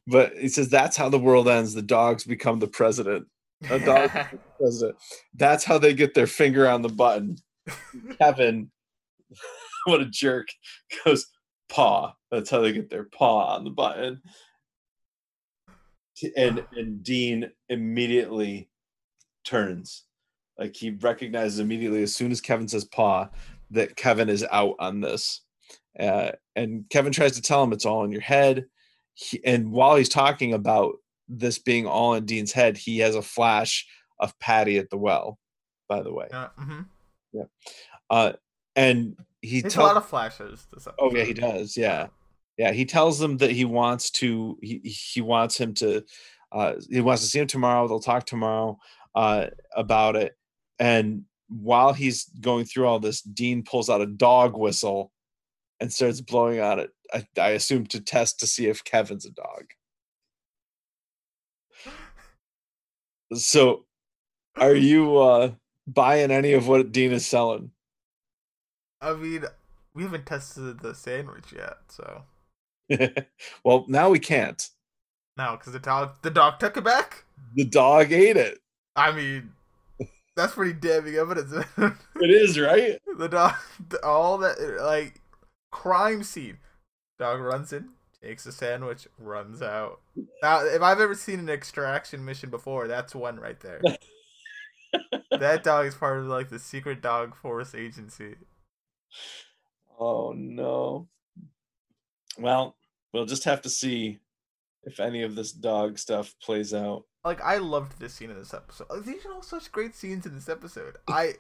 but 0.08 0.34
he 0.38 0.48
says 0.48 0.70
that's 0.70 0.98
how 0.98 1.10
the 1.10 1.20
world 1.20 1.48
ends. 1.48 1.74
The 1.74 1.82
dogs 1.82 2.24
become 2.24 2.60
the 2.60 2.68
president. 2.68 3.28
A 3.70 3.80
dog 3.80 4.12
president. 4.60 4.98
That's 5.34 5.64
how 5.64 5.78
they 5.78 5.94
get 5.94 6.14
their 6.14 6.28
finger 6.28 6.68
on 6.68 6.82
the 6.82 6.90
button. 6.90 7.38
Kevin, 8.20 8.72
what 9.86 10.02
a 10.02 10.06
jerk, 10.06 10.48
goes 11.04 11.28
paw. 11.70 12.14
That's 12.32 12.50
how 12.50 12.62
they 12.62 12.74
get 12.74 12.90
their 12.90 13.06
paw 13.06 13.56
on 13.56 13.64
the 13.64 13.72
button 13.72 14.22
and 16.36 16.64
and 16.74 17.04
Dean 17.04 17.52
immediately 17.70 18.70
turns. 19.44 20.04
Like 20.58 20.76
he 20.76 20.92
recognizes 20.92 21.60
immediately 21.60 22.04
as 22.04 22.16
soon 22.16 22.32
as 22.32 22.42
Kevin 22.42 22.68
says 22.68 22.86
paw 22.86 23.30
that 23.76 23.96
Kevin 23.96 24.30
is 24.30 24.46
out 24.52 24.76
on 24.80 25.02
this. 25.02 25.42
Uh, 26.00 26.32
and 26.56 26.86
Kevin 26.90 27.14
tries 27.14 27.34
to 27.34 27.42
tell 27.42 27.64
him 27.64 27.72
it's 27.72 27.86
all 27.86 28.04
in 28.04 28.12
your 28.12 28.22
head. 28.22 28.66
He, 29.14 29.40
and 29.46 29.72
while 29.72 29.96
he's 29.96 30.10
talking 30.10 30.54
about 30.54 30.96
this 31.30 31.58
being 31.58 31.88
all 31.88 32.14
in 32.16 32.26
Dean's 32.26 32.52
head, 32.52 32.78
he 32.78 33.00
has 33.00 33.16
a 33.16 33.22
flash 33.22 33.88
of 34.20 34.38
Patty 34.40 34.78
at 34.78 34.90
the 34.90 34.98
well, 34.98 35.40
by 35.88 36.02
the 36.02 36.14
way. 36.14 36.28
Uh, 36.32 36.48
mm-hmm. 36.60 36.82
Yeah. 37.32 37.44
Uh, 38.10 38.34
and 38.76 39.16
he 39.42 39.62
tells 39.62 39.76
a 39.76 39.82
lot 39.82 39.98
of 39.98 40.06
flashes. 40.06 40.68
Oh 41.00 41.12
yeah, 41.16 41.24
he 41.24 41.34
does. 41.34 41.78
Yeah 41.78 42.08
yeah 42.58 42.72
he 42.72 42.86
tells 42.86 43.20
them 43.20 43.38
that 43.38 43.52
he 43.52 43.66
wants 43.66 44.10
to 44.10 44.58
he, 44.62 44.80
he 44.84 45.22
wants 45.22 45.58
him 45.58 45.74
to 45.74 46.04
uh 46.52 46.74
he 46.90 47.02
wants 47.02 47.22
to 47.22 47.28
see 47.28 47.40
him 47.40 47.48
tomorrow 47.48 47.88
they'll 47.88 48.00
talk 48.00 48.26
tomorrow 48.26 48.78
uh 49.16 49.48
about 49.76 50.16
it 50.16 50.38
and 50.80 51.24
while 51.48 51.94
he's 51.94 52.26
going 52.42 52.66
through 52.66 52.86
all 52.86 53.00
this 53.00 53.22
dean 53.22 53.64
pulls 53.64 53.90
out 53.90 54.02
a 54.02 54.06
dog 54.06 54.58
whistle 54.58 55.12
and 55.80 55.92
starts 55.92 56.22
blowing 56.22 56.60
on 56.60 56.80
it 56.80 56.92
i, 57.14 57.26
I 57.40 57.50
assume 57.50 57.86
to 57.88 58.02
test 58.02 58.40
to 58.40 58.48
see 58.48 58.68
if 58.68 58.84
kevin's 58.84 59.26
a 59.26 59.32
dog 59.32 59.66
so 63.36 63.86
are 64.56 64.76
you 64.76 65.18
uh 65.18 65.52
buying 65.88 66.32
any 66.32 66.54
of 66.54 66.68
what 66.68 66.92
dean 66.92 67.12
is 67.12 67.26
selling 67.26 67.72
i 69.02 69.14
mean 69.14 69.46
we 69.94 70.04
haven't 70.04 70.26
tested 70.26 70.80
the 70.80 70.96
sandwich 70.96 71.54
yet 71.54 71.78
so 71.90 72.24
well, 73.64 73.86
now 73.88 74.10
we 74.10 74.20
can't. 74.20 74.68
No, 75.38 75.58
because 75.58 75.74
the 75.74 75.80
dog 75.80 76.16
the 76.22 76.30
dog 76.30 76.60
took 76.60 76.78
it 76.78 76.84
back. 76.84 77.26
The 77.56 77.66
dog 77.66 78.12
ate 78.12 78.38
it. 78.38 78.60
I 78.96 79.12
mean, 79.12 79.52
that's 80.36 80.54
pretty 80.54 80.74
damning 80.74 81.16
evidence. 81.16 81.52
it 81.78 82.30
is, 82.30 82.60
right? 82.60 83.00
The 83.18 83.28
dog, 83.28 83.56
all 84.04 84.38
that 84.40 84.60
like 84.82 85.22
crime 85.72 86.24
scene. 86.24 86.58
Dog 87.18 87.40
runs 87.40 87.72
in, 87.72 87.90
takes 88.22 88.46
a 88.46 88.52
sandwich, 88.52 89.08
runs 89.18 89.62
out. 89.62 90.02
Now, 90.42 90.66
if 90.66 90.82
I've 90.82 91.00
ever 91.00 91.16
seen 91.16 91.40
an 91.40 91.50
extraction 91.50 92.26
mission 92.26 92.50
before, 92.50 92.88
that's 92.88 93.16
one 93.16 93.40
right 93.40 93.60
there. 93.62 93.82
that 95.32 95.64
dog 95.64 95.86
is 95.86 95.96
part 95.96 96.20
of 96.20 96.26
like 96.26 96.50
the 96.50 96.60
secret 96.60 97.02
dog 97.02 97.36
force 97.36 97.74
agency. 97.74 98.36
Oh 99.98 100.34
no. 100.36 101.08
Well, 102.38 102.76
we'll 103.14 103.26
just 103.26 103.46
have 103.46 103.62
to 103.62 103.70
see 103.70 104.20
if 104.84 105.00
any 105.00 105.24
of 105.24 105.36
this 105.36 105.52
dog 105.54 105.98
stuff 105.98 106.36
plays 106.42 106.74
out. 106.74 107.06
Like 107.26 107.42
I 107.42 107.58
loved 107.58 108.00
this 108.00 108.14
scene 108.14 108.30
in 108.30 108.38
this 108.38 108.54
episode. 108.54 108.88
Like, 108.90 109.04
these 109.04 109.26
are 109.26 109.34
all 109.34 109.42
such 109.42 109.72
great 109.72 109.96
scenes 109.96 110.28
in 110.28 110.36
this 110.36 110.48
episode. 110.48 110.98
I 111.08 111.34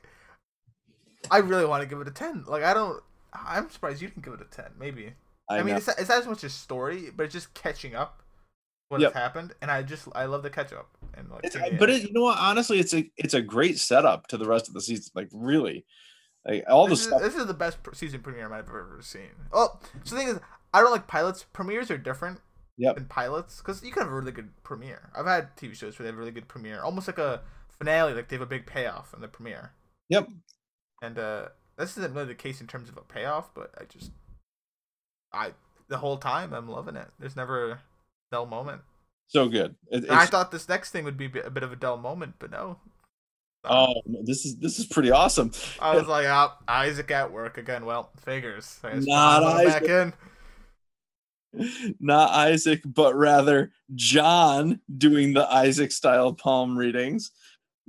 I 1.29 1.37
really 1.37 1.65
want 1.65 1.83
to 1.83 1.87
give 1.87 2.01
it 2.01 2.07
a 2.07 2.11
ten. 2.11 2.43
Like 2.47 2.63
I 2.63 2.73
don't. 2.73 3.03
I'm 3.33 3.69
surprised 3.69 4.01
you 4.01 4.07
didn't 4.07 4.25
give 4.25 4.33
it 4.33 4.41
a 4.41 4.45
ten. 4.45 4.71
Maybe. 4.79 5.13
I, 5.47 5.59
I 5.59 5.63
mean, 5.63 5.75
it's, 5.75 5.87
it's 5.87 6.09
not 6.09 6.17
as 6.17 6.25
much 6.25 6.43
a 6.43 6.49
story, 6.49 7.11
but 7.15 7.25
it's 7.25 7.33
just 7.33 7.53
catching 7.53 7.93
up 7.93 8.23
what 8.89 8.99
yep. 8.99 9.13
has 9.13 9.21
happened, 9.21 9.53
and 9.61 9.69
I 9.69 9.83
just 9.83 10.07
I 10.15 10.25
love 10.25 10.41
the 10.41 10.49
catch 10.49 10.73
up 10.73 10.89
and 11.13 11.29
like. 11.29 11.77
but 11.77 11.91
it, 11.91 12.01
you 12.01 12.13
know 12.13 12.23
what? 12.23 12.39
Honestly, 12.39 12.79
it's 12.79 12.95
a 12.95 13.07
it's 13.15 13.35
a 13.35 13.41
great 13.41 13.77
setup 13.77 14.25
to 14.29 14.37
the 14.37 14.47
rest 14.47 14.67
of 14.67 14.73
the 14.73 14.81
season. 14.81 15.11
Like 15.13 15.29
really, 15.31 15.85
Like 16.47 16.63
all 16.67 16.87
this 16.87 16.99
the 16.99 17.03
is, 17.03 17.07
stuff. 17.09 17.21
this 17.21 17.35
is 17.35 17.45
the 17.45 17.53
best 17.53 17.77
season 17.93 18.21
premiere 18.21 18.51
I've 18.51 18.67
ever 18.69 18.99
seen. 19.03 19.29
Oh, 19.53 19.79
so 20.03 20.15
the 20.15 20.21
thing 20.21 20.29
is, 20.29 20.39
I 20.73 20.81
don't 20.81 20.91
like 20.91 21.05
pilots. 21.05 21.45
Premieres 21.53 21.91
are 21.91 21.97
different 21.99 22.39
Yep. 22.77 22.95
than 22.95 23.05
pilots 23.05 23.59
because 23.59 23.81
you 23.83 23.91
can 23.91 24.03
have 24.03 24.11
a 24.11 24.15
really 24.15 24.31
good 24.33 24.49
premiere. 24.63 25.09
I've 25.15 25.25
had 25.25 25.55
TV 25.55 25.73
shows 25.75 25.97
where 25.97 26.03
they 26.03 26.09
have 26.09 26.15
a 26.15 26.19
really 26.19 26.31
good 26.31 26.47
premiere, 26.49 26.81
almost 26.81 27.07
like 27.07 27.17
a 27.17 27.41
finale, 27.77 28.13
like 28.13 28.27
they 28.27 28.35
have 28.35 28.43
a 28.43 28.45
big 28.45 28.65
payoff 28.65 29.13
in 29.13 29.21
the 29.21 29.27
premiere. 29.29 29.71
Yep. 30.09 30.27
And 31.01 31.17
uh 31.17 31.47
this 31.77 31.97
isn't 31.97 32.13
really 32.13 32.27
the 32.27 32.35
case 32.35 32.61
in 32.61 32.67
terms 32.67 32.89
of 32.89 32.97
a 32.97 33.01
payoff, 33.01 33.53
but 33.53 33.73
I 33.79 33.83
just, 33.85 34.11
I 35.33 35.51
the 35.87 35.97
whole 35.97 36.17
time 36.17 36.53
I'm 36.53 36.67
loving 36.69 36.95
it. 36.95 37.07
There's 37.19 37.35
never 37.35 37.71
a 37.71 37.79
dull 38.31 38.45
moment. 38.45 38.81
So 39.27 39.47
good. 39.47 39.75
It- 39.89 40.03
And 40.03 40.11
I 40.11 40.25
thought 40.25 40.51
this 40.51 40.67
next 40.69 40.91
thing 40.91 41.03
would 41.05 41.17
be 41.17 41.25
a 41.25 41.49
bit 41.49 41.63
of 41.63 41.71
a 41.71 41.75
dull 41.75 41.97
moment, 41.97 42.35
but 42.39 42.51
no. 42.51 42.77
oh, 43.65 44.01
this 44.23 44.45
is 44.45 44.57
this 44.57 44.79
is 44.79 44.85
pretty 44.85 45.11
awesome. 45.11 45.51
I 45.79 45.95
was 45.95 46.07
like, 46.07 46.25
oh, 46.27 46.51
Isaac 46.67 47.09
at 47.11 47.31
work 47.31 47.57
again. 47.57 47.85
Well, 47.85 48.11
figures. 48.23 48.79
Not 48.83 49.41
him 49.43 49.65
back 49.67 49.83
Isaac. 49.83 49.89
in. 49.89 50.13
Not 51.99 52.31
Isaac, 52.31 52.81
but 52.85 53.15
rather 53.15 53.71
John 53.93 54.79
doing 54.97 55.33
the 55.33 55.47
Isaac 55.47 55.91
style 55.91 56.33
palm 56.33 56.77
readings. 56.77 57.31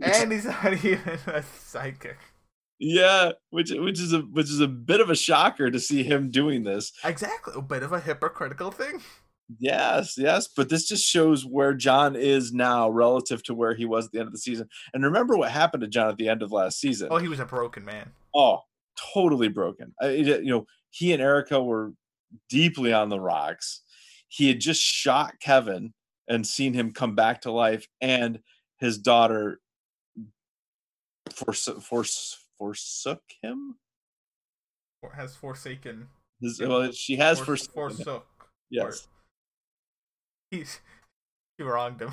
And 0.02 0.32
he's 0.32 0.44
not 0.44 0.72
even 0.84 1.18
a 1.26 1.42
psychic. 1.42 2.18
Yeah, 2.78 3.32
which 3.50 3.70
which 3.70 4.00
is 4.00 4.12
a 4.12 4.20
which 4.20 4.50
is 4.50 4.60
a 4.60 4.68
bit 4.68 5.00
of 5.00 5.08
a 5.08 5.16
shocker 5.16 5.70
to 5.70 5.80
see 5.80 6.02
him 6.02 6.30
doing 6.30 6.62
this. 6.62 6.92
Exactly. 7.04 7.54
A 7.56 7.62
bit 7.62 7.82
of 7.82 7.92
a 7.92 8.00
hypocritical 8.00 8.70
thing. 8.70 9.00
Yes, 9.58 10.18
yes, 10.18 10.48
but 10.48 10.68
this 10.68 10.88
just 10.88 11.06
shows 11.06 11.46
where 11.46 11.72
John 11.72 12.16
is 12.16 12.52
now 12.52 12.90
relative 12.90 13.42
to 13.44 13.54
where 13.54 13.74
he 13.74 13.84
was 13.84 14.06
at 14.06 14.12
the 14.12 14.18
end 14.18 14.26
of 14.26 14.32
the 14.32 14.38
season. 14.38 14.68
And 14.92 15.04
remember 15.04 15.36
what 15.36 15.52
happened 15.52 15.82
to 15.82 15.88
John 15.88 16.08
at 16.08 16.16
the 16.16 16.28
end 16.28 16.42
of 16.42 16.50
last 16.50 16.80
season. 16.80 17.08
Oh, 17.10 17.18
he 17.18 17.28
was 17.28 17.38
a 17.38 17.44
broken 17.44 17.84
man. 17.84 18.10
Oh, 18.34 18.60
totally 19.14 19.48
broken. 19.48 19.94
I, 20.00 20.10
you 20.10 20.50
know, 20.50 20.66
he 20.90 21.12
and 21.12 21.22
Erica 21.22 21.62
were 21.62 21.92
deeply 22.48 22.92
on 22.92 23.08
the 23.08 23.20
rocks. 23.20 23.82
He 24.28 24.48
had 24.48 24.60
just 24.60 24.80
shot 24.82 25.34
Kevin 25.40 25.92
and 26.28 26.46
seen 26.46 26.74
him 26.74 26.92
come 26.92 27.14
back 27.14 27.42
to 27.42 27.52
life, 27.52 27.86
and 28.00 28.40
his 28.78 28.98
daughter 28.98 29.60
forsook, 31.30 33.20
him. 33.42 33.76
Or 35.02 35.12
has 35.12 35.36
forsaken. 35.36 36.08
His, 36.40 36.60
well, 36.60 36.90
she 36.92 37.16
has 37.16 37.38
Fors- 37.38 37.66
forsaken 37.68 38.04
forsook. 38.04 38.26
Yes, 38.70 39.06
He's 40.50 40.80
he 41.56 41.62
wronged 41.64 42.02
him. 42.02 42.12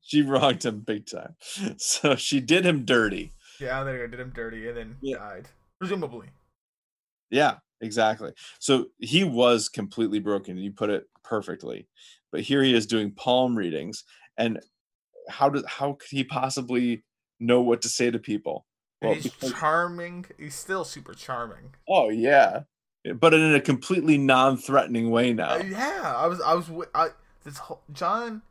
she 0.00 0.22
wronged 0.22 0.64
him 0.64 0.80
big 0.80 1.06
time. 1.06 1.34
So 1.78 2.14
she 2.16 2.40
did 2.40 2.64
him 2.64 2.84
dirty. 2.84 3.32
Yeah, 3.60 3.82
there 3.84 3.96
you 3.96 4.06
go. 4.06 4.10
Did 4.12 4.20
him 4.20 4.32
dirty 4.34 4.68
and 4.68 4.76
then 4.76 4.96
Yeah. 5.02 5.16
died. 5.18 5.48
Presumably. 5.80 6.28
Yeah, 7.30 7.56
exactly. 7.80 8.32
So 8.58 8.86
he 8.98 9.24
was 9.24 9.68
completely 9.68 10.18
broken. 10.18 10.56
You 10.58 10.72
put 10.72 10.90
it 10.90 11.04
perfectly. 11.24 11.88
But 12.30 12.42
here 12.42 12.62
he 12.62 12.74
is 12.74 12.86
doing 12.86 13.12
palm 13.12 13.56
readings, 13.56 14.04
and 14.36 14.60
how 15.28 15.48
did 15.48 15.64
how 15.66 15.94
could 15.94 16.10
he 16.10 16.24
possibly 16.24 17.04
know 17.40 17.60
what 17.62 17.82
to 17.82 17.88
say 17.88 18.10
to 18.10 18.18
people? 18.18 18.66
Well, 19.00 19.14
he's 19.14 19.24
because- 19.24 19.52
charming. 19.52 20.26
He's 20.38 20.54
still 20.54 20.84
super 20.84 21.14
charming. 21.14 21.74
oh 21.88 22.08
yeah, 22.10 22.62
but 23.14 23.32
in 23.32 23.54
a 23.54 23.60
completely 23.60 24.18
non-threatening 24.18 25.10
way 25.10 25.32
now. 25.32 25.54
Uh, 25.54 25.62
yeah, 25.62 26.14
I 26.16 26.26
was 26.26 26.40
I 26.40 26.54
was 26.54 26.70
I 26.94 27.08
this 27.44 27.58
whole 27.58 27.80
John 27.92 28.42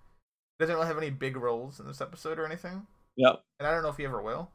doesn't 0.60 0.74
really 0.74 0.88
have 0.88 0.98
any 0.98 1.12
big 1.12 1.38
roles 1.38 1.80
in 1.80 1.86
this 1.86 2.02
episode 2.02 2.40
or 2.40 2.46
anything, 2.48 2.88
Yep, 3.18 3.44
and 3.60 3.68
I 3.68 3.72
don't 3.72 3.84
know 3.84 3.90
if 3.90 3.98
he 3.98 4.06
ever 4.06 4.22
will. 4.24 4.50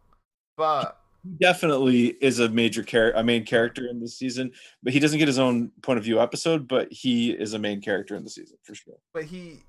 But 0.57 0.99
he 1.23 1.31
definitely 1.40 2.07
is 2.20 2.39
a 2.40 2.49
major 2.49 2.82
character, 2.82 3.19
a 3.20 3.23
main 3.24 3.44
character 3.44 3.86
in 3.86 4.01
this 4.01 4.16
season. 4.19 4.53
But 4.82 4.93
he 4.93 4.99
doesn't 5.01 5.19
get 5.19 5.28
his 5.28 5.39
own 5.39 5.70
point 5.82 5.99
of 5.99 6.05
view 6.05 6.20
episode. 6.20 6.66
But 6.69 6.93
he 6.93 7.31
is 7.32 7.55
a 7.55 7.59
main 7.59 7.81
character 7.81 8.16
in 8.16 8.24
the 8.24 8.31
season 8.31 8.57
for 8.65 8.74
sure. 8.74 8.94
but 9.15 9.24
he, 9.24 9.61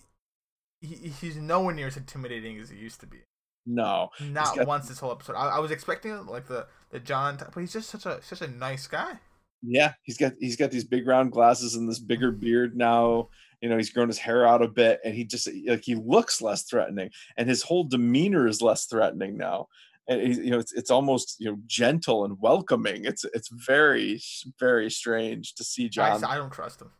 he 0.82 0.96
he's 1.22 1.36
nowhere 1.38 1.74
near 1.74 1.88
as 1.88 1.98
intimidating 1.98 2.60
as 2.60 2.70
he 2.70 2.78
used 2.78 3.00
to 3.02 3.08
be. 3.08 3.20
No, 3.66 4.10
Not 4.20 4.58
got- 4.58 4.68
once 4.68 4.88
this 4.90 5.00
whole 5.00 5.12
episode. 5.12 5.36
I, 5.36 5.48
I 5.56 5.60
was 5.60 5.72
expecting 5.72 6.26
like 6.26 6.48
the 6.48 6.68
the 6.90 7.00
John, 7.00 7.38
but 7.38 7.60
he's 7.60 7.72
just 7.74 7.90
such 7.90 8.06
a 8.06 8.22
such 8.22 8.42
a 8.42 8.48
nice 8.48 8.88
guy. 8.88 9.20
Yeah, 9.62 9.94
he's 10.04 10.18
got 10.18 10.34
he's 10.40 10.58
got 10.58 10.72
these 10.72 10.84
big 10.84 11.08
round 11.08 11.32
glasses 11.32 11.76
and 11.76 11.88
this 11.90 12.00
bigger 12.00 12.32
beard 12.32 12.76
now. 12.76 13.30
You 13.62 13.70
know, 13.70 13.78
he's 13.78 13.92
grown 13.92 14.10
his 14.10 14.18
hair 14.18 14.46
out 14.46 14.62
a 14.62 14.68
bit, 14.68 15.00
and 15.06 15.14
he 15.16 15.24
just 15.24 15.48
like 15.66 15.86
he 15.86 15.96
looks 15.96 16.42
less 16.42 16.64
threatening, 16.64 17.12
and 17.38 17.48
his 17.48 17.64
whole 17.64 17.86
demeanor 17.86 18.46
is 18.46 18.62
less 18.62 18.86
threatening 18.88 19.38
now. 19.38 19.68
And 20.08 20.22
he's, 20.22 20.38
you 20.38 20.52
know, 20.52 20.60
it's 20.60 20.74
it's 20.74 20.92
almost 20.92 21.38
you 21.40 21.50
know 21.50 21.58
gentle 21.66 22.26
and 22.26 22.38
welcoming. 22.40 23.06
It's 23.06 23.26
it's 23.34 23.50
very 23.50 24.22
very 24.60 24.90
strange 24.90 25.56
to 25.56 25.64
see 25.64 25.88
John. 25.90 26.24
I 26.24 26.36
don't 26.36 26.52
trust 26.52 26.82
him. 26.82 26.92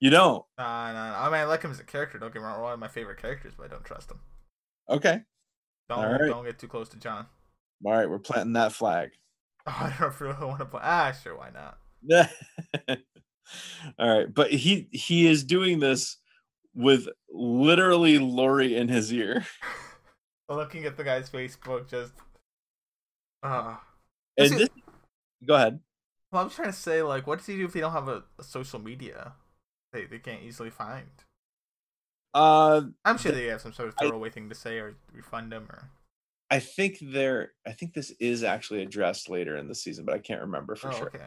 You 0.00 0.10
don't? 0.10 0.44
Nah, 0.58 0.92
nah, 0.92 1.10
nah. 1.10 1.26
I 1.26 1.30
mean, 1.30 1.40
I 1.40 1.44
like 1.44 1.62
him 1.62 1.70
as 1.70 1.80
a 1.80 1.84
character. 1.84 2.18
Don't 2.18 2.32
get 2.32 2.40
me 2.40 2.46
wrong. 2.46 2.60
One 2.60 2.72
of 2.72 2.78
my 2.78 2.88
favorite 2.88 3.20
characters, 3.20 3.54
but 3.56 3.64
I 3.64 3.68
don't 3.68 3.84
trust 3.84 4.10
him. 4.10 4.20
Okay. 4.88 5.20
Don't 5.88 5.98
right. 5.98 6.28
don't 6.28 6.44
get 6.44 6.58
too 6.58 6.68
close 6.68 6.88
to 6.90 6.98
John. 6.98 7.26
All 7.84 7.92
right, 7.92 8.08
we're 8.08 8.18
planting 8.18 8.54
that 8.54 8.72
flag. 8.72 9.10
Oh, 9.66 9.70
I 9.70 9.94
don't 9.98 10.12
I 10.20 10.24
really 10.24 10.46
want 10.46 10.58
to 10.58 10.66
play. 10.66 10.82
Ah, 10.84 11.10
sure, 11.12 11.38
why 11.38 11.48
not? 11.48 11.78
All 13.98 14.18
right, 14.18 14.26
but 14.32 14.52
he 14.52 14.88
he 14.90 15.26
is 15.26 15.42
doing 15.42 15.78
this 15.78 16.18
with 16.74 17.08
literally 17.32 18.18
Lori 18.18 18.76
in 18.76 18.88
his 18.88 19.10
ear. 19.10 19.46
Looking 20.48 20.84
at 20.84 20.96
the 20.96 21.04
guy's 21.04 21.30
Facebook, 21.30 21.88
just. 21.88 22.12
Uh, 23.42 23.76
is- 24.36 24.50
this, 24.50 24.68
go 25.44 25.54
ahead. 25.54 25.80
well, 26.32 26.42
I'm 26.42 26.50
trying 26.50 26.68
to 26.68 26.72
say, 26.72 27.02
like, 27.02 27.26
what 27.26 27.38
does 27.38 27.46
he 27.46 27.56
do 27.56 27.64
if 27.66 27.72
they 27.72 27.80
don't 27.80 27.92
have 27.92 28.08
a, 28.08 28.24
a 28.38 28.44
social 28.44 28.78
media? 28.78 29.32
They 29.92 30.04
they 30.04 30.18
can't 30.18 30.42
easily 30.42 30.70
find. 30.70 31.06
Uh, 32.34 32.82
I'm 33.04 33.16
sure 33.16 33.32
they 33.32 33.46
have 33.46 33.60
some 33.60 33.72
sort 33.72 33.88
of 33.88 33.94
I- 33.98 34.08
throwaway 34.08 34.30
thing 34.30 34.48
to 34.48 34.54
say 34.54 34.78
or 34.78 34.96
refund 35.12 35.52
him 35.52 35.66
or. 35.70 35.90
I 36.50 36.58
think 36.60 36.98
there. 37.00 37.52
I 37.66 37.72
think 37.72 37.94
this 37.94 38.12
is 38.20 38.44
actually 38.44 38.82
addressed 38.82 39.30
later 39.30 39.56
in 39.56 39.66
the 39.66 39.74
season, 39.74 40.04
but 40.04 40.14
I 40.14 40.18
can't 40.18 40.42
remember 40.42 40.76
for 40.76 40.88
oh, 40.88 40.92
sure. 40.92 41.06
okay. 41.06 41.24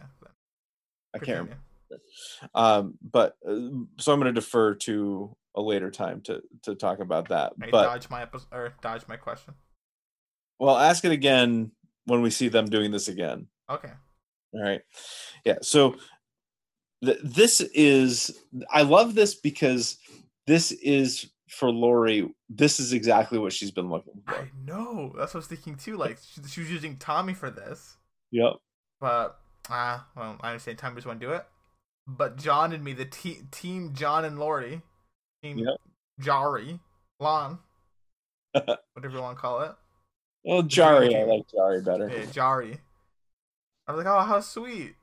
I 1.13 1.17
can't 1.17 1.39
remember. 1.39 1.57
Um, 2.53 2.95
but 3.01 3.35
uh, 3.47 3.53
so 3.97 4.11
I'm 4.13 4.19
going 4.19 4.25
to 4.25 4.31
defer 4.33 4.75
to 4.75 5.35
a 5.55 5.61
later 5.61 5.89
time 5.91 6.21
to 6.21 6.41
to 6.63 6.75
talk 6.75 6.99
about 6.99 7.29
that. 7.29 7.57
May 7.57 7.69
But 7.71 7.83
dodge 7.85 8.09
my 8.09 8.21
episode 8.21 8.47
or 8.51 8.73
dodge 8.81 9.07
my 9.07 9.17
question. 9.17 9.53
well, 10.59 10.77
ask 10.77 11.03
it 11.05 11.11
again 11.11 11.71
when 12.05 12.21
we 12.21 12.29
see 12.29 12.47
them 12.47 12.65
doing 12.65 12.91
this 12.91 13.07
again. 13.07 13.47
Okay. 13.69 13.91
All 14.53 14.61
right. 14.61 14.81
Yeah. 15.45 15.57
So 15.61 15.95
th- 17.03 17.19
this 17.23 17.59
is, 17.61 18.39
I 18.71 18.83
love 18.83 19.13
this 19.13 19.35
because 19.35 19.97
this 20.47 20.71
is 20.71 21.29
for 21.49 21.69
Lori. 21.69 22.33
This 22.49 22.79
is 22.79 22.93
exactly 22.93 23.39
what 23.39 23.51
she's 23.51 23.71
been 23.71 23.89
looking 23.89 24.21
for. 24.25 24.35
I 24.35 24.47
know. 24.65 25.13
That's 25.17 25.33
what 25.33 25.39
I 25.39 25.41
was 25.41 25.47
thinking 25.47 25.75
too. 25.75 25.97
Like 25.97 26.17
she, 26.23 26.41
she 26.47 26.59
was 26.61 26.71
using 26.71 26.95
Tommy 26.97 27.33
for 27.33 27.49
this, 27.49 27.97
Yep. 28.31 28.53
but 29.01 29.39
ah, 29.69 30.07
well, 30.15 30.37
I 30.41 30.51
understand 30.51 30.77
Tommy 30.77 30.95
just 30.95 31.07
want 31.07 31.19
to 31.19 31.25
do 31.27 31.33
it. 31.33 31.45
But 32.07 32.37
John 32.37 32.71
and 32.71 32.83
me, 32.83 32.93
the 32.93 33.05
te- 33.05 33.41
team 33.51 33.93
John 33.93 34.23
and 34.23 34.39
Lori, 34.39 34.81
team 35.43 35.57
Yep. 35.59 35.77
Jari, 36.21 36.79
Lon, 37.19 37.59
whatever 38.53 39.15
you 39.15 39.21
want 39.21 39.37
to 39.37 39.41
call 39.41 39.61
it. 39.61 39.73
Well, 40.43 40.63
Jari, 40.63 41.13
I 41.13 41.23
like 41.23 41.43
Jari 41.47 41.83
better. 41.83 42.07
Yeah, 42.07 42.25
Jari. 42.25 42.79
I 43.87 43.91
was 43.91 44.03
like, 44.05 44.13
oh, 44.13 44.21
how 44.21 44.39
sweet. 44.39 44.95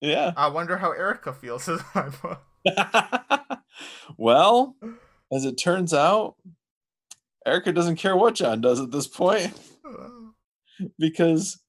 Yeah. 0.00 0.32
I 0.36 0.48
wonder 0.48 0.78
how 0.78 0.92
Erica 0.92 1.32
feels. 1.34 1.68
as 1.68 1.82
I 1.94 2.08
put. 2.08 2.38
well, 4.16 4.76
as 5.30 5.44
it 5.44 5.56
turns 5.56 5.92
out, 5.92 6.36
Erica 7.46 7.72
doesn't 7.72 7.96
care 7.96 8.16
what 8.16 8.34
John 8.34 8.60
does 8.60 8.80
at 8.80 8.90
this 8.90 9.06
point 9.06 9.52
because 10.98 11.60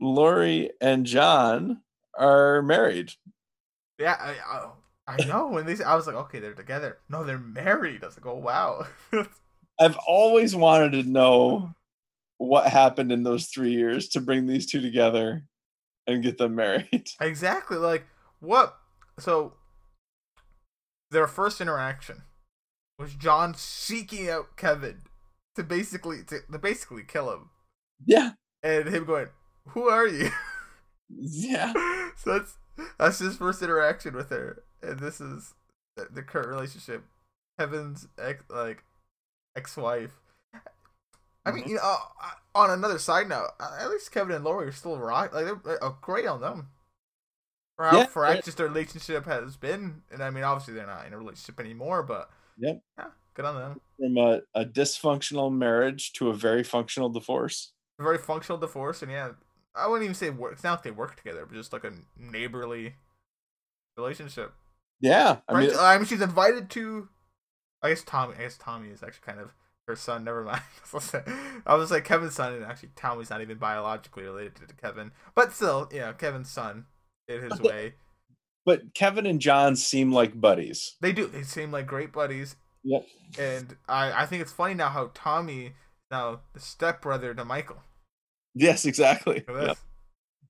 Lori 0.00 0.70
and 0.80 1.04
John 1.06 1.82
are 2.18 2.60
married. 2.62 3.12
yeah, 3.98 4.16
I, 4.20 4.34
I, 5.06 5.14
I 5.16 5.24
know. 5.26 5.48
When 5.48 5.64
they, 5.66 5.76
said- 5.76 5.86
I 5.86 5.94
was 5.96 6.06
like, 6.06 6.16
okay, 6.16 6.38
they're 6.40 6.54
together. 6.54 6.98
No, 7.08 7.24
they're 7.24 7.38
married. 7.38 8.02
I 8.02 8.06
was 8.06 8.16
like, 8.18 8.26
oh 8.26 8.38
wow. 8.38 8.86
I've 9.80 9.96
always 10.06 10.54
wanted 10.56 10.92
to 10.92 11.08
know 11.08 11.72
what 12.38 12.66
happened 12.68 13.10
in 13.12 13.22
those 13.22 13.46
three 13.46 13.72
years 13.72 14.08
to 14.10 14.20
bring 14.20 14.46
these 14.46 14.66
two 14.66 14.80
together 14.80 15.42
and 16.06 16.22
get 16.22 16.38
them 16.38 16.54
married. 16.56 17.08
Exactly. 17.20 17.76
Like 17.78 18.04
what? 18.40 18.76
So 19.18 19.54
their 21.10 21.26
first 21.26 21.60
interaction 21.60 22.22
was 22.98 23.14
John 23.14 23.54
seeking 23.54 24.28
out 24.28 24.56
Kevin 24.56 25.02
to 25.56 25.62
basically 25.62 26.22
to, 26.24 26.40
to 26.52 26.58
basically 26.58 27.02
kill 27.02 27.32
him, 27.32 27.50
Yeah. 28.04 28.32
and 28.62 28.88
him 28.88 29.04
going, 29.04 29.28
"Who 29.68 29.88
are 29.88 30.06
you?" 30.06 30.30
Yeah. 31.10 31.72
so 32.24 32.38
that's 32.38 32.56
that's 32.98 33.18
his 33.18 33.36
first 33.36 33.62
interaction 33.62 34.14
with 34.14 34.30
her, 34.30 34.62
and 34.82 34.98
this 34.98 35.20
is 35.20 35.54
the, 35.96 36.08
the 36.12 36.22
current 36.22 36.48
relationship. 36.48 37.04
Kevin's 37.58 38.06
ex 38.18 38.44
like 38.48 38.84
ex-wife. 39.56 40.12
I 41.44 41.50
mean, 41.50 41.64
you 41.66 41.76
know, 41.76 41.82
uh, 41.82 42.30
on 42.54 42.70
another 42.70 42.98
side 42.98 43.28
note, 43.28 43.50
uh, 43.58 43.78
at 43.80 43.88
least 43.90 44.12
Kevin 44.12 44.34
and 44.34 44.44
Lori 44.44 44.68
are 44.68 44.72
still 44.72 44.98
rock. 44.98 45.32
Like 45.32 45.46
they're 45.64 45.82
uh, 45.82 45.92
great 46.00 46.26
on 46.26 46.40
them. 46.40 46.68
For 47.76 47.86
how 47.86 47.98
Yeah, 47.98 48.06
for 48.06 48.26
yeah. 48.26 48.34
anxious 48.34 48.54
their 48.54 48.66
relationship 48.66 49.24
has 49.24 49.56
been, 49.56 50.02
and 50.12 50.22
I 50.22 50.30
mean, 50.30 50.44
obviously 50.44 50.74
they're 50.74 50.86
not 50.86 51.06
in 51.06 51.12
a 51.12 51.18
relationship 51.18 51.58
anymore, 51.60 52.02
but 52.02 52.30
Yep. 52.58 52.82
yeah, 52.98 53.06
good 53.34 53.44
on 53.44 53.54
them. 53.54 53.80
From 53.98 54.18
a, 54.18 54.40
a 54.54 54.64
dysfunctional 54.64 55.52
marriage 55.52 56.12
to 56.14 56.28
a 56.28 56.34
very 56.34 56.64
functional 56.64 57.08
divorce. 57.08 57.72
A 57.98 58.02
very 58.02 58.18
functional 58.18 58.58
divorce, 58.58 59.02
and 59.02 59.10
yeah, 59.10 59.30
I 59.74 59.86
wouldn't 59.86 60.04
even 60.04 60.14
say 60.14 60.30
work. 60.30 60.52
It's 60.54 60.64
not 60.64 60.72
like 60.72 60.82
they 60.82 60.90
work 60.90 61.16
together, 61.16 61.46
but 61.46 61.54
just 61.54 61.72
like 61.72 61.84
a 61.84 61.92
neighborly 62.18 62.94
relationship. 63.96 64.52
Yeah, 65.00 65.38
I 65.48 65.60
mean? 65.60 65.70
I 65.78 65.96
mean, 65.96 66.06
she's 66.06 66.20
invited 66.20 66.70
to. 66.70 67.08
I 67.82 67.90
guess 67.90 68.02
Tommy. 68.02 68.34
I 68.36 68.42
guess 68.42 68.58
Tommy 68.58 68.88
is 68.88 69.02
actually 69.02 69.24
kind 69.26 69.38
of 69.40 69.54
her 69.86 69.94
son. 69.94 70.24
Never 70.24 70.42
mind. 70.42 70.62
I 71.66 71.74
was 71.74 71.90
like 71.90 72.04
Kevin's 72.04 72.34
son, 72.34 72.54
and 72.54 72.64
actually 72.64 72.90
Tommy's 72.96 73.30
not 73.30 73.40
even 73.40 73.58
biologically 73.58 74.24
related 74.24 74.56
to 74.56 74.74
Kevin, 74.74 75.12
but 75.34 75.52
still, 75.52 75.88
yeah, 75.92 76.12
Kevin's 76.12 76.50
son 76.50 76.86
in 77.28 77.42
his 77.42 77.60
way. 77.60 77.94
but 78.66 78.94
Kevin 78.94 79.26
and 79.26 79.40
John 79.40 79.76
seem 79.76 80.12
like 80.12 80.40
buddies. 80.40 80.96
They 81.00 81.12
do. 81.12 81.26
They 81.28 81.42
seem 81.42 81.70
like 81.70 81.86
great 81.86 82.12
buddies, 82.12 82.56
Yep. 82.82 83.06
and 83.38 83.76
I 83.88 84.22
I 84.22 84.26
think 84.26 84.42
it's 84.42 84.52
funny 84.52 84.74
now 84.74 84.88
how 84.88 85.10
Tommy 85.14 85.74
now 86.10 86.40
the 86.54 86.60
stepbrother 86.60 87.32
to 87.34 87.44
Michael. 87.44 87.82
Yes, 88.54 88.84
exactly. 88.84 89.40
For 89.40 89.60
Yep. 89.60 89.78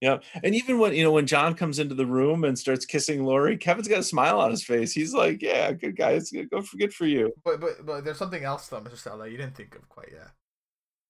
Yep. 0.00 0.24
And 0.44 0.54
even 0.54 0.78
when 0.78 0.94
you 0.94 1.02
know 1.02 1.10
when 1.10 1.26
John 1.26 1.54
comes 1.54 1.80
into 1.80 1.94
the 1.94 2.06
room 2.06 2.44
and 2.44 2.56
starts 2.56 2.84
kissing 2.86 3.24
Lori, 3.24 3.56
Kevin's 3.56 3.88
got 3.88 3.98
a 3.98 4.04
smile 4.04 4.40
on 4.40 4.50
his 4.50 4.62
face. 4.62 4.92
He's 4.92 5.12
like, 5.12 5.42
"Yeah, 5.42 5.72
good 5.72 5.96
guy. 5.96 6.12
It's 6.12 6.30
good. 6.30 6.48
Go 6.50 6.62
for 6.62 6.76
good 6.76 6.94
for 6.94 7.04
you." 7.04 7.32
But 7.44 7.60
but 7.60 7.84
but 7.84 8.04
there's 8.04 8.16
something 8.18 8.44
else 8.44 8.68
though, 8.68 8.80
Mr. 8.80 8.96
Stella, 8.96 9.26
you 9.28 9.36
didn't 9.36 9.56
think 9.56 9.74
of 9.74 9.88
quite 9.88 10.10
yet. 10.12 10.28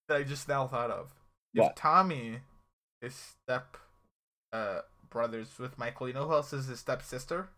That 0.09 0.17
I 0.17 0.23
just 0.23 0.49
now 0.49 0.67
thought 0.67 0.91
of. 0.91 1.13
If 1.53 1.65
What? 1.65 1.77
Tommy 1.77 2.39
is 3.03 3.15
step 3.15 3.77
uh 4.55 4.81
brothers 5.11 5.59
with 5.59 5.77
Michael, 5.79 6.09
you 6.09 6.15
know 6.15 6.27
who 6.27 6.33
else 6.33 6.53
is 6.55 6.67
his 6.67 6.81
stepsister? 6.81 7.51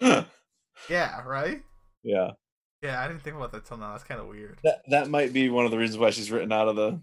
Yeah, 0.90 1.22
right? 1.24 1.62
yeah. 2.02 2.30
Yeah, 2.82 3.00
I 3.00 3.08
didn't 3.08 3.22
think 3.22 3.36
about 3.36 3.52
that 3.52 3.64
till 3.64 3.76
now. 3.78 3.92
That's 3.92 4.04
kind 4.04 4.20
of 4.20 4.26
weird. 4.26 4.58
That 4.64 4.82
that 4.88 5.08
might 5.08 5.32
be 5.32 5.48
one 5.48 5.64
of 5.64 5.70
the 5.70 5.78
reasons 5.78 5.98
why 5.98 6.10
she's 6.10 6.30
written 6.30 6.52
out 6.52 6.68
of 6.68 6.76
the 6.76 7.00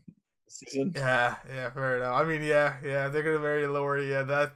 season. 0.52 0.94
Yeah, 0.96 1.36
yeah, 1.50 1.70
fair 1.72 1.98
enough. 1.98 2.16
I 2.20 2.24
mean, 2.24 2.44
yeah, 2.44 2.76
yeah, 2.84 3.08
they're 3.08 3.24
gonna 3.24 3.40
marry 3.40 3.66
Lori. 3.68 4.10
Yeah, 4.10 4.24
that. 4.24 4.54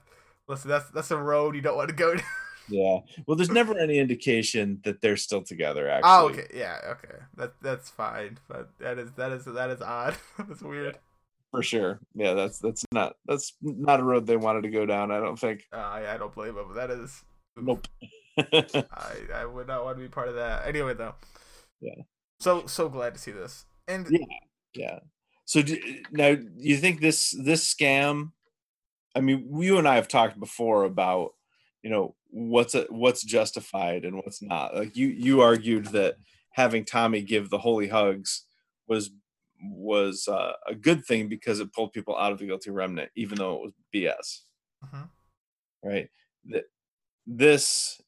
Listen, 0.48 0.70
that's 0.70 0.90
that's 0.92 1.12
a 1.12 1.18
road 1.18 1.56
you 1.56 1.62
don't 1.62 1.76
want 1.78 1.90
to 1.90 1.96
go 1.96 2.16
down. 2.16 2.26
Yeah. 2.68 3.02
Well, 3.28 3.38
there's 3.38 3.52
never 3.52 3.78
any 3.78 4.00
indication 4.00 4.82
that 4.86 5.00
they're 5.00 5.18
still 5.18 5.44
together. 5.44 5.88
Actually. 5.88 6.10
Oh, 6.12 6.30
okay, 6.30 6.48
yeah, 6.52 6.80
okay, 6.94 7.16
that 7.36 7.54
that's 7.62 7.92
fine. 7.92 8.40
But 8.48 8.70
that 8.80 8.98
is 8.98 9.12
that 9.18 9.32
is 9.32 9.46
that 9.46 9.70
is 9.70 9.84
odd. 9.84 10.16
that's 10.40 10.64
weird. 10.64 10.98
For 11.52 11.62
sure. 11.62 12.00
Yeah. 12.16 12.34
That's 12.34 12.58
that's 12.58 12.84
not 12.92 13.18
that's 13.28 13.54
not 13.62 14.00
a 14.00 14.04
road 14.04 14.26
they 14.26 14.36
wanted 14.36 14.64
to 14.64 14.70
go 14.72 14.86
down. 14.86 15.12
I 15.12 15.20
don't 15.20 15.38
think. 15.38 15.64
Uh, 15.72 15.78
I 15.78 16.16
I 16.16 16.18
don't 16.18 16.34
blame. 16.34 16.56
But 16.56 16.74
that 16.74 16.90
is. 16.90 17.24
Nope. 17.56 17.88
I 18.40 19.14
I 19.34 19.46
would 19.46 19.68
not 19.68 19.86
want 19.86 19.98
to 19.98 20.02
be 20.02 20.10
part 20.10 20.28
of 20.28 20.34
that. 20.36 20.68
Anyway, 20.68 20.96
though. 20.96 21.14
Yeah. 21.82 22.02
So 22.40 22.66
so 22.66 22.90
glad 22.90 23.14
to 23.14 23.20
see 23.20 23.32
this. 23.32 23.66
And 23.88 24.08
Yeah. 24.10 24.26
yeah. 24.74 25.00
So 25.46 25.62
do, 25.62 25.80
now 26.12 26.36
you 26.58 26.78
think 26.78 27.00
this 27.00 27.32
this 27.32 27.72
scam? 27.72 28.32
I 29.16 29.22
mean, 29.22 29.50
you 29.62 29.78
and 29.78 29.88
I 29.88 29.96
have 29.96 30.08
talked 30.08 30.40
before 30.40 30.84
about 30.84 31.32
you 31.84 31.90
know 31.90 32.16
what's 32.30 32.76
a, 32.76 32.86
what's 32.90 33.24
justified 33.24 34.06
and 34.06 34.18
what's 34.18 34.42
not. 34.42 34.76
Like 34.76 34.96
you 34.98 35.08
you 35.08 35.42
argued 35.42 35.86
that 35.88 36.16
having 36.52 36.84
Tommy 36.84 37.22
give 37.22 37.50
the 37.50 37.60
holy 37.60 37.88
hugs 37.88 38.46
was 38.88 39.12
was 39.62 40.28
uh, 40.28 40.54
a 40.68 40.76
good 40.76 41.06
thing 41.06 41.30
because 41.30 41.60
it 41.60 41.74
pulled 41.74 41.94
people 41.94 42.18
out 42.18 42.32
of 42.32 42.40
the 42.40 42.48
guilty 42.48 42.72
remnant, 42.72 43.12
even 43.16 43.38
though 43.38 43.56
it 43.56 43.62
was 43.62 43.74
BS. 43.94 44.42
Mhm. 44.84 45.10
Right? 45.84 46.10
That 46.46 46.66
this 47.28 48.02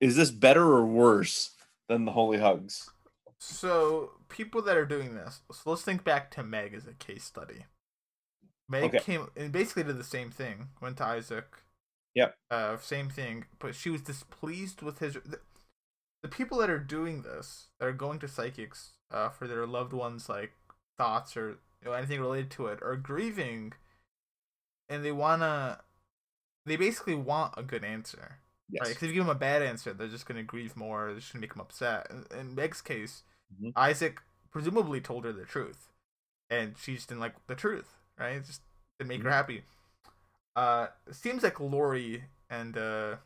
is 0.00 0.16
this 0.16 0.30
better 0.30 0.62
or 0.62 0.86
worse 0.86 1.50
than 1.88 2.04
the 2.04 2.12
holy 2.12 2.38
hugs? 2.38 2.90
So 3.38 4.12
people 4.28 4.62
that 4.62 4.76
are 4.76 4.86
doing 4.86 5.14
this, 5.14 5.42
so 5.52 5.70
let's 5.70 5.82
think 5.82 6.04
back 6.04 6.30
to 6.32 6.42
Meg 6.42 6.74
as 6.74 6.86
a 6.86 6.94
case 6.94 7.24
study. 7.24 7.66
Meg 8.68 8.94
Okay. 8.94 8.98
came 9.00 9.28
and 9.36 9.52
basically 9.52 9.84
did 9.84 9.98
the 9.98 10.04
same 10.04 10.30
thing. 10.30 10.68
Went 10.80 10.98
to 10.98 11.04
Isaac. 11.04 11.62
Yep. 12.14 12.36
Uh, 12.50 12.76
same 12.78 13.08
thing, 13.08 13.44
but 13.58 13.74
she 13.74 13.90
was 13.90 14.02
displeased 14.02 14.82
with 14.82 14.98
his. 14.98 15.14
The, 15.14 15.40
the 16.22 16.28
people 16.28 16.58
that 16.58 16.70
are 16.70 16.78
doing 16.78 17.22
this, 17.22 17.68
that 17.78 17.86
are 17.86 17.92
going 17.92 18.18
to 18.20 18.28
psychics 18.28 18.92
uh, 19.10 19.28
for 19.30 19.46
their 19.46 19.66
loved 19.66 19.92
ones, 19.92 20.28
like 20.28 20.52
thoughts 20.98 21.36
or 21.36 21.58
you 21.82 21.86
know, 21.86 21.92
anything 21.92 22.20
related 22.20 22.50
to 22.52 22.66
it, 22.66 22.82
are 22.82 22.96
grieving, 22.96 23.72
and 24.88 25.04
they 25.04 25.12
wanna. 25.12 25.80
They 26.66 26.76
basically 26.76 27.14
want 27.14 27.54
a 27.56 27.62
good 27.62 27.84
answer. 27.84 28.38
Yes. 28.70 28.82
Right, 28.82 28.88
because 28.90 29.04
if 29.04 29.08
you 29.08 29.14
give 29.14 29.26
them 29.26 29.34
a 29.36 29.38
bad 29.38 29.62
answer, 29.62 29.94
they're 29.94 30.08
just 30.08 30.26
gonna 30.26 30.42
grieve 30.42 30.76
more. 30.76 31.06
They're 31.06 31.20
just 31.20 31.32
gonna 31.32 31.40
make 31.40 31.54
them 31.54 31.62
upset. 31.62 32.08
In, 32.10 32.38
in 32.38 32.54
Meg's 32.54 32.82
case, 32.82 33.22
Mhm. 33.54 33.72
Isaac 33.76 34.20
presumably 34.50 35.00
told 35.00 35.24
her 35.24 35.32
the 35.32 35.44
truth, 35.44 35.92
and 36.50 36.76
she 36.78 36.94
just 36.96 37.08
didn't 37.08 37.20
like 37.20 37.34
the 37.46 37.54
truth. 37.54 37.94
Right, 38.18 38.36
it 38.36 38.46
just 38.46 38.62
didn't 38.98 39.08
make 39.08 39.22
her 39.22 39.30
happy. 39.30 39.64
Uh, 40.56 40.88
it 41.06 41.14
seems 41.14 41.42
like 41.42 41.60
Lori 41.60 42.24
and 42.50 42.76
uh, 42.76 43.16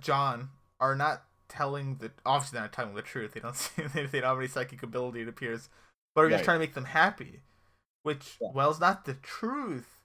John 0.00 0.50
are 0.80 0.94
not 0.94 1.24
telling 1.48 1.96
the. 1.96 2.10
Obviously, 2.24 2.56
they're 2.56 2.62
not 2.64 2.72
telling 2.72 2.94
the 2.94 3.02
truth. 3.02 3.32
They 3.34 3.40
don't. 3.40 3.56
See, 3.56 3.82
they 3.82 4.06
don't 4.20 4.22
have 4.30 4.38
any 4.38 4.48
psychic 4.48 4.82
ability. 4.82 5.22
It 5.22 5.28
appears, 5.28 5.68
but 6.14 6.24
are 6.24 6.30
just 6.30 6.44
trying 6.44 6.56
to 6.56 6.60
make 6.66 6.74
them 6.74 6.86
happy, 6.86 7.42
which, 8.02 8.36
Yeah. 8.40 8.48
well, 8.54 8.70
is 8.70 8.80
not 8.80 9.04
the 9.04 9.14
truth. 9.14 10.00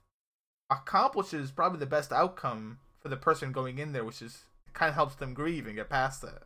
Accomplishes 0.70 1.50
probably 1.50 1.78
the 1.78 1.86
best 1.86 2.12
outcome 2.12 2.78
for 3.00 3.08
the 3.08 3.16
person 3.16 3.52
going 3.52 3.78
in 3.78 3.92
there, 3.92 4.04
which 4.04 4.20
is 4.22 4.44
kind 4.74 4.90
of 4.90 4.94
helps 4.94 5.14
them 5.16 5.34
grieve 5.34 5.66
and 5.66 5.76
get 5.76 5.88
past 5.88 6.22
that. 6.22 6.42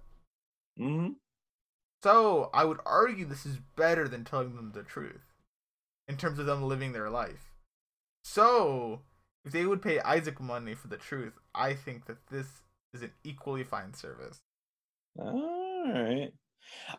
hmm 0.79 1.09
So 2.03 2.51
I 2.53 2.65
would 2.65 2.81
argue 2.85 3.25
this 3.25 3.47
is 3.47 3.59
better 3.77 4.09
than 4.09 4.25
telling 4.25 4.57
them 4.57 4.73
the 4.75 4.83
truth 4.83 5.33
in 6.09 6.17
terms 6.17 6.39
of 6.39 6.47
them 6.47 6.63
living 6.65 6.93
their 6.93 7.11
life. 7.11 7.53
So 8.25 9.03
if 9.45 9.53
they 9.53 9.67
would 9.67 9.83
pay 9.83 10.01
Isaac 10.01 10.41
money 10.41 10.75
for 10.75 10.89
the 10.89 10.97
truth, 10.97 11.35
I 11.55 11.75
think 11.75 12.07
that 12.07 12.27
this 12.29 12.47
is 12.93 13.03
an 13.03 13.13
equally 13.23 13.63
fine 13.63 13.95
service. 13.95 14.39
All 15.19 15.83
right. 15.85 16.33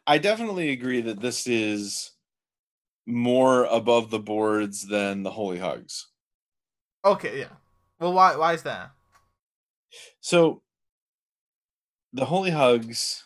I 0.07 0.17
definitely 0.19 0.69
agree 0.69 1.01
that 1.01 1.19
this 1.19 1.47
is 1.47 2.11
more 3.05 3.65
above 3.65 4.09
the 4.09 4.19
boards 4.19 4.88
than 4.88 5.23
the 5.23 5.31
holy 5.31 5.59
hugs. 5.59 6.07
Okay, 7.03 7.39
yeah. 7.39 7.55
Well, 7.99 8.13
why 8.13 8.38
why 8.38 8.53
is 8.53 8.63
that? 8.63 8.91
So 10.21 10.61
the 12.13 12.25
holy 12.25 12.51
hugs 12.51 13.23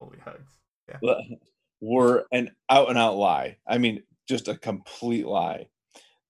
Holy 0.00 0.18
hugs. 0.24 0.57
Were 1.80 2.26
an 2.32 2.50
out 2.70 2.88
and 2.88 2.98
out 2.98 3.16
lie. 3.16 3.56
I 3.66 3.78
mean, 3.78 4.02
just 4.28 4.48
a 4.48 4.56
complete 4.56 5.26
lie. 5.26 5.68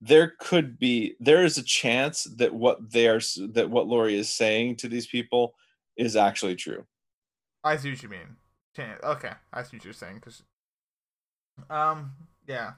There 0.01 0.35
could 0.39 0.79
be 0.79 1.17
there 1.19 1.45
is 1.45 1.59
a 1.59 1.63
chance 1.63 2.25
that 2.37 2.55
what 2.55 2.93
they 2.93 3.09
are 3.09 3.21
that 3.53 3.71
what 3.71 3.89
Lori 3.89 4.17
is 4.17 4.33
saying 4.33 4.77
to 4.77 4.89
these 4.89 5.07
people 5.07 5.55
is 5.97 6.15
actually 6.15 6.55
true. 6.55 6.87
I 7.65 7.77
see 7.77 7.91
what 7.91 8.03
you 8.03 8.09
mean. 8.09 8.37
Okay, 8.79 9.33
I 9.53 9.63
see 9.65 9.77
what 9.77 9.85
you're 9.85 9.93
saying. 9.93 10.21
Cause, 10.21 10.45
um, 11.69 12.13
yeah, 12.47 12.75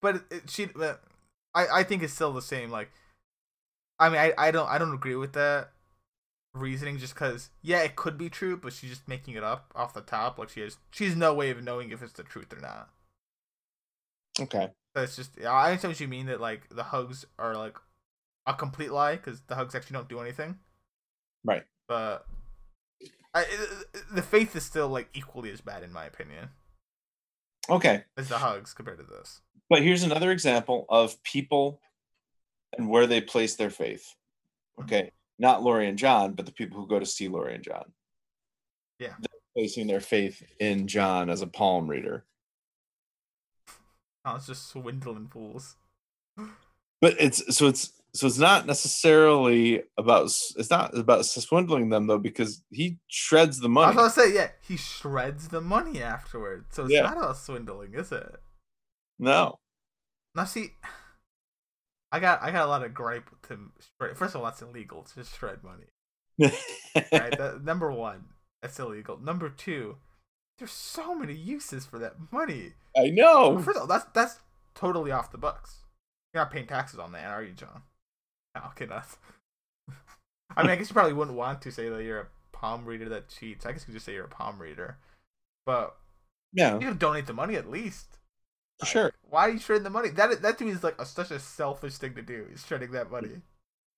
but 0.00 0.16
it, 0.16 0.22
it, 0.30 0.50
she, 0.50 0.64
but 0.64 1.02
I, 1.54 1.66
I 1.66 1.82
think 1.82 2.02
it's 2.02 2.14
still 2.14 2.32
the 2.32 2.40
same. 2.40 2.70
Like, 2.70 2.90
I 3.98 4.08
mean, 4.08 4.18
I, 4.18 4.32
I 4.38 4.50
don't, 4.50 4.68
I 4.68 4.78
don't 4.78 4.94
agree 4.94 5.14
with 5.14 5.34
that 5.34 5.72
reasoning. 6.54 6.98
Just 6.98 7.14
because, 7.14 7.50
yeah, 7.62 7.82
it 7.82 7.96
could 7.96 8.18
be 8.18 8.28
true, 8.28 8.56
but 8.56 8.72
she's 8.72 8.90
just 8.90 9.08
making 9.08 9.34
it 9.34 9.44
up 9.44 9.72
off 9.74 9.94
the 9.94 10.00
top. 10.00 10.38
Like, 10.38 10.50
she 10.50 10.60
has, 10.60 10.76
she 10.90 11.04
has 11.06 11.16
no 11.16 11.34
way 11.34 11.50
of 11.50 11.62
knowing 11.62 11.90
if 11.90 12.02
it's 12.02 12.12
the 12.12 12.22
truth 12.22 12.52
or 12.52 12.60
not. 12.60 12.90
Okay. 14.40 14.70
That's 14.94 15.16
just, 15.16 15.38
I 15.40 15.68
understand 15.68 15.92
what 15.92 16.00
you 16.00 16.08
mean. 16.08 16.26
That 16.26 16.40
like 16.40 16.68
the 16.68 16.82
hugs 16.82 17.24
are 17.38 17.54
like 17.54 17.76
a 18.46 18.54
complete 18.54 18.92
lie 18.92 19.16
because 19.16 19.40
the 19.42 19.54
hugs 19.54 19.74
actually 19.74 19.94
don't 19.94 20.08
do 20.08 20.20
anything. 20.20 20.58
Right. 21.44 21.62
But 21.88 22.26
I, 23.34 23.44
the 24.12 24.22
faith 24.22 24.54
is 24.54 24.64
still 24.64 24.88
like 24.88 25.08
equally 25.14 25.50
as 25.50 25.60
bad 25.60 25.82
in 25.82 25.92
my 25.92 26.04
opinion. 26.04 26.50
Okay. 27.70 28.04
as 28.16 28.28
the 28.28 28.38
hugs 28.38 28.74
compared 28.74 28.98
to 28.98 29.04
this. 29.04 29.40
But 29.70 29.82
here's 29.82 30.02
another 30.02 30.30
example 30.32 30.84
of 30.88 31.22
people 31.22 31.80
and 32.76 32.88
where 32.88 33.06
they 33.06 33.20
place 33.20 33.56
their 33.56 33.70
faith. 33.70 34.14
Mm-hmm. 34.78 34.84
Okay. 34.84 35.12
Not 35.42 35.64
Lori 35.64 35.88
and 35.88 35.98
John, 35.98 36.34
but 36.34 36.46
the 36.46 36.52
people 36.52 36.78
who 36.80 36.86
go 36.86 37.00
to 37.00 37.04
see 37.04 37.26
Lori 37.26 37.56
and 37.56 37.64
John. 37.64 37.92
Yeah. 39.00 39.14
They're 39.18 39.40
placing 39.56 39.88
their 39.88 40.00
faith 40.00 40.40
in 40.60 40.86
John 40.86 41.28
as 41.28 41.42
a 41.42 41.48
palm 41.48 41.88
reader. 41.88 42.24
Oh, 44.24 44.36
it's 44.36 44.46
just 44.46 44.68
swindling 44.68 45.26
fools. 45.26 45.74
But 47.00 47.16
it's 47.18 47.56
so 47.56 47.66
it's 47.66 47.92
so 48.14 48.28
it's 48.28 48.38
not 48.38 48.66
necessarily 48.66 49.82
about 49.98 50.26
it's 50.26 50.70
not 50.70 50.96
about 50.96 51.24
swindling 51.26 51.88
them 51.88 52.06
though 52.06 52.18
because 52.20 52.62
he 52.70 52.98
shreds 53.08 53.58
the 53.58 53.68
money. 53.68 53.86
I 53.98 54.02
was 54.02 54.14
gonna 54.14 54.28
say, 54.28 54.34
yeah, 54.36 54.50
he 54.60 54.76
shreds 54.76 55.48
the 55.48 55.60
money 55.60 56.00
afterwards, 56.00 56.66
so 56.70 56.84
it's 56.84 56.92
Yeah. 56.92 57.02
not 57.02 57.16
about 57.16 57.36
swindling, 57.36 57.94
is 57.94 58.12
it? 58.12 58.40
No. 59.18 59.58
Now 60.36 60.44
see, 60.44 60.74
I 62.12 62.20
got 62.20 62.42
I 62.42 62.50
got 62.50 62.66
a 62.66 62.70
lot 62.70 62.84
of 62.84 62.92
gripe 62.92 63.30
to 63.48 63.58
shred. 63.98 64.16
First 64.16 64.34
of 64.34 64.42
all, 64.42 64.44
that's 64.44 64.60
illegal 64.62 65.02
to 65.02 65.14
just 65.14 65.36
shred 65.36 65.60
money. 65.64 65.86
Right, 66.94 67.38
that, 67.38 67.60
number 67.64 67.90
one, 67.90 68.24
that's 68.60 68.78
illegal. 68.78 69.18
Number 69.18 69.48
two, 69.48 69.96
there's 70.58 70.72
so 70.72 71.14
many 71.14 71.34
uses 71.34 71.86
for 71.86 71.98
that 71.98 72.16
money. 72.30 72.74
I 72.96 73.08
know. 73.08 73.58
First 73.58 73.76
of 73.76 73.82
all, 73.82 73.86
that's 73.86 74.04
that's 74.12 74.40
totally 74.74 75.10
off 75.10 75.32
the 75.32 75.38
books. 75.38 75.78
You're 76.34 76.42
not 76.42 76.50
paying 76.50 76.66
taxes 76.66 76.98
on 76.98 77.12
that, 77.12 77.30
are 77.30 77.42
you, 77.42 77.52
John? 77.52 77.82
No, 78.54 78.62
okay, 78.68 78.84
that's. 78.84 79.16
I 80.56 80.62
mean, 80.62 80.70
I 80.70 80.76
guess 80.76 80.90
you 80.90 80.94
probably 80.94 81.14
wouldn't 81.14 81.36
want 81.36 81.62
to 81.62 81.72
say 81.72 81.88
that 81.88 82.04
you're 82.04 82.20
a 82.20 82.26
palm 82.52 82.84
reader 82.84 83.08
that 83.08 83.28
cheats. 83.28 83.64
I 83.64 83.72
guess 83.72 83.82
you 83.82 83.86
could 83.86 83.94
just 83.94 84.06
say 84.06 84.12
you're 84.12 84.26
a 84.26 84.28
palm 84.28 84.60
reader, 84.60 84.98
but 85.64 85.96
Yeah, 86.52 86.74
you 86.74 86.88
can 86.88 86.98
donate 86.98 87.26
the 87.26 87.32
money 87.32 87.54
at 87.56 87.70
least. 87.70 88.18
Sure. 88.84 89.12
Why 89.28 89.42
are 89.48 89.50
you 89.50 89.58
shredding 89.58 89.84
the 89.84 89.90
money? 89.90 90.10
That 90.10 90.42
that 90.42 90.58
to 90.58 90.64
me 90.64 90.70
is 90.70 90.84
like 90.84 91.00
a, 91.00 91.06
such 91.06 91.30
a 91.30 91.38
selfish 91.38 91.96
thing 91.96 92.14
to 92.14 92.22
do. 92.22 92.46
Is 92.52 92.64
shredding 92.66 92.92
that 92.92 93.10
money. 93.10 93.42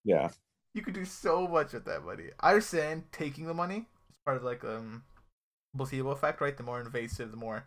Yeah. 0.05 0.31
You 0.74 0.82
could 0.82 0.94
do 0.94 1.05
so 1.05 1.47
much 1.47 1.73
with 1.73 1.85
that 1.85 2.05
money. 2.05 2.24
I 2.40 2.51
understand 2.51 3.05
taking 3.12 3.47
the 3.47 3.55
money. 3.55 3.86
It's 4.09 4.19
part 4.24 4.36
of 4.36 4.44
like 4.44 4.65
um 4.65 5.05
placebo 5.77 6.11
effect, 6.11 6.40
right? 6.40 6.56
The 6.56 6.62
more 6.62 6.81
invasive, 6.81 7.31
the 7.31 7.36
more 7.36 7.65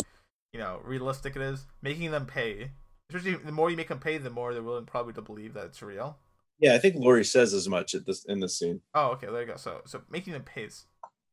you 0.53 0.59
know 0.59 0.79
realistic 0.83 1.35
it 1.35 1.41
is. 1.41 1.65
Making 1.81 2.11
them 2.11 2.25
pay, 2.25 2.71
especially 3.09 3.35
the 3.35 3.51
more 3.51 3.69
you 3.69 3.77
make 3.77 3.89
them 3.89 3.99
pay, 3.99 4.17
the 4.17 4.29
more 4.29 4.53
they're 4.53 4.63
willing 4.63 4.85
probably 4.85 5.13
to 5.13 5.21
believe 5.21 5.53
that 5.53 5.65
it's 5.65 5.81
real. 5.81 6.17
Yeah, 6.59 6.73
I 6.73 6.79
think 6.79 6.95
Lori 6.95 7.23
says 7.23 7.53
as 7.53 7.69
much 7.69 7.93
at 7.93 8.05
this 8.05 8.25
in 8.25 8.39
this 8.39 8.57
scene. 8.57 8.81
Oh, 8.93 9.09
okay, 9.11 9.27
there 9.27 9.41
you 9.41 9.47
go. 9.47 9.57
So 9.57 9.81
so 9.85 10.01
making 10.09 10.33
them 10.33 10.43
pay 10.43 10.63
is 10.63 10.85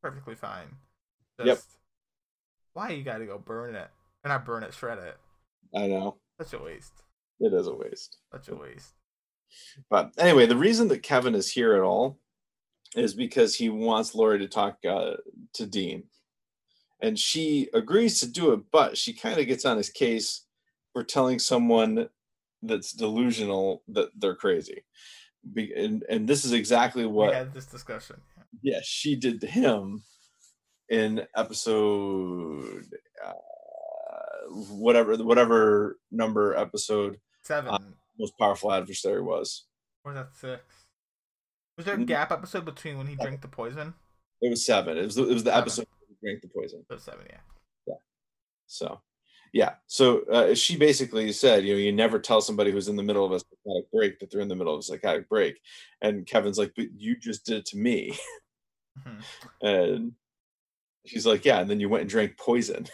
perfectly 0.03 0.35
fine. 0.35 0.77
Just, 1.39 1.47
Yep. 1.47 1.59
Why 2.75 2.91
you 2.91 3.03
gotta 3.03 3.25
go 3.27 3.39
burn 3.39 3.75
it? 3.75 3.89
Or 4.25 4.29
not 4.29 4.45
burn 4.45 4.63
it, 4.63 4.75
shred 4.75 4.99
it. 4.99 5.17
I 5.77 5.87
know. 5.87 6.17
Such 6.41 6.59
a 6.61 6.63
waste. 6.63 6.93
It 7.41 7.53
is 7.53 7.67
a 7.67 7.75
waste. 7.75 8.19
Such 8.33 8.49
a 8.49 8.55
waste. 8.55 8.93
But 9.91 10.13
anyway, 10.19 10.47
the 10.47 10.57
reason 10.57 10.89
that 10.89 11.03
Kevin 11.03 11.35
is 11.35 11.51
here 11.51 11.75
at 11.75 11.83
all 11.83 12.19
is 12.97 13.15
because 13.15 13.55
he 13.57 13.69
wants 13.69 14.15
Lori 14.15 14.39
to 14.39 14.49
talk 14.49 14.79
uh, 14.89 15.15
to 15.55 15.67
Dean. 15.67 16.05
And 17.03 17.19
she 17.19 17.69
agrees 17.75 18.21
to 18.21 18.27
do 18.31 18.53
it, 18.53 18.61
but 18.73 18.97
she 18.97 19.13
kind 19.13 19.39
of 19.39 19.47
gets 19.47 19.65
on 19.65 19.77
his 19.77 19.91
case 19.91 20.47
for 20.93 21.03
telling 21.05 21.39
someone 21.39 22.09
that's 22.63 22.93
delusional 22.93 23.83
that 23.89 24.09
they're 24.17 24.37
crazy. 24.37 24.85
Be- 25.53 25.75
and, 25.77 26.05
and 26.09 26.27
this 26.27 26.45
is 26.45 26.53
exactly 26.53 27.05
We 27.05 27.13
what 27.13 27.35
had 27.35 27.53
this 27.53 27.67
discussion. 27.67 28.21
yeah, 28.63 28.79
she 28.83 29.17
did 29.17 29.41
to 29.43 29.47
him 29.47 30.03
in 30.89 31.27
episode 31.37 32.87
uh, 33.25 33.33
whatever 34.49 35.17
whatever 35.17 35.99
number 36.11 36.55
episode 36.57 37.19
Seven. 37.43 37.95
most 38.19 38.37
powerful 38.39 38.73
adversary 38.73 39.21
was. 39.23 39.67
or 40.05 40.13
was 40.13 40.21
that 40.21 40.35
six? 40.35 40.63
Was 41.77 41.87
there 41.87 41.95
a 41.95 41.99
Mm. 41.99 42.07
gap 42.07 42.31
episode 42.33 42.65
between 42.65 42.99
when 42.99 43.07
he 43.07 43.17
drank 43.17 43.41
the 43.41 43.49
poison? 43.49 43.95
It 44.41 44.51
was 44.51 44.65
seven. 44.65 44.97
It 44.99 45.05
was 45.05 45.15
the, 45.17 45.23
it 45.29 45.33
was 45.35 45.45
the 45.45 45.51
Seven. 45.51 45.63
episode 45.63 45.87
he 46.09 46.15
drank 46.23 46.43
the 46.43 46.49
poison. 46.49 46.85
It 46.89 46.93
was 46.95 47.03
seven, 47.03 47.27
yeah. 47.29 47.41
Yeah. 47.87 47.95
So, 48.67 49.01
yeah. 49.53 49.75
So 49.87 50.21
uh, 50.25 50.55
she 50.55 50.77
basically 50.77 51.33
said, 51.33 51.65
you 51.65 51.73
know, 51.75 51.79
you 51.79 51.93
never 51.93 52.19
tell 52.19 52.41
somebody 52.41 52.71
who's 52.71 52.89
in 52.89 52.97
the 52.97 53.03
middle 53.03 53.25
of 53.25 53.33
a 53.33 53.39
psychotic 53.41 53.91
break 53.93 54.19
that 54.21 54.31
they're 54.31 54.41
in 54.41 54.49
the 54.49 54.55
middle 54.57 54.75
of 54.75 54.81
a 54.81 54.83
psychotic 54.83 55.29
break. 55.29 55.59
And 56.03 56.27
Kevin's 56.27 56.59
like, 56.59 56.73
but 56.77 56.87
you 56.97 57.17
just 57.19 57.45
did 57.47 57.59
it 57.59 57.67
to 57.67 57.77
me. 57.77 58.17
Mhm. 59.05 59.23
And 59.63 60.13
she's 61.07 61.27
like, 61.27 61.45
yeah. 61.45 61.61
And 61.61 61.69
then 61.69 61.81
you 61.81 61.89
went 61.89 62.03
and 62.03 62.11
drank 62.11 62.37
poison. 62.39 62.87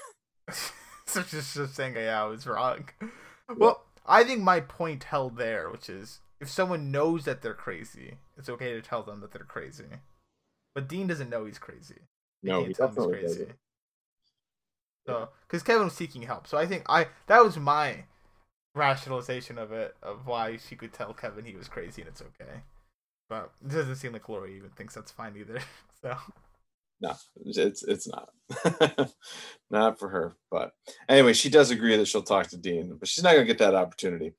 so 1.13 1.23
just, 1.23 1.55
just 1.55 1.75
saying, 1.75 1.95
yeah, 1.97 2.23
I 2.23 2.27
was 2.27 2.47
wrong. 2.47 2.89
Well, 3.57 3.85
I 4.07 4.25
think 4.25 4.43
my 4.43 4.61
point 4.61 5.05
held 5.05 5.37
there, 5.37 5.69
which 5.71 5.89
is 5.89 6.21
if 6.41 6.49
someone 6.49 6.91
knows 6.91 7.25
that 7.25 7.43
they're 7.43 7.55
crazy, 7.55 8.19
it's 8.37 8.49
okay 8.49 8.73
to 8.73 8.83
tell 8.83 9.03
them 9.03 9.21
that 9.21 9.33
they're 9.33 9.45
crazy. 9.45 9.85
But 10.75 10.89
Dean 10.89 11.07
doesn't 11.07 11.31
know 11.31 11.45
he's 11.45 11.59
crazy. 11.59 11.97
You 12.43 12.51
No, 12.53 12.65
he 12.65 12.73
tell 12.73 12.89
him 12.89 12.95
definitely 12.95 13.23
doesn't. 13.23 13.53
So, 15.07 15.29
because 15.47 15.63
Kevin 15.63 15.85
was 15.85 15.95
seeking 15.95 16.23
help, 16.23 16.47
so 16.47 16.57
I 16.57 16.67
think 16.67 16.85
I 16.89 17.09
that 17.27 17.43
was 17.43 17.57
my 17.57 18.05
rationalization 18.75 19.59
of 19.59 19.73
it 19.73 19.97
of 20.03 20.27
why 20.27 20.57
she 20.57 20.77
could 20.77 20.93
tell 20.93 21.13
Kevin 21.13 21.45
he 21.45 21.57
was 21.57 21.69
crazy 21.69 22.03
and 22.03 22.09
it's 22.09 22.23
okay. 22.23 22.61
But 23.29 23.51
it 23.65 23.73
doesn't 23.73 23.97
seem 23.97 24.13
like 24.13 24.29
Lori 24.29 24.57
even 24.57 24.71
thinks 24.71 24.95
that's 24.95 25.11
fine 25.13 25.35
either. 25.37 25.61
So 26.03 26.17
No, 27.01 27.15
it's 27.47 27.83
it's 27.83 28.07
not. 28.09 28.31
not 29.71 29.99
for 29.99 30.09
her. 30.11 30.37
But 30.51 30.73
anyway, 31.09 31.33
she 31.33 31.49
does 31.49 31.71
agree 31.71 31.97
that 31.97 32.07
she'll 32.09 32.23
talk 32.23 32.49
to 32.49 32.57
Dean, 32.59 32.97
but 32.99 33.09
she's 33.09 33.25
not 33.25 33.33
gonna 33.33 33.45
get 33.47 33.59
that 33.59 33.75
opportunity. 33.75 34.33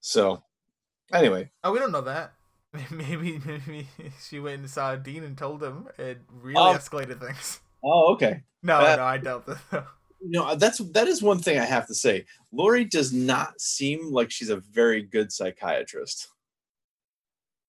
So 0.00 0.42
anyway, 1.12 1.50
Oh, 1.62 1.72
we 1.72 1.78
don't 1.78 1.92
know 1.92 2.00
that. 2.02 2.32
Maybe 2.90 3.40
maybe 3.46 3.88
she 4.28 4.40
went 4.40 4.60
and 4.60 4.70
saw 4.70 4.94
Dean 4.96 5.24
and 5.24 5.38
told 5.38 5.62
him 5.62 5.88
It 5.96 6.20
really 6.30 6.56
Oh. 6.58 6.74
escalated 6.76 7.20
things. 7.20 7.60
oh 7.84 8.12
okay. 8.14 8.42
No, 8.62 8.80
no, 8.80 9.02
I 9.04 9.18
doubt 9.18 9.46
that. 9.46 9.86
You 10.20 10.30
know, 10.32 10.54
that's 10.56 10.78
that 10.78 11.06
is 11.06 11.22
one 11.22 11.38
thing 11.38 11.58
I 11.60 11.64
have 11.64 11.86
to 11.86 11.94
say. 11.94 12.26
Lori 12.52 12.84
does 12.84 13.12
not 13.12 13.60
seem 13.60 14.10
like 14.12 14.32
she's 14.32 14.50
a 14.50 14.56
very 14.56 15.00
good 15.02 15.30
psychiatrist. 15.32 16.28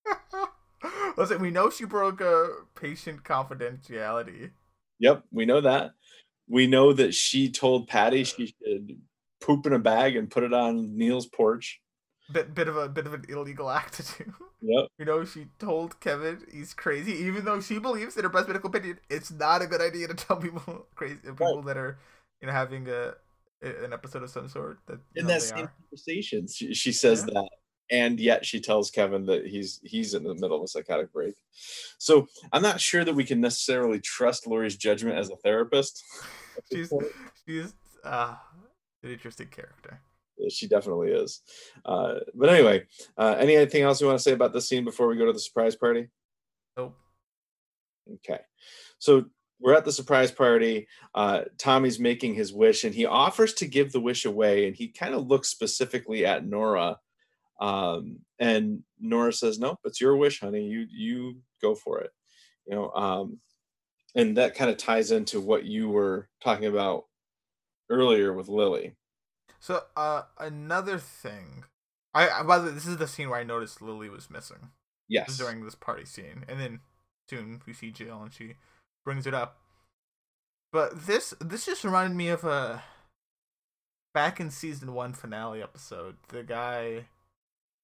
Listen, 1.17 1.41
we 1.41 1.51
know 1.51 1.69
she 1.69 1.85
broke 1.85 2.21
a 2.21 2.49
patient 2.75 3.23
confidentiality. 3.23 4.51
Yep, 4.99 5.23
we 5.31 5.45
know 5.45 5.61
that. 5.61 5.91
We 6.47 6.67
know 6.67 6.93
that 6.93 7.13
she 7.13 7.49
told 7.51 7.87
Patty 7.87 8.23
she 8.23 8.47
should 8.47 8.99
poop 9.41 9.65
in 9.65 9.73
a 9.73 9.79
bag 9.79 10.15
and 10.15 10.29
put 10.29 10.43
it 10.43 10.53
on 10.53 10.97
Neil's 10.97 11.27
porch. 11.27 11.79
Bit 12.31 12.53
bit 12.53 12.67
of 12.67 12.77
a 12.77 12.87
bit 12.89 13.07
of 13.07 13.13
an 13.13 13.25
illegal 13.29 13.69
act 13.79 13.93
to 13.95 14.23
do. 14.23 14.33
Yep. 14.61 14.87
You 14.97 15.05
know, 15.05 15.25
she 15.25 15.47
told 15.57 15.99
Kevin 15.99 16.45
he's 16.51 16.73
crazy, 16.73 17.13
even 17.13 17.45
though 17.45 17.61
she 17.61 17.79
believes, 17.79 18.17
in 18.17 18.23
her 18.23 18.29
best 18.29 18.47
medical 18.47 18.69
opinion, 18.69 18.99
it's 19.09 19.31
not 19.31 19.61
a 19.61 19.67
good 19.67 19.81
idea 19.81 20.07
to 20.07 20.13
tell 20.15 20.37
people 20.37 20.87
crazy 20.95 21.19
people 21.23 21.61
that 21.63 21.77
are, 21.77 21.97
you 22.41 22.47
know, 22.47 22.53
having 22.53 22.87
a 22.89 23.13
an 23.61 23.91
episode 23.91 24.23
of 24.23 24.29
some 24.29 24.47
sort 24.47 24.79
that 24.87 24.99
In 25.15 25.27
that 25.27 25.41
same 25.41 25.65
are. 25.65 25.73
conversation, 25.81 26.47
she, 26.47 26.73
she 26.73 26.91
says 26.93 27.25
Yeah. 27.27 27.33
that, 27.41 27.49
and 27.91 28.19
yet 28.19 28.45
she 28.45 28.59
tells 28.59 28.91
Kevin 28.91 29.25
that 29.25 29.47
he's 29.47 29.79
he's 29.83 30.13
in 30.13 30.23
the 30.23 30.35
middle 30.35 30.57
of 30.57 30.63
a 30.63 30.67
psychotic 30.67 31.11
break. 31.11 31.35
So 31.97 32.27
I'm 32.51 32.61
not 32.61 32.79
sure 32.79 33.03
that 33.03 33.15
we 33.15 33.23
can 33.23 33.41
necessarily 33.41 33.99
trust 33.99 34.47
Lori's 34.47 34.75
judgment 34.75 35.17
as 35.17 35.29
a 35.29 35.35
therapist. 35.37 36.03
She's 36.69 36.91
she's 37.47 37.73
uh, 38.03 38.35
an 39.01 39.11
interesting 39.11 39.47
character. 39.47 40.01
she 40.49 40.67
definitely 40.67 41.11
is. 41.11 41.41
Uh, 41.85 42.15
but 42.35 42.49
anyway, 42.49 42.83
uh, 43.17 43.35
anything 43.39 43.83
else 43.83 44.01
you 44.01 44.07
want 44.07 44.19
to 44.19 44.23
say 44.23 44.33
about 44.33 44.51
this 44.51 44.67
scene 44.67 44.83
before 44.83 45.07
we 45.07 45.15
go 45.15 45.25
to 45.25 45.31
the 45.31 45.39
surprise 45.39 45.77
party? 45.77 46.09
Nope. 46.75 46.97
Okay. 48.15 48.41
So 48.97 49.25
we're 49.59 49.75
at 49.75 49.85
the 49.85 49.91
surprise 49.91 50.31
party. 50.31 50.87
Uh, 51.13 51.43
Tommy's 51.57 51.99
making 51.99 52.35
his 52.35 52.53
wish 52.53 52.83
and 52.83 52.95
he 52.95 53.05
offers 53.05 53.53
to 53.55 53.67
give 53.67 53.91
the 53.91 53.99
wish 53.99 54.25
away. 54.25 54.67
And 54.67 54.75
he 54.75 54.87
kind 54.89 55.13
of 55.13 55.27
looks 55.27 55.49
specifically 55.49 56.25
at 56.25 56.45
Nora. 56.45 56.97
Um, 57.59 58.19
and 58.39 58.83
Nora 58.99 59.33
says, 59.33 59.59
Nope, 59.59 59.79
it's 59.83 60.01
your 60.01 60.15
wish, 60.15 60.39
honey. 60.39 60.63
You 60.63 60.85
you 60.89 61.37
go 61.61 61.75
for 61.75 61.99
it. 61.99 62.11
You 62.65 62.75
know, 62.75 62.91
um, 62.91 63.39
and 64.15 64.37
that 64.37 64.55
kind 64.55 64.69
of 64.69 64.77
ties 64.77 65.11
into 65.11 65.39
what 65.39 65.65
you 65.65 65.89
were 65.89 66.29
talking 66.41 66.65
about 66.65 67.05
earlier 67.89 68.33
with 68.33 68.47
Lily. 68.47 68.95
So, 69.59 69.81
uh, 69.97 70.23
another 70.39 70.97
thing, 70.97 71.65
I, 72.13 72.29
I 72.29 72.43
by 72.43 72.59
the 72.59 72.65
way, 72.65 72.71
this 72.71 72.87
is 72.87 72.97
the 72.97 73.07
scene 73.07 73.29
where 73.29 73.39
I 73.39 73.43
noticed 73.43 73.81
Lily 73.81 74.09
was 74.09 74.29
missing. 74.29 74.69
Yes. 75.07 75.37
During 75.37 75.65
this 75.65 75.75
party 75.75 76.05
scene, 76.05 76.45
and 76.47 76.59
then 76.59 76.81
soon 77.29 77.61
we 77.65 77.73
see 77.73 77.89
Jill, 77.91 78.21
and 78.21 78.33
she 78.33 78.55
brings 79.03 79.25
it 79.25 79.33
up. 79.33 79.57
But 80.71 81.07
this 81.07 81.33
this 81.41 81.65
just 81.65 81.83
reminded 81.83 82.15
me 82.15 82.29
of 82.29 82.43
a 82.43 82.83
back 84.13 84.39
in 84.39 84.51
season 84.51 84.93
one 84.93 85.13
finale 85.13 85.63
episode. 85.63 86.17
The 86.27 86.43
guy, 86.43 87.05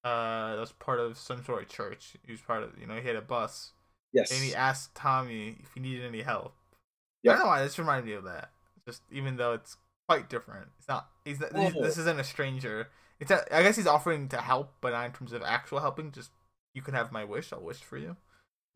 uh, 0.06 0.54
that 0.54 0.60
was 0.60 0.72
part 0.72 1.00
of 1.00 1.18
some 1.18 1.44
sort 1.44 1.62
of 1.62 1.68
church. 1.68 2.14
He 2.24 2.32
was 2.32 2.40
part 2.40 2.62
of, 2.62 2.70
you 2.78 2.86
know, 2.86 2.94
he 2.96 3.06
had 3.06 3.16
a 3.16 3.20
bus, 3.22 3.72
Yes. 4.12 4.30
and 4.30 4.42
he 4.42 4.54
asked 4.54 4.94
Tommy 4.94 5.56
if 5.62 5.72
he 5.74 5.80
needed 5.80 6.04
any 6.04 6.22
help. 6.22 6.54
I 7.24 7.30
don't 7.30 7.38
know 7.40 7.46
why 7.46 7.62
this 7.62 7.78
reminded 7.78 8.06
me 8.06 8.12
of 8.12 8.24
that. 8.24 8.50
Just 8.86 9.02
even 9.10 9.36
though 9.36 9.52
it's 9.54 9.76
quite 10.08 10.28
different, 10.30 10.68
it's 10.78 10.86
not. 10.88 11.08
He's 11.24 11.40
not, 11.40 11.52
this- 11.52 11.74
Oh. 11.76 11.82
this 11.82 11.98
isn't 11.98 12.20
a 12.20 12.24
stranger. 12.24 12.88
It's 13.18 13.30
a, 13.30 13.42
I 13.54 13.62
guess 13.62 13.76
he's 13.76 13.86
offering 13.86 14.28
to 14.28 14.36
help, 14.40 14.74
but 14.80 14.90
not 14.92 15.06
in 15.06 15.12
terms 15.12 15.32
of 15.32 15.42
actual 15.42 15.80
helping. 15.80 16.12
Just 16.12 16.30
you 16.74 16.82
can 16.82 16.94
have 16.94 17.10
my 17.10 17.24
wish. 17.24 17.52
I'll 17.52 17.60
wish 17.62 17.78
for 17.78 17.96
you. 17.98 18.16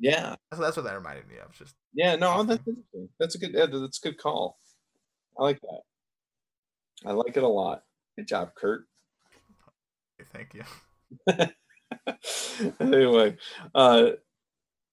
yeah. 0.00 0.34
So 0.54 0.60
that's 0.62 0.76
what 0.76 0.84
that 0.84 0.94
reminded 0.96 1.28
me 1.28 1.36
of. 1.38 1.52
Just 1.52 1.74
Yeah, 1.94 2.16
no, 2.16 2.30
Awesome. 2.30 2.46
that's 2.48 2.66
interesting. 2.66 3.08
That's 3.20 3.34
a 3.34 3.38
good. 3.38 3.52
Yeah, 3.52 3.66
that's 3.66 3.98
a 4.04 4.08
good 4.08 4.18
call. 4.18 4.58
I 5.38 5.42
like 5.44 5.60
that. 5.60 5.80
I 7.06 7.12
like 7.12 7.36
it 7.36 7.42
a 7.42 7.48
lot. 7.48 7.84
Good 8.16 8.26
job, 8.26 8.54
Kurt. 8.56 8.86
okay, 10.20 10.28
thank 10.32 10.54
you. 10.54 10.62
anyway, 12.80 13.36
uh, 13.74 14.10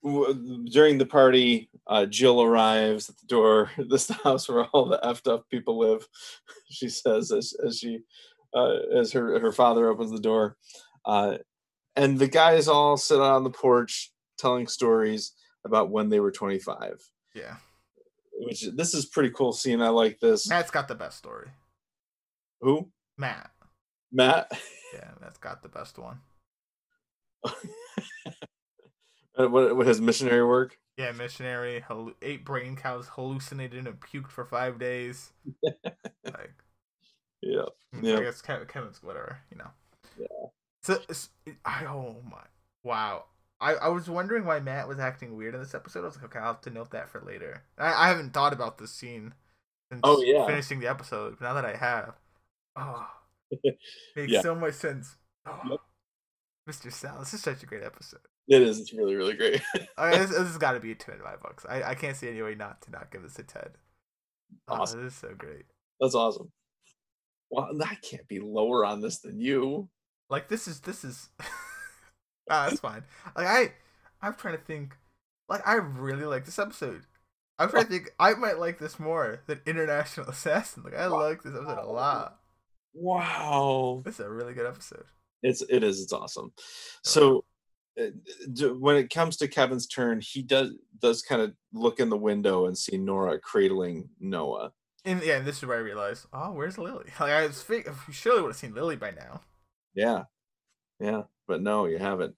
w- 0.03 0.65
during 0.69 0.97
the 0.97 1.05
party, 1.05 1.69
uh, 1.87 2.05
Jill 2.05 2.41
arrives 2.41 3.09
at 3.09 3.17
the 3.17 3.27
door. 3.27 3.71
This 3.89 4.01
is 4.01 4.07
the 4.07 4.13
house 4.23 4.49
where 4.49 4.65
all 4.65 4.85
the 4.85 4.99
effed 5.03 5.31
up 5.31 5.49
people 5.49 5.79
live. 5.79 6.07
She 6.69 6.89
says 6.89 7.31
as 7.31 7.53
as 7.65 7.79
she 7.79 8.01
uh, 8.53 8.75
as 8.93 9.13
her 9.13 9.39
her 9.39 9.53
father 9.53 9.87
opens 9.87 10.11
the 10.11 10.19
door, 10.19 10.57
uh, 11.05 11.37
and 11.95 12.19
the 12.19 12.27
guys 12.27 12.67
all 12.67 12.97
sit 12.97 13.21
on 13.21 13.43
the 13.43 13.49
porch 13.49 14.11
telling 14.37 14.67
stories 14.67 15.33
about 15.65 15.89
when 15.89 16.09
they 16.09 16.19
were 16.19 16.31
25. 16.31 17.01
Yeah. 17.33 17.55
Which 18.39 18.65
this 18.75 18.93
is 18.93 19.05
pretty 19.05 19.31
cool 19.31 19.53
scene. 19.53 19.81
I 19.81 19.89
like 19.89 20.19
this. 20.19 20.47
Matt's 20.47 20.71
got 20.71 20.87
the 20.87 20.95
best 20.95 21.17
story. 21.17 21.47
Who? 22.61 22.91
Matt. 23.17 23.49
Matt. 24.11 24.51
Yeah, 24.93 25.09
Matt's 25.21 25.37
got 25.37 25.61
the 25.63 25.69
best 25.69 25.97
one. 25.97 26.19
What, 29.35 29.75
what 29.75 29.85
his 29.85 30.01
missionary 30.01 30.43
work? 30.43 30.79
Yeah, 30.97 31.11
missionary 31.11 31.83
hallu- 31.87 32.15
ate 32.23 32.43
brain 32.43 32.75
cows, 32.75 33.07
hallucinated 33.09 33.85
and 33.85 33.99
puked 33.99 34.31
for 34.31 34.45
five 34.45 34.79
days. 34.79 35.31
like, 36.25 36.53
Yeah. 37.43 37.65
mm, 37.93 38.01
Yeah. 38.01 38.17
I 38.17 38.21
guess 38.23 38.41
Kevin, 38.41 38.67
Kevin's 38.67 39.03
whatever, 39.03 39.37
you 39.51 39.57
know. 39.59 39.69
Yeah. 40.19 40.47
So, 40.81 40.93
it's- 40.93 41.29
I, 41.63 41.85
oh 41.85 42.15
my, 42.27 42.41
wow. 42.83 43.25
I, 43.61 43.75
I 43.75 43.87
was 43.89 44.09
wondering 44.09 44.43
why 44.45 44.59
Matt 44.59 44.87
was 44.87 44.97
acting 44.97 45.35
weird 45.37 45.53
in 45.53 45.61
this 45.61 45.75
episode. 45.75 46.01
I 46.01 46.05
was 46.05 46.15
like, 46.15 46.25
okay, 46.25 46.39
I'll 46.39 46.53
have 46.53 46.61
to 46.61 46.71
note 46.71 46.89
that 46.91 47.09
for 47.09 47.21
later. 47.21 47.61
I, 47.77 48.05
I 48.05 48.07
haven't 48.07 48.33
thought 48.33 48.53
about 48.53 48.79
this 48.79 48.91
scene 48.91 49.35
since 49.91 50.01
Oh, 50.03 50.23
yeah. 50.23 50.47
finishing 50.47 50.79
the 50.79 50.87
episode. 50.89 51.37
But 51.39 51.45
now 51.45 51.53
that 51.53 51.65
I 51.65 51.75
have, 51.75 52.15
oh, 52.75 53.07
makes 54.15 54.31
Yeah. 54.31 54.41
so 54.41 54.55
much 54.55 54.73
sense. 54.73 55.15
Oh, 55.45 55.59
Yep. 55.71 55.79
Mr. 56.69 56.91
Sal, 56.91 57.19
this 57.19 57.33
is 57.33 57.41
such 57.41 57.63
a 57.63 57.65
great 57.65 57.83
episode. 57.83 58.19
It 58.49 58.61
is. 58.61 58.79
It's 58.79 58.93
really, 58.93 59.15
really 59.15 59.35
great. 59.35 59.61
I 59.97 60.11
mean, 60.11 60.19
this, 60.19 60.31
this 60.31 60.39
has 60.47 60.57
got 60.57 60.73
to 60.73 60.79
be 60.81 60.91
a 60.91 60.95
10 60.95 61.15
in 61.15 61.21
my 61.23 61.35
books. 61.37 61.65
I, 61.67 61.81
I 61.83 61.95
can't 61.95 62.15
see 62.17 62.27
any 62.29 62.41
way 62.41 62.55
not 62.55 62.81
to 62.83 62.91
not 62.91 63.09
give 63.11 63.23
this 63.23 63.39
a 63.39 63.43
10. 63.43 63.63
Oh, 64.67 64.73
Awesome. 64.75 65.03
this 65.03 65.13
is 65.13 65.19
so 65.19 65.33
great. 65.37 65.65
That's 65.99 66.15
awesome. 66.15 66.51
Well, 67.49 67.69
I 67.81 67.95
can't 67.95 68.27
be 68.27 68.39
lower 68.41 68.83
on 68.85 68.99
this 69.01 69.19
than 69.19 69.39
you. 69.39 69.89
Like 70.29 70.49
this 70.49 70.67
is 70.67 70.81
this 70.81 71.05
is 71.05 71.29
ah, 72.49 72.67
that's 72.67 72.81
fine. 72.81 73.03
Like 73.35 73.47
I 73.47 73.73
I'm 74.21 74.33
trying 74.33 74.57
to 74.57 74.63
think 74.63 74.97
like 75.47 75.65
I 75.65 75.75
really 75.75 76.25
like 76.25 76.43
this 76.43 76.59
episode. 76.59 77.03
I'm 77.57 77.69
trying 77.69 77.85
to 77.85 77.89
think 77.89 78.11
I 78.19 78.33
might 78.33 78.59
like 78.59 78.77
this 78.79 78.99
more 78.99 79.41
than 79.47 79.61
International 79.65 80.27
Assassin. 80.27 80.83
Like 80.83 80.95
I 80.97 81.05
like 81.07 81.43
this 81.43 81.53
episode 81.55 81.79
a 81.79 81.89
lot. 81.89 82.39
Wow. 82.97 84.01
This 84.03 84.15
is 84.15 84.25
a 84.25 84.29
really 84.29 84.53
good 84.53 84.65
episode. 84.65 85.05
It's 85.43 85.61
it 85.61 85.83
is. 85.83 86.01
It's 86.01 86.13
awesome. 86.13 86.51
So 87.03 87.45
uh, 87.99 88.07
when 88.79 88.95
it 88.95 89.11
comes 89.11 89.37
to 89.37 89.47
Kevin's 89.47 89.87
turn, 89.87 90.19
he 90.21 90.41
does 90.41 90.71
does 90.99 91.21
kind 91.21 91.41
of 91.41 91.53
look 91.73 91.99
in 91.99 92.09
the 92.09 92.17
window 92.17 92.65
and 92.65 92.77
see 92.77 92.97
Nora 92.97 93.39
cradling 93.39 94.09
Noah. 94.19 94.71
And 95.05 95.21
yeah, 95.23 95.39
this 95.39 95.57
is 95.57 95.65
where 95.65 95.77
I 95.77 95.81
realized, 95.81 96.25
oh, 96.33 96.51
where's 96.53 96.77
Lily? 96.77 97.05
Like 97.19 97.31
I 97.31 97.45
was 97.45 97.61
fig- 97.61 97.89
we 98.07 98.13
surely 98.13 98.41
would 98.41 98.49
have 98.49 98.57
seen 98.57 98.73
Lily 98.73 98.95
by 98.95 99.11
now. 99.11 99.41
Yeah. 99.93 100.23
Yeah. 100.99 101.23
But 101.47 101.61
no, 101.61 101.85
you 101.85 101.97
haven't. 101.97 102.35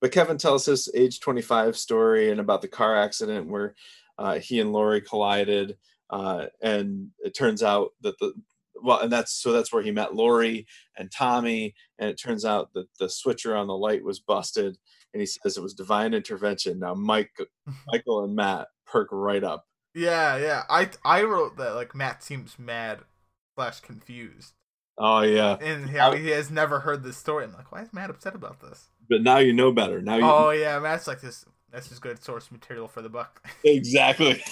But 0.00 0.12
Kevin 0.12 0.38
tells 0.38 0.66
his 0.66 0.88
age 0.94 1.20
25 1.20 1.76
story 1.76 2.30
and 2.30 2.38
about 2.38 2.62
the 2.62 2.68
car 2.68 2.96
accident 2.96 3.48
where 3.48 3.74
uh, 4.18 4.38
he 4.38 4.60
and 4.60 4.72
Lori 4.72 5.00
collided. 5.00 5.78
Uh, 6.10 6.46
and 6.62 7.08
it 7.18 7.34
turns 7.34 7.62
out 7.62 7.90
that 8.02 8.18
the, 8.18 8.34
well, 8.82 9.00
and 9.00 9.12
that's 9.12 9.32
so 9.32 9.52
that's 9.52 9.72
where 9.72 9.82
he 9.82 9.90
met 9.90 10.14
Lori 10.14 10.66
and 10.96 11.10
Tommy. 11.10 11.74
And 11.98 12.10
it 12.10 12.20
turns 12.20 12.44
out 12.44 12.72
that 12.74 12.86
the 12.98 13.08
switcher 13.08 13.56
on 13.56 13.66
the 13.66 13.76
light 13.76 14.04
was 14.04 14.20
busted. 14.20 14.78
And 15.14 15.20
he 15.20 15.26
says 15.26 15.56
it 15.56 15.62
was 15.62 15.74
divine 15.74 16.14
intervention. 16.14 16.78
Now, 16.78 16.94
Mike, 16.94 17.32
Michael 17.86 18.24
and 18.24 18.34
Matt 18.34 18.68
perk 18.86 19.08
right 19.10 19.44
up. 19.44 19.66
Yeah, 19.94 20.36
yeah. 20.36 20.62
I 20.68 20.90
I 21.04 21.22
wrote 21.22 21.56
that 21.58 21.74
like 21.74 21.94
Matt 21.94 22.22
seems 22.22 22.58
mad 22.58 23.00
slash 23.54 23.80
confused. 23.80 24.54
Oh, 24.98 25.22
yeah. 25.22 25.56
And 25.60 25.90
how 25.90 26.12
he 26.12 26.28
has 26.28 26.50
never 26.50 26.80
heard 26.80 27.02
this 27.02 27.16
story. 27.16 27.44
I'm 27.44 27.52
like, 27.54 27.72
why 27.72 27.82
is 27.82 27.92
Matt 27.92 28.10
upset 28.10 28.34
about 28.34 28.60
this? 28.60 28.88
But 29.08 29.22
now 29.22 29.38
you 29.38 29.52
know 29.52 29.72
better. 29.72 30.00
Now 30.00 30.16
you 30.16 30.24
Oh 30.24 30.50
yeah, 30.50 30.78
Matt's 30.78 31.06
like 31.06 31.20
this. 31.20 31.44
That's 31.70 31.88
just 31.88 32.02
good 32.02 32.22
source 32.22 32.50
material 32.50 32.88
for 32.88 33.02
the 33.02 33.08
book. 33.08 33.42
exactly. 33.64 34.42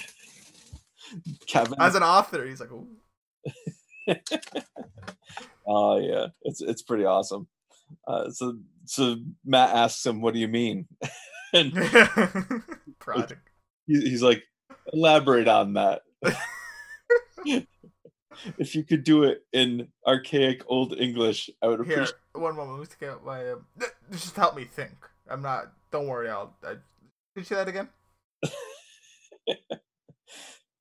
Kevin. 1.47 1.75
As 1.79 1.95
an 1.95 2.03
author, 2.03 2.45
he's 2.45 2.59
like, 2.59 2.71
Ooh. 2.71 2.87
Oh 5.67 5.99
yeah, 5.99 6.27
it's 6.41 6.59
it's 6.59 6.81
pretty 6.81 7.05
awesome. 7.05 7.47
Uh, 8.07 8.29
so 8.31 8.57
so 8.85 9.15
Matt 9.45 9.69
asks 9.75 10.05
him, 10.05 10.19
"What 10.21 10.33
do 10.33 10.39
you 10.39 10.47
mean?" 10.47 10.87
and 11.53 11.71
product. 12.99 13.47
he, 13.85 14.01
he's 14.01 14.23
like, 14.23 14.43
"Elaborate 14.91 15.47
on 15.47 15.73
that." 15.73 16.01
if 18.57 18.75
you 18.75 18.83
could 18.83 19.03
do 19.03 19.23
it 19.23 19.45
in 19.53 19.87
archaic 20.05 20.63
old 20.67 20.93
English, 20.97 21.49
I 21.61 21.67
would 21.67 21.85
Here, 21.85 21.93
appreciate. 21.93 22.15
one 22.33 22.55
moment. 22.55 22.79
Let 22.79 22.89
me 22.89 22.95
take 22.99 23.09
out 23.09 23.23
my. 23.23 23.43
Th- 23.79 23.91
just 24.11 24.35
help 24.35 24.55
me 24.55 24.65
think. 24.65 24.95
I'm 25.29 25.43
not. 25.43 25.71
Don't 25.91 26.07
worry. 26.07 26.29
I'll. 26.29 26.55
I, 26.63 26.69
can 26.69 26.81
you 27.35 27.43
say 27.43 27.55
that 27.55 27.67
again? 27.67 27.87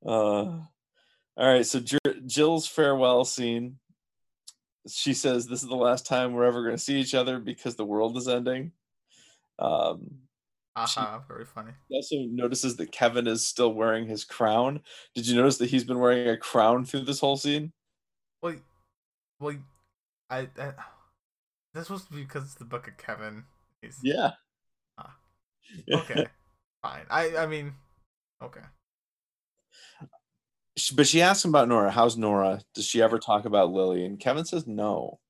Uh, 0.05 0.61
all 1.41 1.47
right, 1.47 1.65
so 1.65 1.81
J- 1.81 1.99
Jill's 2.27 2.67
farewell 2.67 3.25
scene. 3.25 3.79
She 4.87 5.15
says, 5.15 5.47
"This 5.47 5.63
is 5.63 5.69
the 5.69 5.75
last 5.75 6.07
time 6.07 6.35
we're 6.35 6.45
ever 6.45 6.63
going 6.63 6.77
to 6.77 6.83
see 6.83 7.01
each 7.01 7.15
other 7.15 7.39
because 7.39 7.77
the 7.77 7.85
world 7.85 8.19
is 8.19 8.29
ending." 8.29 8.73
Um, 9.59 10.21
Aha, 10.77 11.23
very 11.27 11.47
funny. 11.47 11.73
He 11.89 11.97
also 11.97 12.17
notices 12.31 12.77
that 12.77 12.93
Kevin 12.93 13.27
is 13.27 13.47
still 13.47 13.73
wearing 13.73 14.07
his 14.07 14.25
crown. 14.25 14.81
Did 15.15 15.27
you 15.27 15.35
notice 15.35 15.57
that 15.59 15.71
he's 15.71 15.85
been 15.85 15.99
wearing 15.99 16.29
a 16.29 16.37
crown 16.37 16.85
through 16.85 17.05
this 17.05 17.21
whole 17.21 17.39
scene? 17.39 17.73
Well, 18.43 18.57
well, 19.41 19.57
I. 20.29 20.49
I 20.59 20.75
this 21.73 21.89
was 21.89 22.03
because 22.03 22.45
it's 22.45 22.55
the 22.55 22.67
book 22.67 22.87
of 22.87 22.99
Kevin. 22.99 23.45
He's, 23.81 23.99
Yeah. 24.03 24.33
Ah. 24.99 25.17
Okay. 25.91 26.27
Fine. 26.83 27.07
I. 27.09 27.37
I 27.39 27.47
mean. 27.47 27.73
Okay. 28.43 28.61
She- 30.91 30.97
but 30.97 31.07
she 31.07 31.23
asks 31.23 31.45
him 31.45 31.51
about 31.53 31.69
Nora. 31.69 31.91
How's 31.91 32.17
Nora? 32.17 32.61
Does 32.75 32.85
she 32.85 33.01
ever 33.01 33.19
talk 33.19 33.45
about 33.45 33.71
Lily? 33.73 34.05
And 34.05 34.19
Kevin 34.19 34.45
says 34.45 34.67
no. 34.67 35.21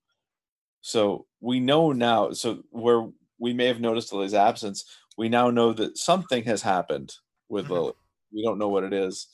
So 0.80 1.26
we 1.40 1.60
know 1.60 1.92
now. 1.92 2.32
So 2.32 2.62
where 2.70 3.08
we 3.38 3.52
may 3.52 3.66
have 3.66 3.80
noticed 3.80 4.12
Lily's 4.12 4.32
absence, 4.34 4.84
we 5.18 5.28
now 5.28 5.50
know 5.50 5.72
that 5.74 5.98
something 5.98 6.44
has 6.44 6.62
happened 6.62 7.14
with 7.50 7.66
Mhm. 7.66 7.70
Lily. 7.70 7.92
We 8.32 8.42
don't 8.42 8.58
know 8.58 8.68
what 8.68 8.84
it 8.84 8.92
is, 8.94 9.28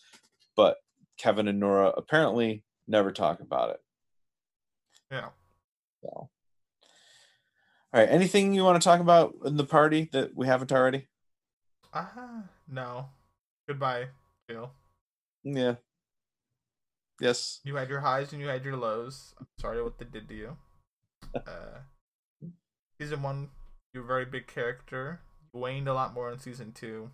but 0.57 0.79
Kevin 1.17 1.47
and 1.49 1.61
Nora 1.61 1.89
apparently 1.91 2.65
never 2.89 3.13
talk 3.13 3.39
about 3.41 3.71
it. 3.71 3.81
Yeah. 5.11 5.31
So, 6.03 6.09
all 6.11 6.31
right. 7.93 8.09
Anything 8.09 8.53
you 8.53 8.65
want 8.65 8.81
to 8.83 8.85
talk 8.85 9.01
about 9.01 9.35
in 9.45 9.57
the 9.57 9.65
party 9.65 10.09
that 10.13 10.35
we 10.35 10.47
haven't 10.49 10.73
already? 10.73 11.07
Uh 11.93 12.43
no. 12.67 13.11
Goodbye, 13.69 14.09
Jill. 14.51 14.73
Yeah. 15.45 15.77
Yes. 17.21 17.61
You 17.65 17.77
had 17.77 17.89
your 17.89 18.01
highs 18.01 18.33
and 18.33 18.41
you 18.41 18.49
had 18.49 18.65
your 18.65 18.77
lows. 18.77 19.35
I'm 19.39 19.47
sorry 19.61 19.83
what 19.83 19.99
they 19.99 20.05
did 20.05 20.29
to 20.29 20.35
you. 20.35 20.57
Uh, 21.35 21.81
season 22.99 23.21
one, 23.23 23.51
you're 23.93 24.05
a 24.05 24.07
very 24.07 24.25
big 24.25 24.47
character. 24.47 25.21
You 25.53 25.61
waned 25.61 25.87
a 25.87 25.93
lot 25.93 26.15
more 26.15 26.31
in 26.31 26.39
season 26.39 26.73
two. 26.73 27.11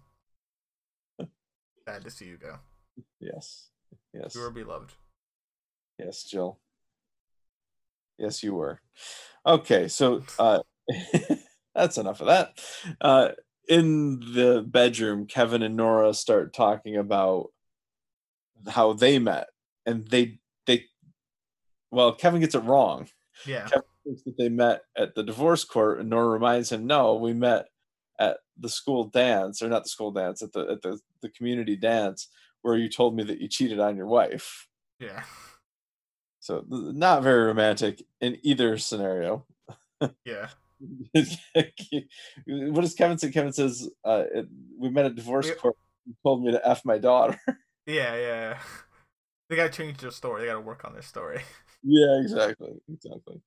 Sad 1.88 2.04
to 2.04 2.10
see 2.10 2.26
you 2.26 2.36
go. 2.36 2.58
Yes. 3.18 3.70
Yes. 4.12 4.34
You 4.34 4.42
were 4.42 4.50
beloved. 4.50 4.92
Yes, 5.98 6.22
Jill. 6.24 6.60
Yes, 8.18 8.42
you 8.42 8.54
were. 8.54 8.80
Okay, 9.44 9.88
so 9.88 10.22
uh 10.38 10.60
that's 11.74 11.98
enough 11.98 12.20
of 12.20 12.28
that. 12.28 12.60
Uh 13.00 13.30
in 13.68 14.20
the 14.20 14.64
bedroom, 14.66 15.26
Kevin 15.26 15.62
and 15.62 15.76
Nora 15.76 16.14
start 16.14 16.52
talking 16.52 16.96
about 16.96 17.50
how 18.68 18.92
they 18.92 19.18
met. 19.18 19.48
And 19.86 20.06
they 20.08 20.38
they 20.66 20.86
well, 21.90 22.14
Kevin 22.14 22.40
gets 22.40 22.54
it 22.54 22.64
wrong. 22.64 23.08
Yeah. 23.46 23.66
Kevin 23.66 23.82
thinks 24.04 24.22
that 24.24 24.36
they 24.38 24.48
met 24.48 24.82
at 24.96 25.14
the 25.14 25.22
divorce 25.22 25.64
court, 25.64 26.00
and 26.00 26.10
Nora 26.10 26.28
reminds 26.28 26.70
him, 26.72 26.86
no, 26.86 27.14
we 27.14 27.32
met 27.32 27.66
at 28.18 28.38
the 28.58 28.68
school 28.68 29.04
dance, 29.04 29.62
or 29.62 29.68
not 29.68 29.84
the 29.84 29.88
school 29.88 30.10
dance, 30.12 30.42
at 30.42 30.52
the 30.52 30.60
at 30.72 30.82
the, 30.82 30.98
the 31.22 31.28
community 31.30 31.76
dance 31.76 32.28
where 32.62 32.76
you 32.76 32.88
told 32.88 33.16
me 33.16 33.24
that 33.24 33.40
you 33.40 33.48
cheated 33.48 33.80
on 33.80 33.96
your 33.96 34.06
wife. 34.06 34.68
Yeah. 35.00 35.24
So 36.40 36.64
not 36.68 37.22
very 37.22 37.44
romantic 37.44 38.02
in 38.20 38.38
either 38.42 38.78
scenario. 38.78 39.46
Yeah. 40.24 40.48
what 41.12 42.80
does 42.80 42.94
Kevin 42.94 43.18
say? 43.18 43.30
Kevin 43.30 43.52
says, 43.52 43.88
uh, 44.04 44.24
it, 44.34 44.46
"We 44.76 44.90
met 44.90 45.06
at 45.06 45.14
divorce 45.14 45.48
We- 45.48 45.54
court. 45.54 45.76
You 46.04 46.14
told 46.24 46.42
me 46.44 46.50
to 46.52 46.68
f 46.68 46.84
my 46.84 46.98
daughter." 46.98 47.38
Yeah. 47.86 48.16
Yeah. 48.16 48.58
They 49.52 49.56
gotta 49.56 49.68
change 49.68 49.98
their 49.98 50.10
story. 50.10 50.40
They 50.40 50.46
gotta 50.46 50.62
work 50.62 50.82
on 50.86 50.94
their 50.94 51.02
story. 51.02 51.42
yeah, 51.82 52.18
exactly, 52.22 52.72
exactly. 52.90 53.42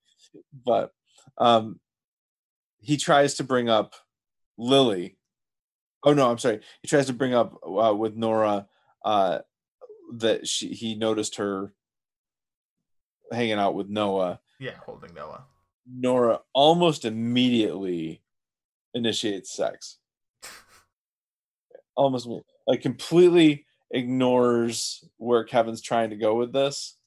But 0.63 0.91
um, 1.39 1.79
he 2.79 2.95
tries 2.97 3.33
to 3.37 3.43
bring 3.43 3.69
up 3.69 3.95
Lily. 4.55 5.17
Oh 6.03 6.13
no, 6.13 6.29
I'm 6.29 6.37
sorry. 6.37 6.59
He 6.83 6.87
tries 6.87 7.07
to 7.07 7.13
bring 7.13 7.33
up 7.33 7.59
uh, 7.65 7.95
with 7.95 8.15
Nora 8.15 8.67
uh, 9.03 9.39
that 10.17 10.47
she 10.47 10.67
he 10.75 10.93
noticed 10.93 11.37
her 11.37 11.73
hanging 13.31 13.53
out 13.53 13.73
with 13.73 13.89
Noah, 13.89 14.41
Yeah, 14.59 14.75
holding 14.85 15.15
Noah. 15.15 15.45
Nora 15.91 16.41
almost 16.53 17.03
immediately 17.03 18.21
initiates 18.93 19.55
sex. 19.55 19.97
almost 21.95 22.29
like 22.67 22.83
completely 22.83 23.65
ignores 23.95 25.03
where 25.17 25.43
Kevin's 25.45 25.81
trying 25.81 26.09
to 26.09 26.17
go 26.17 26.35
with 26.35 26.53
this. 26.53 26.97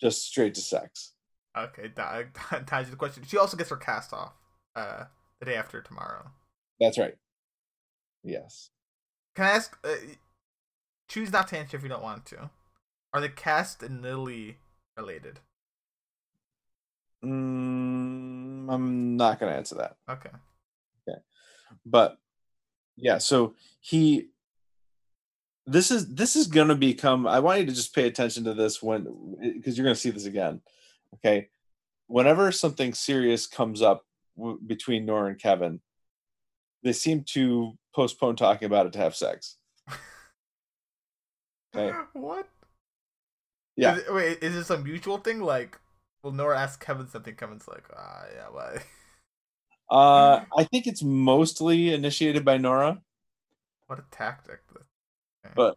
Just 0.00 0.26
straight 0.26 0.54
to 0.54 0.60
sex. 0.60 1.12
Okay, 1.56 1.92
that 1.94 2.34
ties 2.66 2.86
to 2.86 2.90
the 2.90 2.96
question. 2.96 3.22
She 3.26 3.38
also 3.38 3.56
gets 3.56 3.70
her 3.70 3.76
cast 3.76 4.12
off 4.12 4.32
uh, 4.74 5.04
the 5.38 5.46
day 5.46 5.54
after 5.54 5.80
tomorrow. 5.80 6.30
That's 6.80 6.98
right. 6.98 7.14
Yes. 8.24 8.70
Can 9.36 9.44
I 9.46 9.50
ask? 9.50 9.78
Uh, 9.84 9.94
choose 11.08 11.32
not 11.32 11.48
to 11.48 11.58
answer 11.58 11.76
if 11.76 11.82
you 11.82 11.88
don't 11.88 12.02
want 12.02 12.26
to. 12.26 12.50
Are 13.14 13.20
the 13.20 13.28
cast 13.28 13.82
and 13.82 14.02
Lily 14.02 14.58
related? 14.96 15.40
Mm, 17.24 18.72
I'm 18.72 19.16
not 19.16 19.38
going 19.38 19.52
to 19.52 19.56
answer 19.56 19.76
that. 19.76 19.96
Okay. 20.10 20.30
Okay. 21.08 21.18
But 21.86 22.18
yeah, 22.96 23.18
so 23.18 23.54
he 23.80 24.30
this 25.66 25.90
is 25.90 26.14
this 26.14 26.36
is 26.36 26.46
going 26.46 26.68
to 26.68 26.74
become 26.74 27.26
I 27.26 27.40
want 27.40 27.60
you 27.60 27.66
to 27.66 27.72
just 27.72 27.94
pay 27.94 28.06
attention 28.06 28.44
to 28.44 28.54
this 28.54 28.82
when 28.82 29.04
because 29.54 29.76
you're 29.76 29.84
going 29.84 29.94
to 29.94 30.00
see 30.00 30.10
this 30.10 30.26
again. 30.26 30.60
Okay? 31.14 31.48
Whenever 32.06 32.50
something 32.52 32.94
serious 32.94 33.46
comes 33.46 33.80
up 33.80 34.04
w- 34.36 34.58
between 34.64 35.06
Nora 35.06 35.30
and 35.30 35.40
Kevin, 35.40 35.80
they 36.82 36.92
seem 36.92 37.24
to 37.28 37.72
postpone 37.94 38.36
talking 38.36 38.66
about 38.66 38.86
it 38.86 38.92
to 38.94 38.98
have 38.98 39.14
sex. 39.16 39.56
Okay. 41.74 41.96
What? 42.12 42.48
Yeah. 43.76 43.96
Is 43.96 44.02
it, 44.02 44.14
wait, 44.14 44.38
is 44.42 44.54
this 44.54 44.70
a 44.70 44.78
mutual 44.78 45.18
thing? 45.18 45.40
Like, 45.40 45.78
will 46.22 46.32
Nora 46.32 46.58
ask 46.58 46.84
Kevin 46.84 47.08
something? 47.08 47.34
Kevin's 47.34 47.66
like, 47.66 47.84
ah, 47.96 48.24
yeah, 48.34 48.48
why? 48.50 48.78
Uh, 49.90 50.44
I 50.58 50.64
think 50.64 50.86
it's 50.86 51.02
mostly 51.02 51.94
initiated 51.94 52.44
by 52.44 52.58
Nora. 52.58 53.00
What 53.86 53.98
a 53.98 54.04
tactic! 54.10 54.61
But 55.54 55.76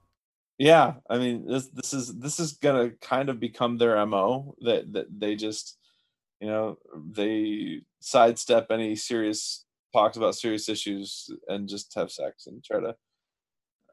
yeah, 0.57 0.95
I 1.09 1.17
mean, 1.17 1.47
this 1.47 1.67
this 1.67 1.93
is 1.93 2.17
this 2.17 2.39
is 2.39 2.53
gonna 2.53 2.91
kind 3.01 3.29
of 3.29 3.39
become 3.39 3.77
their 3.77 4.03
mo 4.05 4.55
that 4.61 4.91
that 4.93 5.07
they 5.19 5.35
just, 5.35 5.77
you 6.39 6.47
know, 6.47 6.77
they 7.11 7.81
sidestep 7.99 8.67
any 8.71 8.95
serious 8.95 9.65
talks 9.93 10.17
about 10.17 10.35
serious 10.35 10.69
issues 10.69 11.29
and 11.47 11.69
just 11.69 11.93
have 11.95 12.11
sex 12.11 12.47
and 12.47 12.63
try 12.63 12.79
to 12.79 12.95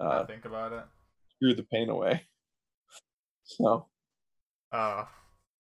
uh, 0.01 0.27
think 0.27 0.45
about 0.45 0.73
it, 0.73 0.85
screw 1.37 1.55
the 1.55 1.65
pain 1.65 1.89
away. 1.89 2.23
So, 3.45 3.89
uh, 4.71 5.05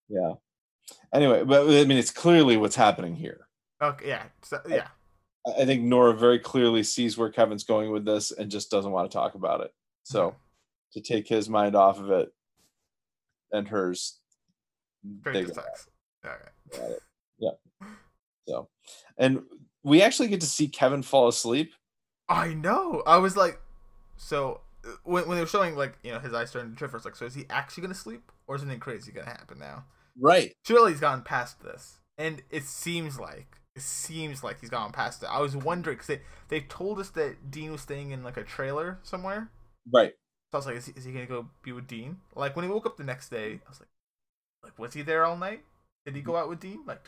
yeah. 0.09 0.33
Anyway, 1.15 1.45
but 1.45 1.63
I 1.63 1.85
mean, 1.85 1.97
it's 1.97 2.11
clearly 2.11 2.57
what's 2.57 2.75
happening 2.75 3.15
here. 3.15 3.47
Okay, 3.81 4.09
yeah, 4.09 4.25
so, 4.43 4.61
yeah. 4.69 4.89
I, 5.47 5.63
I 5.63 5.65
think 5.65 5.85
Nora 5.85 6.13
very 6.13 6.41
clearly 6.41 6.83
sees 6.83 7.17
where 7.17 7.31
Kevin's 7.31 7.65
going 7.65 7.93
with 7.93 8.05
this 8.05 8.33
and 8.33 8.51
just 8.51 8.71
doesn't 8.71 8.91
want 8.91 9.11
to 9.11 9.17
talk 9.17 9.37
about 9.37 9.61
it. 9.61 9.71
So, 10.09 10.37
to 10.93 11.03
take 11.03 11.29
his 11.29 11.51
mind 11.51 11.77
off 11.77 11.99
of 11.99 12.11
it 12.11 12.33
and 13.53 13.69
hers, 13.69 14.21
Straight 15.21 15.49
to 15.49 15.55
sex. 15.55 15.89
Okay. 16.25 16.95
Yeah. 17.39 17.51
So, 18.47 18.69
and 19.19 19.43
we 19.83 20.01
actually 20.01 20.29
get 20.29 20.41
to 20.41 20.47
see 20.47 20.67
Kevin 20.67 21.03
fall 21.03 21.29
asleep. 21.29 21.75
I 22.27 22.55
know. 22.55 23.03
I 23.07 23.19
was 23.19 23.37
like, 23.37 23.61
so 24.17 24.63
uh, 24.83 24.93
when, 25.05 25.29
when 25.29 25.37
they 25.37 25.43
were 25.43 25.47
showing 25.47 25.77
like 25.77 25.99
you 26.03 26.13
know 26.13 26.19
his 26.19 26.33
eyes 26.33 26.49
starting 26.49 26.73
to 26.73 26.77
drift, 26.77 26.95
I 26.95 26.97
was 26.97 27.05
like, 27.05 27.17
so 27.17 27.27
is 27.27 27.35
he 27.35 27.45
actually 27.51 27.83
gonna 27.83 27.95
sleep 27.95 28.33
or 28.47 28.55
is 28.55 28.63
something 28.63 28.81
crazy 28.81 29.13
gonna 29.13 29.29
happen 29.29 29.59
now? 29.59 29.85
Right. 30.19 30.55
Surely 30.67 30.93
he's 30.93 31.01
gone 31.01 31.23
past 31.23 31.63
this, 31.63 31.99
and 32.17 32.43
it 32.51 32.65
seems 32.65 33.21
like 33.21 33.59
it 33.77 33.83
seems 33.83 34.43
like 34.43 34.61
he's 34.61 34.71
gone 34.71 34.91
past 34.91 35.23
it. 35.23 35.27
I 35.31 35.41
was 35.41 35.55
wondering 35.55 35.97
because 35.97 36.09
they 36.09 36.21
they 36.49 36.61
told 36.63 36.99
us 36.99 37.11
that 37.11 37.51
Dean 37.51 37.73
was 37.73 37.83
staying 37.83 38.11
in 38.11 38.23
like 38.23 38.39
a 38.39 38.43
trailer 38.43 38.99
somewhere. 39.03 39.51
Right. 39.93 40.13
So 40.51 40.55
I 40.55 40.57
was 40.57 40.67
like, 40.67 40.77
is 40.77 40.87
he, 40.87 40.93
is 40.97 41.05
he 41.05 41.13
gonna 41.13 41.27
go 41.27 41.49
be 41.63 41.73
with 41.73 41.87
Dean? 41.87 42.19
Like 42.35 42.57
when 42.57 42.65
he 42.65 42.71
woke 42.71 42.87
up 42.87 42.97
the 42.97 43.05
next 43.05 43.29
day, 43.29 43.61
I 43.67 43.69
was 43.69 43.81
like, 43.81 43.89
like 44.63 44.79
was 44.79 44.95
he 44.95 45.03
there 45.03 45.25
all 45.25 45.37
night? 45.37 45.63
Did 46.05 46.17
he 46.17 46.23
go 46.23 46.37
out 46.37 46.49
with 46.49 46.61
Dean? 46.61 46.81
Like 46.87 47.07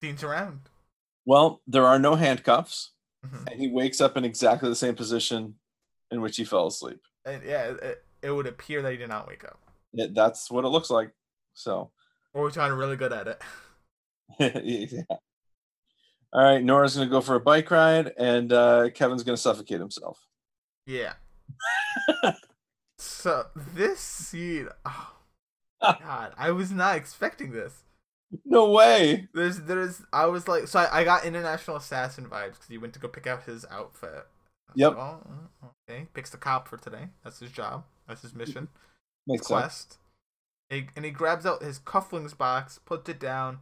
Dean's 0.00 0.22
around. 0.22 0.60
Well, 1.24 1.62
there 1.66 1.86
are 1.86 1.98
no 1.98 2.14
handcuffs, 2.16 2.90
mm-hmm. 3.24 3.46
and 3.46 3.60
he 3.60 3.68
wakes 3.68 4.00
up 4.00 4.16
in 4.16 4.24
exactly 4.24 4.68
the 4.68 4.74
same 4.74 4.94
position 4.94 5.54
in 6.10 6.20
which 6.20 6.36
he 6.36 6.44
fell 6.44 6.66
asleep. 6.66 7.00
And 7.24 7.42
yeah, 7.44 7.72
it, 7.80 8.04
it 8.22 8.30
would 8.30 8.46
appear 8.46 8.82
that 8.82 8.90
he 8.90 8.98
did 8.98 9.08
not 9.08 9.28
wake 9.28 9.44
up. 9.44 9.60
Yeah, 9.92 10.06
that's 10.10 10.50
what 10.50 10.64
it 10.64 10.68
looks 10.68 10.90
like. 10.90 11.10
So, 11.54 11.90
or 12.34 12.42
we're 12.42 12.50
trying 12.50 12.72
really 12.72 12.96
good 12.96 13.12
at 13.12 13.28
it. 13.28 13.42
yeah. 14.92 15.16
All 16.32 16.42
right, 16.42 16.64
Nora's 16.64 16.96
gonna 16.96 17.10
go 17.10 17.20
for 17.20 17.34
a 17.34 17.40
bike 17.40 17.70
ride, 17.70 18.12
and 18.18 18.52
uh, 18.52 18.90
Kevin's 18.90 19.22
gonna 19.22 19.36
suffocate 19.36 19.80
himself. 19.80 20.18
Yeah. 20.86 21.12
So 22.98 23.46
this 23.56 24.00
scene, 24.00 24.68
oh, 24.84 25.12
God, 25.82 26.32
I 26.36 26.50
was 26.50 26.70
not 26.70 26.96
expecting 26.96 27.52
this. 27.52 27.82
No 28.44 28.70
way. 28.70 29.28
There's, 29.34 29.60
there's. 29.60 30.02
I 30.12 30.26
was 30.26 30.48
like, 30.48 30.66
so 30.66 30.80
I, 30.80 31.00
I 31.00 31.04
got 31.04 31.24
international 31.24 31.76
assassin 31.76 32.26
vibes 32.26 32.52
because 32.52 32.68
he 32.68 32.78
went 32.78 32.94
to 32.94 33.00
go 33.00 33.08
pick 33.08 33.26
out 33.26 33.44
his 33.44 33.66
outfit. 33.70 34.26
Yep. 34.74 34.96
Like, 34.96 35.02
oh, 35.02 35.26
mm, 35.28 35.68
okay. 35.88 36.06
Picks 36.14 36.30
the 36.30 36.38
cop 36.38 36.66
for 36.66 36.78
today. 36.78 37.08
That's 37.22 37.40
his 37.40 37.50
job. 37.50 37.84
That's 38.08 38.22
his 38.22 38.34
mission. 38.34 38.68
Makes 39.26 39.46
quest. 39.46 39.98
He, 40.70 40.86
and 40.96 41.04
he 41.04 41.10
grabs 41.10 41.44
out 41.44 41.62
his 41.62 41.78
cufflinks 41.78 42.36
box, 42.36 42.80
puts 42.84 43.08
it 43.10 43.20
down. 43.20 43.58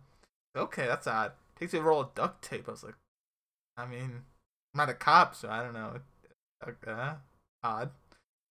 Okay, 0.57 0.87
that's 0.87 1.07
odd. 1.07 1.33
Takes 1.59 1.75
a 1.75 1.83
roll 1.83 2.03
of 2.03 2.15
duct 2.15 2.43
tape. 2.43 2.69
I 2.69 2.71
was 2.71 2.85
like, 2.85 2.95
I 3.77 3.87
mean, 3.87 4.23
I'm 4.73 4.79
not 4.79 4.89
a 4.89 4.95
cop, 4.95 5.35
so 5.35 5.49
I 5.49 5.63
don't 5.63 5.75
know. 5.75 6.01
Uh, 6.87 7.15
odd. 7.63 7.91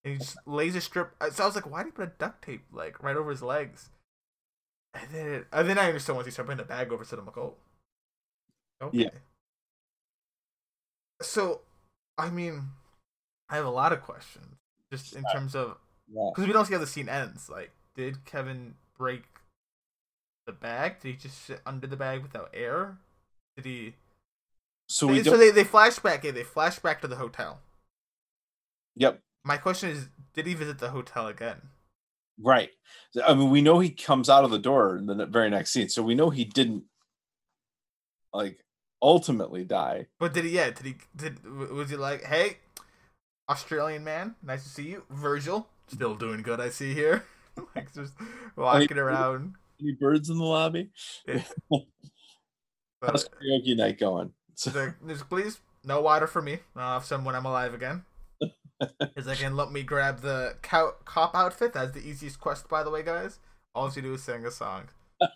And 0.03 0.14
he 0.14 0.19
just 0.19 0.38
lays 0.45 0.76
a 0.76 0.81
strip. 0.81 1.11
Uh, 1.19 1.30
so 1.30 1.44
I 1.44 1.45
was 1.45 1.56
like, 1.56 1.69
why 1.69 1.84
did 1.84 1.88
he 1.88 1.91
put 1.91 2.07
a 2.07 2.11
duct 2.18 2.44
tape 2.44 2.64
like 2.72 3.03
right 3.03 3.18
over 3.18 3.31
his 3.31 3.41
legs? 3.41 3.90
And 4.94 5.10
then, 5.11 5.45
and 5.52 5.69
then 5.69 5.77
I 5.77 5.88
understood 5.88 6.15
once 6.15 6.26
he 6.26 6.31
started 6.31 6.48
putting 6.48 6.65
the 6.65 6.73
bag 6.73 6.91
over 6.91 7.03
to 7.03 7.15
them. 7.15 7.26
Like, 7.26 7.38
oh, 7.38 7.56
okay. 8.81 8.98
Yeah. 8.98 9.10
So, 11.22 11.61
I 12.18 12.30
mean, 12.30 12.64
I 13.49 13.56
have 13.56 13.65
a 13.65 13.69
lot 13.69 13.94
of 13.94 14.02
questions, 14.02 14.56
just 14.91 15.15
in 15.15 15.23
terms 15.34 15.56
of 15.56 15.77
because 16.07 16.34
yeah. 16.38 16.45
we 16.48 16.53
don't 16.53 16.65
see 16.65 16.73
how 16.73 16.80
the 16.80 16.88
scene 16.88 17.10
ends. 17.10 17.49
Like, 17.49 17.72
did 17.95 18.26
Kevin 18.26 18.76
break 18.98 19.23
the 20.48 20.53
bag? 20.53 21.02
Did 21.02 21.10
he 21.10 21.15
just 21.15 21.45
sit 21.45 21.61
under 21.65 21.86
the 21.88 21.98
bag 21.98 22.22
without 22.22 22.49
air? 22.53 22.98
Did 23.56 23.65
he? 23.65 23.95
So 24.88 25.07
we 25.07 25.23
so 25.23 25.38
they 25.38 25.52
they 25.52 25.65
flashback. 25.65 26.23
Yeah, 26.23 26.31
they 26.31 26.44
flashback 26.44 27.02
to 27.02 27.07
the 27.07 27.18
hotel. 27.18 27.60
Yep. 28.95 29.21
My 29.43 29.57
question 29.57 29.89
is, 29.89 30.09
did 30.33 30.45
he 30.45 30.53
visit 30.53 30.79
the 30.79 30.89
hotel 30.89 31.27
again? 31.27 31.61
Right. 32.41 32.69
I 33.25 33.33
mean, 33.33 33.49
we 33.49 33.61
know 33.61 33.79
he 33.79 33.89
comes 33.89 34.29
out 34.29 34.43
of 34.43 34.51
the 34.51 34.59
door 34.59 34.97
in 34.97 35.05
the 35.05 35.25
very 35.25 35.49
next 35.49 35.71
scene, 35.71 35.89
so 35.89 36.01
we 36.01 36.15
know 36.15 36.29
he 36.29 36.45
didn't 36.45 36.83
like 38.33 38.59
ultimately 39.01 39.63
die. 39.63 40.07
But 40.19 40.33
did 40.33 40.45
he? 40.45 40.51
Yeah. 40.51 40.69
Did 40.71 40.85
he? 40.85 40.95
Did 41.15 41.45
was 41.45 41.89
he 41.89 41.95
like, 41.95 42.23
hey, 42.23 42.57
Australian 43.49 44.03
man, 44.03 44.35
nice 44.43 44.63
to 44.63 44.69
see 44.69 44.89
you, 44.89 45.03
Virgil, 45.09 45.67
still 45.87 46.15
doing 46.15 46.43
good. 46.43 46.61
I 46.61 46.69
see 46.69 46.93
here, 46.93 47.25
like 47.75 47.91
just 47.93 48.13
walking 48.55 48.91
any, 48.91 48.99
around. 48.99 49.55
Any 49.81 49.93
birds 49.93 50.29
in 50.29 50.37
the 50.37 50.43
lobby? 50.43 50.91
Yeah. 51.27 51.41
How's 53.01 53.27
karaoke 53.27 53.75
night 53.75 53.99
going? 53.99 54.33
So, 54.55 54.93
please, 55.29 55.59
no 55.85 56.01
water 56.01 56.27
for 56.27 56.41
me. 56.41 56.59
I'll 56.75 56.95
have 56.95 57.05
some 57.05 57.25
when 57.25 57.33
I'm 57.33 57.45
alive 57.45 57.73
again. 57.73 58.03
Is 59.15 59.27
I 59.27 59.35
can 59.35 59.56
let 59.56 59.72
me 59.72 59.84
grab 59.84 60.22
the 60.22 60.56
cow- 60.61 60.95
cop 61.06 61.35
outfit. 61.35 61.73
That's 61.73 61.91
the 61.91 62.07
easiest 62.07 62.39
quest, 62.39 62.69
by 62.69 62.84
the 62.84 62.89
way, 62.89 63.03
guys. 63.03 63.39
All 63.76 63.91
you 63.91 64.01
do 64.01 64.14
is 64.14 64.23
sing 64.23 64.45
a 64.45 64.51
song. 64.51 64.89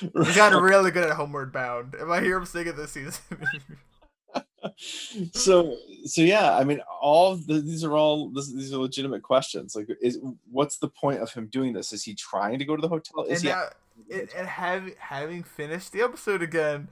He's 0.00 0.36
gotten 0.36 0.62
really 0.62 0.90
good 0.90 1.10
at 1.10 1.16
Homeward 1.16 1.52
Bound. 1.52 1.94
If 1.94 2.08
I 2.08 2.20
hear 2.20 2.38
him 2.38 2.46
singing 2.46 2.76
this 2.76 2.92
season. 2.92 3.22
so 5.32 5.76
so 6.04 6.20
yeah 6.20 6.56
i 6.56 6.64
mean 6.64 6.80
all 7.00 7.36
the, 7.36 7.60
these 7.60 7.84
are 7.84 7.92
all 7.92 8.28
this, 8.30 8.52
these 8.52 8.72
are 8.72 8.78
legitimate 8.78 9.22
questions 9.22 9.76
like 9.76 9.88
is 10.00 10.18
what's 10.50 10.78
the 10.78 10.88
point 10.88 11.20
of 11.20 11.32
him 11.32 11.46
doing 11.46 11.72
this 11.72 11.92
is 11.92 12.02
he 12.02 12.14
trying 12.14 12.58
to 12.58 12.64
go 12.64 12.74
to 12.74 12.82
the 12.82 12.88
hotel 12.88 13.24
is 13.24 13.42
and 13.42 13.48
he 13.48 13.48
now, 13.48 13.64
it, 14.08 14.32
and 14.36 14.46
having 14.46 14.94
having 14.98 15.42
finished 15.42 15.92
the 15.92 16.00
episode 16.00 16.42
again 16.42 16.88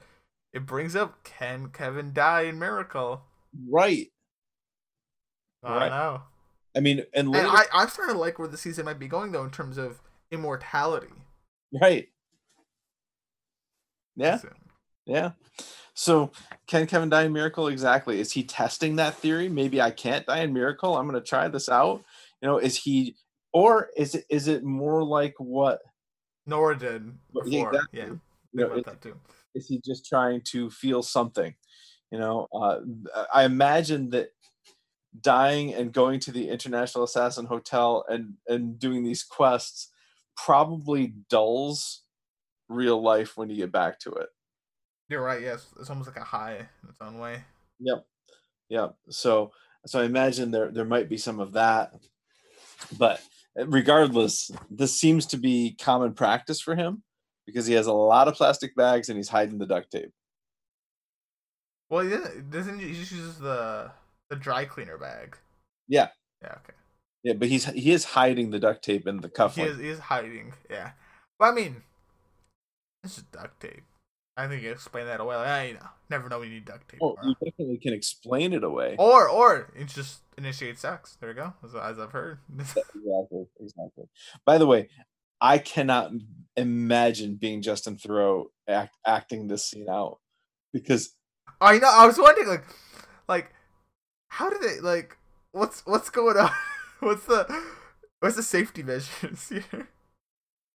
it 0.52 0.64
brings 0.64 0.94
up 0.94 1.22
can 1.24 1.68
kevin 1.68 2.12
die 2.12 2.43
in 2.43 2.59
miracle 2.59 3.22
right 3.68 4.10
I 5.66 5.76
right. 5.76 5.88
know. 5.90 6.22
I 6.76 6.80
mean, 6.80 7.05
and, 7.14 7.30
later... 7.30 7.47
and 7.47 7.56
I, 7.56 7.62
I'm 7.72 7.88
starting 7.88 8.14
to 8.14 8.20
like 8.20 8.38
where 8.38 8.48
the 8.48 8.56
season 8.56 8.84
might 8.84 8.98
be 8.98 9.09
going 9.09 9.32
though 9.32 9.44
in 9.44 9.51
terms 9.51 9.78
of 9.78 10.01
immortality. 10.30 11.12
Right. 11.72 12.09
Yeah. 14.14 14.38
Yeah. 15.06 15.30
So, 15.94 16.30
can 16.66 16.86
Kevin 16.86 17.09
die 17.09 17.24
in 17.24 17.32
Miracle? 17.32 17.68
Exactly. 17.68 18.20
Is 18.20 18.32
he 18.32 18.43
testing 18.43 18.97
that 18.97 19.14
theory? 19.14 19.48
Maybe 19.48 19.80
I 19.80 19.90
can't 19.90 20.26
die 20.26 20.40
in 20.40 20.52
Miracle. 20.52 20.97
I'm 20.97 21.09
going 21.09 21.20
to 21.20 21.26
try 21.26 21.48
this 21.48 21.68
out. 21.68 22.05
You 22.43 22.48
know, 22.48 22.59
is 22.59 22.76
he, 22.76 23.16
or 23.52 23.88
is 23.97 24.14
it 24.14 24.24
is 24.28 24.48
it 24.48 24.62
more 24.62 25.02
like 25.02 25.34
what 25.38 25.80
Nora 26.47 26.78
did 26.78 27.12
before. 27.32 27.48
Yeah, 27.48 27.68
exactly. 27.68 27.98
Yeah, 27.98 28.05
You 28.05 28.20
know, 28.52 28.66
about 28.66 28.84
that 28.84 29.01
too. 29.01 29.16
is 29.55 29.66
he 29.66 29.80
just 29.84 30.06
trying 30.06 30.43
to 30.43 30.70
feel 30.70 31.02
something 31.02 31.55
you 32.10 32.18
know 32.18 32.47
uh, 32.55 32.78
i 33.34 33.44
imagine 33.44 34.10
that 34.10 34.28
dying 35.22 35.74
and 35.74 35.93
going 35.93 36.20
to 36.20 36.32
the 36.32 36.48
international 36.48 37.05
assassin 37.05 37.47
hotel 37.47 38.05
and 38.09 38.34
and 38.48 38.78
doing 38.78 39.05
these 39.05 39.22
quests 39.22 39.90
probably 40.36 41.14
dulls 41.30 42.02
real 42.68 43.01
life 43.01 43.36
when 43.36 43.48
you 43.48 43.56
get 43.56 43.72
back 43.72 43.98
to 44.01 44.10
it 44.10 44.28
You're 45.09 45.22
right. 45.22 45.40
Yes, 45.40 45.66
it's 45.78 45.88
almost 45.88 46.09
like 46.09 46.16
a 46.18 46.24
high 46.24 46.56
in 46.56 46.88
its 46.88 47.01
own 47.01 47.18
way. 47.18 47.44
yep 47.78 48.05
yep 48.68 48.94
so 49.09 49.52
so 49.86 50.01
i 50.01 50.05
imagine 50.05 50.51
there 50.51 50.70
there 50.72 50.84
might 50.84 51.09
be 51.09 51.16
some 51.16 51.38
of 51.40 51.52
that 51.52 51.93
but 52.98 53.20
eh, 53.56 53.64
regardless 53.68 54.51
this 54.70 54.98
seems 54.98 55.24
to 55.26 55.36
be 55.36 55.76
common 55.80 56.12
practice 56.12 56.60
for 56.60 56.74
him 56.74 57.02
because 57.47 57.66
he 57.66 57.74
has 57.74 57.86
a 57.86 57.93
lot 57.93 58.26
of 58.26 58.34
plastic 58.34 58.74
bags 58.74 59.09
and 59.09 59.16
he's 59.16 59.28
hiding 59.28 59.59
the 59.59 59.66
duct 59.66 59.90
tape 59.93 60.12
Well, 61.88 62.02
he 62.02 62.10
doesn't. 62.10 62.51
Doesn't 62.51 62.78
he 62.80 62.93
just 62.94 63.12
uses 63.12 63.38
the 63.38 63.93
the 64.30 64.36
dry 64.36 64.64
cleaner 64.64 64.98
bag? 64.98 65.36
Yeah. 65.88 66.08
Yeah. 66.42 66.52
Okay. 66.52 66.74
yeah 67.22 67.32
but 67.34 67.48
he's 67.48 67.64
he 67.66 67.92
is 67.92 68.04
hiding 68.04 68.50
the 68.50 68.58
duct 68.58 68.84
tape 68.84 69.06
in 69.06 69.20
the 69.20 69.28
cuff 69.28 69.56
He 69.56 69.62
is, 69.62 69.78
he 69.78 69.88
is 69.88 69.98
hiding. 69.98 70.54
Yeah. 70.70 70.92
But 71.38 71.52
I 71.52 71.54
mean, 71.54 71.82
this 73.02 73.18
is 73.18 73.24
duct 73.24 73.60
tape. 73.60 73.82
I 74.38 74.48
think 74.48 74.62
you 74.62 74.70
explain 74.70 75.06
that 75.06 75.20
away. 75.20 75.36
Like, 75.36 75.48
ah, 75.48 75.62
you 75.62 75.74
know, 75.74 75.88
never 76.10 76.28
know 76.28 76.40
when 76.40 76.48
you 76.48 76.54
need 76.54 76.66
duct 76.66 76.90
tape. 76.90 77.00
Oh, 77.02 77.16
you 77.24 77.34
definitely 77.42 77.78
can 77.78 77.94
explain 77.94 78.52
it 78.52 78.64
away. 78.64 78.96
or 78.98 79.28
or 79.28 79.72
it 79.74 79.88
just 79.88 80.20
initiate 80.36 80.78
sex. 80.78 81.16
There 81.20 81.30
you 81.30 81.36
go. 81.36 81.54
As, 81.64 81.74
as 81.74 81.98
I've 81.98 82.12
heard. 82.12 82.38
Exactly, 82.58 83.46
exactly. 83.60 84.04
By 84.44 84.58
the 84.58 84.66
way, 84.66 84.88
I 85.40 85.58
cannot 85.58 86.12
imagine 86.56 87.36
being 87.36 87.62
Justin 87.62 87.96
Theroux 87.96 88.46
act, 88.68 88.96
acting 89.06 89.48
this 89.48 89.70
scene 89.70 89.88
out 89.88 90.18
because 90.72 91.14
I 91.60 91.78
know. 91.78 91.90
I 91.90 92.06
was 92.06 92.18
wondering, 92.18 92.48
like, 92.48 92.64
like, 93.28 93.52
how 94.28 94.50
do 94.50 94.58
they 94.58 94.80
like? 94.80 95.16
What's 95.52 95.84
what's 95.86 96.10
going 96.10 96.36
on? 96.36 96.50
what's 97.00 97.24
the 97.26 97.64
what's 98.20 98.36
the 98.36 98.42
safety 98.42 98.82
measures 98.82 99.48
here? 99.48 99.88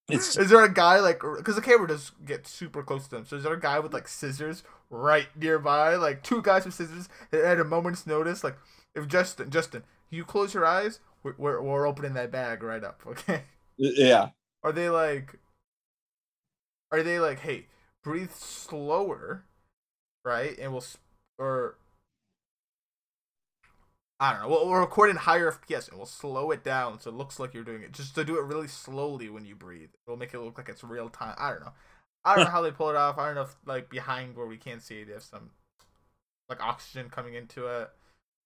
it's 0.09 0.35
Is 0.37 0.49
there 0.49 0.63
a 0.63 0.73
guy 0.73 0.99
like 0.99 1.21
because 1.37 1.55
the 1.55 1.61
camera 1.61 1.87
does 1.87 2.11
get 2.25 2.47
super 2.47 2.83
close 2.83 3.05
to 3.05 3.11
them? 3.11 3.25
So 3.25 3.37
is 3.37 3.43
there 3.43 3.53
a 3.53 3.59
guy 3.59 3.79
with 3.79 3.93
like 3.93 4.07
scissors 4.07 4.63
right 4.89 5.27
nearby? 5.35 5.95
Like 5.95 6.23
two 6.23 6.41
guys 6.41 6.65
with 6.65 6.73
scissors 6.73 7.09
at 7.31 7.59
a 7.59 7.63
moment's 7.63 8.05
notice, 8.07 8.43
like 8.43 8.57
if 8.95 9.07
Justin, 9.07 9.49
Justin, 9.49 9.83
you 10.09 10.25
close 10.25 10.53
your 10.53 10.65
eyes, 10.65 10.99
we're 11.23 11.35
we're, 11.37 11.61
we're 11.61 11.87
opening 11.87 12.13
that 12.13 12.31
bag 12.31 12.63
right 12.63 12.83
up, 12.83 13.01
okay? 13.07 13.43
yeah, 13.77 14.29
Are 14.63 14.71
they 14.71 14.89
like? 14.89 15.35
Are 16.91 17.03
they 17.03 17.19
like, 17.19 17.39
hey, 17.39 17.67
breathe 18.03 18.31
slower, 18.31 19.45
right? 20.25 20.57
And 20.57 20.73
we'll 20.73 20.83
or 21.37 21.77
I 24.21 24.33
don't 24.33 24.43
know. 24.43 24.49
We'll, 24.49 24.69
we'll 24.69 24.79
record 24.79 25.09
in 25.09 25.15
higher 25.15 25.51
FPS 25.51 25.89
and 25.89 25.97
we'll 25.97 26.05
slow 26.05 26.51
it 26.51 26.63
down 26.63 27.01
so 27.01 27.09
it 27.09 27.15
looks 27.15 27.39
like 27.39 27.55
you're 27.55 27.63
doing 27.63 27.81
it. 27.81 27.91
Just 27.91 28.13
to 28.13 28.23
do 28.23 28.37
it 28.37 28.45
really 28.45 28.67
slowly 28.67 29.29
when 29.29 29.45
you 29.45 29.55
breathe. 29.55 29.89
It'll 30.05 30.15
make 30.15 30.35
it 30.35 30.39
look 30.39 30.59
like 30.59 30.69
it's 30.69 30.83
real 30.83 31.09
time. 31.09 31.33
I 31.39 31.49
don't 31.49 31.61
know. 31.61 31.73
I 32.23 32.35
don't 32.35 32.45
know 32.45 32.51
how 32.51 32.61
they 32.61 32.69
pull 32.69 32.91
it 32.91 32.95
off. 32.95 33.17
I 33.17 33.25
don't 33.25 33.35
know 33.35 33.41
if 33.41 33.55
like 33.65 33.89
behind 33.89 34.37
where 34.37 34.45
we 34.45 34.57
can't 34.57 34.83
see 34.83 35.01
it, 35.01 35.07
they 35.07 35.13
have 35.13 35.23
some 35.23 35.49
like 36.47 36.61
oxygen 36.61 37.09
coming 37.09 37.33
into 37.33 37.65
it. 37.65 37.89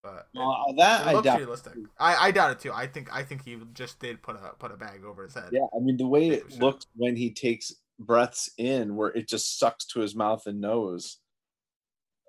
But 0.02 0.28
it, 0.34 0.40
uh, 0.40 0.72
that 0.78 1.02
it 1.02 1.10
I 1.10 1.14
looks 1.14 1.26
doubt. 1.26 1.40
realistic. 1.40 1.74
I, 2.00 2.28
I 2.28 2.32
doubt 2.32 2.52
it 2.52 2.60
too. 2.60 2.72
I 2.72 2.88
think 2.88 3.10
I 3.12 3.24
think 3.24 3.44
he 3.44 3.58
just 3.74 4.00
did 4.00 4.22
put 4.22 4.38
a 4.38 4.54
put 4.58 4.72
a 4.72 4.78
bag 4.78 5.04
over 5.04 5.24
his 5.24 5.34
head. 5.34 5.50
Yeah, 5.52 5.66
I 5.76 5.80
mean 5.80 5.98
the 5.98 6.08
way 6.08 6.30
it 6.30 6.58
looks 6.58 6.86
when 6.96 7.18
he 7.18 7.32
takes 7.32 7.74
breaths 8.00 8.50
in, 8.58 8.96
where 8.96 9.10
it 9.10 9.28
just 9.28 9.60
sucks 9.60 9.86
to 9.88 10.00
his 10.00 10.16
mouth 10.16 10.44
and 10.46 10.62
nose. 10.62 11.18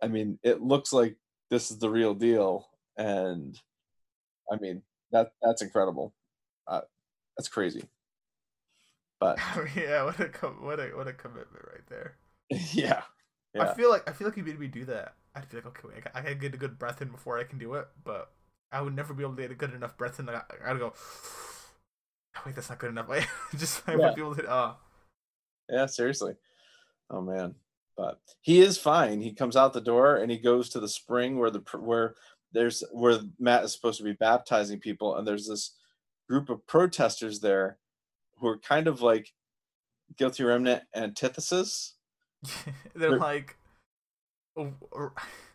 I 0.03 0.09
mean, 0.09 0.39
it 0.43 0.63
looks 0.63 0.93
like 0.93 1.17
this 1.51 1.71
is 1.71 1.79
the 1.79 1.91
real 1.91 2.15
deal, 2.15 2.67
and 2.97 3.59
I 4.51 4.57
mean 4.57 4.83
that 5.13 5.33
that's 5.43 5.63
incredible. 5.63 6.15
Uh, 6.67 6.83
that's 7.37 7.49
crazy. 7.49 7.85
But 9.21 9.39
yeah, 9.77 10.05
what 10.05 10.21
a 10.21 10.29
com- 10.29 10.63
what 10.65 10.81
a 10.81 10.89
what 10.89 11.09
a 11.09 11.13
commitment 11.13 11.65
right 11.73 11.87
there. 11.89 12.17
yeah, 12.73 13.03
I 13.59 13.73
feel 13.75 13.91
like 13.91 14.09
I 14.09 14.13
feel 14.13 14.27
like 14.29 14.37
if 14.37 14.39
you 14.39 14.45
made 14.53 14.61
me 14.61 14.69
do 14.69 14.85
that, 14.87 15.15
I'd 15.35 15.49
be 15.49 15.57
like, 15.57 15.67
okay, 15.67 15.81
wait, 15.89 15.97
I 15.97 16.01
got- 16.01 16.17
I 16.17 16.23
gotta 16.23 16.35
get 16.35 16.55
a 16.55 16.59
good 16.59 16.79
breath 16.79 17.01
in 17.03 17.09
before 17.09 17.39
I 17.39 17.45
can 17.45 17.59
do 17.59 17.75
it, 17.75 17.89
but 18.05 18.31
I 18.73 18.81
would 18.83 18.95
never 18.95 19.15
be 19.15 19.23
able 19.23 19.37
to 19.37 19.43
get 19.43 19.51
a 19.51 19.55
good 19.55 19.73
enough 19.75 19.97
breath 19.97 20.19
in. 20.21 20.29
I 20.29 20.43
gotta 20.65 20.79
go. 20.79 20.93
Wait, 22.45 22.55
that's 22.55 22.69
not 22.69 22.79
good 22.79 22.91
enough. 22.91 23.07
I 23.11 23.27
just 23.57 23.83
I 23.89 23.93
Yeah. 23.93 23.99
would 23.99 24.15
be 24.15 24.21
able 24.23 24.35
to. 24.37 24.49
Uh, 24.49 24.75
Yeah, 25.71 25.87
seriously. 25.87 26.35
Oh 27.11 27.21
man. 27.23 27.55
But 27.97 28.21
he 28.43 28.61
is 28.61 28.77
fine. 28.77 29.23
He 29.23 29.33
comes 29.33 29.57
out 29.57 29.73
the 29.73 29.81
door 29.81 30.17
and 30.17 30.31
he 30.31 30.37
goes 30.37 30.69
to 30.71 30.81
the 30.81 30.89
spring 30.89 31.39
where 31.39 31.51
the 31.51 31.61
where 31.79 32.15
there's 32.57 32.83
where 32.91 33.19
Matt 33.39 33.65
is 33.65 33.73
supposed 33.75 33.99
to 33.99 34.05
be 34.05 34.13
baptizing 34.15 34.81
people 34.81 35.17
and 35.17 35.29
there's 35.29 35.47
this 35.47 35.73
group 36.29 36.49
of 36.49 36.67
protesters 36.67 37.41
there 37.41 37.77
who 38.39 38.49
are 38.49 38.59
kind 38.59 38.89
of 38.89 39.03
like 39.03 39.33
guilty 40.17 40.43
remnant 40.43 40.83
antithesis. 40.95 41.95
they're 42.95 43.11
They're- 43.11 43.19
like, 43.19 43.57
oh, 44.57 44.73
or- 44.91 45.13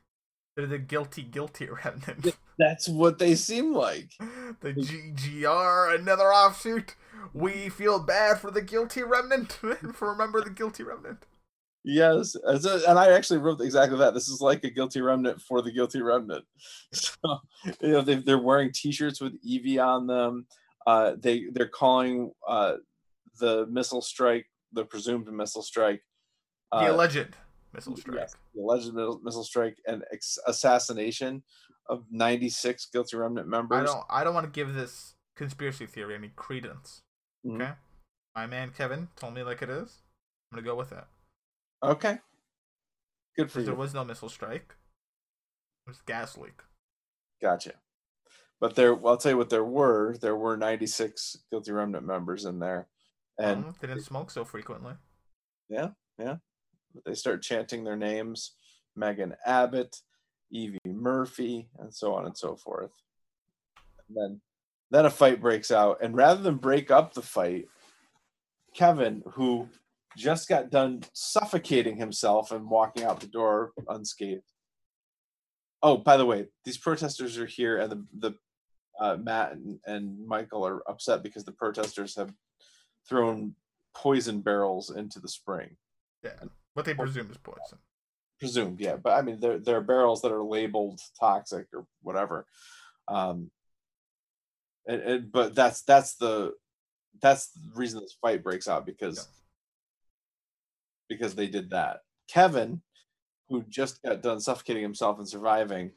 they're 0.55 0.67
the 0.67 0.77
guilty 0.77 1.23
guilty 1.23 1.67
remnant. 1.83 2.35
That's 2.59 2.87
what 2.87 3.17
they 3.17 3.33
seem 3.33 3.73
like. 3.73 4.11
the 4.61 4.73
GGR, 4.73 5.95
another 5.99 6.31
offshoot. 6.31 6.95
We 7.33 7.69
feel 7.69 7.97
bad 7.99 8.39
for 8.39 8.51
the 8.51 8.61
guilty 8.61 9.01
remnant. 9.01 9.53
for 9.53 10.11
remember 10.11 10.41
the 10.43 10.49
guilty 10.51 10.83
remnant. 10.83 11.25
Yes, 11.83 12.35
and 12.35 12.99
I 12.99 13.11
actually 13.11 13.39
wrote 13.39 13.59
exactly 13.61 13.97
that. 13.97 14.13
This 14.13 14.27
is 14.29 14.39
like 14.39 14.63
a 14.63 14.69
guilty 14.69 15.01
remnant 15.01 15.41
for 15.41 15.61
the 15.61 15.71
guilty 15.71 16.01
remnant. 16.01 16.45
So 16.93 17.39
you 17.81 17.89
know 17.93 18.01
they, 18.01 18.15
they're 18.15 18.37
wearing 18.37 18.71
T-shirts 18.73 19.21
with 19.21 19.33
Evie 19.43 19.79
on 19.79 20.05
them. 20.07 20.45
Uh, 20.85 21.13
they 21.17 21.45
they're 21.51 21.67
calling 21.67 22.31
uh, 22.47 22.75
the 23.39 23.65
missile 23.67 24.01
strike 24.01 24.45
the 24.73 24.85
presumed 24.85 25.27
missile 25.31 25.63
strike. 25.63 26.01
The 26.71 26.77
Uh, 26.77 26.91
alleged 26.93 27.35
missile 27.73 27.95
strike. 27.97 28.17
yes, 28.19 28.35
the 28.53 28.61
alleged 28.61 28.93
missile, 29.23 29.43
strike 29.43 29.77
and 29.87 30.03
ex- 30.11 30.39
assassination 30.47 31.43
of 31.89 32.05
96 32.11 32.87
guilty 32.93 33.17
remnant 33.17 33.47
members. 33.47 33.81
I 33.89 33.93
don't 33.93 34.05
I 34.09 34.23
don't 34.23 34.33
want 34.33 34.45
to 34.45 34.51
give 34.51 34.73
this 34.73 35.15
conspiracy 35.35 35.85
theory 35.87 36.15
any 36.15 36.29
credence. 36.35 37.01
Mhm. 37.45 37.55
Okay. 37.55 37.71
My 38.35 38.45
man 38.47 38.71
Kevin 38.71 39.09
told 39.15 39.33
me 39.33 39.43
like 39.43 39.61
it 39.61 39.69
is. 39.69 39.99
I'm 40.51 40.57
gonna 40.57 40.65
go 40.65 40.75
with 40.75 40.91
it. 40.91 41.03
Okay, 41.83 42.19
good 43.35 43.51
for 43.51 43.59
Because 43.59 43.65
there 43.65 43.75
was 43.75 43.93
no 43.93 44.03
missile 44.03 44.29
strike. 44.29 44.75
It 45.85 45.89
was 45.89 46.01
gas 46.01 46.37
leak. 46.37 46.61
Gotcha. 47.41 47.73
But 48.59 48.75
there, 48.75 48.95
I'll 49.07 49.17
tell 49.17 49.31
you 49.31 49.37
what 49.37 49.49
there 49.49 49.63
were. 49.63 50.15
There 50.21 50.35
were 50.35 50.55
96 50.55 51.37
guilty 51.49 51.71
remnant 51.71 52.05
members 52.05 52.45
in 52.45 52.59
there, 52.59 52.87
and 53.39 53.65
Um, 53.65 53.75
didn't 53.81 54.01
smoke 54.01 54.29
so 54.29 54.45
frequently. 54.45 54.93
Yeah, 55.69 55.89
yeah. 56.19 56.37
They 57.05 57.15
start 57.15 57.41
chanting 57.41 57.83
their 57.83 57.95
names 57.95 58.55
Megan 58.95 59.35
Abbott, 59.45 60.01
Evie 60.51 60.79
Murphy, 60.85 61.69
and 61.79 61.93
so 61.93 62.13
on 62.13 62.25
and 62.25 62.37
so 62.37 62.55
forth. 62.55 62.91
And 64.07 64.17
then, 64.17 64.41
then 64.91 65.05
a 65.05 65.09
fight 65.09 65.41
breaks 65.41 65.71
out. 65.71 65.99
And 66.01 66.15
rather 66.15 66.41
than 66.41 66.57
break 66.57 66.91
up 66.91 67.13
the 67.13 67.21
fight, 67.21 67.67
Kevin, 68.75 69.23
who 69.33 69.69
just 70.17 70.47
got 70.49 70.69
done 70.69 71.03
suffocating 71.13 71.97
himself 71.97 72.51
and 72.51 72.69
walking 72.69 73.03
out 73.03 73.19
the 73.19 73.27
door 73.27 73.71
unscathed. 73.87 74.43
Oh, 75.83 75.97
by 75.97 76.17
the 76.17 76.25
way, 76.25 76.47
these 76.65 76.77
protesters 76.77 77.37
are 77.37 77.45
here, 77.45 77.77
and 77.79 77.91
the, 77.91 78.05
the 78.29 78.35
uh, 78.99 79.17
Matt 79.17 79.53
and, 79.53 79.79
and 79.85 80.27
Michael 80.27 80.65
are 80.67 80.87
upset 80.89 81.23
because 81.23 81.43
the 81.43 81.51
protesters 81.51 82.15
have 82.15 82.33
thrown 83.09 83.55
poison 83.95 84.41
barrels 84.41 84.89
into 84.91 85.19
the 85.19 85.27
spring 85.27 85.75
Yeah. 86.23 86.31
What 86.75 86.85
they 86.85 86.93
presume 86.93 87.29
is 87.31 87.37
poison. 87.37 87.79
presumed 88.39 88.79
yeah 88.79 88.95
but 88.95 89.11
i 89.17 89.21
mean 89.21 89.37
there, 89.41 89.59
there 89.59 89.75
are 89.75 89.81
barrels 89.81 90.21
that 90.21 90.31
are 90.31 90.41
labeled 90.43 90.97
toxic 91.19 91.67
or 91.73 91.85
whatever 92.01 92.45
um 93.09 93.51
and, 94.87 95.01
and 95.01 95.31
but 95.31 95.53
that's 95.55 95.81
that's 95.81 96.15
the 96.15 96.53
that's 97.21 97.47
the 97.51 97.69
reason 97.75 97.99
this 97.99 98.15
fight 98.21 98.43
breaks 98.43 98.67
out 98.69 98.85
because 98.85 99.17
Yeah. 99.17 99.23
Because 101.11 101.35
they 101.35 101.47
did 101.47 101.69
that 101.69 101.99
kevin 102.29 102.81
who 103.49 103.61
just 103.69 104.01
got 104.01 104.21
done 104.23 104.39
suffocating 104.39 104.81
himself 104.81 105.19
and 105.19 105.27
surviving 105.27 105.91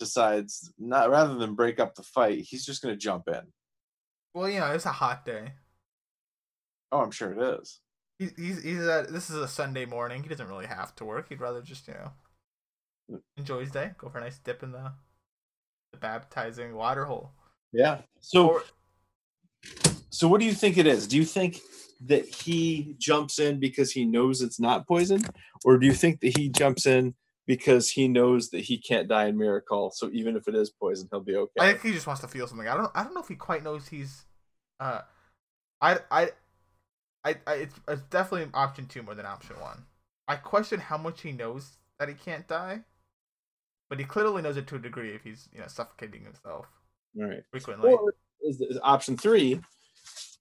decides 0.00 0.72
not 0.78 1.08
rather 1.08 1.34
than 1.36 1.54
break 1.54 1.78
up 1.80 1.94
the 1.94 2.02
fight 2.02 2.40
he's 2.40 2.66
just 2.66 2.82
going 2.82 2.92
to 2.92 2.98
jump 3.00 3.28
in 3.28 3.40
Well, 4.34 4.50
you 4.50 4.58
know, 4.60 4.72
it's 4.72 4.84
a 4.86 4.90
hot 4.92 5.24
day. 5.24 5.52
oh 6.92 7.00
i'm 7.00 7.10
sure 7.12 7.32
it 7.32 7.60
is 7.60 7.80
He's 8.18 8.32
he's, 8.36 8.62
he's 8.62 8.80
at, 8.86 9.12
this 9.12 9.28
is 9.28 9.36
a 9.36 9.46
Sunday 9.46 9.84
morning. 9.84 10.22
He 10.22 10.28
doesn't 10.30 10.48
really 10.48 10.64
have 10.64 10.94
to 10.96 11.04
work. 11.04 11.28
He'd 11.28 11.38
rather 11.38 11.60
just 11.60 11.86
you 11.86 11.92
know 11.92 13.20
enjoy 13.36 13.60
his 13.60 13.70
day. 13.70 13.90
Go 13.98 14.08
for 14.08 14.16
a 14.16 14.20
nice 14.22 14.38
dip 14.38 14.62
in 14.62 14.72
the 14.72 14.92
the 15.92 15.98
baptizing 15.98 16.74
water 16.74 17.04
hole. 17.04 17.32
yeah 17.74 17.98
so 18.20 18.48
Or- 18.52 18.62
so 20.08 20.28
what 20.28 20.40
do 20.40 20.46
you 20.46 20.54
think 20.54 20.78
it 20.78 20.86
is 20.86 21.06
do 21.06 21.18
you 21.18 21.26
think 21.26 21.60
that 22.04 22.26
he 22.26 22.94
jumps 22.98 23.38
in 23.38 23.58
because 23.58 23.92
he 23.92 24.04
knows 24.04 24.42
it's 24.42 24.60
not 24.60 24.86
poison, 24.86 25.22
or 25.64 25.78
do 25.78 25.86
you 25.86 25.94
think 25.94 26.20
that 26.20 26.36
he 26.36 26.48
jumps 26.48 26.86
in 26.86 27.14
because 27.46 27.90
he 27.90 28.08
knows 28.08 28.50
that 28.50 28.60
he 28.60 28.78
can't 28.78 29.08
die 29.08 29.26
in 29.26 29.38
Miracle? 29.38 29.90
So 29.94 30.10
even 30.12 30.36
if 30.36 30.46
it 30.48 30.54
is 30.54 30.70
poison, 30.70 31.08
he'll 31.10 31.20
be 31.20 31.36
okay. 31.36 31.60
I 31.60 31.72
think 31.72 31.82
he 31.82 31.92
just 31.92 32.06
wants 32.06 32.22
to 32.22 32.28
feel 32.28 32.46
something. 32.46 32.68
I 32.68 32.76
don't. 32.76 32.90
I 32.94 33.02
don't 33.02 33.14
know 33.14 33.22
if 33.22 33.28
he 33.28 33.36
quite 33.36 33.64
knows 33.64 33.88
he's. 33.88 34.24
Uh, 34.78 35.00
I 35.80 35.98
I, 36.10 36.30
I, 37.24 37.36
I 37.46 37.54
it's, 37.54 37.74
it's 37.88 38.02
definitely 38.02 38.50
option 38.54 38.86
two 38.86 39.02
more 39.02 39.14
than 39.14 39.26
option 39.26 39.58
one. 39.60 39.84
I 40.28 40.36
question 40.36 40.80
how 40.80 40.98
much 40.98 41.22
he 41.22 41.32
knows 41.32 41.78
that 41.98 42.08
he 42.08 42.14
can't 42.14 42.46
die, 42.46 42.80
but 43.88 43.98
he 43.98 44.04
clearly 44.04 44.42
knows 44.42 44.56
it 44.56 44.66
to 44.68 44.76
a 44.76 44.78
degree 44.78 45.14
if 45.14 45.22
he's 45.22 45.48
you 45.52 45.60
know 45.60 45.66
suffocating 45.68 46.24
himself 46.24 46.66
All 47.18 47.26
right. 47.26 47.42
frequently. 47.50 47.92
Or 47.92 48.12
is, 48.42 48.60
is 48.60 48.78
option 48.82 49.16
three? 49.16 49.60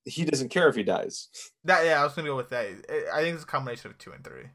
He 0.05 0.23
doesn't 0.23 0.49
care 0.49 0.69
if 0.69 0.75
he 0.75 0.83
dies. 0.83 1.29
that 1.63 1.85
yeah, 1.85 1.99
I 1.99 2.03
was 2.03 2.13
gonna 2.13 2.27
go 2.27 2.35
with 2.35 2.49
that. 2.49 2.67
I 3.13 3.21
think 3.21 3.35
it's 3.35 3.43
a 3.43 3.47
combination 3.47 3.89
of 3.91 3.97
two 3.97 4.11
and 4.11 4.23
three. 4.23 4.45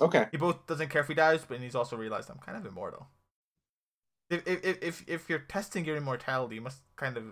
Okay. 0.00 0.26
He 0.30 0.36
both 0.36 0.66
doesn't 0.66 0.90
care 0.90 1.00
if 1.00 1.08
he 1.08 1.14
dies, 1.14 1.44
but 1.48 1.60
he's 1.60 1.74
also 1.74 1.96
realized 1.96 2.28
I'm 2.30 2.38
kind 2.38 2.58
of 2.58 2.66
immortal. 2.66 3.08
If 4.28 4.46
if 4.46 4.82
if 4.82 5.04
if 5.08 5.30
you're 5.30 5.38
testing 5.38 5.84
your 5.84 5.96
immortality, 5.96 6.56
you 6.56 6.60
must 6.60 6.80
kind 6.96 7.16
of 7.16 7.24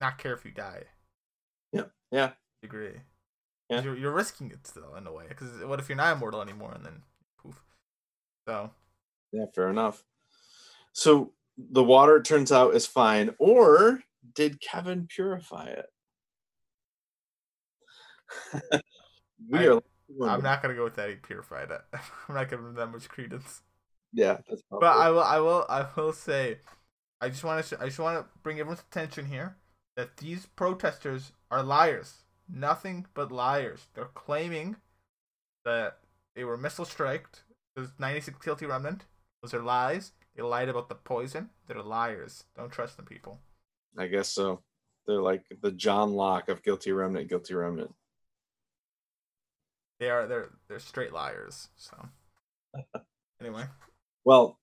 not 0.00 0.18
care 0.18 0.34
if 0.34 0.44
you 0.44 0.50
die. 0.50 0.84
Yeah. 1.72 1.84
Yeah. 2.10 2.32
Agree. 2.62 3.00
Yeah. 3.70 3.82
You're 3.82 3.96
you're 3.96 4.12
risking 4.12 4.50
it 4.50 4.66
still 4.66 4.94
in 4.96 5.06
a 5.06 5.12
way. 5.12 5.26
Because 5.28 5.50
what 5.64 5.78
if 5.78 5.88
you're 5.88 5.96
not 5.96 6.16
immortal 6.16 6.42
anymore 6.42 6.72
and 6.72 6.84
then 6.84 7.02
poof? 7.38 7.62
So 8.48 8.70
Yeah. 9.32 9.44
Fair 9.54 9.70
enough. 9.70 10.04
So 10.92 11.32
the 11.56 11.84
water 11.84 12.16
it 12.16 12.24
turns 12.24 12.50
out 12.50 12.74
is 12.74 12.86
fine, 12.86 13.34
or 13.38 14.02
did 14.34 14.60
Kevin 14.60 15.06
purify 15.06 15.66
it? 15.66 15.86
we 19.50 19.58
I- 19.58 19.66
are. 19.68 19.82
I'm 20.22 20.42
not 20.42 20.62
gonna 20.62 20.74
go 20.74 20.84
with 20.84 20.96
that. 20.96 21.22
Purified. 21.22 21.70
I'm 22.28 22.34
not 22.34 22.50
giving 22.50 22.74
that 22.74 22.86
much 22.92 23.08
credence. 23.08 23.62
Yeah, 24.12 24.38
that's 24.48 24.62
probably. 24.62 24.86
But 24.86 24.96
I 24.96 25.10
will, 25.10 25.22
I 25.22 25.38
will, 25.40 25.66
I 25.68 25.86
will 25.96 26.12
say, 26.12 26.58
I 27.20 27.28
just 27.30 27.42
want 27.42 27.64
to, 27.66 27.80
I 27.80 27.86
just 27.86 27.98
want 27.98 28.18
to 28.18 28.26
bring 28.42 28.60
everyone's 28.60 28.84
attention 28.88 29.26
here 29.26 29.56
that 29.96 30.18
these 30.18 30.46
protesters 30.46 31.32
are 31.50 31.62
liars. 31.62 32.22
Nothing 32.48 33.06
but 33.14 33.32
liars. 33.32 33.86
They're 33.94 34.04
claiming 34.04 34.76
that 35.64 35.98
they 36.36 36.44
were 36.44 36.56
missile 36.56 36.84
striked. 36.84 37.42
There's 37.74 37.88
96 37.98 38.38
guilty 38.44 38.66
remnant. 38.66 39.04
Those 39.42 39.54
are 39.54 39.62
lies. 39.62 40.12
They 40.36 40.42
lied 40.42 40.68
about 40.68 40.88
the 40.88 40.94
poison. 40.94 41.50
They're 41.66 41.82
liars. 41.82 42.44
Don't 42.56 42.70
trust 42.70 42.96
them, 42.96 43.06
people. 43.06 43.40
I 43.96 44.06
guess 44.06 44.28
so. 44.28 44.60
They're 45.06 45.22
like 45.22 45.44
the 45.60 45.72
John 45.72 46.12
Locke 46.12 46.48
of 46.48 46.62
Guilty 46.62 46.92
Remnant, 46.92 47.28
Guilty 47.28 47.54
Remnant. 47.54 47.92
They 50.04 50.10
are, 50.10 50.26
they're, 50.26 50.50
they're 50.68 50.78
straight 50.80 51.14
liars. 51.14 51.68
So, 51.76 51.96
anyway, 53.40 53.64
Well, 54.26 54.58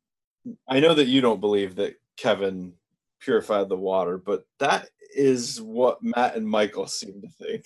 I 0.67 0.79
know 0.79 0.93
that 0.93 1.07
you 1.07 1.19
don't 1.19 1.39
believe 1.41 1.77
that 1.77 1.95
Kevin 2.15 2.73
purified 3.19 3.67
the 3.67 3.75
water, 3.75 4.19
but 4.19 4.45
that 4.59 4.89
is 5.15 5.59
what 5.59 6.03
Matt 6.03 6.35
and 6.35 6.47
Michael 6.47 6.85
seem 6.85 7.23
to 7.23 7.27
think. 7.43 7.65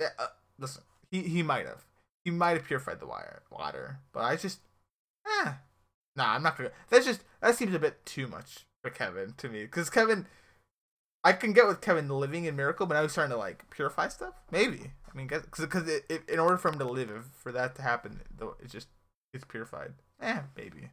yeah, 0.00 0.10
uh, 0.16 0.28
listen, 0.60 0.82
he 1.10 1.22
he 1.22 1.42
might 1.42 1.66
have, 1.66 1.84
he 2.24 2.30
might 2.30 2.56
have 2.56 2.64
purified 2.66 3.00
the 3.00 3.06
wire 3.08 3.42
water, 3.50 3.98
but 4.12 4.20
I 4.22 4.36
just, 4.36 4.60
eh, 5.26 5.54
nah, 6.14 6.34
I'm 6.34 6.44
not 6.44 6.56
gonna. 6.56 6.70
That's 6.88 7.04
just 7.04 7.24
that 7.40 7.56
seems 7.56 7.74
a 7.74 7.80
bit 7.80 8.06
too 8.06 8.28
much 8.28 8.64
for 8.80 8.90
Kevin 8.90 9.34
to 9.38 9.48
me, 9.48 9.62
because 9.62 9.90
Kevin, 9.90 10.26
I 11.24 11.32
can 11.32 11.52
get 11.52 11.66
with 11.66 11.80
Kevin 11.80 12.08
living 12.08 12.44
in 12.44 12.54
miracle, 12.54 12.86
but 12.86 12.94
now 12.94 13.02
he's 13.02 13.10
starting 13.10 13.32
to 13.32 13.36
like 13.38 13.68
purify 13.70 14.06
stuff. 14.06 14.34
Maybe 14.52 14.92
I 15.07 15.07
mean, 15.18 15.26
because 15.26 15.44
because 15.58 15.88
it, 15.88 16.04
it, 16.08 16.22
in 16.28 16.38
order 16.38 16.56
for 16.56 16.68
him 16.70 16.78
to 16.78 16.84
live, 16.84 17.10
if, 17.10 17.24
for 17.42 17.52
that 17.52 17.74
to 17.76 17.82
happen, 17.82 18.20
though, 18.36 18.56
it 18.62 18.70
just 18.70 18.88
it's 19.34 19.44
purified. 19.44 19.92
Eh, 20.22 20.40
maybe. 20.56 20.90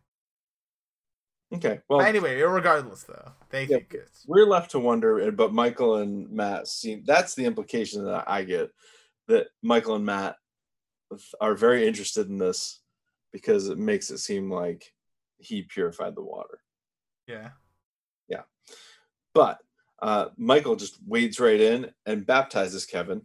Okay. 1.53 1.79
Well, 1.87 2.01
anyway, 2.01 2.41
regardless 2.41 3.03
though, 3.03 3.31
they 3.49 3.65
Yeah. 3.65 3.79
we're 4.27 4.45
left 4.45 4.71
to 4.71 4.79
wonder, 4.79 5.31
but 5.31 5.53
Michael 5.53 5.97
and 5.97 6.29
Matt 6.31 6.67
seem 6.67 7.03
that's 7.05 7.35
the 7.35 7.45
implication 7.45 8.03
that 8.05 8.25
I 8.27 8.43
get 8.43 8.71
that 9.27 9.47
Michael 9.61 9.95
and 9.95 10.05
Matt 10.05 10.37
are 11.39 11.53
very 11.53 11.87
interested 11.87 12.27
in 12.29 12.37
this 12.37 12.81
because 13.31 13.69
it 13.69 13.77
makes 13.77 14.09
it 14.09 14.17
seem 14.17 14.51
like 14.51 14.91
he 15.37 15.61
purified 15.61 16.15
the 16.15 16.23
water. 16.23 16.59
Yeah. 17.27 17.49
Yeah. 18.27 18.43
But 19.33 19.59
uh, 20.01 20.29
Michael 20.37 20.75
just 20.75 20.97
wades 21.05 21.39
right 21.39 21.59
in 21.59 21.91
and 22.05 22.25
baptizes 22.25 22.85
Kevin 22.85 23.21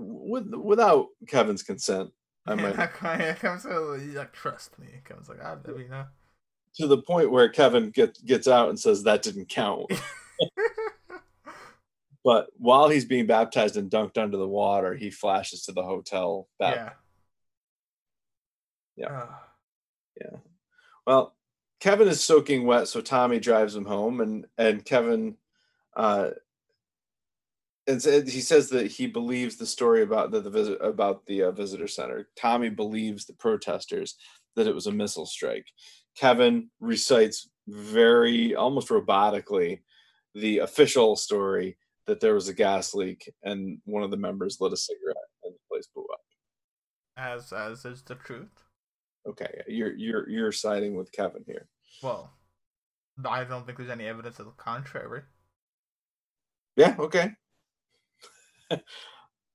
with, 0.00 0.52
without 0.54 1.08
Kevin's 1.28 1.62
consent. 1.62 2.10
I 2.46 2.54
might, 2.54 2.78
It 2.78 3.38
comes 3.38 3.64
to 3.64 3.96
like 4.14 4.32
trust 4.32 4.78
me. 4.78 4.86
It 4.94 5.04
comes 5.04 5.28
like 5.28 5.42
I, 5.42 5.52
I 5.52 5.72
mean, 5.72 5.92
uh, 5.92 6.06
to 6.76 6.86
the 6.86 7.02
point 7.02 7.30
where 7.30 7.48
Kevin 7.48 7.90
get, 7.90 8.24
gets 8.24 8.48
out 8.48 8.68
and 8.68 8.78
says 8.78 9.02
that 9.02 9.22
didn't 9.22 9.48
count. 9.48 9.90
but 12.24 12.48
while 12.56 12.88
he's 12.88 13.04
being 13.04 13.26
baptized 13.26 13.76
and 13.76 13.90
dunked 13.90 14.18
under 14.18 14.36
the 14.36 14.48
water, 14.48 14.94
he 14.94 15.10
flashes 15.10 15.64
to 15.64 15.72
the 15.72 15.82
hotel. 15.82 16.48
Bap- 16.58 16.74
yeah. 16.74 16.90
Yeah. 18.96 19.06
Uh, 19.06 19.26
Well, 21.06 21.34
Kevin 21.80 22.08
is 22.08 22.22
soaking 22.22 22.66
wet, 22.66 22.88
so 22.88 23.00
Tommy 23.00 23.40
drives 23.40 23.74
him 23.74 23.86
home, 23.86 24.20
and 24.20 24.46
and 24.58 24.84
Kevin, 24.84 25.36
uh, 25.96 26.30
and 27.90 28.28
he 28.28 28.40
says 28.40 28.68
that 28.70 28.90
he 28.90 29.06
believes 29.06 29.56
the 29.56 29.66
story 29.66 30.02
about 30.02 30.30
the, 30.30 30.40
the 30.40 30.50
visit 30.50 30.78
about 30.80 31.26
the 31.26 31.44
uh, 31.44 31.50
visitor 31.50 31.88
center. 31.88 32.28
Tommy 32.36 32.70
believes 32.70 33.24
the 33.24 33.34
protesters 33.34 34.16
that 34.56 34.66
it 34.66 34.74
was 34.74 34.86
a 34.86 34.92
missile 34.92 35.26
strike. 35.26 35.66
Kevin 36.16 36.70
recites 36.80 37.48
very 37.68 38.54
almost 38.54 38.88
robotically 38.88 39.80
the 40.34 40.58
official 40.58 41.16
story 41.16 41.76
that 42.06 42.20
there 42.20 42.34
was 42.34 42.48
a 42.48 42.54
gas 42.54 42.94
leak 42.94 43.32
and 43.42 43.78
one 43.84 44.02
of 44.02 44.10
the 44.10 44.16
members 44.16 44.58
lit 44.60 44.72
a 44.72 44.76
cigarette 44.76 45.16
and 45.44 45.54
the 45.54 45.58
place 45.70 45.88
blew 45.94 46.06
up. 46.12 46.20
as 47.16 47.52
as 47.52 47.84
is 47.84 48.02
the 48.02 48.14
truth. 48.16 48.64
Okay, 49.28 49.62
you're 49.68 49.94
you're 49.94 50.28
you're 50.28 50.52
siding 50.52 50.96
with 50.96 51.12
Kevin 51.12 51.44
here. 51.46 51.68
Well, 52.02 52.32
I 53.24 53.44
don't 53.44 53.66
think 53.66 53.78
there's 53.78 53.90
any 53.90 54.06
evidence 54.06 54.38
of 54.38 54.46
the 54.46 54.52
contrary. 54.52 55.22
Yeah, 56.76 56.96
okay. 56.98 57.32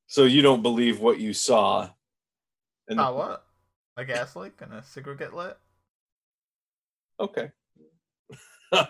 So 0.07 0.23
you 0.25 0.41
don't 0.41 0.61
believe 0.61 0.99
what 0.99 1.19
you 1.19 1.33
saw. 1.33 1.89
the- 2.87 2.95
Ah, 2.99 3.11
what? 3.13 3.45
A 3.97 4.05
gas 4.05 4.35
leak 4.35 4.53
and 4.61 4.73
a 4.73 4.83
cigarette 4.83 5.33
lit? 5.33 5.57
Okay. 7.19 7.51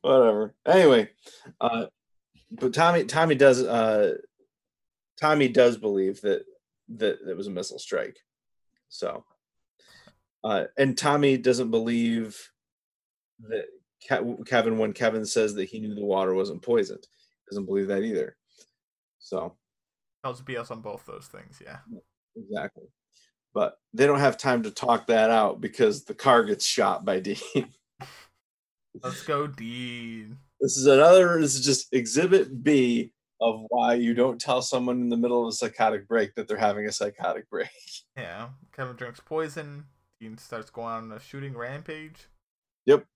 Whatever. 0.00 0.54
Anyway, 0.66 1.10
uh 1.60 1.86
but 2.52 2.72
Tommy 2.72 3.04
Tommy 3.04 3.34
does 3.34 3.62
uh 3.62 4.14
Tommy 5.20 5.48
does 5.48 5.76
believe 5.76 6.20
that 6.20 6.44
that 6.96 7.18
it 7.28 7.36
was 7.36 7.48
a 7.48 7.50
missile 7.50 7.80
strike. 7.80 8.16
So 8.88 9.24
uh 10.44 10.64
and 10.78 10.96
Tommy 10.96 11.36
doesn't 11.36 11.70
believe 11.72 12.38
that 13.48 13.64
Kevin 14.46 14.78
when 14.78 14.92
Kevin 14.92 15.24
says 15.26 15.54
that 15.54 15.64
he 15.68 15.80
knew 15.80 15.94
the 15.96 16.04
water 16.04 16.34
wasn't 16.34 16.62
poisoned. 16.62 17.04
Doesn't 17.50 17.66
believe 17.66 17.88
that 17.88 18.02
either. 18.04 18.36
So 19.32 19.54
Tells 20.22 20.42
BS 20.42 20.70
on 20.70 20.82
both 20.82 21.06
those 21.06 21.26
things, 21.26 21.60
yeah. 21.64 21.78
Exactly. 22.36 22.84
But 23.54 23.78
they 23.94 24.06
don't 24.06 24.20
have 24.20 24.36
time 24.36 24.62
to 24.64 24.70
talk 24.70 25.06
that 25.06 25.30
out 25.30 25.58
because 25.60 26.04
the 26.04 26.14
car 26.14 26.44
gets 26.44 26.66
shot 26.66 27.04
by 27.06 27.18
Dean. 27.26 27.38
Let's 29.02 29.22
go, 29.24 29.46
Dean. 29.46 30.36
this 30.60 30.76
is 30.76 30.84
another, 30.86 31.40
this 31.40 31.54
is 31.54 31.64
just 31.64 31.92
exhibit 31.94 32.62
B 32.62 33.12
of 33.40 33.64
why 33.70 33.94
you 33.94 34.12
don't 34.12 34.40
tell 34.40 34.60
someone 34.60 35.00
in 35.00 35.08
the 35.08 35.16
middle 35.16 35.42
of 35.42 35.48
a 35.48 35.52
psychotic 35.52 36.06
break 36.06 36.34
that 36.34 36.46
they're 36.46 36.58
having 36.58 36.86
a 36.86 36.92
psychotic 36.92 37.48
break. 37.48 37.70
Yeah. 38.14 38.48
Kevin 38.76 38.94
drinks 38.96 39.20
poison. 39.20 39.86
Dean 40.20 40.36
starts 40.36 40.68
going 40.68 40.92
on 40.92 41.12
a 41.12 41.18
shooting 41.18 41.56
rampage. 41.56 42.28
Yep. 42.84 43.06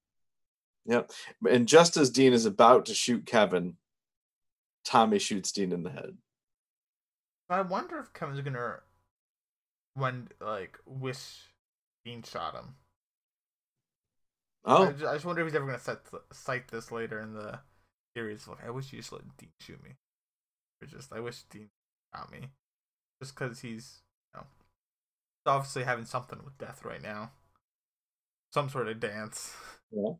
Yep. 0.86 1.10
And 1.50 1.68
just 1.68 1.98
as 1.98 2.08
Dean 2.08 2.32
is 2.32 2.46
about 2.46 2.86
to 2.86 2.94
shoot 2.94 3.26
Kevin, 3.26 3.76
Tommy 4.86 5.18
shoots 5.18 5.50
Dean 5.50 5.72
in 5.72 5.82
the 5.82 5.90
head. 5.90 6.16
I 7.50 7.60
wonder 7.60 7.98
if 7.98 8.12
Kevin's 8.12 8.40
gonna 8.40 8.78
when 9.94 10.28
like 10.40 10.78
wish 10.86 11.50
Dean 12.04 12.22
shot 12.22 12.54
him. 12.54 12.76
Oh. 14.64 14.84
I, 14.84 14.86
Oh, 14.86 14.92
just, 14.92 15.04
I 15.04 15.12
just 15.14 15.24
wonder 15.24 15.42
if 15.42 15.48
he's 15.48 15.56
ever 15.56 15.66
gonna 15.66 15.78
cite, 15.78 15.98
cite 16.32 16.68
this 16.68 16.92
later 16.92 17.20
in 17.20 17.34
the 17.34 17.58
series. 18.16 18.46
Like, 18.46 18.64
I 18.64 18.70
wish 18.70 18.92
you 18.92 19.00
just 19.00 19.12
let 19.12 19.22
Dean 19.36 19.50
shoot 19.60 19.82
me. 19.82 19.90
Or 20.80 20.86
just, 20.86 21.12
I 21.12 21.20
wish 21.20 21.42
Dean 21.42 21.68
shot 22.14 22.30
me. 22.30 22.48
Just 23.20 23.34
because 23.34 23.60
he's, 23.60 24.02
you 24.34 24.40
know, 24.40 24.46
he's 25.44 25.50
obviously 25.50 25.84
having 25.84 26.04
something 26.04 26.40
with 26.44 26.58
death 26.58 26.84
right 26.84 27.02
now. 27.02 27.32
Some 28.52 28.68
sort 28.68 28.88
of 28.88 29.00
dance. 29.00 29.54
yeah. 29.90 30.12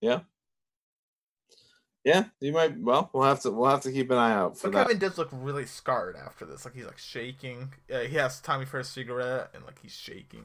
Yeah. 0.00 0.20
Yeah, 2.04 2.24
you 2.40 2.52
might. 2.52 2.78
Well, 2.78 3.08
we'll 3.12 3.24
have 3.24 3.40
to 3.40 3.50
we'll 3.50 3.70
have 3.70 3.80
to 3.82 3.92
keep 3.92 4.10
an 4.10 4.18
eye 4.18 4.32
out 4.32 4.58
for 4.58 4.68
But 4.68 4.76
that. 4.76 4.82
Kevin 4.86 4.98
does 4.98 5.16
look 5.16 5.30
really 5.32 5.64
scarred 5.64 6.16
after 6.16 6.44
this. 6.44 6.64
Like 6.64 6.74
he's 6.74 6.84
like 6.84 6.98
shaking. 6.98 7.72
Uh, 7.92 8.00
he 8.00 8.16
has 8.16 8.40
Tommy 8.40 8.66
for 8.66 8.78
a 8.78 8.84
cigarette, 8.84 9.50
and 9.54 9.64
like 9.64 9.80
he's 9.80 9.94
shaking. 9.96 10.44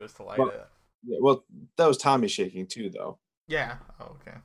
Goes 0.00 0.12
to 0.14 0.22
light 0.22 0.38
Well- 0.38 0.48
it. 0.50 0.66
Yeah, 1.04 1.18
well, 1.20 1.44
that 1.78 1.86
was 1.86 1.98
Tommy 1.98 2.28
shaking 2.28 2.68
too, 2.68 2.88
though. 2.88 3.18
Yeah. 3.48 3.78
Oh, 3.98 4.16
okay. 4.20 4.36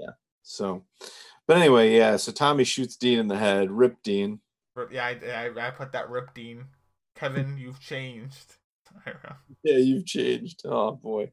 Yeah. 0.00 0.12
So, 0.42 0.84
but 1.46 1.58
anyway, 1.58 1.94
yeah. 1.94 2.16
So 2.16 2.32
Tommy 2.32 2.64
shoots 2.64 2.96
Dean 2.96 3.18
in 3.18 3.28
the 3.28 3.36
head. 3.36 3.70
Rip 3.70 4.02
Dean. 4.02 4.40
Rip, 4.74 4.90
yeah, 4.90 5.04
I, 5.04 5.50
I, 5.50 5.66
I 5.66 5.70
put 5.70 5.92
that 5.92 6.08
Rip 6.08 6.32
Dean. 6.32 6.64
Kevin, 7.14 7.58
you've 7.58 7.80
changed. 7.80 8.54
Yeah, 9.62 9.76
you've 9.76 10.06
changed. 10.06 10.62
Oh 10.64 10.92
boy. 10.92 11.30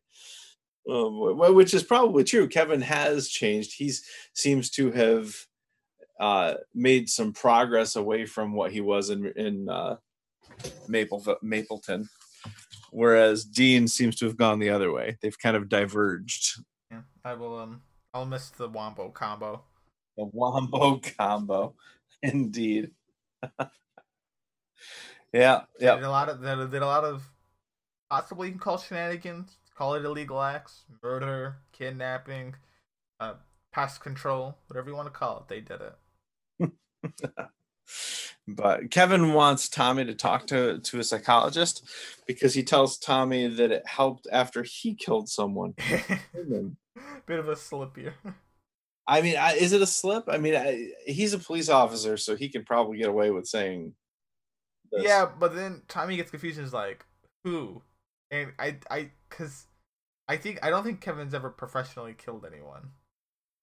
Well, 0.86 1.54
which 1.54 1.74
is 1.74 1.84
probably 1.84 2.24
true. 2.24 2.48
Kevin 2.48 2.82
has 2.82 3.30
changed. 3.30 3.74
He 3.76 3.92
seems 4.34 4.70
to 4.72 4.92
have 4.92 5.36
uh, 6.20 6.56
made 6.74 7.10
some 7.10 7.34
progress 7.34 7.96
away 7.96 8.26
from 8.26 8.54
what 8.54 8.72
he 8.72 8.82
was 8.82 9.10
in 9.10 9.26
in 9.36 9.68
uh, 9.68 9.98
Maple 10.88 11.24
Mapleton, 11.42 12.08
whereas 12.92 13.46
Dean 13.46 13.88
seems 13.88 14.16
to 14.18 14.26
have 14.26 14.38
gone 14.38 14.60
the 14.60 14.70
other 14.70 14.92
way. 14.92 15.18
They've 15.22 15.38
kind 15.38 15.58
of 15.58 15.70
diverged. 15.70 16.62
yeah, 16.92 17.02
I 17.24 17.34
will. 17.34 17.58
Um, 17.60 17.82
I'll 18.14 18.26
miss 18.26 18.50
the 18.52 18.70
Wombo 18.70 19.10
combo. 19.10 19.64
The 20.18 20.26
wombo 20.32 21.02
combo, 21.18 21.76
indeed. 22.24 22.92
yeah, 25.34 25.64
yeah. 25.80 25.96
did 25.96 26.04
a 26.04 26.10
lot 26.10 26.30
of. 26.30 26.42
Did 26.72 26.82
a 26.82 26.86
lot 26.86 27.04
of. 27.04 27.28
Possibly 28.10 28.48
you 28.48 28.54
can 28.54 28.60
call 28.60 28.78
shenanigans. 28.78 29.58
Call 29.76 29.96
it 29.96 30.06
illegal 30.06 30.42
acts, 30.42 30.84
murder, 31.04 31.58
kidnapping, 31.74 32.56
uh, 33.20 33.34
pest 33.74 34.02
control, 34.02 34.58
whatever 34.68 34.90
you 34.90 34.96
want 34.96 35.08
to 35.08 35.12
call 35.12 35.40
it. 35.40 35.48
They 35.50 35.60
did 35.60 35.82
it. 35.82 36.72
but 38.48 38.90
Kevin 38.90 39.34
wants 39.34 39.68
Tommy 39.68 40.06
to 40.06 40.16
talk 40.16 40.48
to 40.48 40.80
to 40.80 41.00
a 41.00 41.04
psychologist 41.04 41.86
because 42.26 42.54
he 42.54 42.64
tells 42.64 42.98
Tommy 42.98 43.48
that 43.48 43.72
it 43.72 43.86
helped 43.86 44.28
after 44.32 44.64
he 44.64 44.96
killed 44.96 45.28
someone. 45.28 45.74
Bit 47.26 47.40
of 47.40 47.50
a 47.50 47.56
slip 47.56 47.98
here. 47.98 48.16
I 49.08 49.22
mean, 49.22 49.36
I, 49.38 49.54
is 49.54 49.74
it 49.74 49.82
a 49.82 49.88
slip? 49.88 50.26
I 50.28 50.38
mean, 50.38 50.56
I, 50.56 50.90
he's 51.06 51.34
a 51.34 51.40
police 51.40 51.70
officer, 51.70 52.18
so 52.18 52.36
he 52.36 52.50
can 52.50 52.64
probably 52.64 52.98
get 52.98 53.10
away 53.10 53.30
with 53.30 53.46
saying. 53.48 53.94
this. 54.92 55.04
Yeah, 55.04 55.28
but 55.40 55.54
then 55.54 55.84
Tommy 55.88 56.16
gets 56.16 56.32
confused 56.32 56.58
and 56.58 56.66
is 56.66 56.74
like, 56.74 57.06
who? 57.44 57.82
And 58.32 58.54
I, 58.58 58.78
I, 58.90 59.12
cause 59.38 59.66
I 60.28 60.38
think 60.38 60.60
I 60.64 60.70
don't 60.70 60.84
think 60.84 61.02
Kevin's 61.02 61.34
ever 61.34 61.50
professionally 61.50 62.14
killed 62.18 62.46
anyone 62.46 62.92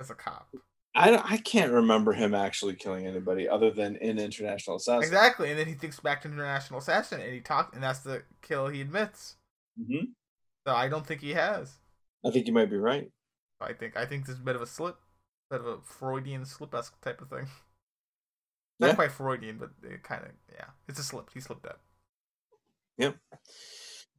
as 0.00 0.10
a 0.10 0.14
cop. 0.14 0.48
I 0.94 1.10
don't, 1.10 1.32
I 1.32 1.38
can't 1.38 1.72
remember 1.72 2.12
him 2.12 2.34
actually 2.34 2.74
killing 2.74 3.06
anybody 3.06 3.48
other 3.48 3.70
than 3.70 3.96
in 3.96 4.18
International 4.18 4.76
Assassin. 4.76 5.04
Exactly, 5.04 5.50
and 5.50 5.58
then 5.58 5.66
he 5.66 5.74
thinks 5.74 5.98
back 6.00 6.20
to 6.22 6.28
International 6.28 6.80
Assassin, 6.80 7.20
and 7.20 7.32
he 7.32 7.40
talked, 7.40 7.74
and 7.74 7.82
that's 7.82 8.00
the 8.00 8.24
kill 8.42 8.68
he 8.68 8.82
admits. 8.82 9.36
hmm 9.78 10.04
So 10.66 10.74
I 10.74 10.88
don't 10.88 11.06
think 11.06 11.22
he 11.22 11.30
has. 11.30 11.78
I 12.24 12.30
think 12.30 12.46
you 12.46 12.52
might 12.52 12.70
be 12.70 12.76
right. 12.76 13.10
I 13.60 13.72
think 13.72 13.96
I 13.96 14.04
think 14.06 14.26
this 14.26 14.34
is 14.34 14.40
a 14.40 14.44
bit 14.44 14.56
of 14.56 14.62
a 14.62 14.66
slip, 14.66 14.96
a 15.50 15.54
bit 15.54 15.66
of 15.66 15.78
a 15.78 15.80
Freudian 15.82 16.44
slip 16.44 16.74
esque 16.74 17.00
type 17.00 17.20
of 17.22 17.30
thing. 17.30 17.46
Not 18.78 18.88
Yeah. 18.88 18.94
quite 18.94 19.12
Freudian, 19.12 19.58
but 19.58 19.70
it 19.82 20.02
kind 20.02 20.24
of 20.24 20.30
yeah, 20.52 20.66
it's 20.88 20.98
a 20.98 21.04
slip. 21.04 21.30
He 21.32 21.40
slipped 21.40 21.66
up. 21.66 21.80
Yep. 22.98 23.16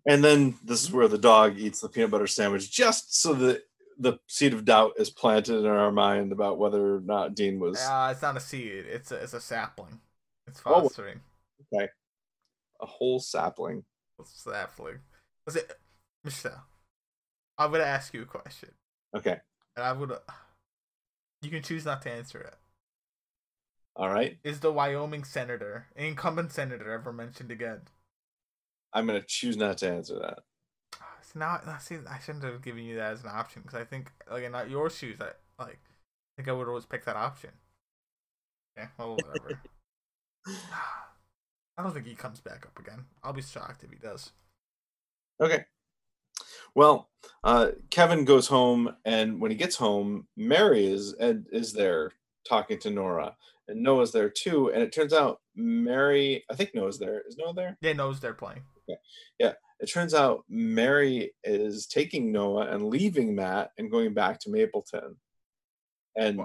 And 0.06 0.24
then 0.24 0.56
this 0.64 0.84
is 0.84 0.92
where 0.92 1.08
the 1.08 1.18
dog 1.18 1.58
eats 1.58 1.80
the 1.82 1.90
peanut 1.90 2.12
butter 2.12 2.28
sandwich, 2.28 2.70
just 2.72 3.16
so 3.16 3.34
that 3.36 3.64
the 3.98 4.20
seed 4.28 4.54
of 4.54 4.66
doubt 4.66 4.94
is 4.98 5.10
planted 5.10 5.60
in 5.60 5.66
our 5.68 5.92
mind 5.92 6.32
about 6.32 6.58
whether 6.58 6.96
or 6.96 7.00
not 7.02 7.36
Dean 7.36 7.60
was 7.60 7.80
Uh, 7.80 8.10
it's 8.12 8.22
not 8.22 8.36
a 8.36 8.40
seed. 8.40 8.86
It's 8.86 9.12
a 9.12 9.16
it's 9.16 9.34
a 9.34 9.40
sapling. 9.42 10.02
It's 10.48 10.62
Oh. 10.66 10.82
fostering. 10.82 11.22
a 11.72 12.86
whole 12.86 13.20
sapling. 13.20 13.86
Sapling. 14.26 15.00
Was 15.46 15.56
it 15.56 15.72
Michelle? 16.24 16.66
I'm 17.58 17.72
gonna 17.72 17.84
ask 17.84 18.14
you 18.14 18.24
a 18.24 18.26
question, 18.26 18.74
Okay. 19.16 19.40
and 19.76 19.86
I'm 19.86 20.00
gonna. 20.00 20.20
You 21.42 21.50
can 21.50 21.62
choose 21.64 21.86
not 21.86 22.02
to 22.04 22.12
answer 22.12 22.40
it. 22.42 22.56
All 23.96 24.10
right. 24.10 24.40
Is 24.44 24.60
the 24.60 24.72
Wyoming 24.74 25.24
senator, 25.24 25.88
incumbent 25.96 26.52
senator, 26.52 26.92
ever 26.92 27.14
mentioned 27.14 27.52
again? 27.52 27.82
I'm 28.94 29.08
going 29.08 29.20
to 29.20 29.26
choose 29.28 29.58
not 29.58 29.78
to 29.80 29.90
answer 29.90 30.20
that. 30.20 30.40
It's 31.20 31.36
not. 31.36 31.68
I 31.68 31.78
see. 31.80 31.98
I 32.10 32.20
shouldn't 32.20 32.44
have 32.44 32.62
given 32.62 32.84
you 32.84 32.98
that 32.98 33.14
as 33.14 33.24
an 33.24 33.30
option 33.32 33.62
because 33.64 33.80
I 33.80 33.86
think, 33.86 34.12
like, 34.30 34.50
not 34.52 34.70
your 34.70 34.90
shoes. 34.90 35.18
I 35.20 35.30
like. 35.62 35.80
I 35.80 36.34
think 36.38 36.50
I 36.50 36.52
would 36.52 36.68
always 36.68 36.86
pick 36.86 37.06
that 37.06 37.16
option. 37.16 37.52
Yeah. 38.78 38.88
Well, 38.98 39.16
whatever. 39.16 39.60
I 41.78 41.82
don't 41.82 41.94
think 41.94 42.06
he 42.06 42.16
comes 42.16 42.40
back 42.40 42.66
up 42.66 42.78
again. 42.80 43.06
I'll 43.24 43.34
be 43.34 43.42
shocked 43.42 43.84
if 43.84 43.90
he 43.90 43.98
does. 43.98 44.32
Okay. 45.42 45.66
Well, 46.76 47.10
uh, 47.44 47.70
Kevin 47.90 48.26
goes 48.26 48.48
home, 48.48 48.96
and 49.06 49.40
when 49.40 49.52
he 49.52 49.58
gets 49.58 49.76
home, 49.76 50.28
Mary 50.36 50.86
is 50.86 51.16
Ed 51.20 51.46
is 51.52 51.74
there 51.74 52.12
talking 52.48 52.80
to 52.80 52.90
Nora, 52.90 53.36
and 53.68 53.82
Noah's 53.82 54.12
there 54.12 54.30
too. 54.30 54.72
And 54.72 54.84
it 54.84 54.92
turns 54.92 55.14
out 55.14 55.42
Mary, 55.56 56.44
I 56.50 56.56
think 56.56 56.76
Noah's 56.76 57.00
there. 57.00 57.24
Is 57.28 57.38
Noah 57.38 57.54
there? 57.54 57.78
They 57.82 57.94
knows 57.94 58.20
they're 58.20 58.34
playing. 58.34 58.64
Yeah, 59.40 59.54
it 59.80 59.88
turns 59.92 60.14
out 60.14 60.44
Mary 60.50 61.34
is 61.44 61.88
taking 61.88 62.32
Noah 62.32 62.68
and 62.68 62.88
leaving 62.88 63.36
Matt 63.36 63.72
and 63.78 63.90
going 63.92 64.14
back 64.14 64.40
to 64.42 64.50
Mapleton. 64.50 65.16
And 66.16 66.42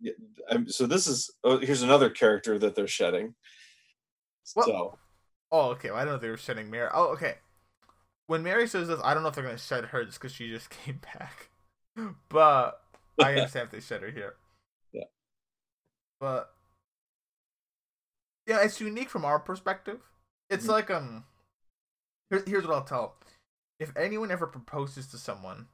yeah, 0.00 0.12
um, 0.50 0.68
so 0.68 0.86
this 0.86 1.06
is 1.06 1.30
oh, 1.44 1.58
here's 1.58 1.82
another 1.82 2.10
character 2.10 2.58
that 2.58 2.74
they're 2.74 2.86
shedding. 2.88 3.34
Well- 4.56 4.66
So 4.66 4.98
Oh, 5.54 5.68
okay. 5.72 5.90
Well, 5.90 5.98
I 6.00 6.04
don't 6.04 6.12
know 6.12 6.16
if 6.16 6.22
they 6.22 6.30
were 6.30 6.38
shedding 6.38 6.70
Mary. 6.70 6.88
Oh, 6.94 7.08
okay. 7.08 7.34
When 8.26 8.42
Mary 8.42 8.66
says 8.66 8.88
this, 8.88 8.98
I 9.04 9.12
don't 9.12 9.22
know 9.22 9.28
if 9.28 9.34
they're 9.34 9.44
gonna 9.44 9.58
shed 9.58 9.84
her 9.86 10.04
just 10.04 10.18
because 10.18 10.32
she 10.34 10.48
just 10.48 10.70
came 10.84 10.98
back, 11.18 11.50
but 12.30 12.82
I 13.20 13.32
understand 13.36 13.66
if 13.66 13.70
they 13.72 13.80
shed 13.80 14.00
her 14.02 14.10
here. 14.10 14.34
Yeah. 14.92 15.04
But 16.18 16.48
yeah, 18.46 18.62
it's 18.62 18.80
unique 18.80 19.10
from 19.10 19.24
our 19.24 19.38
perspective. 19.38 20.00
It's 20.50 20.66
Mhm. 20.66 20.70
like 20.70 20.90
um. 20.90 21.24
Here, 22.32 22.42
here's 22.46 22.66
what 22.66 22.74
I'll 22.74 22.82
tell. 22.84 23.16
If 23.78 23.94
anyone 23.94 24.30
ever 24.30 24.46
proposes 24.46 25.06
to 25.08 25.18
someone, 25.18 25.66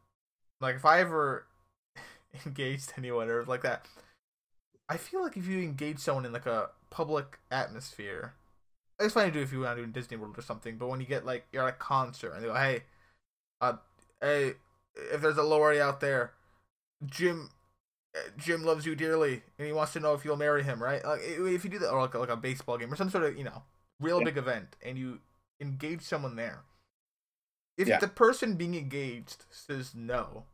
like 0.60 0.74
if 0.74 0.84
I 0.84 0.98
ever 1.00 1.46
engaged 2.46 2.94
anyone 2.98 3.28
or 3.28 3.44
like 3.44 3.62
that, 3.62 3.86
I 4.88 4.96
feel 4.96 5.22
like 5.22 5.36
if 5.36 5.46
you 5.46 5.60
engage 5.60 6.00
someone 6.00 6.26
in 6.26 6.32
like 6.32 6.46
a 6.46 6.70
public 6.90 7.38
atmosphere, 7.52 8.34
it's 8.98 9.14
fine 9.14 9.26
to 9.26 9.32
do 9.32 9.40
if 9.40 9.52
you 9.52 9.60
want 9.60 9.76
to 9.76 9.82
do 9.82 9.84
in 9.84 9.92
Disney 9.92 10.16
World 10.16 10.36
or 10.36 10.42
something. 10.42 10.78
But 10.78 10.88
when 10.88 10.98
you 10.98 11.06
get 11.06 11.24
like 11.24 11.46
you're 11.52 11.62
at 11.62 11.74
a 11.74 11.76
concert 11.76 12.32
and 12.32 12.42
they 12.42 12.48
go, 12.48 12.54
"Hey, 12.54 12.82
uh, 13.60 13.74
hey, 14.20 14.54
if 15.12 15.20
there's 15.20 15.38
a 15.38 15.44
lorry 15.44 15.80
out 15.80 16.00
there, 16.00 16.32
Jim, 17.06 17.50
uh, 18.16 18.30
Jim 18.36 18.64
loves 18.64 18.84
you 18.84 18.96
dearly, 18.96 19.42
and 19.58 19.66
he 19.68 19.72
wants 19.72 19.92
to 19.92 20.00
know 20.00 20.14
if 20.14 20.24
you'll 20.24 20.36
marry 20.36 20.64
him, 20.64 20.82
right? 20.82 21.04
Like 21.04 21.20
if 21.22 21.62
you 21.62 21.70
do 21.70 21.78
that, 21.78 21.90
or 21.90 22.00
like, 22.00 22.14
like 22.14 22.28
a 22.30 22.36
baseball 22.36 22.78
game 22.78 22.92
or 22.92 22.96
some 22.96 23.10
sort 23.10 23.22
of 23.22 23.38
you 23.38 23.44
know 23.44 23.62
real 24.00 24.18
Yeah. 24.18 24.24
big 24.24 24.38
event, 24.38 24.74
and 24.84 24.98
you 24.98 25.20
engage 25.60 26.02
someone 26.02 26.36
there. 26.36 26.64
If 27.76 27.88
Yeah. 27.88 27.98
the 28.00 28.08
person 28.08 28.56
being 28.56 28.74
engaged 28.74 29.44
says 29.50 29.94
no, 29.94 30.44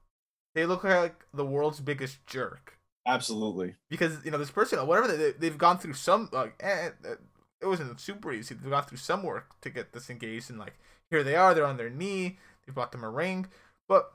they 0.55 0.67
look 0.67 0.85
like 0.85 1.25
the 1.33 1.45
world's 1.47 1.81
biggest 1.81 2.27
jerk 2.27 2.79
absolutely. 3.07 3.77
because 3.89 4.25
you 4.25 4.31
know 4.31 4.39
this 4.39 4.51
person 4.51 4.79
or 4.79 4.85
whatever 4.87 5.09
they, 5.17 5.33
they've 5.33 5.59
gone 5.59 5.79
through 5.79 5.95
some 5.95 6.29
like 6.33 6.55
eh, 6.61 6.91
eh, 7.05 7.15
it 7.61 7.67
wasn't 7.67 7.99
super 8.01 8.33
easy 8.33 8.55
they've 8.55 8.71
gone 8.71 8.85
through 8.85 8.99
some 8.99 9.23
work 9.23 9.59
to 9.61 9.71
get 9.71 9.93
this 9.93 10.11
engaged 10.11 10.51
and 10.51 10.59
like 10.59 10.75
here 11.11 11.23
they 11.23 11.35
are 11.35 11.55
they're 11.55 11.67
on 11.67 11.77
their 11.77 11.91
knee 11.91 12.39
they 12.67 12.73
bought 12.73 12.93
them 12.93 13.05
a 13.05 13.11
ring 13.11 13.47
but 13.89 14.13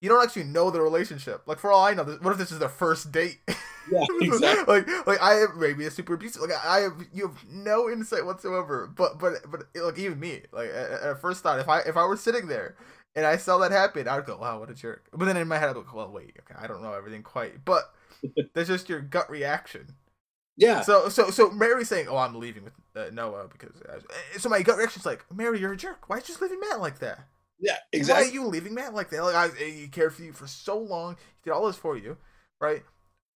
you 0.00 0.08
don't 0.08 0.22
actually 0.22 0.44
know 0.44 0.70
the 0.70 0.80
relationship 0.80 1.42
like 1.46 1.58
for 1.58 1.72
all 1.72 1.84
i 1.84 1.94
know 1.94 2.04
this, 2.04 2.20
what 2.20 2.32
if 2.32 2.38
this 2.38 2.52
is 2.52 2.58
their 2.58 2.68
first 2.68 3.12
date 3.12 3.40
Yeah, 3.90 4.04
exactly. 4.20 4.74
like 4.74 5.06
like 5.06 5.22
i 5.22 5.34
have 5.34 5.56
maybe 5.56 5.86
a 5.86 5.90
super 5.90 6.14
abusive 6.14 6.42
like 6.42 6.50
i 6.62 6.80
have 6.80 6.92
you 7.12 7.26
have 7.26 7.42
no 7.50 7.88
insight 7.88 8.26
whatsoever 8.26 8.86
but 8.94 9.18
but 9.18 9.36
but 9.50 9.62
like 9.74 9.98
even 9.98 10.20
me 10.20 10.42
like 10.52 10.68
at, 10.68 10.90
at 10.90 11.20
first 11.22 11.42
thought 11.42 11.58
if 11.58 11.68
i 11.68 11.80
if 11.80 11.96
i 11.96 12.04
were 12.04 12.16
sitting 12.16 12.48
there 12.48 12.76
and 13.14 13.24
i 13.24 13.38
saw 13.38 13.56
that 13.56 13.70
happen 13.72 14.06
i'd 14.06 14.26
go 14.26 14.36
wow 14.36 14.60
what 14.60 14.70
a 14.70 14.74
jerk 14.74 15.08
but 15.14 15.24
then 15.24 15.38
in 15.38 15.48
my 15.48 15.56
head 15.56 15.70
i'd 15.70 15.74
go 15.74 15.84
well 15.94 16.12
wait 16.12 16.36
okay 16.38 16.54
i 16.62 16.66
don't 16.66 16.82
know 16.82 16.92
everything 16.92 17.22
quite 17.22 17.64
but 17.64 17.94
that's 18.54 18.68
just 18.68 18.90
your 18.90 19.00
gut 19.00 19.30
reaction 19.30 19.86
yeah. 20.58 20.80
so 20.82 21.08
so 21.08 21.30
so 21.30 21.50
Mary 21.50 21.84
saying, 21.84 22.08
"Oh, 22.08 22.16
I'm 22.16 22.34
leaving 22.34 22.64
with 22.64 22.72
uh, 22.96 23.10
Noah 23.12 23.46
because." 23.46 23.80
Uh, 23.80 24.00
so 24.38 24.48
my 24.48 24.60
gut 24.62 24.76
reaction's 24.76 25.06
like, 25.06 25.24
"Mary, 25.32 25.60
you're 25.60 25.74
a 25.74 25.76
jerk. 25.76 26.08
Why 26.08 26.16
are 26.16 26.18
you 26.18 26.24
just 26.24 26.42
leaving 26.42 26.58
Matt 26.58 26.80
like 26.80 26.98
that? 26.98 27.28
Yeah, 27.60 27.76
exactly. 27.92 28.24
Why 28.24 28.30
are 28.30 28.32
you 28.32 28.46
leaving 28.46 28.74
man? 28.74 28.94
like 28.94 29.10
that? 29.10 29.22
Like 29.24 29.34
I, 29.34 29.48
he 29.64 29.88
cared 29.88 30.14
for 30.14 30.22
you 30.22 30.32
for 30.32 30.46
so 30.46 30.78
long. 30.78 31.16
He 31.36 31.42
did 31.50 31.52
all 31.52 31.66
this 31.66 31.76
for 31.76 31.96
you, 31.96 32.16
right? 32.60 32.82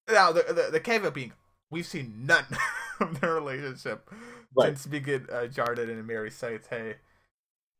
Now 0.09 0.31
the 0.31 0.43
the, 0.43 0.69
the 0.71 0.79
caveat 0.79 1.13
being, 1.13 1.33
we've 1.71 1.85
seen 1.87 2.25
none 2.25 2.45
of 2.99 3.19
their 3.21 3.33
relationship 3.35 4.09
Right. 4.55 4.67
since 4.77 4.85
Begin 4.87 5.27
uh, 5.31 5.47
Jarden 5.47 5.89
and 5.89 6.05
Mary 6.05 6.29
cites, 6.31 6.67
"Hey, 6.67 6.95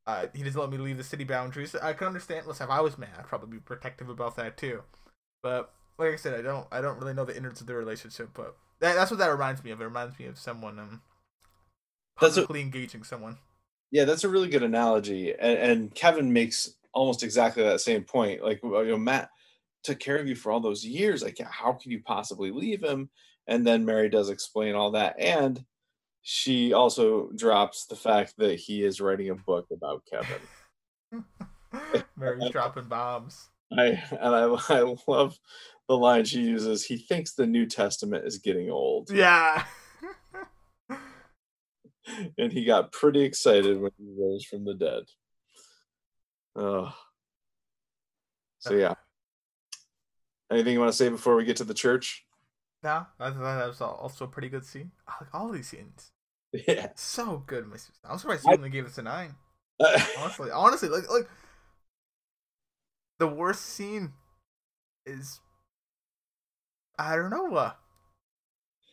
uh, 0.07 0.27
he 0.34 0.43
doesn't 0.43 0.59
let 0.59 0.69
me 0.72 0.77
leave 0.77 0.97
the 0.97 1.03
city 1.03 1.23
boundaries." 1.23 1.76
I 1.76 1.93
can 1.93 2.07
understand. 2.07 2.47
Listen, 2.47 2.65
if 2.65 2.72
I 2.72 2.81
was 2.81 2.97
Matt, 2.97 3.15
I'd 3.19 3.27
probably 3.27 3.49
be 3.57 3.59
protective 3.61 4.09
about 4.09 4.35
that 4.38 4.57
too. 4.57 4.84
But 5.43 5.73
like 5.97 6.13
I 6.13 6.15
said, 6.15 6.34
I 6.39 6.41
don't 6.41 6.68
I 6.72 6.81
don't 6.81 6.99
really 6.99 7.13
know 7.13 7.26
the 7.26 7.35
innards 7.38 7.61
of 7.61 7.68
the 7.68 7.76
relationship, 7.76 8.30
but 8.34 8.55
that, 8.80 8.95
that's 8.95 9.11
what 9.11 9.18
that 9.19 9.27
reminds 9.31 9.63
me 9.63 9.72
of. 9.72 9.81
It 9.81 9.85
reminds 9.85 10.18
me 10.18 10.26
of 10.26 10.38
someone 10.39 10.80
um 10.80 11.01
publicly 12.15 12.61
engaging 12.61 13.03
someone. 13.03 13.38
Yeah, 13.91 14.05
that's 14.05 14.23
a 14.23 14.30
really 14.30 14.47
good 14.47 14.63
analogy, 14.63 15.34
and, 15.38 15.57
and 15.57 15.95
Kevin 15.95 16.31
makes 16.31 16.76
almost 16.93 17.23
exactly 17.23 17.63
that 17.63 17.81
same 17.81 18.03
point. 18.03 18.43
Like, 18.43 18.61
you 18.63 18.85
know, 18.85 18.97
Matt 18.97 19.30
took 19.84 19.99
care 19.99 20.18
of 20.18 20.27
you 20.27 20.35
for 20.35 20.51
all 20.51 20.59
those 20.59 20.85
years. 20.85 21.23
Like, 21.23 21.39
how 21.39 21.73
can 21.73 21.91
you 21.91 22.01
possibly 22.01 22.51
leave 22.51 22.84
him? 22.84 23.09
And 23.47 23.65
then 23.65 23.85
Mary 23.85 24.07
does 24.09 24.30
explain 24.30 24.76
all 24.76 24.91
that, 24.91 25.15
and 25.19 25.63
she 26.22 26.72
also 26.73 27.30
drops 27.35 27.85
the 27.85 27.95
fact 27.95 28.35
that 28.38 28.59
he 28.59 28.84
is 28.84 29.01
writing 29.01 29.30
a 29.30 29.35
book 29.35 29.68
about 29.72 30.03
Kevin. 30.09 31.26
Mary's 32.15 32.49
dropping 32.51 32.85
bombs. 32.85 33.49
I 33.77 34.01
and 34.11 34.35
I, 34.35 34.43
I 34.69 34.95
love 35.07 35.38
the 35.88 35.97
line 35.97 36.26
she 36.26 36.41
uses. 36.41 36.85
He 36.85 36.97
thinks 36.97 37.34
the 37.34 37.47
New 37.47 37.65
Testament 37.65 38.26
is 38.26 38.38
getting 38.38 38.69
old, 38.69 39.09
Yeah. 39.11 39.65
and 42.38 42.52
he 42.52 42.65
got 42.65 42.91
pretty 42.91 43.22
excited 43.22 43.80
when 43.80 43.91
he 43.98 44.14
rose 44.18 44.45
from 44.45 44.65
the 44.65 44.73
dead. 44.73 45.03
Oh, 46.56 46.94
so 48.60 48.76
yeah. 48.76 48.94
Anything 50.52 50.73
you 50.73 50.80
want 50.80 50.91
to 50.91 50.98
say 50.98 51.10
before 51.10 51.36
we 51.36 51.45
get 51.45 51.57
to 51.57 51.64
the 51.64 51.73
church? 51.73 52.26
no, 52.84 53.06
that, 53.19 53.40
that 53.40 53.68
was 53.68 53.82
also 53.82 54.26
a 54.26 54.28
pretty 54.28 54.49
good 54.49 54.65
scene. 54.65 54.91
I 55.07 55.14
like 55.22 55.34
all 55.34 55.49
these 55.49 55.68
scenes. 55.68 56.11
Yeah. 56.68 56.90
So 56.95 57.44
good. 57.45 57.65
I'm 58.03 58.18
surprised 58.18 58.45
you 58.45 58.53
only 58.53 58.69
gave 58.69 58.86
us 58.86 58.98
a 58.98 59.03
nine. 59.03 59.36
Honestly, 60.19 60.52
honestly, 60.52 60.90
like 60.90 61.10
like 61.10 61.28
the 63.19 63.28
worst 63.28 63.61
scene 63.61 64.11
is 65.06 65.40
I 66.99 67.15
don't 67.15 67.30
know. 67.32 67.56
Uh, 67.56 67.72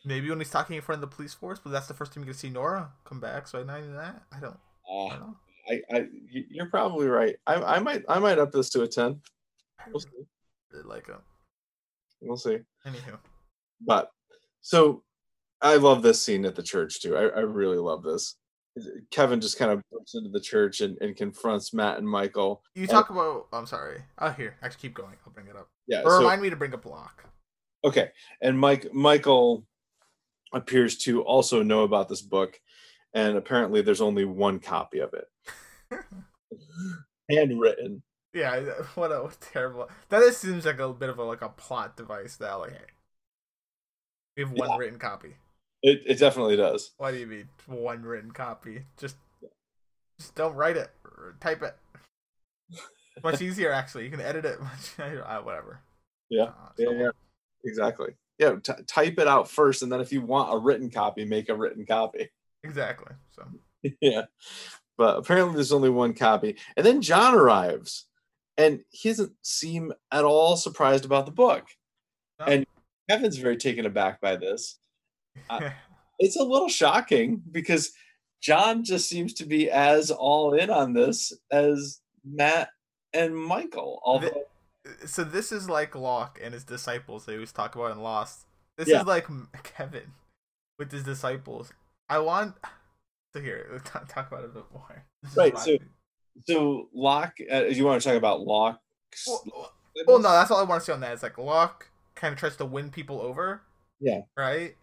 maybe 0.05 0.29
when 0.29 0.39
he's 0.39 0.49
talking 0.49 0.75
in 0.75 0.81
front 0.81 1.03
of 1.03 1.09
the 1.09 1.15
police 1.15 1.33
force, 1.33 1.59
but 1.63 1.71
that's 1.71 1.87
the 1.87 1.93
first 1.93 2.13
time 2.13 2.23
you 2.23 2.27
get 2.27 2.33
to 2.33 2.39
see 2.39 2.49
Nora 2.49 2.91
come 3.05 3.19
back. 3.19 3.47
So 3.47 3.59
I 3.59 3.63
not 3.63 3.79
even 3.79 3.95
that. 3.95 4.21
I 4.31 4.39
don't. 4.39 4.57
I 4.89 4.93
Uh, 5.15 5.17
don't. 5.19 5.35
I, 5.69 5.81
I, 5.95 5.99
y- 6.33 6.45
you're 6.49 6.69
probably 6.69 7.07
right. 7.07 7.35
I, 7.45 7.55
I 7.55 7.79
might, 7.79 8.03
I 8.09 8.17
might 8.19 8.39
up 8.39 8.51
this 8.51 8.69
to 8.71 8.81
a 8.81 8.87
ten. 8.87 9.19
We'll 9.91 9.99
see. 9.99 10.09
really 10.71 10.85
like 10.87 11.07
him. 11.07 11.21
We'll 12.21 12.37
see. 12.37 12.57
Anywho, 12.85 13.17
But 13.85 14.09
so, 14.61 15.03
I 15.61 15.75
love 15.75 16.01
this 16.01 16.21
scene 16.21 16.45
at 16.45 16.55
the 16.55 16.63
church 16.63 17.01
too. 17.01 17.15
I, 17.15 17.23
I 17.27 17.39
really 17.41 17.77
love 17.77 18.01
this. 18.03 18.35
Kevin 19.11 19.41
just 19.41 19.57
kind 19.57 19.71
of 19.71 19.81
bursts 19.91 20.15
into 20.15 20.29
the 20.29 20.39
church 20.39 20.81
and, 20.81 20.97
and 21.01 21.15
confronts 21.15 21.73
Matt 21.73 21.97
and 21.97 22.07
Michael. 22.09 22.63
you 22.75 22.87
talk 22.87 23.09
about. 23.09 23.47
I'm 23.53 23.65
sorry. 23.65 24.01
Oh, 24.19 24.29
here. 24.31 24.55
Actually, 24.63 24.81
keep 24.81 24.93
going. 24.95 25.15
I'll 25.25 25.33
bring 25.33 25.47
it 25.47 25.55
up. 25.55 25.69
Yeah. 25.87 26.01
Or 26.03 26.11
so- 26.11 26.17
remind 26.19 26.41
me 26.41 26.49
to 26.49 26.55
bring 26.55 26.73
up 26.73 26.85
Locke. 26.85 27.25
Okay. 27.83 28.09
And 28.41 28.57
Mike 28.59 28.93
Michael 28.93 29.65
appears 30.53 30.97
to 30.99 31.21
also 31.21 31.61
know 31.63 31.83
about 31.83 32.09
this 32.09 32.21
book, 32.21 32.59
and 33.13 33.37
apparently 33.37 33.81
there's 33.81 34.01
only 34.01 34.25
one 34.25 34.59
copy 34.59 34.99
of 34.99 35.13
it. 35.13 35.27
Handwritten. 37.29 38.01
Yeah, 38.33 38.59
what 38.95 39.11
a, 39.11 39.29
terrible. 39.39 39.89
That 40.09 40.33
seems 40.33 40.65
like 40.65 40.79
a 40.79 40.91
bit 40.93 41.09
of 41.09 41.17
a 41.19 41.23
like 41.23 41.41
a 41.41 41.49
plot 41.49 41.97
device. 41.97 42.35
That 42.37 42.53
like, 42.53 42.71
hey, 42.71 42.77
we 44.37 44.43
have 44.43 44.51
one 44.51 44.69
Yeah. 44.69 44.77
written 44.77 44.99
copy. 44.99 45.35
It, 45.81 46.01
it 46.05 46.19
definitely 46.19 46.57
does. 46.57 46.91
What 46.97 47.11
do 47.11 47.17
you 47.17 47.27
mean 47.27 47.47
one 47.65 48.03
written 48.03 48.31
copy? 48.31 48.83
Just, 48.97 49.15
just 50.19 50.35
don't 50.35 50.55
write 50.55 50.75
it. 50.75 50.91
Type 51.39 51.63
it. 51.63 51.75
Much 53.23 53.41
easier, 53.41 53.71
actually. 53.71 54.03
You 54.03 54.09
can 54.11 54.19
edit 54.19 54.43
it. 54.43 54.59
Much, 54.59 54.99
uh, 54.99 55.39
whatever. 55.41 55.79
Yeah. 56.29 56.43
Uh, 56.43 56.69
Yeah, 56.77 56.85
so- 56.87 56.91
yeah. 56.93 57.09
Exactly. 57.63 58.09
Yeah. 58.39 58.55
T- 58.63 58.83
type 58.87 59.19
it 59.19 59.27
out 59.27 59.49
first, 59.49 59.83
and 59.83 59.91
then 59.91 60.01
if 60.01 60.11
you 60.11 60.21
want 60.21 60.53
a 60.53 60.57
written 60.57 60.89
copy, 60.89 61.25
make 61.25 61.49
a 61.49 61.55
written 61.55 61.85
copy. 61.85 62.29
Exactly. 62.63 63.13
So 63.31 63.43
yeah. 64.01 64.23
But 64.97 65.17
apparently 65.17 65.53
there's 65.55 65.71
only 65.71 65.89
one 65.89 66.13
copy. 66.13 66.57
And 66.75 66.85
then 66.85 67.01
John 67.01 67.33
arrives 67.33 68.07
and 68.57 68.81
he 68.89 69.07
doesn't 69.07 69.31
seem 69.41 69.93
at 70.11 70.25
all 70.25 70.57
surprised 70.57 71.05
about 71.05 71.25
the 71.25 71.31
book. 71.31 71.65
No. 72.37 72.47
And 72.47 72.65
Kevin's 73.09 73.37
very 73.37 73.55
taken 73.55 73.85
aback 73.85 74.19
by 74.19 74.35
this. 74.35 74.77
I- 75.49 75.71
It's 76.19 76.35
a 76.35 76.43
little 76.43 76.67
shocking 76.67 77.41
because 77.49 77.93
John 78.41 78.83
just 78.83 79.07
seems 79.07 79.33
to 79.35 79.45
be 79.45 79.71
as 79.71 80.11
all 80.11 80.53
in 80.53 80.69
on 80.69 80.91
this 80.91 81.31
as 81.49 82.01
Matt 82.25 82.71
and 83.13 83.33
Michael. 83.33 84.01
Although 84.03 84.43
so 85.05 85.23
this 85.23 85.51
is 85.51 85.69
like 85.69 85.95
Locke 85.95 86.39
and 86.41 86.53
his 86.53 86.63
disciples 86.63 87.25
they 87.25 87.33
always 87.33 87.51
talk 87.51 87.75
about 87.75 87.91
in 87.91 87.99
Lost. 88.01 88.45
This 88.77 88.87
Yeah. 88.87 89.01
is 89.01 89.07
like 89.07 89.27
Kevin 89.63 90.13
with 90.77 90.91
his 90.91 91.03
disciples. 91.03 91.71
I 92.09 92.19
want 92.19 92.55
to 93.33 93.41
hear 93.41 93.81
talk, 93.85 94.07
talk 94.07 94.27
about 94.31 94.43
it 94.43 94.51
a 94.51 94.53
bit 94.53 94.65
more. 94.73 95.05
This 95.23 95.35
Right, 95.35 95.57
so- 95.57 95.77
so 96.47 96.89
Locke, 96.93 97.33
uh, 97.51 97.63
you 97.65 97.85
want 97.85 98.01
to 98.01 98.07
talk 98.07 98.17
about 98.17 98.41
Locke? 98.41 98.79
well, 99.27 99.73
well, 100.07 100.19
no, 100.19 100.31
that's 100.31 100.49
all 100.51 100.59
I 100.59 100.63
want 100.63 100.81
to 100.81 100.85
say 100.85 100.93
on 100.93 101.01
that. 101.01 101.11
It's 101.13 101.23
like 101.23 101.37
Locke 101.37 101.89
kind 102.15 102.31
of 102.33 102.39
tries 102.39 102.55
to 102.57 102.65
win 102.65 102.89
people 102.91 103.19
over. 103.21 103.61
Yeah. 103.99 104.21
Right. 104.37 104.77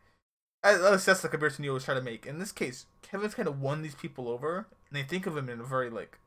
At 0.62 0.82
least 0.82 1.06
that's 1.06 1.23
the 1.23 1.28
comparison 1.28 1.64
you 1.64 1.70
always 1.70 1.85
try 1.85 1.94
to 1.94 2.02
make. 2.02 2.27
In 2.27 2.39
this 2.39 2.52
case, 2.52 2.86
Kevin's 3.01 3.35
kind 3.35 3.48
of 3.48 3.60
won 3.60 3.81
these 3.82 3.94
people 3.94 4.28
over, 4.28 4.66
and 4.89 4.97
they 4.98 5.02
think 5.05 5.24
of 5.27 5.36
him 5.36 5.48
in 5.48 5.60
a 5.60 5.64
very 5.64 5.89
like 5.89 6.18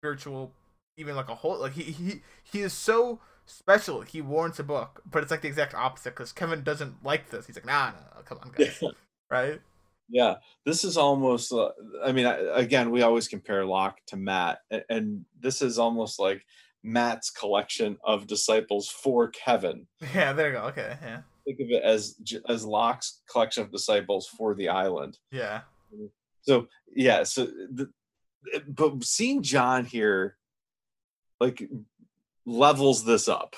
spiritual, 0.00 0.52
even 0.96 1.16
like 1.16 1.28
a 1.28 1.34
whole 1.34 1.58
like 1.60 1.72
he 1.72 1.82
he 1.82 2.22
he 2.42 2.60
is 2.60 2.72
so 2.72 3.20
special. 3.46 4.02
He 4.02 4.20
warrants 4.20 4.58
a 4.58 4.64
book, 4.64 5.02
but 5.10 5.22
it's 5.22 5.30
like 5.30 5.42
the 5.42 5.48
exact 5.48 5.74
opposite 5.74 6.10
because 6.10 6.32
Kevin 6.32 6.62
doesn't 6.62 7.04
like 7.04 7.30
this. 7.30 7.46
He's 7.46 7.56
like, 7.56 7.66
nah, 7.66 7.90
nah, 7.90 8.22
come 8.24 8.38
on, 8.42 8.52
guys, 8.56 8.82
right? 9.30 9.60
Yeah, 10.08 10.34
this 10.66 10.84
is 10.84 10.96
almost. 10.96 11.52
Uh, 11.52 11.70
I 12.04 12.12
mean, 12.12 12.26
I, 12.26 12.36
again, 12.58 12.90
we 12.90 13.02
always 13.02 13.26
compare 13.28 13.64
Locke 13.64 13.98
to 14.08 14.16
Matt, 14.16 14.58
a- 14.70 14.82
and 14.90 15.24
this 15.40 15.62
is 15.62 15.78
almost 15.78 16.20
like 16.20 16.44
Matt's 16.82 17.30
collection 17.30 17.96
of 18.04 18.26
disciples 18.26 18.88
for 18.88 19.28
Kevin. 19.28 19.86
Yeah, 20.14 20.32
there 20.34 20.48
you 20.48 20.52
go. 20.58 20.64
Okay, 20.66 20.96
yeah, 21.02 21.20
Think 21.46 21.60
of 21.60 21.70
it 21.70 21.82
as 21.82 22.16
as 22.48 22.64
Locke's 22.64 23.22
collection 23.30 23.62
of 23.62 23.72
disciples 23.72 24.26
for 24.28 24.54
the 24.54 24.68
island. 24.68 25.18
yeah, 25.32 25.62
So 26.42 26.68
yeah, 26.94 27.22
so 27.24 27.46
the, 27.46 27.90
but 28.68 29.02
seeing 29.04 29.42
John 29.42 29.86
here, 29.86 30.36
like, 31.40 31.68
levels 32.46 33.04
this 33.04 33.28
up. 33.28 33.56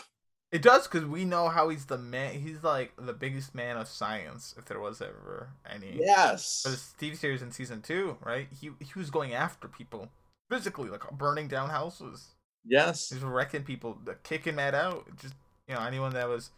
it 0.53 0.63
does 0.63 0.87
because 0.87 1.07
we 1.07 1.25
know 1.25 1.49
how 1.49 1.69
he's 1.69 1.87
the 1.87 1.99
man. 1.99 2.35
He's 2.41 2.63
like 2.63 2.93
the 2.97 3.13
biggest 3.13 3.55
man 3.55 3.77
of 3.77 3.89
science, 3.89 4.55
if 4.59 4.65
there 4.67 4.81
was 4.81 5.03
ever 5.03 5.51
any. 5.69 5.99
Yes. 5.99 6.63
for 6.63 6.71
the 6.71 6.77
Steve 6.77 7.19
series 7.19 7.43
in 7.43 7.51
season 7.53 7.83
two, 7.83 8.17
right? 8.25 8.49
He 8.61 8.71
he 8.81 8.99
was 8.99 9.11
going 9.11 9.35
after 9.35 9.69
people 9.69 10.09
physically, 10.51 10.89
like 10.89 11.09
burning 11.11 11.49
down 11.49 11.71
houses. 11.71 12.29
Yes. 12.65 13.09
He's 13.11 13.23
wrecking 13.23 13.65
people, 13.65 13.99
kicking 14.23 14.55
Matt 14.57 14.75
out. 14.75 15.07
Just 15.21 15.35
you 15.69 15.75
know, 15.75 15.81
anyone 15.83 16.13
that 16.15 16.29
was 16.29 16.51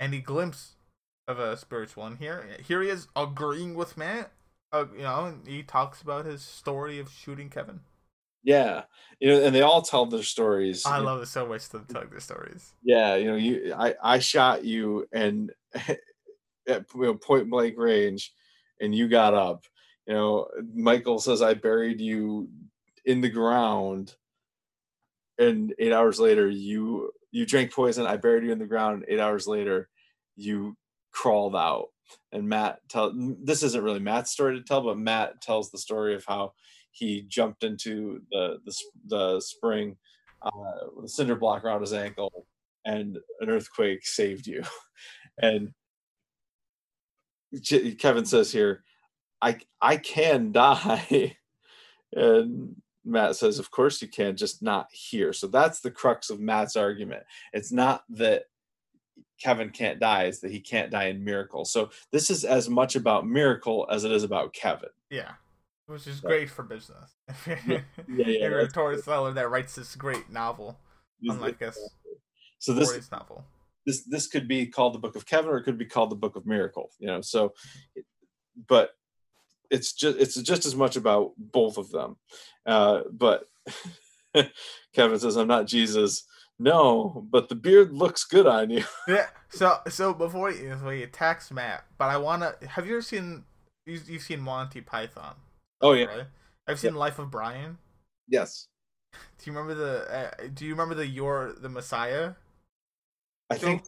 any 0.00 0.20
glimpse 0.20 0.76
of 1.26 1.38
a 1.38 1.56
spiritual. 1.56 2.06
And 2.06 2.18
here, 2.18 2.44
here 2.66 2.82
he 2.82 2.88
is 2.88 3.08
agreeing 3.14 3.74
with 3.74 3.96
Matt. 3.96 4.32
Uh, 4.72 4.86
you 4.94 5.02
know, 5.02 5.26
and 5.26 5.46
he 5.46 5.62
talks 5.62 6.02
about 6.02 6.26
his 6.26 6.42
story 6.42 6.98
of 6.98 7.10
shooting 7.10 7.50
Kevin. 7.50 7.80
Yeah. 8.48 8.84
You 9.20 9.28
know, 9.28 9.44
and 9.44 9.54
they 9.54 9.60
all 9.60 9.82
tell 9.82 10.06
their 10.06 10.22
stories. 10.22 10.86
I 10.86 10.98
love 10.98 11.20
it 11.20 11.26
so 11.26 11.46
much 11.46 11.68
to 11.68 11.84
tell 11.86 12.06
their 12.06 12.18
stories. 12.20 12.72
yeah 12.82 13.14
you 13.14 13.26
know 13.26 13.36
you 13.36 13.74
i 13.76 13.94
i 14.02 14.18
shot 14.18 14.64
you 14.64 15.06
and 15.12 15.52
at 15.74 15.98
you 16.66 17.02
know, 17.02 17.14
point 17.14 17.50
blank 17.50 17.74
range 17.76 18.32
and 18.80 18.94
you 18.94 19.06
got 19.08 19.34
up 19.34 19.64
you 20.06 20.14
know 20.14 20.48
michael 20.74 21.18
says 21.18 21.42
i 21.42 21.52
buried 21.52 22.00
you 22.00 22.48
in 23.04 23.20
the 23.20 23.28
ground 23.28 24.14
and 25.38 25.74
eight 25.78 25.92
hours 25.92 26.18
later 26.18 26.48
you 26.48 27.10
you 27.30 27.44
drank 27.44 27.72
poison 27.72 28.06
i 28.06 28.16
buried 28.16 28.44
you 28.44 28.52
in 28.52 28.58
the 28.58 28.66
ground 28.66 29.04
eight 29.08 29.20
hours 29.20 29.46
later 29.46 29.88
you 30.36 30.74
crawled 31.10 31.56
out 31.56 31.88
and 32.32 32.48
matt 32.48 32.80
tell 32.88 33.12
this 33.42 33.62
isn't 33.62 33.84
really 33.84 34.00
matt's 34.00 34.30
story 34.30 34.56
to 34.56 34.64
tell 34.64 34.82
but 34.82 34.98
matt 34.98 35.40
tells 35.40 35.70
the 35.70 35.78
story 35.78 36.14
of 36.14 36.24
how 36.26 36.52
he 36.90 37.22
jumped 37.28 37.64
into 37.64 38.20
the 38.30 38.58
the, 38.64 38.74
the 39.06 39.40
spring 39.40 39.96
uh, 40.42 40.86
with 40.94 41.06
a 41.06 41.08
cinder 41.08 41.36
block 41.36 41.64
around 41.64 41.80
his 41.80 41.92
ankle 41.92 42.46
and 42.84 43.18
an 43.40 43.50
earthquake 43.50 44.06
saved 44.06 44.46
you. 44.46 44.62
And 45.40 45.72
kevin 47.98 48.26
says 48.26 48.50
here 48.50 48.82
i 49.40 49.56
i 49.80 49.96
can 49.96 50.50
die. 50.52 51.36
And 52.12 52.74
matt 53.04 53.36
says 53.36 53.60
of 53.60 53.70
course 53.70 54.02
you 54.02 54.08
can 54.08 54.36
just 54.36 54.62
not 54.62 54.88
here. 54.90 55.32
So 55.32 55.46
that's 55.46 55.80
the 55.80 55.92
crux 55.92 56.28
of 56.28 56.40
matt's 56.40 56.74
argument. 56.74 57.22
It's 57.52 57.70
not 57.70 58.02
that 58.10 58.44
kevin 59.38 59.70
can't 59.70 59.98
die 60.00 60.24
is 60.24 60.40
that 60.40 60.50
he 60.50 60.60
can't 60.60 60.90
die 60.90 61.06
in 61.06 61.24
miracle 61.24 61.64
so 61.64 61.90
this 62.12 62.30
is 62.30 62.44
as 62.44 62.68
much 62.68 62.96
about 62.96 63.26
miracle 63.26 63.86
as 63.90 64.04
it 64.04 64.12
is 64.12 64.24
about 64.24 64.52
kevin 64.52 64.88
Yeah, 65.10 65.32
which 65.86 66.06
is 66.06 66.20
Yeah. 66.22 66.28
great 66.28 66.50
for 66.50 66.62
business. 66.62 67.14
yeah, 67.66 67.80
If 68.06 68.40
you're 68.42 68.58
a 68.60 68.68
Torrance 68.68 69.04
seller 69.04 69.32
that 69.32 69.48
writes 69.50 69.74
this 69.74 69.94
great 69.96 70.28
novel, 70.30 70.78
unlike 71.22 71.62
us, 71.62 71.78
so 72.58 72.72
this 72.74 73.10
novel. 73.10 73.44
this 73.86 74.02
this 74.04 74.26
could 74.26 74.46
be 74.48 74.66
called 74.66 74.92
the 74.94 74.98
book 74.98 75.16
of 75.16 75.24
kevin 75.24 75.50
or 75.50 75.56
it 75.56 75.62
could 75.64 75.78
be 75.78 75.86
called 75.86 76.10
the 76.10 76.16
book 76.16 76.36
of 76.36 76.44
miracle 76.46 76.90
you 76.98 77.06
know 77.06 77.20
so 77.22 77.54
but 78.68 78.90
it's 79.70 79.92
just 79.92 80.18
it's 80.18 80.34
just 80.42 80.66
as 80.66 80.74
much 80.74 80.96
about 80.96 81.32
both 81.38 81.78
of 81.78 81.90
them 81.90 82.16
uh 82.66 83.02
but 83.12 83.44
kevin 84.94 85.18
says 85.18 85.36
i'm 85.36 85.48
not 85.48 85.66
jesus 85.66 86.24
no 86.58 87.26
but 87.30 87.48
the 87.48 87.54
beard 87.54 87.92
looks 87.92 88.24
good 88.24 88.46
on 88.46 88.70
you 88.70 88.84
Yeah. 89.08 89.26
So 89.50 89.78
so 89.88 90.12
before 90.12 90.50
he, 90.50 90.66
before 90.66 90.92
attacks 90.92 91.50
Matt, 91.50 91.84
but 91.96 92.06
I 92.06 92.16
wanna 92.16 92.54
have 92.68 92.86
you 92.86 92.94
ever 92.94 93.02
seen 93.02 93.44
you 93.86 93.98
you've 94.06 94.22
seen 94.22 94.40
Monty 94.40 94.80
Python? 94.80 95.36
oh 95.80 95.92
yeah 95.92 96.06
Right. 96.06 96.26
I've 96.66 96.78
seen 96.78 96.94
Life 96.94 97.18
of 97.18 97.30
Brian. 97.30 97.78
yes 98.28 98.66
Do 99.38 99.50
you 99.50 99.56
remember 99.56 99.74
the? 99.74 100.14
Uh, 100.14 100.30
do 100.52 100.66
you 100.66 100.72
remember 100.72 100.94
the 100.94 101.06
"You're 101.06 101.54
the 101.54 101.68
Messiah" 101.68 102.32
i 103.50 103.56
think 103.56 103.84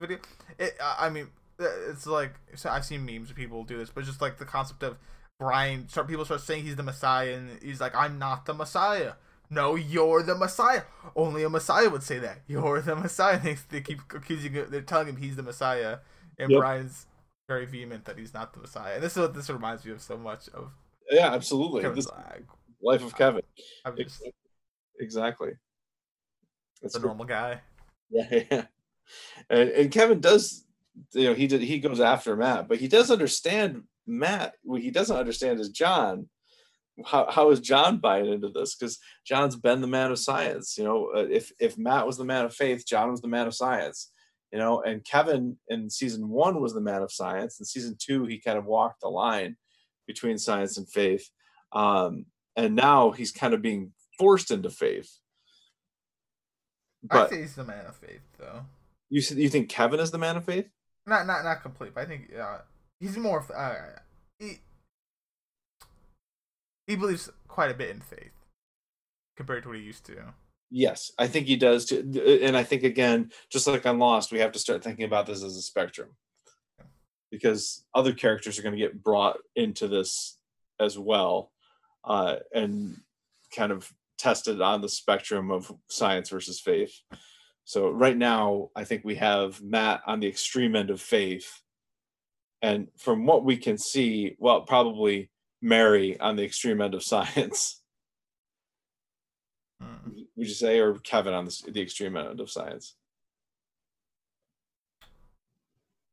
video? 0.00 0.18
It. 0.58 0.74
I 0.80 1.10
mean, 1.10 1.28
uh, 1.60 1.66
it's 1.90 2.06
like 2.06 2.34
so 2.54 2.70
I've 2.70 2.84
seen 2.84 3.04
memes 3.04 3.30
of 3.30 3.36
people 3.36 3.64
do 3.64 3.76
this, 3.76 3.90
but 3.90 4.04
just 4.04 4.22
like 4.22 4.38
the 4.38 4.46
concept 4.46 4.82
of 4.82 4.96
Brian. 5.38 5.88
Start 5.88 6.08
people 6.08 6.24
start 6.24 6.40
saying 6.40 6.64
he's 6.64 6.76
the 6.76 6.82
Messiah, 6.82 7.34
and 7.34 7.62
he's 7.62 7.80
like, 7.80 7.94
"I'm 7.94 8.18
not 8.18 8.46
the 8.46 8.54
Messiah." 8.54 9.12
No, 9.52 9.74
you're 9.74 10.22
the 10.22 10.34
Messiah. 10.34 10.82
Only 11.14 11.42
a 11.42 11.50
Messiah 11.50 11.90
would 11.90 12.02
say 12.02 12.18
that. 12.20 12.38
You're 12.46 12.80
the 12.80 12.96
Messiah. 12.96 13.38
They, 13.44 13.56
they 13.70 13.80
keep 13.82 14.00
accusing. 14.14 14.52
him, 14.54 14.66
They're 14.70 14.80
telling 14.80 15.08
him 15.08 15.16
he's 15.16 15.36
the 15.36 15.42
Messiah, 15.42 15.98
and 16.38 16.50
Yep. 16.50 16.58
Brian's 16.58 17.06
very 17.48 17.66
vehement 17.66 18.06
that 18.06 18.16
he's 18.18 18.32
not 18.32 18.54
the 18.54 18.60
Messiah. 18.60 18.94
And 18.94 19.02
this 19.02 19.12
is 19.12 19.18
what 19.18 19.34
this 19.34 19.50
reminds 19.50 19.84
me 19.84 19.92
of 19.92 20.00
so 20.00 20.16
much 20.16 20.48
of 20.50 20.72
yeah 21.10 21.32
absolutely 21.34 21.82
Kevin's 21.82 22.06
this 22.06 22.12
like, 22.14 22.46
life 22.80 23.04
of 23.04 23.14
kevin 23.14 23.42
I'm 23.84 23.96
just 23.96 24.22
exactly 24.98 25.50
That's 26.80 26.94
a 26.94 27.00
normal 27.00 27.26
guy. 27.26 27.60
Yeah, 28.14 28.42
yeah. 28.50 28.64
And, 29.48 29.68
and 29.70 29.90
Kevin 29.90 30.20
does, 30.20 30.66
you 31.14 31.24
know, 31.24 31.34
he 31.34 31.46
did 31.46 31.62
he 31.62 31.78
goes 31.78 31.98
after 32.00 32.36
Matt, 32.36 32.68
but 32.68 32.76
he 32.78 32.88
does 32.88 33.10
understand 33.10 33.84
Matt. 34.06 34.54
What 34.62 34.82
he 34.82 34.90
doesn't 34.90 35.16
understand 35.16 35.60
is 35.60 35.70
John. 35.70 36.28
How 37.04 37.30
how 37.30 37.50
is 37.50 37.60
John 37.60 37.98
buying 37.98 38.26
into 38.26 38.48
this? 38.48 38.74
Because 38.74 38.98
John's 39.26 39.56
been 39.56 39.80
the 39.80 39.86
man 39.86 40.10
of 40.10 40.18
science. 40.18 40.76
You 40.78 40.84
know, 40.84 41.10
uh, 41.14 41.26
if 41.30 41.52
if 41.60 41.76
Matt 41.78 42.06
was 42.06 42.16
the 42.16 42.24
man 42.24 42.44
of 42.44 42.54
faith, 42.54 42.86
John 42.86 43.10
was 43.10 43.20
the 43.20 43.28
man 43.28 43.46
of 43.46 43.54
science. 43.54 44.10
You 44.52 44.58
know, 44.58 44.82
and 44.82 45.04
Kevin 45.04 45.56
in 45.68 45.88
season 45.88 46.28
one 46.28 46.60
was 46.60 46.74
the 46.74 46.80
man 46.80 47.02
of 47.02 47.10
science. 47.10 47.58
In 47.58 47.64
season 47.64 47.96
two, 47.98 48.26
he 48.26 48.38
kind 48.38 48.58
of 48.58 48.66
walked 48.66 49.00
the 49.00 49.08
line 49.08 49.56
between 50.06 50.36
science 50.38 50.76
and 50.76 50.88
faith. 50.88 51.28
Um, 51.72 52.26
and 52.54 52.74
now 52.76 53.12
he's 53.12 53.32
kind 53.32 53.54
of 53.54 53.62
being 53.62 53.92
forced 54.18 54.50
into 54.50 54.68
faith. 54.68 55.10
I 57.10 57.14
But 57.14 57.30
say 57.30 57.40
he's 57.40 57.54
the 57.54 57.64
man 57.64 57.86
of 57.86 57.96
faith, 57.96 58.20
though. 58.38 58.66
you 59.08 59.22
you 59.36 59.48
think 59.48 59.68
Kevin 59.68 60.00
is 60.00 60.10
the 60.10 60.18
man 60.18 60.36
of 60.36 60.44
faith? 60.44 60.68
Not 61.06 61.26
not 61.26 61.44
not 61.44 61.62
complete, 61.62 61.94
but 61.94 62.02
I 62.02 62.06
think 62.06 62.30
uh, 62.38 62.58
he's 63.00 63.16
more. 63.16 63.44
Uh, 63.52 63.98
he 64.38 64.58
he 66.86 66.96
believes 66.96 67.30
quite 67.48 67.70
a 67.70 67.74
bit 67.74 67.90
in 67.90 68.00
faith 68.00 68.32
compared 69.36 69.62
to 69.62 69.68
what 69.70 69.78
he 69.78 69.84
used 69.84 70.04
to. 70.06 70.34
Yes, 70.70 71.12
I 71.18 71.26
think 71.26 71.46
he 71.46 71.56
does 71.56 71.84
too. 71.84 72.40
And 72.42 72.56
I 72.56 72.62
think 72.62 72.82
again, 72.82 73.30
just 73.50 73.66
like 73.66 73.84
on 73.86 73.98
Lost, 73.98 74.32
we 74.32 74.38
have 74.38 74.52
to 74.52 74.58
start 74.58 74.82
thinking 74.82 75.04
about 75.04 75.26
this 75.26 75.42
as 75.42 75.56
a 75.56 75.62
spectrum. 75.62 76.16
Because 77.30 77.84
other 77.94 78.12
characters 78.12 78.58
are 78.58 78.62
going 78.62 78.74
to 78.74 78.80
get 78.80 79.02
brought 79.02 79.38
into 79.56 79.88
this 79.88 80.38
as 80.80 80.98
well, 80.98 81.50
uh, 82.04 82.36
and 82.52 83.00
kind 83.54 83.72
of 83.72 83.90
tested 84.18 84.60
on 84.60 84.80
the 84.80 84.88
spectrum 84.88 85.50
of 85.50 85.72
science 85.88 86.30
versus 86.30 86.60
faith. 86.60 86.92
So 87.64 87.90
right 87.90 88.16
now, 88.16 88.70
I 88.76 88.84
think 88.84 89.02
we 89.04 89.14
have 89.16 89.62
Matt 89.62 90.02
on 90.06 90.20
the 90.20 90.26
extreme 90.26 90.76
end 90.76 90.90
of 90.90 91.00
faith, 91.00 91.60
and 92.60 92.88
from 92.98 93.24
what 93.24 93.44
we 93.44 93.56
can 93.56 93.78
see, 93.78 94.36
well, 94.38 94.62
probably 94.62 95.30
Mary 95.62 96.18
on 96.18 96.36
the 96.36 96.44
extreme 96.44 96.80
end 96.80 96.94
of 96.94 97.02
science. 97.02 97.80
Mm. 99.82 100.26
would 100.36 100.48
you 100.48 100.54
say, 100.54 100.78
or 100.78 100.94
Kevin 100.98 101.32
on 101.32 101.44
the, 101.46 101.62
the 101.70 101.80
extreme 101.80 102.16
end 102.16 102.40
of 102.40 102.50
science? 102.50 102.96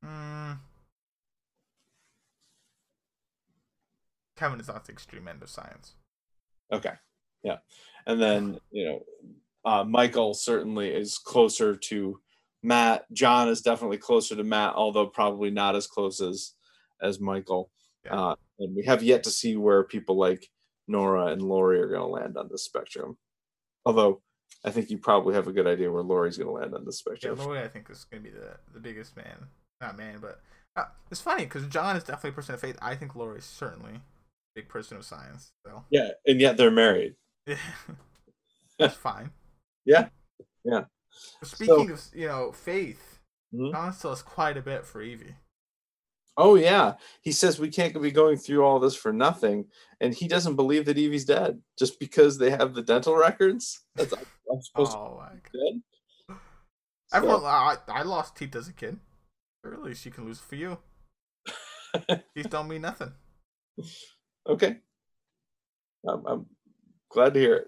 Mm. 0.05 0.57
Kevin 4.37 4.59
is 4.59 4.67
not 4.67 4.85
the 4.85 4.93
extreme 4.93 5.27
end 5.27 5.43
of 5.43 5.49
science. 5.49 5.95
Okay, 6.71 6.93
yeah, 7.43 7.57
and 8.05 8.21
then 8.21 8.59
you 8.71 8.85
know, 8.85 9.03
uh, 9.65 9.83
Michael 9.83 10.33
certainly 10.33 10.89
is 10.89 11.17
closer 11.17 11.75
to 11.75 12.19
Matt. 12.63 13.05
John 13.11 13.49
is 13.49 13.61
definitely 13.61 13.97
closer 13.97 14.35
to 14.35 14.43
Matt, 14.43 14.75
although 14.75 15.07
probably 15.07 15.49
not 15.49 15.75
as 15.75 15.87
close 15.87 16.21
as 16.21 16.53
as 17.01 17.19
Michael. 17.19 17.69
Yeah. 18.09 18.19
Uh, 18.19 18.35
and 18.59 18.75
we 18.75 18.83
have 18.85 19.03
yet 19.03 19.23
to 19.23 19.29
see 19.31 19.55
where 19.55 19.83
people 19.83 20.17
like 20.17 20.47
Nora 20.87 21.27
and 21.27 21.41
Lori 21.41 21.79
are 21.79 21.87
going 21.87 22.01
to 22.01 22.07
land 22.07 22.37
on 22.37 22.49
this 22.49 22.63
spectrum. 22.63 23.17
Although 23.85 24.21
I 24.65 24.71
think 24.71 24.89
you 24.89 24.97
probably 24.97 25.35
have 25.35 25.47
a 25.47 25.53
good 25.53 25.67
idea 25.67 25.91
where 25.91 26.03
Lori's 26.03 26.37
going 26.37 26.47
to 26.47 26.53
land 26.53 26.73
on 26.75 26.85
this 26.85 26.99
spectrum. 26.99 27.37
Yeah. 27.37 27.45
Lori, 27.45 27.59
I 27.59 27.67
think 27.67 27.89
is 27.89 28.05
going 28.05 28.23
to 28.23 28.29
be 28.29 28.35
the 28.35 28.57
the 28.73 28.79
biggest 28.79 29.15
man. 29.15 29.47
Not 29.81 29.97
man, 29.97 30.17
but 30.19 30.41
uh, 30.75 30.85
it's 31.09 31.21
funny 31.21 31.45
because 31.45 31.65
John 31.67 31.95
is 31.95 32.03
definitely 32.03 32.31
a 32.31 32.33
person 32.33 32.55
of 32.55 32.61
faith. 32.61 32.77
I 32.81 32.95
think 32.95 33.15
Lori 33.15 33.37
is 33.37 33.45
certainly 33.45 33.93
a 33.95 34.01
big 34.55 34.67
person 34.67 34.97
of 34.97 35.05
science. 35.05 35.51
So 35.65 35.85
Yeah, 35.89 36.09
and 36.25 36.41
yet 36.41 36.57
they're 36.57 36.71
married. 36.71 37.15
that's 38.79 38.95
fine. 38.95 39.31
Yeah. 39.85 40.09
Yeah. 40.65 40.85
Speaking 41.43 41.91
of 41.91 42.01
you 42.13 42.27
know 42.27 42.51
faith, 42.51 43.19
Mhm. 43.53 43.71
John 43.71 43.93
still 43.93 44.11
has 44.11 44.21
quite 44.21 44.57
a 44.57 44.61
bit 44.61 44.85
for 44.85 45.01
Evie. 45.01 45.35
Oh 46.41 46.55
yeah, 46.55 46.93
he 47.21 47.33
says 47.33 47.59
we 47.59 47.67
can't 47.67 48.01
be 48.01 48.11
going 48.11 48.37
through 48.37 48.63
all 48.63 48.79
this 48.79 48.95
for 48.95 49.11
nothing, 49.11 49.65
and 49.99 50.13
he 50.13 50.25
doesn't 50.25 50.55
believe 50.55 50.85
that 50.85 50.97
Evie's 50.97 51.25
dead 51.25 51.61
just 51.77 51.99
because 51.99 52.37
they 52.37 52.49
have 52.49 52.73
the 52.73 52.81
dental 52.81 53.13
records. 53.17 53.81
That's 53.95 54.13
I'm 54.13 54.61
supposed 54.61 54.95
Oh 54.95 55.17
my 55.17 55.35
to 55.35 55.35
be 55.35 55.59
dead. 55.59 55.81
So, 56.29 57.17
Everyone, 57.17 57.43
I, 57.43 57.75
I 57.89 58.03
lost 58.03 58.37
teeth 58.37 58.55
as 58.55 58.69
a 58.69 58.73
kid. 58.73 58.99
Surely 59.65 59.93
she 59.95 60.11
can 60.11 60.23
lose 60.25 60.39
for 60.39 60.55
you. 60.55 60.77
Teeth 62.35 62.49
don't 62.49 62.69
mean 62.69 62.83
nothing. 62.83 63.11
okay, 64.47 64.77
I'm, 66.07 66.25
I'm 66.25 66.45
glad 67.09 67.33
to 67.33 67.39
hear 67.39 67.65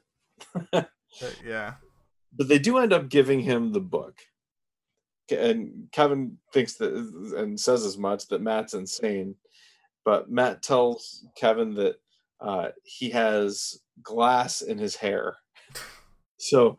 it. 0.74 0.88
Yeah, 1.46 1.74
but 2.32 2.48
they 2.48 2.58
do 2.58 2.78
end 2.78 2.94
up 2.94 3.10
giving 3.10 3.42
him 3.42 3.74
the 3.74 3.82
book, 3.82 4.20
and 5.32 5.88
Kevin 5.92 6.38
thinks 6.54 6.76
that 6.76 6.94
and 7.38 7.60
says 7.60 7.86
as 7.86 7.98
much 7.98 8.28
that 8.28 8.42
Matt's 8.42 8.74
insane, 8.74 9.36
but 10.06 10.30
Matt 10.30 10.62
tells 10.62 11.26
Kevin 11.36 11.74
that 11.76 11.96
uh, 12.40 12.70
he 12.84 13.10
has 13.12 13.80
glass 14.04 14.62
in 14.62 14.78
his 14.78 14.96
hair. 14.96 15.36
So, 16.44 16.76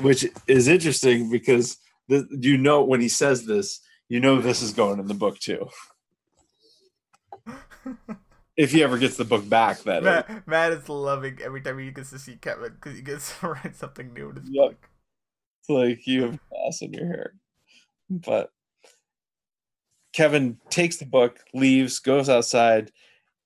which 0.00 0.24
is 0.46 0.68
interesting 0.68 1.30
because 1.30 1.76
the, 2.08 2.26
you 2.30 2.56
know 2.56 2.82
when 2.82 3.02
he 3.02 3.10
says 3.10 3.44
this, 3.44 3.78
you 4.08 4.20
know 4.20 4.40
this 4.40 4.62
is 4.62 4.72
going 4.72 4.98
in 5.00 5.06
the 5.06 5.12
book 5.12 5.38
too. 5.38 5.68
If 8.56 8.70
he 8.70 8.84
ever 8.84 8.98
gets 8.98 9.16
the 9.16 9.24
book 9.24 9.48
back, 9.48 9.82
that 9.82 9.98
is. 9.98 10.04
Matt, 10.04 10.46
Matt 10.46 10.72
is 10.72 10.88
loving 10.88 11.40
every 11.42 11.60
time 11.60 11.78
he 11.78 11.90
gets 11.90 12.10
to 12.10 12.18
see 12.18 12.36
Kevin 12.36 12.72
because 12.74 12.96
he 12.96 13.02
gets 13.02 13.38
to 13.40 13.48
write 13.48 13.74
something 13.74 14.14
new 14.14 14.30
in 14.30 14.36
his 14.36 14.48
Yep. 14.48 14.70
book. 14.70 14.88
It's 15.60 15.68
like 15.68 16.06
you 16.06 16.22
have 16.22 16.38
glass 16.48 16.82
in 16.82 16.92
your 16.92 17.06
hair. 17.06 17.34
But 18.10 18.50
Kevin 20.12 20.58
takes 20.70 20.96
the 20.96 21.06
book, 21.06 21.40
leaves, 21.52 21.98
goes 21.98 22.28
outside. 22.28 22.92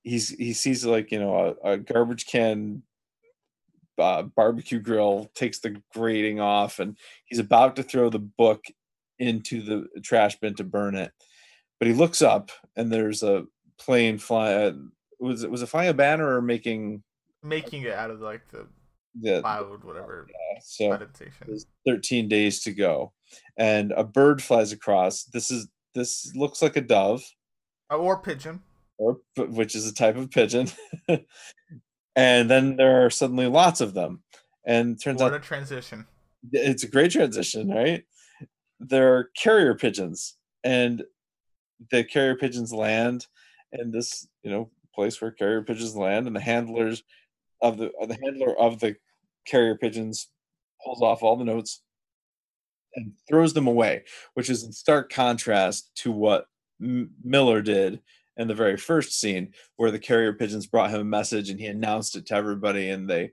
He's 0.03 0.29
he 0.29 0.53
sees 0.53 0.85
like 0.85 1.11
you 1.11 1.19
know 1.19 1.57
a, 1.63 1.71
a 1.71 1.77
garbage 1.77 2.25
can 2.25 2.83
uh, 3.97 4.23
barbecue 4.23 4.79
grill, 4.79 5.29
takes 5.35 5.59
the 5.59 5.81
grating 5.93 6.39
off, 6.39 6.79
and 6.79 6.97
he's 7.25 7.39
about 7.39 7.75
to 7.75 7.83
throw 7.83 8.09
the 8.09 8.19
book 8.19 8.63
into 9.17 9.61
the 9.61 9.87
trash 10.01 10.39
bin 10.39 10.55
to 10.55 10.63
burn 10.63 10.95
it. 10.95 11.11
But 11.79 11.87
he 11.87 11.93
looks 11.93 12.21
up 12.21 12.51
and 12.75 12.91
there's 12.91 13.23
a 13.23 13.45
plane 13.77 14.17
fly. 14.17 14.53
Uh, 14.53 14.73
was 15.19 15.43
it 15.43 15.51
was 15.51 15.61
it 15.61 15.67
flying 15.67 15.89
a 15.89 15.93
banner 15.93 16.35
or 16.35 16.41
making 16.41 17.03
Making 17.41 17.83
it 17.83 17.93
out 17.93 18.11
of 18.11 18.19
like 18.21 18.47
the 18.49 18.67
the 19.19 19.41
cloud, 19.41 19.83
whatever 19.83 20.27
so 20.61 20.89
meditation. 20.89 21.47
there's 21.47 21.65
13 21.87 22.27
days 22.27 22.61
to 22.61 22.71
go 22.71 23.11
and 23.57 23.91
a 23.93 24.03
bird 24.03 24.41
flies 24.41 24.71
across. 24.71 25.23
This 25.25 25.51
is 25.51 25.67
this 25.95 26.31
looks 26.35 26.61
like 26.61 26.75
a 26.77 26.81
dove. 26.81 27.23
Uh, 27.91 27.97
Or 27.97 28.17
pigeon. 28.17 28.61
or 28.97 29.19
which 29.37 29.75
is 29.75 29.87
a 29.87 29.93
type 29.93 30.15
of 30.17 30.29
pigeon. 30.31 30.67
And 32.15 32.49
then 32.49 32.75
there 32.75 33.05
are 33.05 33.09
suddenly 33.09 33.47
lots 33.47 33.79
of 33.81 33.93
them. 33.93 34.23
And 34.65 35.01
turns 35.01 35.21
What 35.21 35.33
out 35.33 35.39
a 35.39 35.43
transition. 35.43 36.05
it's 36.51 36.83
a 36.83 36.87
great 36.89 37.11
transition 37.11 37.69
right? 37.69 38.03
They're 38.79 39.29
carrier 39.37 39.75
pigeons 39.75 40.35
and 40.63 41.03
the 41.91 42.03
carrier 42.03 42.35
pigeons 42.35 42.73
land 42.73 43.25
in 43.71 43.91
this 43.91 44.27
you 44.43 44.51
know 44.51 44.69
place 44.93 45.21
where 45.21 45.31
carrier 45.31 45.61
pigeons 45.63 45.95
land 45.95 46.27
and 46.27 46.35
the 46.35 46.41
handlers 46.41 47.03
of 47.61 47.77
the 47.77 47.89
the 48.07 48.17
handler 48.23 48.57
of 48.59 48.79
the 48.79 48.95
carrier 49.47 49.75
pigeons 49.75 50.27
pulls 50.83 51.01
off 51.01 51.23
all 51.23 51.37
the 51.37 51.45
notes 51.45 51.81
and 52.95 53.13
throws 53.27 53.53
them 53.53 53.67
away, 53.67 54.03
which 54.33 54.49
is 54.49 54.63
in 54.63 54.71
stark 54.71 55.11
contrast 55.11 55.91
to 55.95 56.11
what 56.11 56.45
M- 56.81 57.11
Miller 57.23 57.61
did 57.61 58.01
in 58.37 58.47
the 58.47 58.55
very 58.55 58.77
first 58.77 59.19
scene, 59.19 59.53
where 59.75 59.91
the 59.91 59.99
carrier 59.99 60.33
pigeons 60.33 60.65
brought 60.65 60.91
him 60.91 61.01
a 61.01 61.05
message 61.05 61.49
and 61.49 61.59
he 61.59 61.65
announced 61.65 62.15
it 62.15 62.25
to 62.27 62.35
everybody, 62.35 62.89
and 62.89 63.09
they 63.09 63.31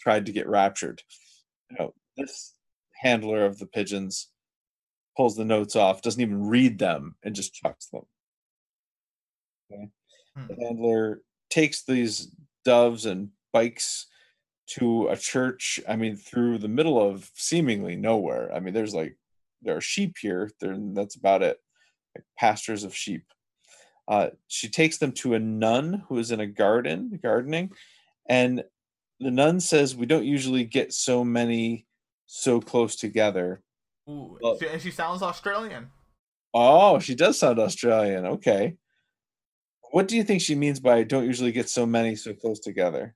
tried 0.00 0.26
to 0.26 0.32
get 0.32 0.48
raptured. 0.48 1.02
You 1.70 1.76
know, 1.78 1.94
this 2.16 2.54
handler 3.00 3.44
of 3.44 3.58
the 3.58 3.66
pigeons 3.66 4.28
pulls 5.16 5.36
the 5.36 5.44
notes 5.44 5.74
off, 5.74 6.02
doesn't 6.02 6.20
even 6.20 6.46
read 6.46 6.78
them, 6.78 7.16
and 7.22 7.34
just 7.34 7.54
chucks 7.54 7.86
them. 7.86 8.02
Okay. 9.72 9.88
Hmm. 10.36 10.46
The 10.48 10.66
handler 10.66 11.22
takes 11.50 11.84
these 11.84 12.30
doves 12.64 13.06
and 13.06 13.30
bikes 13.52 14.06
to 14.68 15.08
a 15.08 15.16
church. 15.16 15.80
I 15.88 15.96
mean, 15.96 16.16
through 16.16 16.58
the 16.58 16.68
middle 16.68 17.00
of 17.00 17.30
seemingly 17.34 17.96
nowhere. 17.96 18.52
I 18.52 18.60
mean, 18.60 18.74
there's 18.74 18.94
like 18.94 19.16
there 19.62 19.76
are 19.76 19.80
sheep 19.80 20.16
here. 20.20 20.50
There, 20.60 20.76
that's 20.78 21.16
about 21.16 21.42
it. 21.42 21.58
Like 22.14 22.24
pastures 22.38 22.84
of 22.84 22.94
sheep. 22.94 23.24
Uh, 24.08 24.28
she 24.46 24.68
takes 24.68 24.98
them 24.98 25.12
to 25.12 25.34
a 25.34 25.38
nun 25.38 26.04
who 26.08 26.18
is 26.18 26.30
in 26.30 26.40
a 26.40 26.46
garden, 26.46 27.18
gardening, 27.22 27.72
and 28.28 28.62
the 29.18 29.30
nun 29.30 29.58
says, 29.60 29.96
"We 29.96 30.06
don't 30.06 30.24
usually 30.24 30.64
get 30.64 30.92
so 30.92 31.24
many 31.24 31.86
so 32.26 32.60
close 32.60 32.94
together." 32.96 33.62
Ooh, 34.08 34.38
she- 34.60 34.68
and 34.68 34.80
she 34.80 34.90
sounds 34.92 35.22
Australian. 35.22 35.90
Oh, 36.54 36.98
she 37.00 37.14
does 37.14 37.38
sound 37.38 37.58
Australian. 37.58 38.24
Okay. 38.26 38.76
What 39.90 40.08
do 40.08 40.16
you 40.16 40.24
think 40.24 40.40
she 40.40 40.54
means 40.54 40.78
by 40.80 41.02
"don't 41.02 41.26
usually 41.26 41.52
get 41.52 41.68
so 41.68 41.84
many 41.86 42.14
so 42.16 42.32
close 42.34 42.60
together"? 42.60 43.14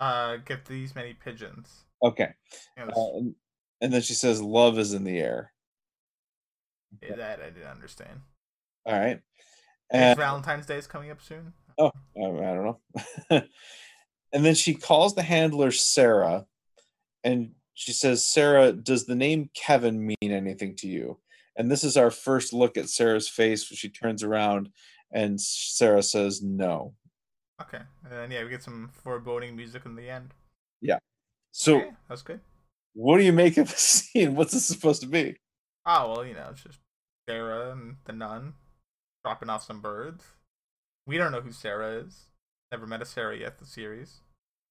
Uh, 0.00 0.36
get 0.38 0.64
these 0.64 0.94
many 0.94 1.12
pigeons. 1.12 1.84
Okay. 2.02 2.32
You 2.76 2.86
know, 2.86 2.92
Uh, 2.92 3.30
and, 3.82 3.92
then 3.92 4.00
she 4.00 4.14
says, 4.14 4.40
"Love 4.40 4.78
is 4.78 4.94
in 4.94 5.04
the 5.04 5.18
air." 5.18 5.52
this- 7.00 7.16
that 7.16 7.40
I 7.40 7.50
didn't 7.50 7.68
understand. 7.68 8.20
All 8.86 8.98
right. 8.98 9.20
And 9.90 10.18
Valentine's 10.18 10.66
Day 10.66 10.76
is 10.76 10.86
coming 10.86 11.10
up 11.10 11.20
soon. 11.20 11.52
oh, 11.78 11.92
I, 12.16 12.20
I 12.20 12.54
don't 12.54 12.64
know. 12.64 12.80
and 14.32 14.44
then 14.44 14.54
she 14.54 14.74
calls 14.74 15.14
the 15.14 15.22
handler 15.22 15.70
Sarah, 15.70 16.46
and 17.24 17.54
she 17.74 17.92
says, 17.92 18.24
"Sarah, 18.24 18.72
does 18.72 19.06
the 19.06 19.14
name 19.14 19.50
Kevin 19.54 20.06
mean 20.06 20.16
anything 20.32 20.76
to 20.76 20.88
you?" 20.88 21.18
And 21.56 21.70
this 21.70 21.84
is 21.84 21.96
our 21.96 22.10
first 22.10 22.52
look 22.52 22.76
at 22.76 22.88
Sarah's 22.88 23.28
face. 23.28 23.68
When 23.68 23.76
she 23.76 23.88
turns 23.88 24.22
around, 24.22 24.70
and 25.12 25.40
Sarah 25.40 26.02
says, 26.02 26.42
"No." 26.42 26.94
Okay, 27.60 27.80
and 28.04 28.12
then 28.12 28.30
yeah, 28.30 28.42
we 28.42 28.48
get 28.50 28.62
some 28.62 28.90
foreboding 28.92 29.54
music 29.56 29.82
in 29.84 29.94
the 29.96 30.08
end. 30.08 30.32
Yeah. 30.80 30.98
So, 31.52 31.76
Okay, 31.80 31.90
that's 32.08 32.22
good. 32.22 32.40
what 32.94 33.18
do 33.18 33.24
you 33.24 33.32
make 33.32 33.56
of 33.58 33.68
the 33.70 33.76
scene? 33.76 34.34
What's 34.34 34.52
this 34.52 34.66
supposed 34.66 35.02
to 35.02 35.08
be? 35.08 35.36
Oh 35.86 36.10
well, 36.12 36.24
you 36.24 36.34
know, 36.34 36.48
it's 36.52 36.62
just 36.62 36.78
Sarah 37.28 37.72
and 37.72 37.96
the 38.04 38.12
nun 38.12 38.54
dropping 39.24 39.50
off 39.50 39.64
some 39.64 39.80
birds. 39.80 40.24
We 41.06 41.18
don't 41.18 41.32
know 41.32 41.40
who 41.40 41.52
Sarah 41.52 41.98
is. 41.98 42.26
Never 42.72 42.86
met 42.86 43.02
a 43.02 43.04
Sarah 43.06 43.36
yet. 43.36 43.58
The 43.58 43.66
series. 43.66 44.20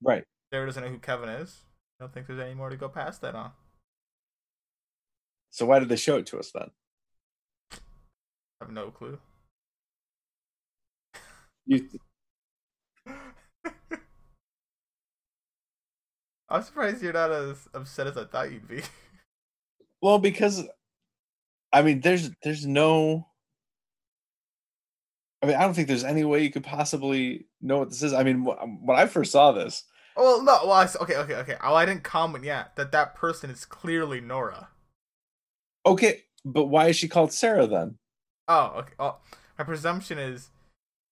Right. 0.01 0.23
Sarah 0.53 0.65
doesn't 0.65 0.83
know 0.83 0.89
who 0.89 0.99
Kevin 0.99 1.29
is. 1.29 1.63
I 1.99 2.03
don't 2.03 2.13
think 2.13 2.27
there's 2.27 2.39
any 2.39 2.53
more 2.55 2.69
to 2.69 2.77
go 2.77 2.87
past 2.89 3.21
that 3.21 3.35
on. 3.35 3.51
So 5.51 5.65
why 5.65 5.79
did 5.79 5.89
they 5.89 5.95
show 5.95 6.17
it 6.17 6.25
to 6.27 6.39
us 6.39 6.51
then? 6.53 6.69
I 7.73 7.77
have 8.65 8.71
no 8.71 8.89
clue. 8.91 9.19
You, 11.65 11.87
I'm 16.49 16.63
surprised 16.63 17.03
you're 17.03 17.13
not 17.13 17.31
as 17.31 17.67
upset 17.73 18.07
as 18.07 18.17
I 18.17 18.25
thought 18.25 18.51
you'd 18.51 18.67
be. 18.67 18.81
well, 20.01 20.19
because 20.19 20.63
I 21.71 21.81
mean, 21.81 22.01
there's 22.01 22.31
there's 22.43 22.65
no. 22.65 23.27
I 25.41 25.45
mean, 25.45 25.55
I 25.55 25.61
don't 25.61 25.73
think 25.73 25.87
there's 25.87 26.03
any 26.03 26.25
way 26.25 26.43
you 26.43 26.51
could 26.51 26.63
possibly 26.63 27.47
know 27.61 27.79
what 27.79 27.89
this 27.89 28.03
is. 28.03 28.13
I 28.13 28.23
mean, 28.23 28.45
um, 28.59 28.85
when 28.85 28.97
I 28.97 29.05
first 29.05 29.31
saw 29.31 29.51
this, 29.51 29.83
oh, 30.17 30.23
well, 30.23 30.43
no. 30.43 30.67
Well, 30.67 30.71
I 30.73 30.87
okay, 31.01 31.15
okay, 31.17 31.35
okay. 31.35 31.55
Oh, 31.63 31.75
I 31.75 31.85
didn't 31.85 32.03
comment 32.03 32.43
yet 32.43 32.75
that 32.75 32.91
that 32.91 33.15
person 33.15 33.49
is 33.49 33.65
clearly 33.65 34.19
Nora. 34.19 34.69
okay, 35.85 36.23
but 36.43 36.65
why 36.65 36.87
is 36.87 36.95
she 36.95 37.07
called 37.07 37.31
Sarah 37.31 37.67
then? 37.67 37.97
Oh, 38.47 38.73
okay. 38.77 38.93
Oh, 38.99 39.17
my 39.57 39.63
presumption 39.63 40.17
is. 40.17 40.49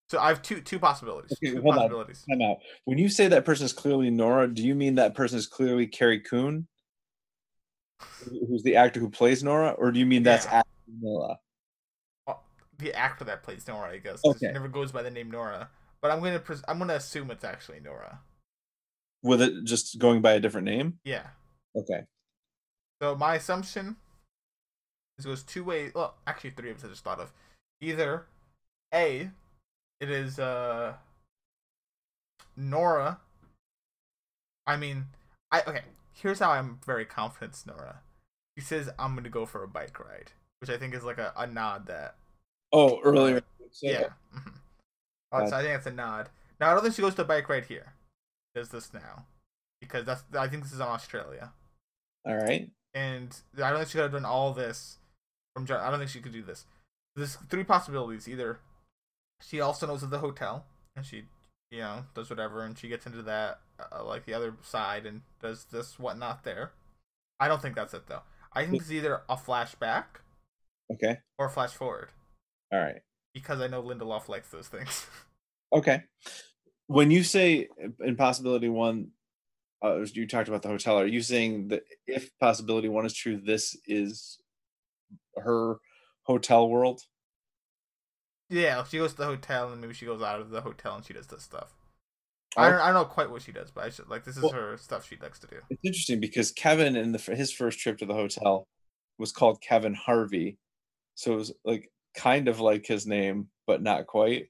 So 0.10 0.20
I 0.20 0.30
have 0.30 0.42
two 0.42 0.62
two 0.62 0.80
possibilities. 0.80 1.34
Okay, 1.34 1.54
two 1.56 1.62
hold 1.62 1.78
on. 1.78 1.90
Time 1.90 2.42
out. 2.42 2.58
When 2.86 2.98
you 2.98 3.10
say 3.10 3.28
that 3.28 3.44
person 3.46 3.66
is 3.66 3.74
clearly 3.74 4.10
Nora, 4.10 4.48
do 4.48 4.64
you 4.66 4.74
mean 4.74 4.96
that 4.96 5.16
person 5.16 5.38
is 5.38 5.48
clearly 5.48 5.86
Carrie 5.86 6.22
Coon, 6.22 6.68
who's 8.48 8.64
the 8.64 8.78
actor 8.78 9.00
who 9.00 9.10
plays 9.10 9.44
Nora, 9.44 9.72
or 9.72 9.92
do 9.92 10.00
you 10.00 10.06
mean 10.06 10.24
that's 10.24 10.46
Yeah. 10.46 10.62
Nora? 11.02 11.36
Uh, 12.26 12.36
the 12.78 12.94
actor 12.94 13.26
that 13.26 13.44
plays 13.44 13.68
Nora, 13.68 13.92
I 13.92 13.98
guess. 13.98 14.22
Okay. 14.24 14.52
Never 14.52 14.70
goes 14.70 14.94
by 14.94 15.04
the 15.04 15.12
name 15.12 15.30
Nora. 15.30 15.70
But 16.02 16.12
I'm 16.12 16.22
gonna 16.22 16.40
pres- 16.40 16.64
I'm 16.70 16.80
gonna 16.80 16.96
assume 16.96 17.30
it's 17.32 17.44
actually 17.44 17.82
Nora. 17.82 18.22
With 19.24 19.42
it 19.42 19.66
just 19.66 20.00
going 20.00 20.22
by 20.22 20.34
a 20.34 20.40
different 20.40 20.66
name? 20.66 21.00
Yeah. 21.04 21.28
Okay. 21.76 22.04
So 23.02 23.16
my 23.16 23.36
assumption 23.36 23.98
is 25.18 25.26
it 25.26 25.28
goes 25.28 25.44
two 25.44 25.66
ways. 25.66 25.92
Well, 25.94 26.16
actually 26.26 26.52
three 26.52 26.72
of 26.72 26.78
us 26.78 26.86
I 26.86 26.88
just 26.88 27.04
thought 27.04 27.20
of. 27.20 27.34
Either 27.82 28.28
A, 28.94 29.32
it 29.99 30.10
is 30.10 30.40
uh 30.40 30.94
Nora. 32.56 33.19
I 34.65 34.78
mean, 34.78 35.06
I 35.52 35.61
okay. 35.61 35.82
Here's 36.14 36.40
how 36.40 36.52
I'm 36.52 36.80
very 36.86 37.06
confident 37.06 37.52
it's 37.53 37.65
Nora. 37.65 38.02
He 38.56 38.61
says 38.61 38.90
I'm 38.98 39.15
gonna 39.15 39.30
go 39.30 39.45
for 39.45 39.64
a 39.64 39.68
bike 39.68 39.99
ride, 39.99 40.32
which 40.60 40.69
I 40.69 40.78
think 40.78 40.94
is 40.94 41.03
like 41.03 41.19
a, 41.19 41.32
a 41.38 41.48
nod 41.48 41.86
that 41.88 42.15
Oh, 42.74 42.99
earlier. 43.02 43.41
yeah. 43.82 44.10
mhm. 44.36 44.53
Uh, 45.32 45.45
so 45.48 45.56
I 45.56 45.61
think 45.61 45.74
that's 45.74 45.88
a 45.88 45.91
nod. 45.91 46.30
Now 46.60 46.72
I 46.72 46.74
don't 46.74 46.84
think 46.84 46.95
she 46.95 47.02
goes 47.02 47.15
to 47.15 47.22
a 47.22 47.26
bike 47.26 47.48
ride 47.49 47.65
here. 47.65 47.94
Does 48.56 48.69
this 48.69 48.94
now? 48.94 49.26
Because 49.80 50.06
that's 50.06 50.24
I 50.38 50.48
think 50.48 50.64
this 50.64 50.74
is 50.74 50.80
in 50.80 50.86
Australia, 50.86 51.52
All 52.26 52.36
right. 52.36 52.69
and 52.95 53.36
I 53.57 53.69
don't 53.69 53.78
think 53.80 53.90
she 53.90 53.94
could 53.98 54.03
have 54.03 54.11
done 54.11 54.26
all 54.26 54.52
this 54.53 54.98
from. 55.56 55.65
I 55.69 55.90
don't 55.91 55.99
think 55.99 56.10
she 56.10 56.19
could 56.22 56.32
do 56.34 56.41
this. 56.41 56.65
There's 57.15 57.36
three 57.49 57.64
possibilities. 57.64 58.28
Either 58.28 58.60
she 59.42 59.60
also 59.62 59.88
knows 59.88 60.04
of 60.04 60.10
the 60.10 60.20
hotel, 60.20 60.66
and 60.96 61.06
she, 61.06 61.24
you 61.72 61.80
know, 61.80 62.06
does 62.14 62.30
whatever, 62.30 62.64
and 62.64 62.78
she 62.78 62.88
gets 62.88 63.06
into 63.06 63.22
that 63.24 63.60
uh, 63.92 64.04
like 64.04 64.26
the 64.26 64.34
other 64.34 64.56
side 64.62 65.06
and 65.06 65.22
does 65.42 65.66
this 65.66 66.00
whatnot 66.00 66.44
there. 66.44 66.72
I 67.40 67.48
don't 67.48 67.62
think 67.62 67.76
that's 67.76 67.94
it 67.94 68.08
though. 68.08 68.22
I 68.54 68.66
think 68.66 68.82
it's 68.82 68.92
either 68.92 69.22
a 69.30 69.36
flashback 69.36 70.06
Okay. 70.92 71.18
or 71.38 71.48
a 71.48 71.50
flash 71.50 71.74
forward 71.74 72.10
All 72.72 72.80
right. 72.80 73.02
because 73.34 73.60
I 73.62 73.68
know 73.68 73.84
Lindelof 73.84 74.30
likes 74.30 74.50
those 74.50 74.68
things. 74.68 75.06
Okay. 75.74 76.02
When 76.88 77.12
you 77.12 77.24
say 77.26 77.68
in 78.00 78.16
possibility 78.16 78.70
one, 78.70 79.10
uh, 79.84 79.98
you 80.14 80.26
talked 80.26 80.48
about 80.48 80.62
the 80.62 80.70
hotel. 80.70 80.98
Are 80.98 81.06
you 81.06 81.22
saying 81.22 81.68
that 81.68 81.84
if 82.08 82.32
possibility 82.40 82.88
one 82.88 83.06
is 83.06 83.14
true, 83.14 83.36
this 83.36 83.76
is 83.86 84.40
her 85.36 85.76
hotel 86.24 86.70
world? 86.70 87.02
Yeah, 88.49 88.84
she 88.86 88.98
goes 88.98 89.11
to 89.11 89.18
the 89.18 89.26
hotel 89.26 89.72
and 89.72 89.82
maybe 89.82 89.94
she 89.94 90.06
goes 90.06 90.22
out 90.22 90.40
of 90.40 90.49
the 90.49 90.61
hotel 90.61 90.95
and 90.95 91.06
she 91.06 91.14
does 91.14 91.28
this 91.28 91.44
stuff. 91.44 91.74
I 92.56 92.69
don't, 92.69 92.80
I 92.80 92.86
don't 92.88 92.94
know 92.95 93.06
quite 93.06 93.30
what 93.30 93.41
she 93.41 93.52
does, 93.52 93.69
but 93.72 93.84
I 93.84 93.90
should 93.90 94.10
like 94.10 94.24
this 94.24 94.38
is 94.38 94.44
Well- 94.44 94.53
her 94.53 94.78
stuff 94.78 95.07
she 95.07 95.18
likes 95.22 95.40
to 95.40 95.48
do. 95.48 95.57
It's 95.69 95.82
interesting 95.84 96.19
because 96.19 96.52
Kevin 96.52 96.95
in 96.95 97.11
the 97.11 97.19
his 97.36 97.52
first 97.52 97.80
trip 97.80 97.98
to 97.99 98.06
the 98.06 98.14
hotel 98.14 98.68
was 99.19 99.32
called 99.32 99.61
Kevin 99.61 99.94
Harvey, 99.94 100.57
so 101.15 101.34
it 101.34 101.36
was 101.36 101.52
like 101.65 101.91
kind 102.15 102.48
of 102.48 102.60
like 102.60 102.86
his 102.86 103.06
name, 103.06 103.49
but 103.68 103.82
not 103.84 104.07
quite. 104.07 104.48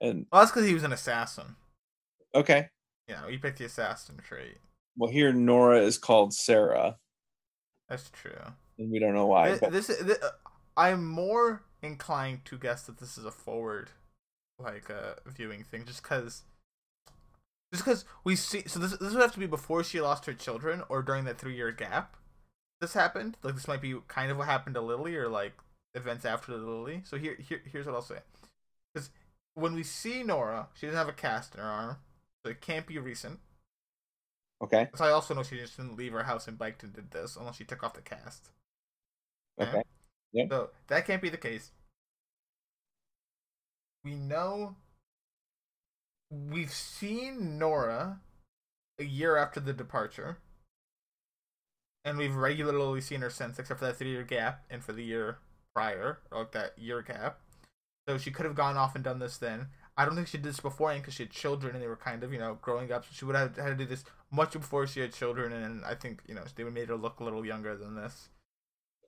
And 0.00 0.26
Well, 0.32 0.42
that's 0.42 0.50
because 0.50 0.66
he 0.66 0.74
was 0.74 0.82
an 0.84 0.92
assassin. 0.92 1.56
okay, 2.34 2.68
Yeah, 3.08 3.24
You 3.26 3.32
he 3.32 3.38
picked 3.38 3.58
the 3.58 3.64
assassin 3.66 4.16
trait. 4.18 4.58
well 4.96 5.10
here 5.10 5.32
Nora 5.32 5.80
is 5.80 5.96
called 5.96 6.34
Sarah, 6.34 6.98
That's 7.88 8.10
true. 8.10 8.36
and 8.78 8.90
we 8.90 8.98
don't 8.98 9.14
know 9.14 9.26
why. 9.26 9.48
Th- 9.48 9.60
But 9.60 9.72
this, 9.72 9.86
th- 9.86 10.00
uh, 10.22 10.30
I'm 10.76 11.06
more 11.06 11.62
inclined 11.82 12.44
to 12.46 12.58
guess 12.58 12.82
that 12.84 12.98
this 12.98 13.18
is 13.18 13.24
a 13.24 13.30
forward, 13.30 13.90
like 14.58 14.90
uh, 14.90 15.14
viewing 15.26 15.64
thing, 15.64 15.84
just 15.86 16.02
because. 16.02 16.42
Just 17.72 17.84
because 17.84 18.04
we 18.24 18.34
see, 18.36 18.66
so 18.66 18.78
this 18.78 18.92
this 18.92 19.12
would 19.12 19.20
have 19.22 19.32
to 19.34 19.38
be 19.38 19.46
before 19.46 19.84
she 19.84 20.00
lost 20.00 20.24
her 20.26 20.32
children, 20.34 20.82
or 20.88 21.02
during 21.02 21.24
that 21.24 21.38
three 21.38 21.54
year 21.54 21.70
gap. 21.72 22.16
This 22.80 22.94
happened. 22.94 23.36
Like 23.42 23.54
this 23.54 23.68
might 23.68 23.82
be 23.82 23.96
kind 24.08 24.30
of 24.30 24.38
what 24.38 24.48
happened 24.48 24.74
to 24.76 24.80
Lily, 24.80 25.16
or 25.16 25.28
like 25.28 25.54
events 25.94 26.24
after 26.24 26.52
Lily. 26.56 27.02
So 27.04 27.18
here, 27.18 27.36
here 27.36 27.62
here's 27.70 27.86
what 27.86 27.94
I'll 27.94 28.02
say. 28.02 28.20
Because 28.94 29.10
when 29.54 29.74
we 29.74 29.82
see 29.82 30.22
Nora, 30.22 30.68
she 30.74 30.86
doesn't 30.86 30.98
have 30.98 31.08
a 31.08 31.12
cast 31.12 31.54
in 31.54 31.60
her 31.60 31.66
arm, 31.66 31.96
so 32.44 32.50
it 32.50 32.60
can't 32.60 32.86
be 32.86 32.98
recent. 32.98 33.40
okay, 34.60 34.88
So 34.94 35.04
I 35.06 35.10
also 35.10 35.32
know 35.32 35.42
she 35.42 35.56
just 35.56 35.78
didn't 35.78 35.96
leave 35.96 36.12
her 36.12 36.24
house 36.24 36.46
and 36.46 36.58
biked 36.58 36.82
and 36.82 36.92
did 36.92 37.10
this, 37.10 37.36
unless 37.36 37.56
she 37.56 37.64
took 37.64 37.82
off 37.82 37.94
the 37.94 38.02
cast. 38.02 38.50
okay, 39.58 39.82
So 40.50 40.70
that 40.88 41.06
can't 41.06 41.22
be 41.22 41.28
the 41.30 41.36
case. 41.38 41.72
We 44.02 44.16
know 44.16 44.76
we've 46.30 46.72
seen 46.72 47.58
Nora 47.58 48.20
a 48.98 49.04
year 49.04 49.36
after 49.36 49.60
the 49.60 49.72
departure. 49.72 50.38
and 52.04 52.18
we've 52.18 52.34
regularly 52.34 53.00
seen 53.00 53.20
her 53.20 53.30
since, 53.30 53.58
except 53.58 53.80
for 53.80 53.86
that 53.86 53.96
three 53.96 54.10
year 54.10 54.22
gap 54.24 54.64
and 54.70 54.82
for 54.84 54.92
the 54.92 55.04
year 55.04 55.38
prior, 55.74 56.20
or 56.30 56.40
like 56.40 56.52
that 56.52 56.78
year 56.78 57.02
gap. 57.02 57.40
So 58.08 58.18
she 58.18 58.30
could 58.30 58.46
have 58.46 58.54
gone 58.54 58.76
off 58.76 58.94
and 58.94 59.04
done 59.04 59.18
this 59.18 59.38
then. 59.38 59.68
I 59.96 60.04
don't 60.04 60.14
think 60.16 60.28
she 60.28 60.38
did 60.38 60.46
this 60.46 60.60
beforehand 60.60 61.02
because 61.02 61.14
she 61.14 61.24
had 61.24 61.32
children 61.32 61.74
and 61.74 61.82
they 61.82 61.88
were 61.88 61.96
kind 61.96 62.22
of, 62.24 62.32
you 62.32 62.38
know, 62.38 62.58
growing 62.62 62.92
up. 62.92 63.04
So 63.04 63.10
she 63.12 63.24
would 63.24 63.36
have 63.36 63.56
had 63.56 63.68
to 63.68 63.76
do 63.76 63.86
this 63.86 64.04
much 64.32 64.52
before 64.52 64.86
she 64.86 65.00
had 65.00 65.12
children, 65.14 65.52
and 65.52 65.84
I 65.84 65.94
think, 65.94 66.22
you 66.28 66.34
know, 66.34 66.44
they 66.56 66.64
would 66.64 66.74
made 66.74 66.88
her 66.90 66.96
look 66.96 67.20
a 67.20 67.24
little 67.24 67.46
younger 67.46 67.76
than 67.76 67.96
this. 67.96 68.28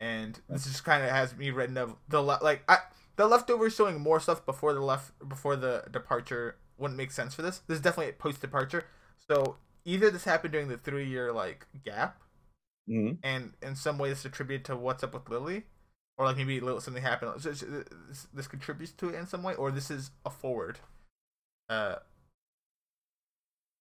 And 0.00 0.40
this 0.48 0.64
just 0.64 0.84
kind 0.84 1.04
of 1.04 1.10
has 1.10 1.36
me 1.36 1.50
written 1.50 1.76
of 1.76 1.94
the 2.08 2.22
le- 2.22 2.38
like 2.42 2.62
I 2.68 2.78
the 3.16 3.26
leftovers 3.26 3.74
showing 3.74 4.00
more 4.00 4.18
stuff 4.18 4.46
before 4.46 4.72
the 4.72 4.80
left 4.80 5.12
before 5.28 5.56
the 5.56 5.84
departure 5.90 6.56
wouldn't 6.78 6.96
make 6.96 7.10
sense 7.10 7.34
for 7.34 7.42
this. 7.42 7.58
This 7.66 7.76
is 7.76 7.82
definitely 7.82 8.10
a 8.10 8.14
post 8.14 8.40
departure. 8.40 8.86
So 9.30 9.56
either 9.84 10.10
this 10.10 10.24
happened 10.24 10.52
during 10.52 10.68
the 10.68 10.78
three 10.78 11.06
year 11.06 11.32
like 11.32 11.66
gap, 11.84 12.22
Mhm. 12.88 13.18
and 13.22 13.52
in 13.62 13.76
some 13.76 13.98
way 13.98 14.08
this 14.08 14.24
attributed 14.24 14.64
to 14.66 14.76
what's 14.76 15.02
up 15.04 15.12
with 15.12 15.28
Lily, 15.28 15.66
or 16.16 16.24
like 16.24 16.38
maybe 16.38 16.60
little 16.60 16.80
something 16.80 17.02
happened. 17.02 17.42
so- 17.42 17.50
This, 17.50 18.26
this 18.32 18.48
contributes 18.48 18.92
to 18.92 19.10
it 19.10 19.14
in 19.14 19.26
some 19.26 19.42
way, 19.42 19.54
or 19.54 19.70
this 19.70 19.90
is 19.90 20.10
a 20.24 20.30
forward. 20.30 20.78
Uh, 21.68 21.96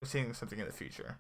we're 0.02 0.08
seeing 0.10 0.34
something 0.34 0.60
in 0.60 0.66
the 0.68 0.74
future. 0.74 1.18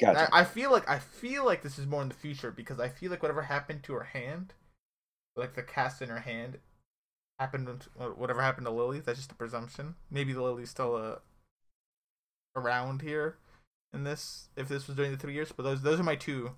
Gotcha. 0.00 0.28
I, 0.34 0.40
I 0.40 0.44
feel 0.44 0.70
like 0.72 0.88
I 0.88 0.98
feel 0.98 1.44
like 1.44 1.62
this 1.62 1.78
is 1.78 1.86
more 1.86 2.02
in 2.02 2.08
the 2.08 2.14
future 2.14 2.50
because 2.50 2.80
I 2.80 2.88
feel 2.88 3.10
like 3.10 3.22
whatever 3.22 3.42
happened 3.42 3.82
to 3.84 3.92
her 3.94 4.04
hand, 4.04 4.52
like 5.36 5.54
the 5.54 5.62
cast 5.62 6.02
in 6.02 6.08
her 6.08 6.18
hand, 6.20 6.58
happened. 7.38 7.66
to- 7.98 8.08
Whatever 8.10 8.42
happened 8.42 8.66
to 8.66 8.72
Lily, 8.72 9.00
that's 9.00 9.18
just 9.18 9.32
a 9.32 9.36
presumption. 9.36 9.94
Maybe 10.10 10.32
the 10.32 10.42
Lily's 10.42 10.70
still 10.70 10.96
uh, 10.96 11.16
around 12.56 13.02
here 13.02 13.36
in 13.92 14.04
this. 14.04 14.48
If 14.56 14.68
this 14.68 14.86
was 14.86 14.96
during 14.96 15.12
the 15.12 15.16
three 15.18 15.34
years, 15.34 15.52
but 15.56 15.62
those 15.62 15.82
those 15.82 16.00
are 16.00 16.04
my 16.04 16.16
two 16.16 16.52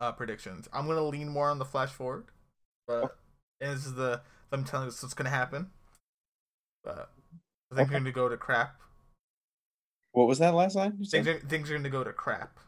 uh, 0.00 0.12
predictions. 0.12 0.68
I'm 0.72 0.86
gonna 0.86 1.02
lean 1.02 1.28
more 1.28 1.50
on 1.50 1.58
the 1.58 1.64
flash 1.64 1.90
forward, 1.90 2.26
but 2.86 3.16
and 3.60 3.76
this 3.76 3.84
is 3.86 3.94
the 3.94 4.20
them 4.50 4.64
telling 4.64 4.88
us 4.88 5.02
what's 5.02 5.14
gonna 5.14 5.30
happen. 5.30 5.70
But 6.84 7.10
I 7.72 7.74
think 7.76 7.88
Okay. 7.88 7.94
we're 7.94 8.00
gonna 8.00 8.12
go 8.12 8.28
to 8.28 8.36
crap 8.36 8.80
What 10.12 10.28
was 10.28 10.38
that 10.38 10.54
last 10.54 10.76
line? 10.76 10.98
Things 11.04 11.26
are, 11.26 11.40
things 11.40 11.70
are 11.70 11.74
going 11.74 11.84
to 11.84 11.90
go 11.90 12.04
to 12.04 12.12
crap 12.12 12.58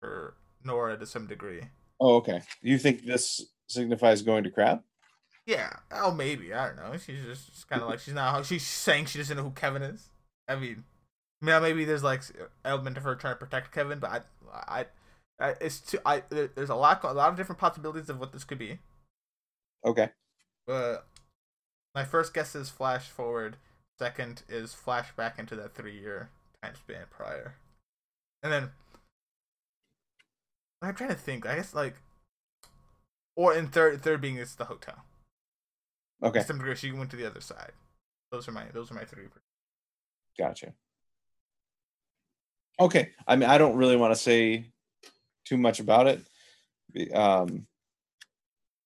for 0.00 0.34
Nora 0.64 0.96
to 0.96 1.06
some 1.06 1.26
degree. 1.26 1.62
Oh, 2.00 2.16
okay. 2.16 2.42
You 2.60 2.78
think 2.78 3.04
this 3.04 3.44
signifies 3.68 4.22
going 4.22 4.44
to 4.44 4.50
crap? 4.50 4.84
Yeah. 5.46 5.70
Oh, 5.90 6.12
maybe. 6.12 6.54
I 6.54 6.68
don't 6.68 6.76
know. 6.76 6.96
She's 6.96 7.24
just 7.24 7.68
kind 7.68 7.82
of 7.82 7.88
like 7.88 7.98
she's 7.98 8.14
not. 8.14 8.46
She's 8.46 8.66
saying 8.66 9.06
she 9.06 9.18
doesn't 9.18 9.36
know 9.36 9.42
who 9.42 9.50
Kevin 9.50 9.82
is. 9.82 10.08
I 10.48 10.54
mean, 10.54 10.84
now 11.40 11.58
maybe 11.58 11.84
there's 11.84 12.04
like 12.04 12.22
element 12.64 12.96
of 12.96 13.02
her 13.02 13.16
trying 13.16 13.34
to 13.34 13.38
protect 13.38 13.72
Kevin, 13.72 13.98
but 13.98 14.26
I, 14.48 14.80
I, 14.80 14.86
I 15.40 15.54
it's 15.60 15.80
too. 15.80 15.98
I 16.06 16.22
there's 16.28 16.70
a 16.70 16.76
lot, 16.76 17.02
a 17.02 17.12
lot 17.12 17.30
of 17.30 17.36
different 17.36 17.60
possibilities 17.60 18.08
of 18.08 18.20
what 18.20 18.32
this 18.32 18.44
could 18.44 18.58
be. 18.58 18.78
Okay. 19.84 20.10
But 20.66 21.06
my 21.94 22.04
first 22.04 22.32
guess 22.32 22.54
is 22.54 22.70
flash 22.70 23.08
forward. 23.08 23.56
Second 23.98 24.42
is 24.48 24.74
flashback 24.74 25.38
into 25.38 25.56
that 25.56 25.74
three 25.74 25.98
year 25.98 26.30
time 26.62 26.74
span 26.74 27.04
prior. 27.10 27.54
And 28.42 28.52
then 28.52 28.70
I'm 30.80 30.94
trying 30.94 31.10
to 31.10 31.16
think. 31.16 31.46
I 31.46 31.56
guess 31.56 31.74
like 31.74 31.94
or 33.36 33.54
in 33.54 33.68
third 33.68 34.02
third 34.02 34.20
being 34.20 34.36
is 34.36 34.54
the 34.54 34.64
hotel. 34.64 35.04
Okay. 36.22 36.40
To 36.40 36.46
some 36.46 36.58
degree 36.58 36.74
she 36.76 36.92
went 36.92 37.10
to 37.10 37.16
the 37.16 37.26
other 37.26 37.40
side. 37.40 37.72
Those 38.30 38.48
are 38.48 38.52
my 38.52 38.64
those 38.72 38.90
are 38.90 38.94
my 38.94 39.04
three. 39.04 39.24
Gotcha. 40.38 40.72
Okay. 42.80 43.10
I 43.26 43.36
mean, 43.36 43.48
I 43.50 43.58
don't 43.58 43.76
really 43.76 43.96
want 43.96 44.14
to 44.14 44.20
say 44.20 44.70
too 45.44 45.58
much 45.58 45.78
about 45.80 46.06
it. 46.06 47.12
Um, 47.14 47.66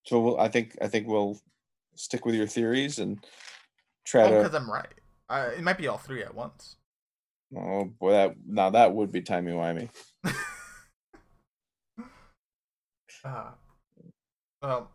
so 0.04 0.20
we'll, 0.20 0.40
I 0.40 0.48
think 0.48 0.76
I 0.80 0.88
think 0.88 1.06
we'll 1.06 1.38
stick 1.94 2.24
with 2.26 2.34
your 2.34 2.46
theories 2.46 2.98
and 2.98 3.24
try 4.04 4.22
Oh, 4.24 4.30
to. 4.30 4.36
because 4.42 4.54
I'm 4.54 4.70
right. 4.70 4.88
Uh, 5.28 5.50
it 5.56 5.62
might 5.62 5.78
be 5.78 5.88
all 5.88 5.98
three 5.98 6.22
at 6.22 6.34
once. 6.34 6.76
Oh 7.55 7.85
boy, 7.85 8.12
that 8.12 8.35
now 8.47 8.70
that 8.70 8.94
would 8.94 9.12
be 9.12 9.20
timey 9.23 9.52
wimey. 9.52 9.89
Uh, 13.24 13.51
well, 14.62 14.90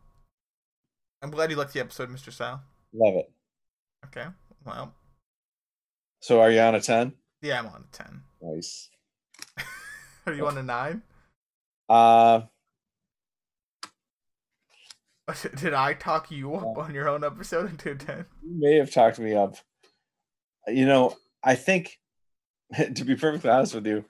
I'm 1.22 1.32
glad 1.32 1.50
you 1.52 1.58
liked 1.58 1.74
the 1.74 1.82
episode, 1.82 2.10
Mr. 2.10 2.32
Sal. 2.32 2.62
Love 2.94 3.16
it. 3.16 3.30
Okay. 4.06 4.26
Well, 4.66 4.94
So 6.22 6.40
are 6.40 6.50
you 6.50 6.62
on 6.62 6.76
a 6.76 6.80
ten? 6.82 7.12
yeah, 7.42 7.60
I'm 7.60 7.66
on 7.68 7.84
a 7.92 7.96
ten. 7.96 8.22
Nice. 8.42 8.90
Are 10.26 10.34
you 10.34 10.48
on 10.48 10.58
a 10.58 10.64
nine? 10.64 11.02
Uh, 11.90 12.42
Did 15.58 15.74
I 15.74 15.94
talk 15.94 16.32
you 16.32 16.54
up 16.56 16.78
on 16.78 16.94
your 16.94 17.10
own 17.10 17.24
episode 17.24 17.70
into 17.72 17.92
a 17.92 17.96
10? 17.96 18.26
you 18.44 18.60
may 18.60 18.76
have 18.78 18.92
talked 18.92 19.20
me 19.20 19.34
up. 19.36 19.56
You 20.68 20.86
know, 20.86 21.18
I 21.44 21.56
think 21.56 22.00
to 22.96 23.04
be 23.04 23.16
perfectly 23.16 23.50
honest 23.50 23.76
with 23.76 23.86
you, 23.86 24.06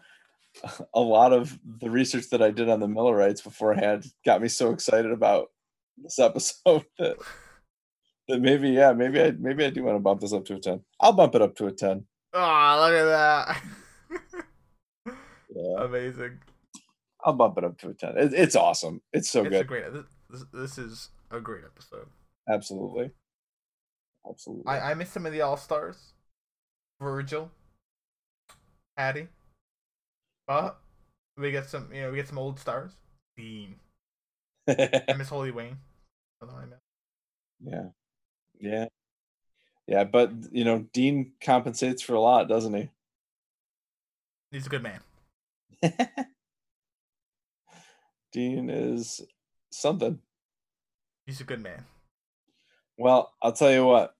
a 0.93 0.99
lot 0.99 1.33
of 1.33 1.57
the 1.79 1.89
research 1.89 2.29
that 2.29 2.41
I 2.41 2.51
did 2.51 2.69
on 2.69 2.79
the 2.79 2.87
Millerites 2.87 3.41
beforehand 3.41 4.05
got 4.25 4.41
me 4.41 4.47
so 4.47 4.71
excited 4.71 5.11
about 5.11 5.47
this 5.97 6.19
episode 6.19 6.85
that 6.99 7.17
that 8.27 8.39
maybe 8.39 8.69
yeah 8.69 8.93
maybe 8.93 9.21
I 9.21 9.31
maybe 9.31 9.65
I 9.65 9.69
do 9.69 9.83
want 9.83 9.95
to 9.95 9.99
bump 9.99 10.21
this 10.21 10.33
up 10.33 10.45
to 10.45 10.55
a 10.55 10.59
ten. 10.59 10.81
I'll 10.99 11.13
bump 11.13 11.35
it 11.35 11.41
up 11.41 11.55
to 11.57 11.67
a 11.67 11.71
ten. 11.71 12.05
Oh, 12.33 12.87
look 12.87 12.93
at 12.93 13.05
that. 13.05 13.63
Yeah, 15.53 15.83
Amazing. 15.83 16.39
I'll 17.25 17.33
bump 17.33 17.57
it 17.57 17.65
up 17.65 17.77
to 17.79 17.89
a 17.89 17.93
ten. 17.93 18.17
It, 18.17 18.33
it's 18.33 18.55
awesome. 18.55 19.01
It's 19.11 19.29
so 19.29 19.41
it's 19.41 19.49
good. 19.49 19.67
great 19.67 19.83
this, 20.29 20.45
this 20.53 20.77
is 20.77 21.09
a 21.29 21.41
great 21.41 21.65
episode. 21.65 22.07
Absolutely, 22.49 23.11
absolutely. 24.29 24.63
I, 24.65 24.91
I 24.91 24.93
miss 24.93 25.09
some 25.09 25.25
of 25.25 25.33
the 25.33 25.41
all-stars. 25.41 26.13
Virgil. 27.01 27.51
Patty. 28.97 29.27
But 30.47 30.79
we 31.37 31.51
get 31.51 31.69
some 31.69 31.89
you 31.93 32.01
know, 32.01 32.11
we 32.11 32.17
get 32.17 32.27
some 32.27 32.37
old 32.37 32.59
stars. 32.59 32.91
Dean. 33.37 33.75
I 34.67 35.13
miss 35.17 35.29
Holy 35.29 35.51
Wayne. 35.51 35.77
That's 36.39 36.53
what 36.53 36.63
I 36.63 36.65
meant. 36.65 36.81
yeah, 37.61 37.89
yeah, 38.59 38.85
yeah. 39.87 40.03
But 40.03 40.31
you 40.51 40.63
know, 40.63 40.85
Dean 40.93 41.31
compensates 41.43 42.01
for 42.01 42.13
a 42.13 42.19
lot, 42.19 42.47
doesn't 42.47 42.73
he? 42.73 42.89
He's 44.51 44.65
a 44.65 44.69
good 44.69 44.83
man. 44.83 44.99
Dean 48.31 48.69
is 48.69 49.21
something. 49.71 50.19
He's 51.25 51.41
a 51.41 51.45
good 51.45 51.61
man. 51.61 51.85
Well, 52.97 53.33
I'll 53.41 53.53
tell 53.53 53.71
you 53.71 53.85
what. 53.85 54.15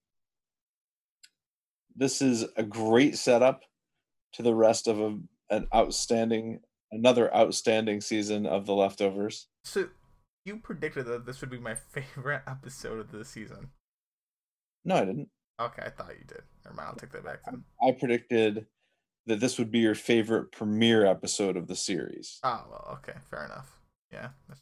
This 1.96 2.22
is 2.22 2.46
a 2.56 2.64
great 2.64 3.18
setup 3.18 3.64
to 4.34 4.42
the 4.44 4.56
rest 4.56 4.88
of 4.88 5.00
a, 5.00 5.18
an 5.50 5.68
outstanding, 5.74 6.60
another 6.92 7.34
outstanding 7.36 8.02
season 8.02 8.46
of 8.46 8.66
The 8.66 8.74
Leftovers. 8.74 9.48
So 9.66 9.90
you 10.46 10.58
predicted 10.58 11.06
that 11.08 11.26
this 11.26 11.42
would 11.42 11.50
be 11.50 11.60
my 11.60 11.76
favorite 11.92 12.44
episode 12.48 13.00
of 13.00 13.12
the 13.12 13.26
season. 13.26 13.70
No, 14.86 14.96
I 14.96 15.06
didn't. 15.06 15.30
Okay, 15.60 15.84
I 15.86 15.90
thought 15.90 16.10
you 16.18 16.26
did. 16.26 16.42
Never 16.66 16.76
mind, 16.76 16.90
I'll 16.90 16.96
take 16.96 17.12
that 17.12 17.24
back 17.24 17.40
then. 17.46 17.64
I 17.82 17.92
predicted 17.92 18.66
that 19.28 19.40
this 19.40 19.60
would 19.60 19.70
be 19.72 19.80
your 19.80 19.94
favorite 19.94 20.52
premiere 20.52 21.06
episode 21.06 21.56
of 21.56 21.68
the 21.68 21.76
series. 21.76 22.40
Oh 22.44 22.66
well, 22.70 22.98
okay, 23.00 23.18
fair 23.30 23.46
enough. 23.46 23.78
Yeah, 24.12 24.30
that's 24.48 24.62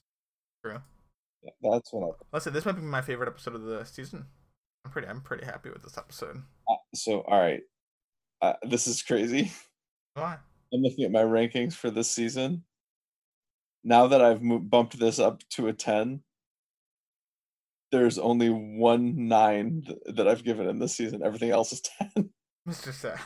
true. 0.65 0.79
Yeah, 1.41 1.51
That's 1.71 1.93
what 1.93 2.09
I. 2.09 2.11
Listen, 2.33 2.51
this 2.51 2.65
might 2.65 2.73
be 2.75 2.81
my 2.81 2.99
favorite 3.01 3.29
episode 3.29 3.55
of 3.55 3.61
the 3.63 3.85
season. 3.85 4.25
I'm 4.83 4.91
pretty, 4.91 5.07
I'm 5.07 5.21
pretty 5.21 5.45
happy 5.45 5.69
with 5.69 5.83
this 5.83 5.97
episode. 5.97 6.41
uh, 6.69 6.75
So, 6.93 7.21
all 7.21 7.39
right, 7.39 7.61
uh, 8.41 8.53
this 8.63 8.87
is 8.87 9.01
crazy. 9.01 9.51
Why? 10.13 10.37
I'm 10.73 10.81
looking 10.81 11.05
at 11.05 11.11
my 11.11 11.23
rankings 11.23 11.73
for 11.73 11.89
this 11.89 12.09
season. 12.11 12.63
Now 13.83 14.07
that 14.07 14.21
I've 14.21 14.41
mo- 14.41 14.59
bumped 14.59 14.99
this 14.99 15.19
up 15.19 15.41
to 15.51 15.67
a 15.67 15.73
10, 15.73 16.21
there's 17.91 18.19
only 18.19 18.49
one 18.49 19.27
nine 19.27 19.83
th- 19.85 19.99
that 20.15 20.27
I've 20.27 20.43
given 20.43 20.67
in 20.67 20.79
this 20.79 20.95
season. 20.95 21.23
Everything 21.23 21.49
else 21.49 21.71
is 21.71 21.81
10. 22.15 22.29
Mr. 22.67 22.93
Sal. 22.93 23.17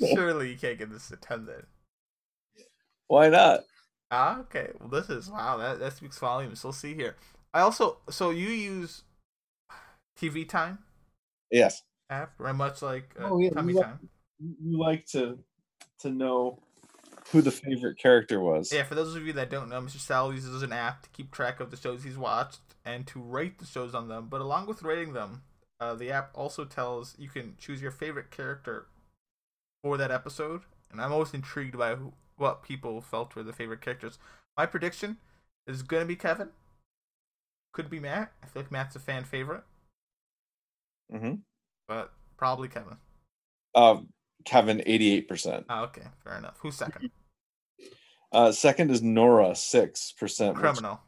Surely 0.14 0.50
you 0.50 0.58
can't 0.58 0.78
give 0.78 0.90
this 0.90 1.10
a 1.10 1.16
ten 1.16 1.46
then. 1.46 1.66
Why 3.08 3.28
not? 3.28 3.60
Ah, 4.10 4.40
okay. 4.40 4.70
Well, 4.78 4.88
this 4.88 5.10
is 5.10 5.30
wow. 5.30 5.56
That 5.56 5.78
that 5.80 5.92
speaks 5.96 6.18
volumes. 6.18 6.62
We'll 6.62 6.72
see 6.72 6.94
here. 6.94 7.16
I 7.52 7.60
also 7.60 7.98
so 8.10 8.30
you 8.30 8.48
use 8.48 9.02
TV 10.18 10.48
Time 10.48 10.78
Yes. 11.50 11.82
App, 12.10 12.36
very 12.38 12.54
much 12.54 12.82
like 12.82 13.14
uh, 13.20 13.28
Oh, 13.30 13.38
yeah, 13.38 13.50
Tummy 13.50 13.72
you 13.74 13.78
like- 13.80 13.86
Time. 13.86 14.08
You 14.40 14.54
you 14.62 14.78
like 14.78 15.06
to 15.06 15.38
to 16.00 16.10
know 16.10 16.60
who 17.32 17.42
the 17.42 17.50
favorite 17.50 17.98
character 17.98 18.40
was. 18.40 18.72
Yeah, 18.72 18.84
for 18.84 18.94
those 18.94 19.14
of 19.16 19.26
you 19.26 19.32
that 19.34 19.50
don't 19.50 19.68
know, 19.68 19.80
Mr. 19.80 19.98
Sal 19.98 20.32
uses 20.32 20.62
an 20.62 20.72
app 20.72 21.02
to 21.02 21.08
keep 21.10 21.30
track 21.32 21.60
of 21.60 21.70
the 21.70 21.76
shows 21.76 22.04
he's 22.04 22.16
watched 22.16 22.60
and 22.84 23.06
to 23.08 23.20
rate 23.20 23.58
the 23.58 23.66
shows 23.66 23.94
on 23.94 24.08
them. 24.08 24.28
But 24.30 24.40
along 24.40 24.66
with 24.68 24.82
rating 24.82 25.12
them, 25.12 25.42
uh, 25.80 25.94
the 25.94 26.10
app 26.12 26.30
also 26.34 26.64
tells 26.64 27.14
you 27.18 27.28
can 27.28 27.56
choose 27.58 27.82
your 27.82 27.90
favorite 27.90 28.30
character 28.30 28.86
for 29.82 29.96
that 29.98 30.10
episode. 30.10 30.62
And 30.90 31.00
I'm 31.00 31.12
always 31.12 31.34
intrigued 31.34 31.76
by 31.76 31.96
who, 31.96 32.12
what 32.36 32.62
people 32.62 33.00
felt 33.02 33.34
were 33.36 33.42
the 33.42 33.52
favorite 33.52 33.80
characters. 33.82 34.18
My 34.56 34.64
prediction 34.66 35.18
is 35.66 35.82
gonna 35.82 36.06
be 36.06 36.16
Kevin. 36.16 36.48
Could 37.74 37.90
be 37.90 38.00
Matt. 38.00 38.32
I 38.42 38.46
feel 38.46 38.62
like 38.62 38.72
Matt's 38.72 38.96
a 38.96 39.00
fan 39.00 39.24
favorite, 39.24 39.64
Mm-hmm. 41.12 41.34
But 41.88 42.12
probably 42.36 42.68
Kevin. 42.68 42.96
Uh, 43.74 43.98
Kevin, 44.44 44.82
eighty-eight 44.86 45.26
percent. 45.26 45.66
Oh, 45.68 45.84
okay, 45.84 46.02
fair 46.22 46.38
enough. 46.38 46.56
Who's 46.60 46.76
second? 46.76 47.10
Uh, 48.30 48.52
second 48.52 48.90
is 48.90 49.00
Nora, 49.00 49.54
six 49.56 50.12
percent. 50.12 50.54
Criminal. 50.54 51.00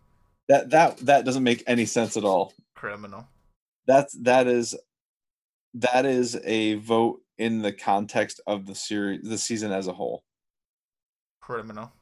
That 0.49 0.71
that 0.71 0.97
that 0.99 1.27
doesn't 1.27 1.43
make 1.43 1.63
any 1.67 1.85
sense 1.85 2.17
at 2.17 2.25
all. 2.25 2.55
Criminal. 2.75 3.29
That's 3.87 4.17
that 4.23 4.47
is 4.47 4.75
that 5.75 6.07
is 6.07 6.41
a 6.45 6.77
vote 6.77 7.21
in 7.37 7.61
the 7.61 7.73
context 7.73 8.41
of 8.47 8.65
the 8.65 8.75
series, 8.75 9.21
the 9.23 9.37
season 9.37 9.71
as 9.71 9.87
a 9.87 9.93
whole. 9.93 10.25
Criminal. 11.43 11.93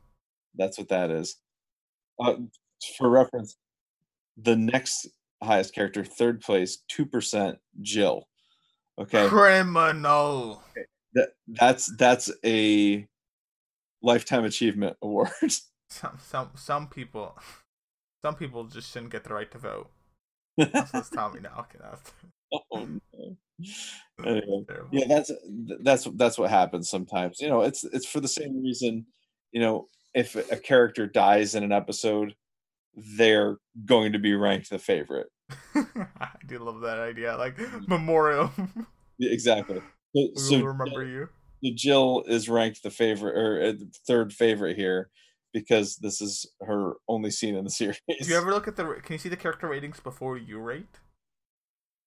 That's 0.55 0.79
what 0.79 0.89
that 0.91 1.11
is. 1.11 1.35
Uh, 2.21 2.37
for 2.97 3.11
reference, 3.11 3.57
the 4.37 4.57
next 4.57 5.09
highest 5.43 5.75
character, 5.75 6.05
third 6.05 6.41
place, 6.41 6.79
two 6.89 7.07
percent, 7.07 7.59
Jill. 7.81 8.29
Okay, 8.99 9.29
Criminal. 9.29 10.62
that 11.15 11.29
that's 11.47 11.95
that's 11.97 12.31
a 12.45 13.07
lifetime 14.03 14.45
achievement 14.45 14.97
award. 15.03 15.31
Some 15.91 16.19
some 16.23 16.51
some 16.55 16.89
people, 16.89 17.35
some 18.23 18.35
people 18.35 18.65
just 18.65 18.93
shouldn't 18.93 19.11
get 19.11 19.25
the 19.25 19.33
right 19.33 19.51
to 19.53 19.59
vote. 19.59 19.91
That's 20.59 20.93
what's 20.93 21.11
me 21.35 21.41
now. 21.41 21.61
Okay, 21.61 21.79
that's 21.81 22.12
oh, 22.53 22.87
no. 23.19 23.37
Anyway, 24.27 24.65
yeah, 24.93 25.07
that's 25.09 25.31
that's 25.83 26.05
that's 26.16 26.37
what 26.37 26.51
happens 26.51 26.91
sometimes. 26.91 27.41
You 27.41 27.49
know, 27.49 27.62
it's 27.62 27.85
it's 27.85 28.05
for 28.05 28.20
the 28.20 28.29
same 28.29 28.62
reason. 28.62 29.07
You 29.53 29.62
know, 29.62 29.89
if 30.12 30.35
a 30.35 30.57
character 30.57 31.07
dies 31.07 31.55
in 31.55 31.62
an 31.62 31.73
episode, 31.73 32.35
they're 33.16 33.57
going 33.87 34.12
to 34.12 34.19
be 34.19 34.35
ranked 34.35 34.69
the 34.70 34.79
favorite. 34.79 35.29
I 35.75 36.29
do 36.47 36.59
love 36.59 36.81
that 36.83 36.99
idea. 36.99 37.37
Like 37.37 37.59
memorial. 37.89 38.51
Yeah, 39.19 39.31
Exactly. 39.33 39.81
So, 40.16 40.23
we 40.37 40.43
so 40.43 40.57
will 40.61 40.66
remember 40.69 41.05
you. 41.05 41.29
So 41.62 41.70
Jill 41.77 42.25
is 42.29 42.49
ranked 42.49 42.83
the 42.83 42.91
favorite 42.91 43.37
or 43.37 43.62
uh, 43.62 43.73
third 44.07 44.33
favorite 44.33 44.77
here 44.77 45.11
because 45.53 45.97
this 45.97 46.23
is 46.23 46.51
her 46.62 46.95
only 47.09 47.31
scene 47.31 47.55
in 47.57 47.65
the 47.65 47.70
series. 47.70 48.01
Do 48.09 48.27
you 48.27 48.37
ever 48.39 48.51
look 48.51 48.66
at 48.66 48.77
the? 48.77 48.85
Can 49.03 49.12
you 49.12 49.19
see 49.19 49.29
the 49.29 49.37
character 49.37 49.69
ratings 49.69 50.01
before 50.01 50.39
you 50.39 50.59
rate? 50.59 51.01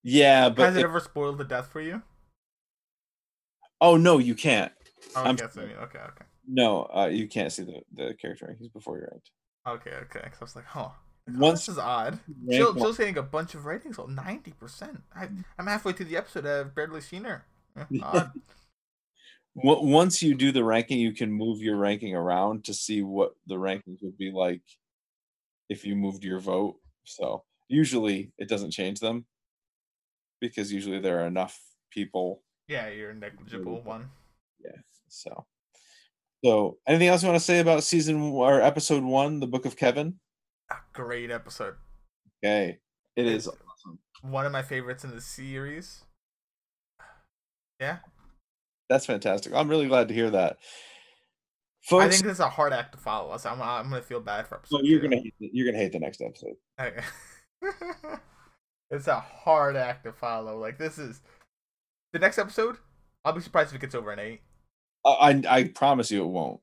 yeah, 0.04 0.50
but 0.50 0.64
Has 0.64 0.76
it 0.76 0.80
if- 0.80 0.84
ever 0.86 1.00
spoiled 1.00 1.38
the 1.38 1.44
death 1.44 1.68
for 1.72 1.80
you? 1.80 2.02
oh 3.80 3.98
no, 3.98 4.18
you 4.18 4.34
can't. 4.34 4.72
Oh, 5.16 5.24
I'm 5.24 5.36
okay, 5.36 5.46
okay, 5.62 6.00
okay, 6.00 6.26
No, 6.48 6.90
uh, 6.96 7.06
you 7.12 7.28
can't 7.28 7.52
see 7.52 7.64
the 7.64 7.82
the 7.94 8.14
character 8.20 8.48
rankings 8.48 8.74
before 8.74 8.98
you're 8.98 9.10
ranked. 9.12 9.30
okay, 9.68 9.96
okay. 10.06 10.28
'Cause 10.30 10.38
I 10.42 10.44
was 10.46 10.56
like, 10.56 10.66
huh. 10.66 10.90
Oh, 11.30 11.34
Once 11.38 11.66
this 11.66 11.74
is 11.74 11.80
odd. 11.80 12.20
Jill, 12.50 12.74
Jill's 12.74 12.98
getting 12.98 13.18
a 13.18 13.22
bunch 13.24 13.54
of 13.54 13.66
ratings, 13.66 13.98
well, 13.98 14.08
ninety 14.08 14.52
percent. 14.52 15.02
I'm 15.16 15.68
halfway 15.68 15.94
through 15.94 16.08
the 16.08 16.18
episode. 16.18 16.46
I've 16.46 16.74
barely 16.76 17.02
seen 17.02 17.24
her. 17.26 17.46
Eh, 17.78 17.84
Odd. 18.02 18.32
Once 19.54 20.24
you 20.24 20.34
do 20.34 20.52
the 20.52 20.64
ranking, 20.64 21.00
you 21.00 21.12
can 21.14 21.32
move 21.32 21.62
your 21.62 21.76
ranking 21.76 22.16
around 22.16 22.64
to 22.66 22.74
see 22.74 23.02
what 23.02 23.34
the 23.48 23.56
rankings 23.56 24.02
would 24.02 24.18
be 24.18 24.32
like 24.32 24.62
if 25.70 25.86
you 25.86 25.96
moved 25.96 26.24
your 26.24 26.40
vote. 26.40 26.78
So 27.04 27.44
usually 27.68 28.32
it 28.38 28.48
doesn't 28.48 28.72
change 28.72 29.00
them 29.00 29.26
because 30.40 30.72
usually 30.72 31.00
there 31.00 31.22
are 31.22 31.28
enough 31.28 31.60
people. 31.92 32.44
yeah, 32.68 32.88
you're 32.90 33.12
a 33.12 33.16
negligible 33.16 33.82
one. 33.82 34.10
Yeah. 34.64 34.80
So, 35.10 35.46
so 36.44 36.78
anything 36.88 37.10
else 37.10 37.22
you 37.22 37.28
want 37.30 37.40
to 37.40 37.46
say 37.46 37.60
about 37.60 37.84
season 37.84 38.22
or 38.22 38.62
episode 38.62 39.04
one, 39.04 39.40
the 39.42 39.48
Book 39.48 39.66
of 39.66 39.76
Kevin? 39.76 40.20
A 40.72 40.76
great 40.94 41.32
episode. 41.32 41.76
Okay, 42.44 42.80
it 43.16 43.26
is 43.28 43.48
It's- 43.48 43.62
awesome. 43.70 44.00
One 44.22 44.46
of 44.46 44.52
my 44.52 44.62
favorites 44.62 45.04
in 45.04 45.12
the 45.12 45.22
series. 45.22 46.04
Yeah, 47.80 47.98
That's 48.90 49.06
fantastic. 49.08 49.54
I'm 49.54 49.68
really 49.68 49.88
glad 49.88 50.08
to 50.10 50.14
hear 50.14 50.30
that, 50.30 50.58
I 51.92 52.08
think 52.08 52.22
this 52.24 52.34
is 52.34 52.40
a 52.40 52.48
hard 52.50 52.74
act 52.74 52.92
to 52.92 53.00
follow. 53.00 53.36
So 53.38 53.50
I'm, 53.50 53.60
I'm 53.62 53.90
gonna 53.90 54.04
feel 54.04 54.20
bad 54.20 54.46
for 54.48 54.56
episode. 54.58 54.78
so 54.78 54.84
you're 54.84 55.00
two. 55.00 55.08
gonna 55.10 55.22
hate 55.22 55.34
the- 55.40 55.50
you're 55.52 55.66
gonna 55.66 55.84
hate 55.84 55.92
the 55.92 56.00
next 56.00 56.22
episode. 56.22 56.56
Okay. 56.80 57.02
it's 58.92 59.08
a 59.08 59.20
hard 59.20 59.76
act 59.76 60.04
to 60.06 60.12
follow. 60.14 60.60
Like 60.60 60.78
this 60.78 61.00
is 61.00 61.22
the 62.14 62.20
next 62.20 62.38
episode. 62.38 62.78
I'll 63.26 63.34
be 63.34 63.42
surprised 63.42 63.70
if 63.72 63.76
it 63.78 63.82
gets 63.82 63.96
over 63.96 64.12
an 64.12 64.20
eight. 64.20 64.42
I 65.04 65.10
I, 65.10 65.44
I 65.50 65.64
promise 65.70 66.12
you 66.12 66.24
it 66.24 66.28
won't. 66.28 66.60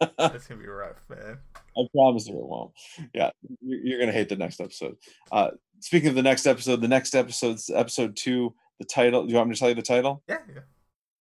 That's 0.18 0.48
gonna 0.48 0.60
be 0.60 0.66
rough, 0.66 1.04
man. 1.08 1.38
I 1.80 1.88
promise 1.92 2.26
you 2.28 2.34
it 2.34 2.46
won't. 2.46 2.72
Yeah, 3.14 3.30
you're, 3.60 4.00
gonna 4.00 4.12
hate 4.12 4.28
the 4.28 4.36
next 4.36 4.60
episode. 4.60 4.96
Uh, 5.32 5.50
speaking 5.80 6.08
of 6.08 6.14
the 6.14 6.22
next 6.22 6.46
episode, 6.46 6.80
the 6.80 6.88
next 6.88 7.14
episode's 7.14 7.70
episode 7.70 8.16
two. 8.16 8.54
The 8.78 8.86
title. 8.86 9.24
Do 9.24 9.30
you 9.30 9.36
want 9.36 9.50
me 9.50 9.54
to 9.54 9.58
tell 9.58 9.68
you 9.68 9.74
the 9.74 9.82
title? 9.82 10.22
Yeah, 10.26 10.38
yeah. 10.48 10.62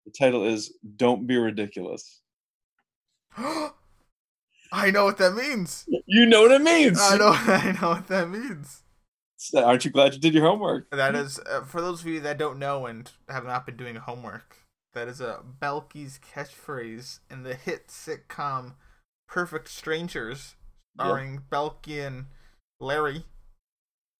The 0.06 0.11
title 0.11 0.45
is 0.45 0.73
"Don't 0.95 1.27
Be 1.27 1.38
Ridiculous." 1.38 2.22
I 4.72 4.91
know 4.91 5.06
what 5.06 5.18
that 5.18 5.34
means. 5.34 5.86
You 6.06 6.26
know 6.26 6.44
what 6.44 6.52
it 6.52 6.61
means. 6.61 6.99
I 7.02 7.18
know. 7.18 7.31
I 7.34 7.77
know 7.81 7.90
what 7.90 8.07
that 8.07 8.30
means. 8.30 8.84
Aren't 9.56 9.86
you 9.86 9.91
glad 9.91 10.14
you 10.14 10.19
did 10.19 10.34
your 10.34 10.44
homework? 10.44 10.90
That 10.91 11.15
is 11.15 11.40
uh, 11.40 11.61
for 11.61 11.81
those 11.81 12.02
of 12.02 12.07
you 12.07 12.19
that 12.22 12.38
don't 12.38 12.60
know 12.60 12.86
and 12.86 13.10
have 13.30 13.45
not 13.45 13.65
been 13.65 13.77
doing 13.77 13.95
homework. 13.95 14.57
That 14.94 15.07
is 15.07 15.22
a 15.22 15.41
Balky's 15.61 16.19
catchphrase 16.19 17.19
in 17.30 17.44
the 17.44 17.56
hit 17.56 17.88
sitcom 17.88 18.73
Perfect 19.30 19.68
Strangers, 19.68 20.56
starring 20.95 21.43
Balky 21.49 21.99
and 21.99 22.26
Larry. 22.80 23.26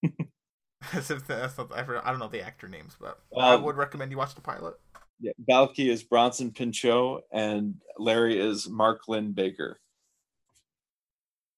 As 0.94 1.12
if 1.12 1.28
that's 1.28 1.58
not, 1.58 1.76
I 1.76 1.84
don't 1.84 2.20
know 2.20 2.30
the 2.30 2.42
actor 2.42 2.68
names, 2.70 2.96
but 3.00 3.20
I 3.38 3.56
Um, 3.56 3.64
would 3.64 3.76
recommend 3.76 4.12
you 4.12 4.18
watch 4.18 4.36
the 4.36 4.42
pilot. 4.42 4.76
Yeah, 5.20 5.34
Balky 5.38 5.90
is 5.90 6.04
Bronson 6.04 6.52
Pinchot, 6.52 7.24
and 7.34 7.82
Larry 7.98 8.40
is 8.40 8.70
Mark 8.70 9.08
Lynn 9.08 9.34
Baker. 9.34 9.80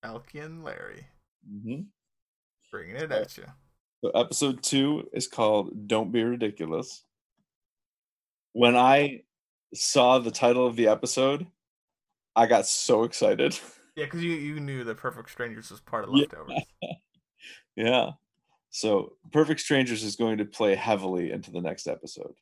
Balky 0.01 0.39
and 0.39 0.63
Larry 0.63 1.05
hmm 1.47 1.81
bringing 2.71 2.95
it 2.95 3.11
at 3.11 3.37
you. 3.37 3.43
So 4.03 4.11
episode 4.11 4.63
two 4.63 5.09
is 5.13 5.27
called 5.27 5.87
"Don't 5.87 6.11
Be 6.11 6.23
Ridiculous." 6.23 7.03
When 8.53 8.75
I 8.75 9.23
saw 9.73 10.19
the 10.19 10.31
title 10.31 10.65
of 10.65 10.75
the 10.75 10.87
episode, 10.87 11.45
I 12.35 12.45
got 12.47 12.65
so 12.67 13.03
excited. 13.03 13.57
Yeah, 13.93 14.05
because 14.05 14.23
you, 14.23 14.31
you 14.31 14.61
knew 14.61 14.85
that 14.85 14.95
Perfect 14.95 15.29
Strangers 15.29 15.69
was 15.69 15.81
part 15.81 16.05
of 16.05 16.11
Yeah. 16.13 16.21
Leftovers. 16.21 16.63
yeah. 17.75 18.11
So 18.69 19.17
Perfect 19.33 19.59
Strangers 19.59 20.01
is 20.01 20.15
going 20.15 20.37
to 20.37 20.45
play 20.45 20.75
heavily 20.75 21.29
into 21.29 21.51
the 21.51 21.59
next 21.59 21.87
episode, 21.87 22.33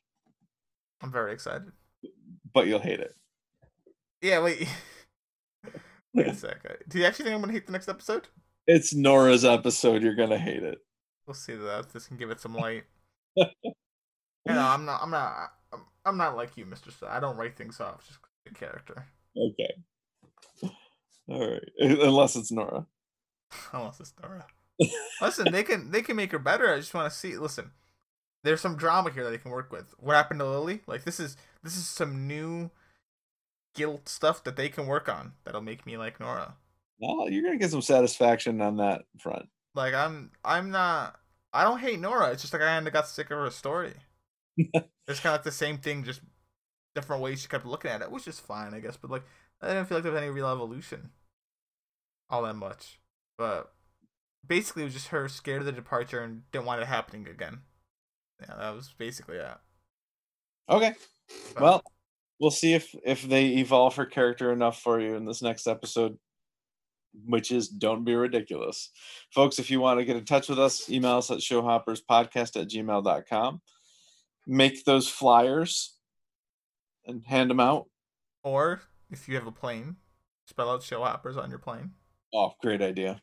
I'm 1.02 1.10
very 1.10 1.32
excited. 1.32 1.72
but 2.54 2.68
you'll 2.68 2.78
hate 2.78 3.00
it. 3.00 3.16
Yeah, 4.22 4.40
wait. 4.44 4.68
wait 6.14 6.28
a 6.28 6.34
second. 6.36 6.70
Uh, 6.70 6.74
do 6.88 7.00
you 7.00 7.04
actually 7.04 7.24
think 7.24 7.34
I'm 7.34 7.40
gonna 7.40 7.52
hate 7.52 7.66
the 7.66 7.72
next 7.72 7.88
episode? 7.88 8.28
It's 8.68 8.94
Nora's 8.94 9.44
episode. 9.44 10.04
You're 10.04 10.14
gonna 10.14 10.38
hate 10.38 10.62
it. 10.62 10.78
We'll 11.26 11.34
see 11.34 11.56
that. 11.56 11.92
This 11.92 12.06
can 12.06 12.16
give 12.16 12.30
it 12.30 12.40
some 12.40 12.54
light. 12.54 12.84
you 13.36 13.44
know, 14.46 14.68
I'm 14.68 14.84
not. 14.84 15.02
I'm 15.02 15.10
not. 15.10 15.52
I'm, 15.72 15.80
I'm 16.04 16.16
not 16.16 16.36
like 16.36 16.56
you, 16.56 16.64
Mister. 16.64 16.90
I 17.08 17.18
don't 17.18 17.36
write 17.36 17.56
things 17.56 17.80
off. 17.80 18.06
Just 18.06 18.20
because 18.22 18.30
the 18.46 18.54
character, 18.54 19.06
Okay. 19.36 19.74
All 21.28 21.50
right. 21.50 21.62
Unless 21.80 22.36
it's 22.36 22.50
Nora. 22.50 22.86
unless 23.72 24.00
it's 24.00 24.14
Nora. 24.22 24.46
Listen, 25.20 25.52
they 25.52 25.62
can 25.62 25.90
they 25.90 26.02
can 26.02 26.16
make 26.16 26.32
her 26.32 26.38
better. 26.38 26.72
I 26.72 26.78
just 26.78 26.94
want 26.94 27.10
to 27.10 27.16
see. 27.16 27.36
Listen, 27.36 27.72
there's 28.44 28.60
some 28.60 28.76
drama 28.76 29.10
here 29.10 29.24
that 29.24 29.30
they 29.30 29.38
can 29.38 29.50
work 29.50 29.70
with. 29.72 29.94
What 29.98 30.16
happened 30.16 30.40
to 30.40 30.48
Lily? 30.48 30.80
Like 30.86 31.04
this 31.04 31.20
is 31.20 31.36
this 31.62 31.76
is 31.76 31.86
some 31.86 32.26
new 32.26 32.70
guilt 33.74 34.08
stuff 34.08 34.42
that 34.44 34.56
they 34.56 34.68
can 34.68 34.86
work 34.86 35.08
on. 35.08 35.32
That'll 35.44 35.60
make 35.60 35.84
me 35.86 35.96
like 35.96 36.20
Nora. 36.20 36.54
Well, 36.98 37.28
you're 37.30 37.42
gonna 37.42 37.58
get 37.58 37.70
some 37.70 37.82
satisfaction 37.82 38.60
on 38.60 38.76
that 38.78 39.02
front. 39.18 39.46
Like 39.74 39.94
I'm 39.94 40.30
I'm 40.44 40.70
not. 40.70 41.16
I 41.52 41.64
don't 41.64 41.80
hate 41.80 42.00
Nora. 42.00 42.30
It's 42.30 42.42
just 42.42 42.52
like 42.52 42.62
I 42.62 42.66
kind 42.66 42.86
of 42.86 42.92
got 42.92 43.08
sick 43.08 43.30
of 43.30 43.38
her 43.38 43.50
story. 43.50 43.94
it's 44.56 45.20
kind 45.20 45.26
of 45.26 45.32
like 45.32 45.42
the 45.42 45.50
same 45.50 45.78
thing, 45.78 46.04
just 46.04 46.20
different 47.00 47.22
ways 47.22 47.40
she 47.42 47.48
kept 47.48 47.66
looking 47.66 47.90
at 47.90 48.02
it, 48.02 48.10
which 48.10 48.28
is 48.28 48.38
fine, 48.40 48.74
I 48.74 48.80
guess. 48.80 48.96
But 48.96 49.10
like, 49.10 49.22
I 49.62 49.68
didn't 49.68 49.86
feel 49.86 49.98
like 49.98 50.02
there 50.04 50.12
was 50.12 50.20
any 50.22 50.30
real 50.30 50.48
evolution, 50.48 51.10
all 52.28 52.42
that 52.42 52.54
much. 52.54 52.98
But 53.38 53.72
basically, 54.46 54.82
it 54.82 54.86
was 54.86 54.94
just 54.94 55.08
her 55.08 55.28
scared 55.28 55.60
of 55.60 55.66
the 55.66 55.72
departure 55.72 56.20
and 56.22 56.42
didn't 56.52 56.66
want 56.66 56.82
it 56.82 56.86
happening 56.86 57.26
again. 57.28 57.60
Yeah, 58.40 58.54
that 58.58 58.74
was 58.74 58.92
basically 58.96 59.38
that. 59.38 59.60
Okay. 60.68 60.94
But- 61.54 61.62
Well, 61.62 61.84
we'll 62.38 62.50
see 62.50 62.74
if 62.74 62.94
if 63.04 63.22
they 63.22 63.48
evolve 63.58 63.96
her 63.96 64.06
character 64.06 64.52
enough 64.52 64.80
for 64.80 65.00
you 65.00 65.14
in 65.14 65.24
this 65.24 65.42
next 65.42 65.66
episode, 65.66 66.18
which 67.26 67.50
is 67.52 67.68
don't 67.68 68.04
be 68.04 68.14
ridiculous. 68.14 68.90
Folks, 69.34 69.58
if 69.58 69.70
you 69.70 69.80
want 69.80 70.00
to 70.00 70.04
get 70.04 70.16
in 70.16 70.24
touch 70.24 70.48
with 70.48 70.58
us, 70.58 70.88
email 70.88 71.18
us 71.18 71.30
at 71.30 71.38
showhopperspodcast 71.38 72.60
at 72.60 72.68
gmail.com. 72.68 73.60
Make 74.46 74.84
those 74.84 75.08
flyers 75.08 75.96
and 77.10 77.24
hand 77.26 77.50
them 77.50 77.60
out. 77.60 77.86
or 78.42 78.80
if 79.10 79.28
you 79.28 79.34
have 79.34 79.46
a 79.46 79.52
plane, 79.52 79.96
spell 80.46 80.70
out 80.70 80.82
show 80.82 81.02
hoppers 81.02 81.36
on 81.36 81.50
your 81.50 81.58
plane. 81.58 81.92
Oh, 82.32 82.52
great 82.62 82.80
idea. 82.80 83.20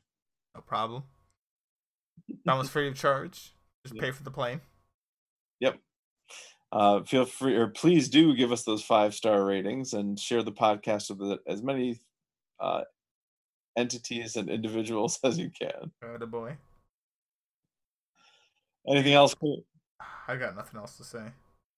No 0.54 0.62
problem. 0.62 1.04
Almost 2.48 2.72
free 2.72 2.88
of 2.88 2.96
charge. 2.96 3.54
Just 3.84 3.96
Yep. 3.96 4.04
pay 4.04 4.12
for 4.12 4.24
the 4.24 4.32
plane. 4.32 4.62
Yep. 5.60 5.80
Uh, 6.72 7.04
feel 7.04 7.26
free, 7.26 7.56
or 7.56 7.68
please 7.70 8.10
do 8.10 8.36
give 8.36 8.52
us 8.52 8.64
those 8.66 8.84
five 8.84 9.16
star 9.16 9.46
ratings 9.46 9.94
and 9.94 10.20
share 10.20 10.44
the 10.44 10.52
podcast 10.52 11.10
with 11.10 11.20
the- 11.20 11.42
as 11.52 11.64
many 11.64 12.02
uh, 12.60 12.84
entities 13.78 14.36
and 14.36 14.50
individuals 14.50 15.20
as 15.24 15.38
you 15.40 15.50
can. 15.50 15.92
Oh, 16.04 16.18
boy. 16.26 16.58
Anything 18.90 19.14
else? 19.14 19.34
Cool? 19.34 19.64
I 20.28 20.36
got 20.36 20.56
nothing 20.56 20.80
else 20.80 20.98
to 20.98 21.04
say. 21.04 21.32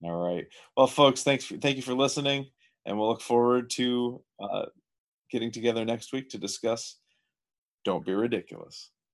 All 0.04 0.16
right. 0.16 0.46
Well, 0.78 0.88
folks, 0.88 1.24
thanks. 1.24 1.46
For, 1.46 1.58
thank 1.58 1.76
you 1.76 1.84
for 1.84 1.94
listening, 1.94 2.48
and 2.86 2.98
we'll 2.98 3.10
look 3.10 3.22
forward 3.22 3.70
to 3.72 4.22
uh, 4.40 4.66
getting 5.30 5.52
together 5.52 5.84
next 5.86 6.14
week 6.14 6.30
to 6.30 6.38
discuss. 6.38 6.98
Don't 7.86 8.06
be 8.06 8.14
ridiculous. 8.14 8.92